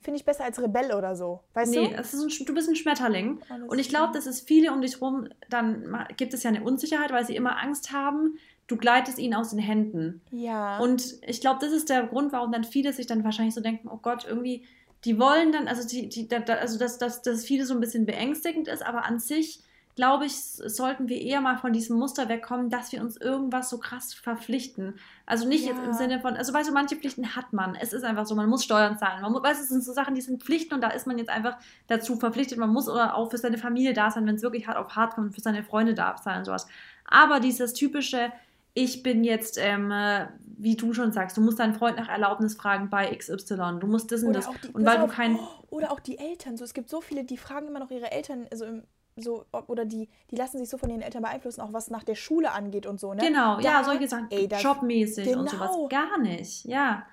finde 0.00 0.18
ich 0.18 0.24
besser 0.24 0.44
als 0.44 0.60
Rebell 0.60 0.92
oder 0.92 1.14
so. 1.14 1.40
Weißt 1.54 1.72
nee, 1.72 1.88
du? 1.88 1.96
Ein, 1.96 2.46
du 2.46 2.54
bist 2.54 2.68
ein 2.68 2.76
Schmetterling. 2.76 3.40
und 3.68 3.78
ich 3.78 3.88
glaube, 3.88 4.14
dass 4.14 4.26
es 4.26 4.40
viele 4.40 4.72
um 4.72 4.80
dich 4.80 5.00
rum, 5.00 5.28
dann 5.50 6.06
gibt 6.16 6.32
es 6.32 6.42
ja 6.42 6.50
eine 6.50 6.62
Unsicherheit, 6.62 7.12
weil 7.12 7.26
sie 7.26 7.36
immer 7.36 7.60
Angst 7.62 7.92
haben, 7.92 8.38
du 8.66 8.76
gleitest 8.76 9.18
ihnen 9.18 9.34
aus 9.34 9.50
den 9.50 9.58
Händen. 9.58 10.22
Ja. 10.30 10.78
Und 10.78 11.18
ich 11.26 11.40
glaube, 11.40 11.58
das 11.60 11.72
ist 11.72 11.90
der 11.90 12.06
Grund, 12.06 12.32
warum 12.32 12.52
dann 12.52 12.64
viele 12.64 12.92
sich 12.92 13.06
dann 13.06 13.24
wahrscheinlich 13.24 13.54
so 13.54 13.60
denken, 13.60 13.88
oh 13.88 13.98
Gott, 14.00 14.24
irgendwie, 14.26 14.64
die 15.04 15.18
wollen 15.18 15.52
dann, 15.52 15.68
also 15.68 15.86
die, 15.86 16.08
die, 16.08 16.28
da, 16.28 16.38
also 16.54 16.78
dass, 16.78 16.98
dass, 16.98 17.22
dass 17.22 17.44
viele 17.44 17.64
so 17.66 17.74
ein 17.74 17.80
bisschen 17.80 18.06
beängstigend 18.06 18.68
ist, 18.68 18.84
aber 18.84 19.04
an 19.04 19.18
sich 19.18 19.60
glaube 19.96 20.24
ich, 20.24 20.34
sollten 20.34 21.08
wir 21.08 21.20
eher 21.20 21.42
mal 21.42 21.58
von 21.58 21.74
diesem 21.74 21.98
Muster 21.98 22.28
wegkommen, 22.28 22.70
dass 22.70 22.90
wir 22.90 23.02
uns 23.02 23.18
irgendwas 23.18 23.68
so 23.68 23.76
krass 23.76 24.14
verpflichten. 24.14 24.94
Also 25.26 25.46
nicht 25.46 25.64
ja. 25.64 25.72
jetzt 25.72 25.84
im 25.84 25.92
Sinne 25.92 26.20
von, 26.20 26.36
also 26.36 26.54
weißt 26.54 26.70
du, 26.70 26.72
manche 26.72 26.96
Pflichten 26.96 27.34
hat 27.36 27.52
man. 27.52 27.74
Es 27.74 27.92
ist 27.92 28.04
einfach 28.04 28.24
so, 28.24 28.34
man 28.34 28.48
muss 28.48 28.64
Steuern 28.64 28.96
zahlen. 28.96 29.20
Man 29.20 29.32
muss, 29.32 29.42
weißt 29.42 29.60
du, 29.60 29.64
es 29.64 29.68
sind 29.68 29.84
so 29.84 29.92
Sachen, 29.92 30.14
die 30.14 30.20
sind 30.20 30.42
Pflichten 30.42 30.74
und 30.74 30.80
da 30.80 30.88
ist 30.88 31.06
man 31.06 31.18
jetzt 31.18 31.28
einfach 31.28 31.58
dazu 31.88 32.16
verpflichtet. 32.16 32.56
Man 32.56 32.70
muss 32.70 32.88
oder 32.88 33.14
auch 33.14 33.30
für 33.30 33.38
seine 33.38 33.58
Familie 33.58 33.92
da 33.92 34.10
sein, 34.10 34.26
wenn 34.26 34.36
es 34.36 34.42
wirklich 34.42 34.66
hart 34.66 34.78
auf 34.78 34.96
hart 34.96 35.16
kommt, 35.16 35.34
für 35.34 35.42
seine 35.42 35.64
Freunde 35.64 35.92
da 35.92 36.16
sein 36.16 36.38
und 36.38 36.44
sowas. 36.44 36.66
Aber 37.04 37.40
dieses 37.40 37.74
typische, 37.74 38.32
ich 38.74 39.02
bin 39.02 39.24
jetzt, 39.24 39.58
ähm, 39.58 39.92
wie 40.44 40.76
du 40.76 40.92
schon 40.94 41.12
sagst, 41.12 41.36
du 41.36 41.40
musst 41.40 41.58
deinen 41.58 41.74
Freund 41.74 41.96
nach 41.96 42.08
Erlaubnis 42.08 42.54
fragen 42.54 42.90
bei 42.90 43.14
XY, 43.14 43.78
du 43.80 43.86
musst 43.86 44.12
das 44.12 44.22
und 44.22 44.32
das. 44.32 44.48
Die, 44.62 44.68
und 44.68 44.84
weil 44.84 44.98
du 44.98 45.06
kein. 45.06 45.38
Oder 45.70 45.92
auch 45.92 46.00
die 46.00 46.18
Eltern, 46.18 46.56
so 46.56 46.64
es 46.64 46.74
gibt 46.74 46.88
so 46.88 47.00
viele, 47.00 47.24
die 47.24 47.36
fragen 47.36 47.68
immer 47.68 47.80
noch 47.80 47.90
ihre 47.90 48.10
Eltern, 48.10 48.46
also 48.50 48.64
im 48.64 48.82
so, 49.16 49.44
oder 49.66 49.84
die, 49.84 50.08
die 50.30 50.36
lassen 50.36 50.58
sich 50.58 50.68
so 50.68 50.78
von 50.78 50.90
ihren 50.90 51.02
Eltern 51.02 51.22
beeinflussen, 51.22 51.60
auch 51.60 51.72
was 51.72 51.90
nach 51.90 52.04
der 52.04 52.14
Schule 52.14 52.52
angeht 52.52 52.86
und 52.86 53.00
so, 53.00 53.12
ne? 53.12 53.22
Genau, 53.22 53.56
da, 53.56 53.62
ja, 53.62 53.84
solche 53.84 54.08
Sachen, 54.08 54.28
ey, 54.30 54.48
das, 54.48 54.62
jobmäßig 54.62 55.24
genau. 55.26 55.40
und 55.40 55.50
sowas. 55.50 55.70
Gar 55.88 56.18
nicht, 56.18 56.64
ja. 56.64 57.04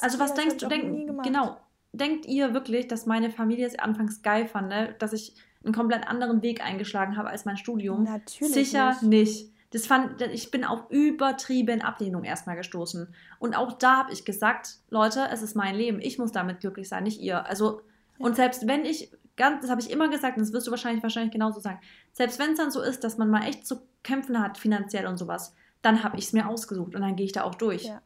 also 0.00 0.18
was 0.18 0.34
denkst 0.34 0.58
du, 0.58 0.68
denk, 0.68 1.24
genau, 1.24 1.56
denkt 1.92 2.26
ihr 2.26 2.54
wirklich, 2.54 2.86
dass 2.88 3.06
meine 3.06 3.30
Familie 3.30 3.66
es 3.66 3.78
anfangs 3.78 4.22
geil 4.22 4.46
fand, 4.46 4.68
ne? 4.68 4.94
dass 4.98 5.12
ich 5.12 5.34
einen 5.64 5.74
komplett 5.74 6.06
anderen 6.06 6.42
Weg 6.42 6.64
eingeschlagen 6.64 7.16
habe 7.16 7.30
als 7.30 7.44
mein 7.44 7.56
Studium? 7.56 8.04
Natürlich 8.04 8.54
Sicher 8.54 8.90
nicht. 8.90 9.02
nicht. 9.02 9.52
Das 9.70 9.86
fand, 9.86 10.22
ich 10.22 10.50
bin 10.50 10.64
auf 10.64 10.90
übertrieben 10.90 11.82
Ablehnung 11.82 12.24
erstmal 12.24 12.56
gestoßen. 12.56 13.14
Und 13.38 13.54
auch 13.54 13.74
da 13.74 13.98
habe 13.98 14.12
ich 14.12 14.24
gesagt, 14.24 14.76
Leute, 14.88 15.28
es 15.30 15.42
ist 15.42 15.54
mein 15.54 15.74
Leben. 15.74 16.00
Ich 16.00 16.18
muss 16.18 16.32
damit 16.32 16.60
glücklich 16.60 16.88
sein, 16.88 17.04
nicht 17.04 17.20
ihr. 17.20 17.44
Also, 17.46 17.80
ja. 18.18 18.26
und 18.26 18.36
selbst 18.36 18.66
wenn 18.66 18.86
ich 18.86 19.10
ganz, 19.36 19.62
das 19.62 19.70
habe 19.70 19.80
ich 19.80 19.90
immer 19.90 20.08
gesagt 20.08 20.36
und 20.36 20.42
das 20.42 20.52
wirst 20.52 20.66
du 20.66 20.70
wahrscheinlich, 20.70 21.02
wahrscheinlich 21.02 21.32
genauso 21.32 21.60
sagen. 21.60 21.80
Selbst 22.12 22.38
wenn 22.38 22.52
es 22.52 22.58
dann 22.58 22.70
so 22.70 22.82
ist, 22.82 23.04
dass 23.04 23.18
man 23.18 23.30
mal 23.30 23.44
echt 23.44 23.66
zu 23.66 23.80
kämpfen 24.02 24.40
hat, 24.40 24.58
finanziell 24.58 25.06
und 25.06 25.16
sowas, 25.16 25.54
dann 25.82 26.02
habe 26.02 26.18
ich 26.18 26.26
es 26.26 26.32
mir 26.32 26.48
ausgesucht 26.48 26.94
und 26.94 27.00
dann 27.02 27.16
gehe 27.16 27.26
ich 27.26 27.32
da 27.32 27.44
auch 27.44 27.54
durch. 27.54 27.84
Ja. 27.84 28.02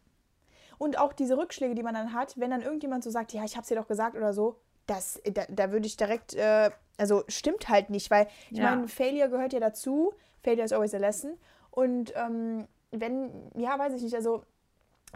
Und 0.79 0.99
auch 0.99 1.13
diese 1.13 1.37
Rückschläge, 1.37 1.75
die 1.75 1.83
man 1.83 1.95
dann 1.95 2.13
hat, 2.13 2.39
wenn 2.39 2.51
dann 2.51 2.61
irgendjemand 2.61 3.05
so 3.05 3.11
sagt, 3.11 3.33
ja, 3.33 3.45
ich 3.45 3.53
habe 3.53 3.63
es 3.63 3.69
dir 3.69 3.77
doch 3.77 3.89
gesagt 3.89 4.17
oder 4.17 4.33
so, 4.33 4.59
das, 4.87 5.21
da, 5.33 5.45
da 5.49 5.71
würde 5.71 5.87
ich 5.87 5.97
direkt, 5.97 6.35
äh, 6.35 6.71
also 6.99 7.23
stimmt 7.29 7.69
halt 7.69 7.89
nicht, 7.89 8.11
weil 8.11 8.27
ich 8.51 8.59
ja. 8.59 8.71
meine, 8.75 8.89
Failure 8.89 9.31
gehört 9.31 9.53
ja 9.53 9.61
dazu. 9.61 10.13
Failure 10.43 10.65
is 10.65 10.73
always 10.73 10.95
a 10.95 10.99
lesson. 10.99 11.39
Und 11.71 12.13
ähm, 12.17 12.67
wenn, 12.91 13.31
ja, 13.57 13.79
weiß 13.79 13.95
ich 13.95 14.03
nicht, 14.03 14.15
also 14.15 14.43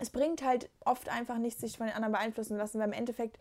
es 0.01 0.11
bringt 0.11 0.45
halt 0.45 0.69
oft 0.85 1.09
einfach 1.09 1.39
nichts, 1.39 1.61
sich 1.61 1.77
von 1.77 1.87
den 1.87 1.95
anderen 1.95 2.13
beeinflussen 2.13 2.57
lassen, 2.57 2.79
weil 2.79 2.89
im 2.89 2.93
Endeffekt 2.93 3.39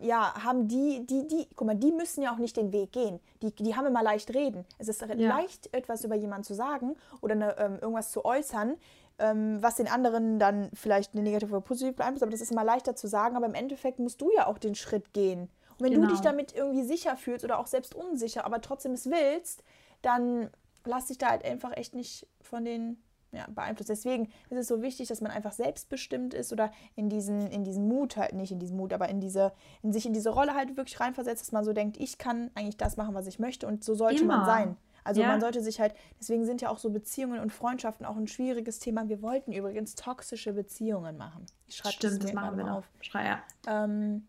ja, 0.00 0.34
haben 0.42 0.68
die, 0.68 1.06
die, 1.06 1.26
die, 1.28 1.46
guck 1.54 1.66
mal, 1.66 1.76
die 1.76 1.92
müssen 1.92 2.22
ja 2.22 2.32
auch 2.32 2.38
nicht 2.38 2.56
den 2.56 2.72
Weg 2.72 2.92
gehen. 2.92 3.20
Die, 3.40 3.52
die 3.54 3.76
haben 3.76 3.86
immer 3.86 4.02
leicht 4.02 4.34
reden. 4.34 4.64
Es 4.78 4.88
ist 4.88 5.00
ja. 5.00 5.14
leicht, 5.14 5.72
etwas 5.72 6.04
über 6.04 6.16
jemanden 6.16 6.44
zu 6.44 6.54
sagen 6.54 6.96
oder 7.20 7.34
eine, 7.34 7.58
ähm, 7.58 7.78
irgendwas 7.80 8.10
zu 8.10 8.24
äußern, 8.24 8.76
ähm, 9.18 9.62
was 9.62 9.76
den 9.76 9.88
anderen 9.88 10.38
dann 10.38 10.70
vielleicht 10.74 11.14
eine 11.14 11.22
negative 11.22 11.52
oder 11.52 11.60
positive 11.60 11.92
beeinflusst, 11.92 12.22
aber 12.22 12.32
das 12.32 12.40
ist 12.40 12.50
immer 12.50 12.64
leichter 12.64 12.96
zu 12.96 13.06
sagen, 13.06 13.36
aber 13.36 13.46
im 13.46 13.54
Endeffekt 13.54 13.98
musst 13.98 14.20
du 14.20 14.30
ja 14.34 14.46
auch 14.46 14.58
den 14.58 14.74
Schritt 14.74 15.12
gehen. 15.12 15.50
Und 15.78 15.80
wenn 15.80 15.92
genau. 15.92 16.06
du 16.06 16.12
dich 16.12 16.20
damit 16.20 16.54
irgendwie 16.54 16.82
sicher 16.82 17.16
fühlst 17.16 17.44
oder 17.44 17.58
auch 17.58 17.66
selbst 17.66 17.94
unsicher, 17.94 18.44
aber 18.44 18.60
trotzdem 18.60 18.92
es 18.92 19.08
willst, 19.08 19.62
dann 20.02 20.50
lass 20.84 21.06
dich 21.06 21.18
da 21.18 21.30
halt 21.30 21.44
einfach 21.44 21.76
echt 21.76 21.94
nicht 21.94 22.26
von 22.40 22.64
den 22.64 22.98
ja, 23.32 23.46
beeinflusst. 23.48 23.88
Deswegen 23.88 24.26
ist 24.50 24.58
es 24.58 24.68
so 24.68 24.82
wichtig, 24.82 25.08
dass 25.08 25.20
man 25.20 25.30
einfach 25.30 25.52
selbstbestimmt 25.52 26.34
ist 26.34 26.52
oder 26.52 26.70
in 26.96 27.08
diesen, 27.08 27.46
in 27.50 27.64
diesen 27.64 27.88
Mut 27.88 28.16
halt, 28.16 28.34
nicht 28.34 28.52
in 28.52 28.58
diesen 28.58 28.76
Mut, 28.76 28.92
aber 28.92 29.08
in 29.08 29.20
diese, 29.20 29.52
in 29.82 29.92
sich 29.92 30.06
in 30.06 30.12
diese 30.12 30.30
Rolle 30.30 30.54
halt 30.54 30.76
wirklich 30.76 31.00
reinversetzt, 31.00 31.42
dass 31.42 31.52
man 31.52 31.64
so 31.64 31.72
denkt, 31.72 31.96
ich 31.96 32.18
kann 32.18 32.50
eigentlich 32.54 32.76
das 32.76 32.96
machen, 32.96 33.14
was 33.14 33.26
ich 33.26 33.38
möchte 33.38 33.66
und 33.66 33.84
so 33.84 33.94
sollte 33.94 34.22
Immer. 34.22 34.38
man 34.38 34.46
sein. 34.46 34.76
Also 35.04 35.20
ja. 35.20 35.28
man 35.28 35.40
sollte 35.40 35.62
sich 35.62 35.80
halt, 35.80 35.94
deswegen 36.20 36.44
sind 36.44 36.60
ja 36.60 36.68
auch 36.68 36.78
so 36.78 36.90
Beziehungen 36.90 37.40
und 37.40 37.52
Freundschaften 37.52 38.06
auch 38.06 38.16
ein 38.16 38.28
schwieriges 38.28 38.78
Thema. 38.78 39.08
Wir 39.08 39.20
wollten 39.20 39.52
übrigens 39.52 39.94
toxische 39.96 40.52
Beziehungen 40.52 41.16
machen. 41.16 41.46
Ich 41.66 41.76
schreibe 41.76 41.96
das, 42.00 42.18
das 42.18 42.32
machen 42.32 42.56
wir 42.56 42.72
auf. 42.72 42.88
Schrei, 43.00 43.24
ja. 43.26 43.42
Ähm, 43.66 44.26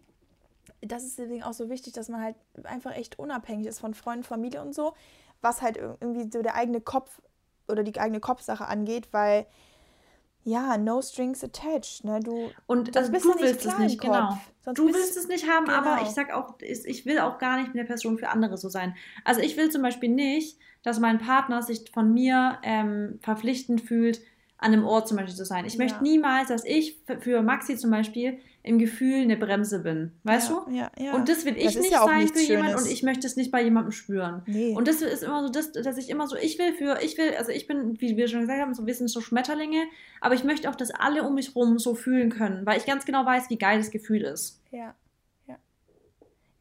das 0.82 1.03
ist 1.03 1.19
deswegen 1.19 1.43
auch 1.43 1.53
so 1.53 1.69
wichtig, 1.69 1.93
dass 1.93 2.09
man 2.09 2.21
halt 2.21 2.36
einfach 2.63 2.95
echt 2.95 3.19
unabhängig 3.19 3.67
ist 3.67 3.80
von 3.80 3.93
Freunden, 3.93 4.24
Familie 4.24 4.61
und 4.61 4.74
so, 4.74 4.93
was 5.43 5.61
halt 5.61 5.77
irgendwie 5.77 6.29
so 6.31 6.41
der 6.41 6.55
eigene 6.55 6.81
Kopf 6.81 7.21
oder 7.67 7.83
die 7.83 7.99
eigene 7.99 8.19
Kopfsache 8.19 8.65
angeht, 8.65 9.09
weil 9.11 9.45
ja, 10.45 10.77
no 10.77 11.01
strings 11.01 11.43
attached, 11.43 12.03
ne? 12.03 12.19
Du 12.19 12.49
und 12.65 12.95
also 12.97 13.11
bist 13.11 13.25
du 13.25 13.33
willst 13.39 13.65
es 13.65 13.77
nicht, 13.77 14.01
genau. 14.01 14.37
Sonst 14.61 14.77
du 14.77 14.87
willst 14.87 15.15
es 15.15 15.27
nicht 15.27 15.49
haben, 15.49 15.65
genau. 15.65 15.77
aber 15.77 16.01
ich 16.01 16.09
sag 16.09 16.33
auch, 16.33 16.55
ich 16.59 17.05
will 17.05 17.19
auch 17.19 17.37
gar 17.37 17.61
nicht 17.61 17.71
eine 17.73 17.85
Person 17.85 18.17
für 18.17 18.29
andere 18.29 18.57
so 18.57 18.67
sein. 18.67 18.95
Also 19.23 19.41
ich 19.41 19.55
will 19.55 19.69
zum 19.69 19.81
Beispiel 19.81 20.09
nicht, 20.09 20.57
dass 20.83 20.99
mein 20.99 21.17
Partner 21.17 21.61
sich 21.61 21.89
von 21.91 22.13
mir 22.13 22.59
ähm, 22.63 23.19
verpflichtend 23.21 23.81
fühlt, 23.81 24.21
an 24.57 24.73
einem 24.73 24.85
Ort 24.85 25.07
zum 25.07 25.17
Beispiel 25.17 25.35
zu 25.35 25.45
sein. 25.45 25.65
Ich 25.65 25.73
ja. 25.73 25.83
möchte 25.83 26.03
niemals, 26.03 26.49
dass 26.49 26.65
ich 26.65 27.01
für 27.19 27.41
Maxi 27.41 27.77
zum 27.77 27.91
Beispiel 27.91 28.39
im 28.66 28.80
Gefühl 28.80 29.22
eine 29.22 29.36
Bremse 29.36 29.80
bin. 29.80 30.14
Weißt 30.24 30.49
ja, 30.49 30.66
du? 30.66 30.72
Ja, 30.72 30.91
ja. 30.97 31.14
Und 31.14 31.28
das 31.28 31.43
will 31.43 31.57
ich 31.57 31.66
das 31.66 31.76
nicht 31.76 31.91
ja 31.91 32.05
sein 32.05 32.30
für 32.30 32.39
jemanden 32.39 32.78
und 32.78 32.89
ich 32.89 33.03
möchte 33.03 33.28
es 33.28 33.36
nicht 33.36 33.51
bei 33.51 33.61
jemandem 33.61 33.91
spüren. 33.91 34.41
Nee. 34.45 34.74
Und 34.74 34.88
das 34.88 35.01
ist 35.01 35.22
immer 35.22 35.43
so, 35.43 35.49
das, 35.49 35.74
dass 35.74 35.97
ich 35.97 36.09
immer 36.09 36.28
so, 36.28 36.38
ich 36.38 36.57
will 36.57 36.74
für, 36.74 37.01
ich 37.01 37.18
will, 37.18 37.36
also 37.36 37.51
ich 37.51 37.68
bin, 37.68 37.99
wie 37.99 38.16
wir 38.16 38.30
schon 38.30 38.41
gesagt 38.41 38.61
haben, 38.61 38.74
so 38.74 38.82
ein 38.82 38.86
bisschen 38.86 39.09
so 39.09 39.20
Schmetterlinge, 39.20 39.84
aber 40.22 40.34
ich 40.34 40.45
möchte 40.45 40.70
auch, 40.70 40.76
dass 40.76 40.91
alle 40.91 41.24
um 41.24 41.36
mich 41.36 41.55
rum 41.57 41.78
so 41.78 41.93
fühlen 41.93 42.30
können, 42.30 42.66
weil 42.66 42.78
ich 42.78 42.86
ganz 42.86 43.03
genau 43.03 43.26
weiß, 43.26 43.49
wie 43.49 43.57
geil 43.57 43.80
das 43.80 43.91
Gefühl 43.91 44.22
ist. 44.22 44.61
Ja, 44.72 44.95
ja. 45.45 45.57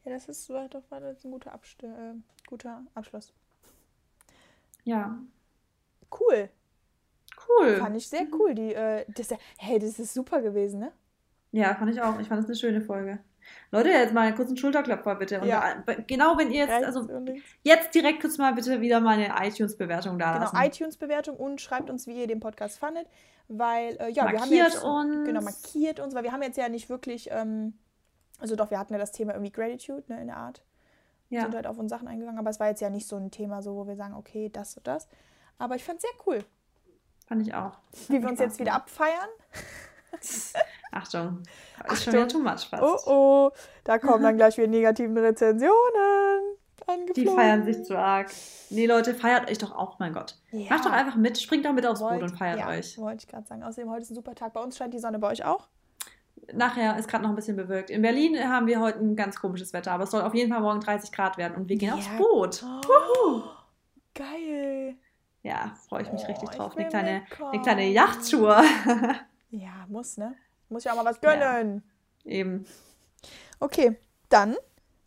Ja, 0.04 0.12
das 0.12 0.28
ist 0.28 0.50
war 0.50 0.68
doch 0.68 0.82
das 0.90 1.24
ein 1.24 1.30
guter, 1.30 1.52
Abst 1.52 1.84
äh, 1.84 2.14
guter 2.48 2.84
Abschluss. 2.94 3.32
Ja. 4.82 5.16
Cool. 6.10 6.48
Cool. 7.48 7.76
Fand 7.76 7.96
ich 7.96 8.08
sehr 8.08 8.26
cool. 8.32 8.54
Die, 8.54 8.74
äh, 8.74 9.04
das, 9.08 9.28
hey, 9.58 9.78
das 9.78 10.00
ist 10.00 10.14
super 10.14 10.42
gewesen, 10.42 10.80
ne? 10.80 10.92
Ja, 11.52 11.74
fand 11.74 11.90
ich 11.92 12.00
auch. 12.00 12.18
Ich 12.18 12.28
fand 12.28 12.40
es 12.42 12.46
eine 12.46 12.56
schöne 12.56 12.80
Folge. 12.80 13.18
Leute, 13.70 13.88
jetzt 13.90 14.14
mal 14.14 14.32
kurz 14.34 14.48
einen 14.48 14.56
Schulterklopfer 14.56 15.14
bitte. 15.16 15.40
Und 15.40 15.48
Ja. 15.48 15.74
genau, 16.06 16.38
wenn 16.38 16.50
ihr 16.50 16.66
jetzt, 16.66 16.84
also 16.84 17.08
jetzt 17.62 17.94
direkt 17.94 18.20
kurz 18.20 18.38
mal 18.38 18.54
bitte 18.54 18.80
wieder 18.80 19.00
mal 19.00 19.18
eine 19.18 19.46
iTunes-Bewertung 19.48 20.18
da 20.18 20.32
Genau, 20.34 20.44
lassen. 20.44 20.56
iTunes-Bewertung 20.56 21.36
und 21.36 21.60
schreibt 21.60 21.90
uns, 21.90 22.06
wie 22.06 22.20
ihr 22.20 22.26
den 22.26 22.40
Podcast 22.40 22.78
fandet. 22.78 23.06
Weil, 23.48 23.96
äh, 24.00 24.08
ja, 24.10 24.22
wir 24.30 24.40
haben 24.40 24.48
Markiert 24.48 24.72
jetzt. 24.74 24.84
uns. 24.84 25.26
Genau, 25.26 25.40
markiert 25.42 26.00
uns, 26.00 26.14
weil 26.14 26.22
wir 26.22 26.32
haben 26.32 26.42
jetzt 26.42 26.56
ja 26.56 26.68
nicht 26.68 26.88
wirklich. 26.88 27.28
Ähm, 27.30 27.74
also 28.38 28.56
doch, 28.56 28.70
wir 28.70 28.78
hatten 28.78 28.92
ja 28.94 28.98
das 28.98 29.12
Thema 29.12 29.32
irgendwie 29.32 29.52
Gratitude, 29.52 30.04
ne, 30.08 30.20
in 30.20 30.28
der 30.28 30.36
Art. 30.36 30.62
ja. 31.28 31.42
Sind 31.42 31.54
halt 31.54 31.66
auf 31.66 31.78
uns 31.78 31.90
Sachen 31.90 32.08
eingegangen, 32.08 32.38
aber 32.38 32.50
es 32.50 32.60
war 32.60 32.68
jetzt 32.68 32.80
ja 32.80 32.90
nicht 32.90 33.06
so 33.08 33.16
ein 33.16 33.30
Thema, 33.30 33.60
so 33.62 33.74
wo 33.76 33.86
wir 33.86 33.96
sagen, 33.96 34.14
okay, 34.14 34.48
das 34.50 34.76
und 34.76 34.86
das. 34.86 35.08
Aber 35.58 35.74
ich 35.76 35.84
fand 35.84 35.98
es 35.98 36.02
sehr 36.02 36.26
cool, 36.26 36.44
Fand 37.26 37.42
ich 37.46 37.54
auch. 37.54 37.76
wie 38.08 38.20
wir 38.22 38.28
uns 38.28 38.38
jetzt 38.40 38.58
wieder 38.58 38.74
abfeiern. 38.74 39.28
Achtung. 40.92 41.42
Ist 41.90 42.04
schon 42.04 42.12
wieder 42.12 42.28
too 42.28 42.38
much 42.38 42.68
fast. 42.68 42.82
Oh 43.06 43.10
oh, 43.10 43.50
da 43.84 43.98
kommen 43.98 44.22
dann 44.22 44.36
gleich 44.36 44.56
wieder 44.58 44.68
negativen 44.68 45.16
Rezensionen 45.16 45.72
angeflogen. 46.86 47.14
Die 47.14 47.26
feiern 47.26 47.64
sich 47.64 47.84
zu 47.84 47.96
arg. 47.98 48.30
Nee, 48.70 48.86
Leute, 48.86 49.14
feiert 49.14 49.50
euch 49.50 49.58
doch 49.58 49.72
auch, 49.72 49.98
mein 49.98 50.12
Gott. 50.12 50.36
Ja. 50.50 50.70
Macht 50.70 50.84
doch 50.84 50.92
einfach 50.92 51.16
mit, 51.16 51.40
springt 51.40 51.64
doch 51.64 51.72
mit 51.72 51.86
aufs 51.86 52.00
Boot 52.00 52.22
und 52.22 52.36
feiert 52.36 52.58
ja, 52.60 52.68
euch. 52.68 52.98
Wollte 52.98 53.24
ich 53.24 53.28
gerade 53.28 53.46
sagen. 53.46 53.62
Außerdem, 53.62 53.90
heute 53.90 54.02
ist 54.02 54.10
ein 54.10 54.14
super 54.14 54.34
Tag. 54.34 54.52
Bei 54.52 54.60
uns 54.62 54.76
scheint 54.76 54.94
die 54.94 54.98
Sonne, 54.98 55.18
bei 55.18 55.30
euch 55.30 55.44
auch? 55.44 55.68
Nachher 56.52 56.98
ist 56.98 57.08
gerade 57.08 57.22
noch 57.22 57.30
ein 57.30 57.36
bisschen 57.36 57.56
bewölkt. 57.56 57.88
In 57.90 58.02
Berlin 58.02 58.36
haben 58.38 58.66
wir 58.66 58.80
heute 58.80 58.98
ein 58.98 59.14
ganz 59.16 59.38
komisches 59.40 59.72
Wetter, 59.72 59.92
aber 59.92 60.04
es 60.04 60.10
soll 60.10 60.22
auf 60.22 60.34
jeden 60.34 60.52
Fall 60.52 60.60
morgen 60.60 60.80
30 60.80 61.12
Grad 61.12 61.38
werden 61.38 61.56
und 61.56 61.68
wir 61.68 61.76
gehen 61.76 61.90
Ja. 61.90 61.94
aufs 61.94 62.08
Boot. 62.18 62.64
Oh, 63.24 63.42
geil. 64.14 64.96
Ja, 65.44 65.74
freue 65.88 66.02
ich 66.02 66.12
mich 66.12 66.22
Oh, 66.24 66.26
richtig 66.26 66.50
ich 66.50 66.56
drauf. 66.56 66.76
Eine 66.76 66.88
kleine, 66.88 67.22
eine 67.50 67.62
kleine 67.62 67.88
Yachttour. 67.88 68.62
Ja, 69.54 69.84
muss, 69.86 70.16
ne? 70.16 70.34
Muss 70.72 70.84
ja 70.84 70.92
auch 70.92 70.96
mal 70.96 71.04
was 71.04 71.20
gönnen. 71.20 71.82
Eben. 72.24 72.66
Okay, 73.60 73.96
dann. 74.28 74.56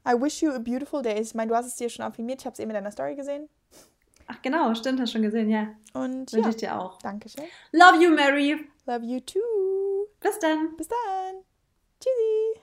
I 0.08 0.14
wish 0.14 0.42
you 0.42 0.52
a 0.52 0.60
beautiful 0.60 1.02
day. 1.02 1.20
Ich 1.20 1.34
meine, 1.34 1.50
du 1.50 1.56
hast 1.56 1.66
es 1.66 1.76
dir 1.76 1.90
schon 1.90 2.06
affirmiert. 2.06 2.42
Ich 2.42 2.46
habe 2.46 2.54
es 2.54 2.60
eben 2.60 2.70
in 2.70 2.76
deiner 2.76 2.92
Story 2.92 3.16
gesehen. 3.16 3.50
Ach 4.28 4.42
genau, 4.42 4.74
stimmt, 4.76 5.00
hast 5.00 5.12
schon 5.12 5.22
gesehen, 5.22 5.50
ja. 5.50 5.68
Und 5.94 6.32
Wünsche 6.32 6.40
ja, 6.40 6.50
ich 6.50 6.56
dir 6.58 6.80
auch. 6.80 7.00
Dankeschön. 7.00 7.46
Love 7.72 8.04
you, 8.04 8.12
Mary. 8.12 8.68
Love 8.86 9.06
you 9.06 9.20
too. 9.20 10.08
Bis 10.20 10.40
dann. 10.40 10.76
Bis 10.78 10.88
dann. 10.88 11.36
Tschüssi. 12.00 12.62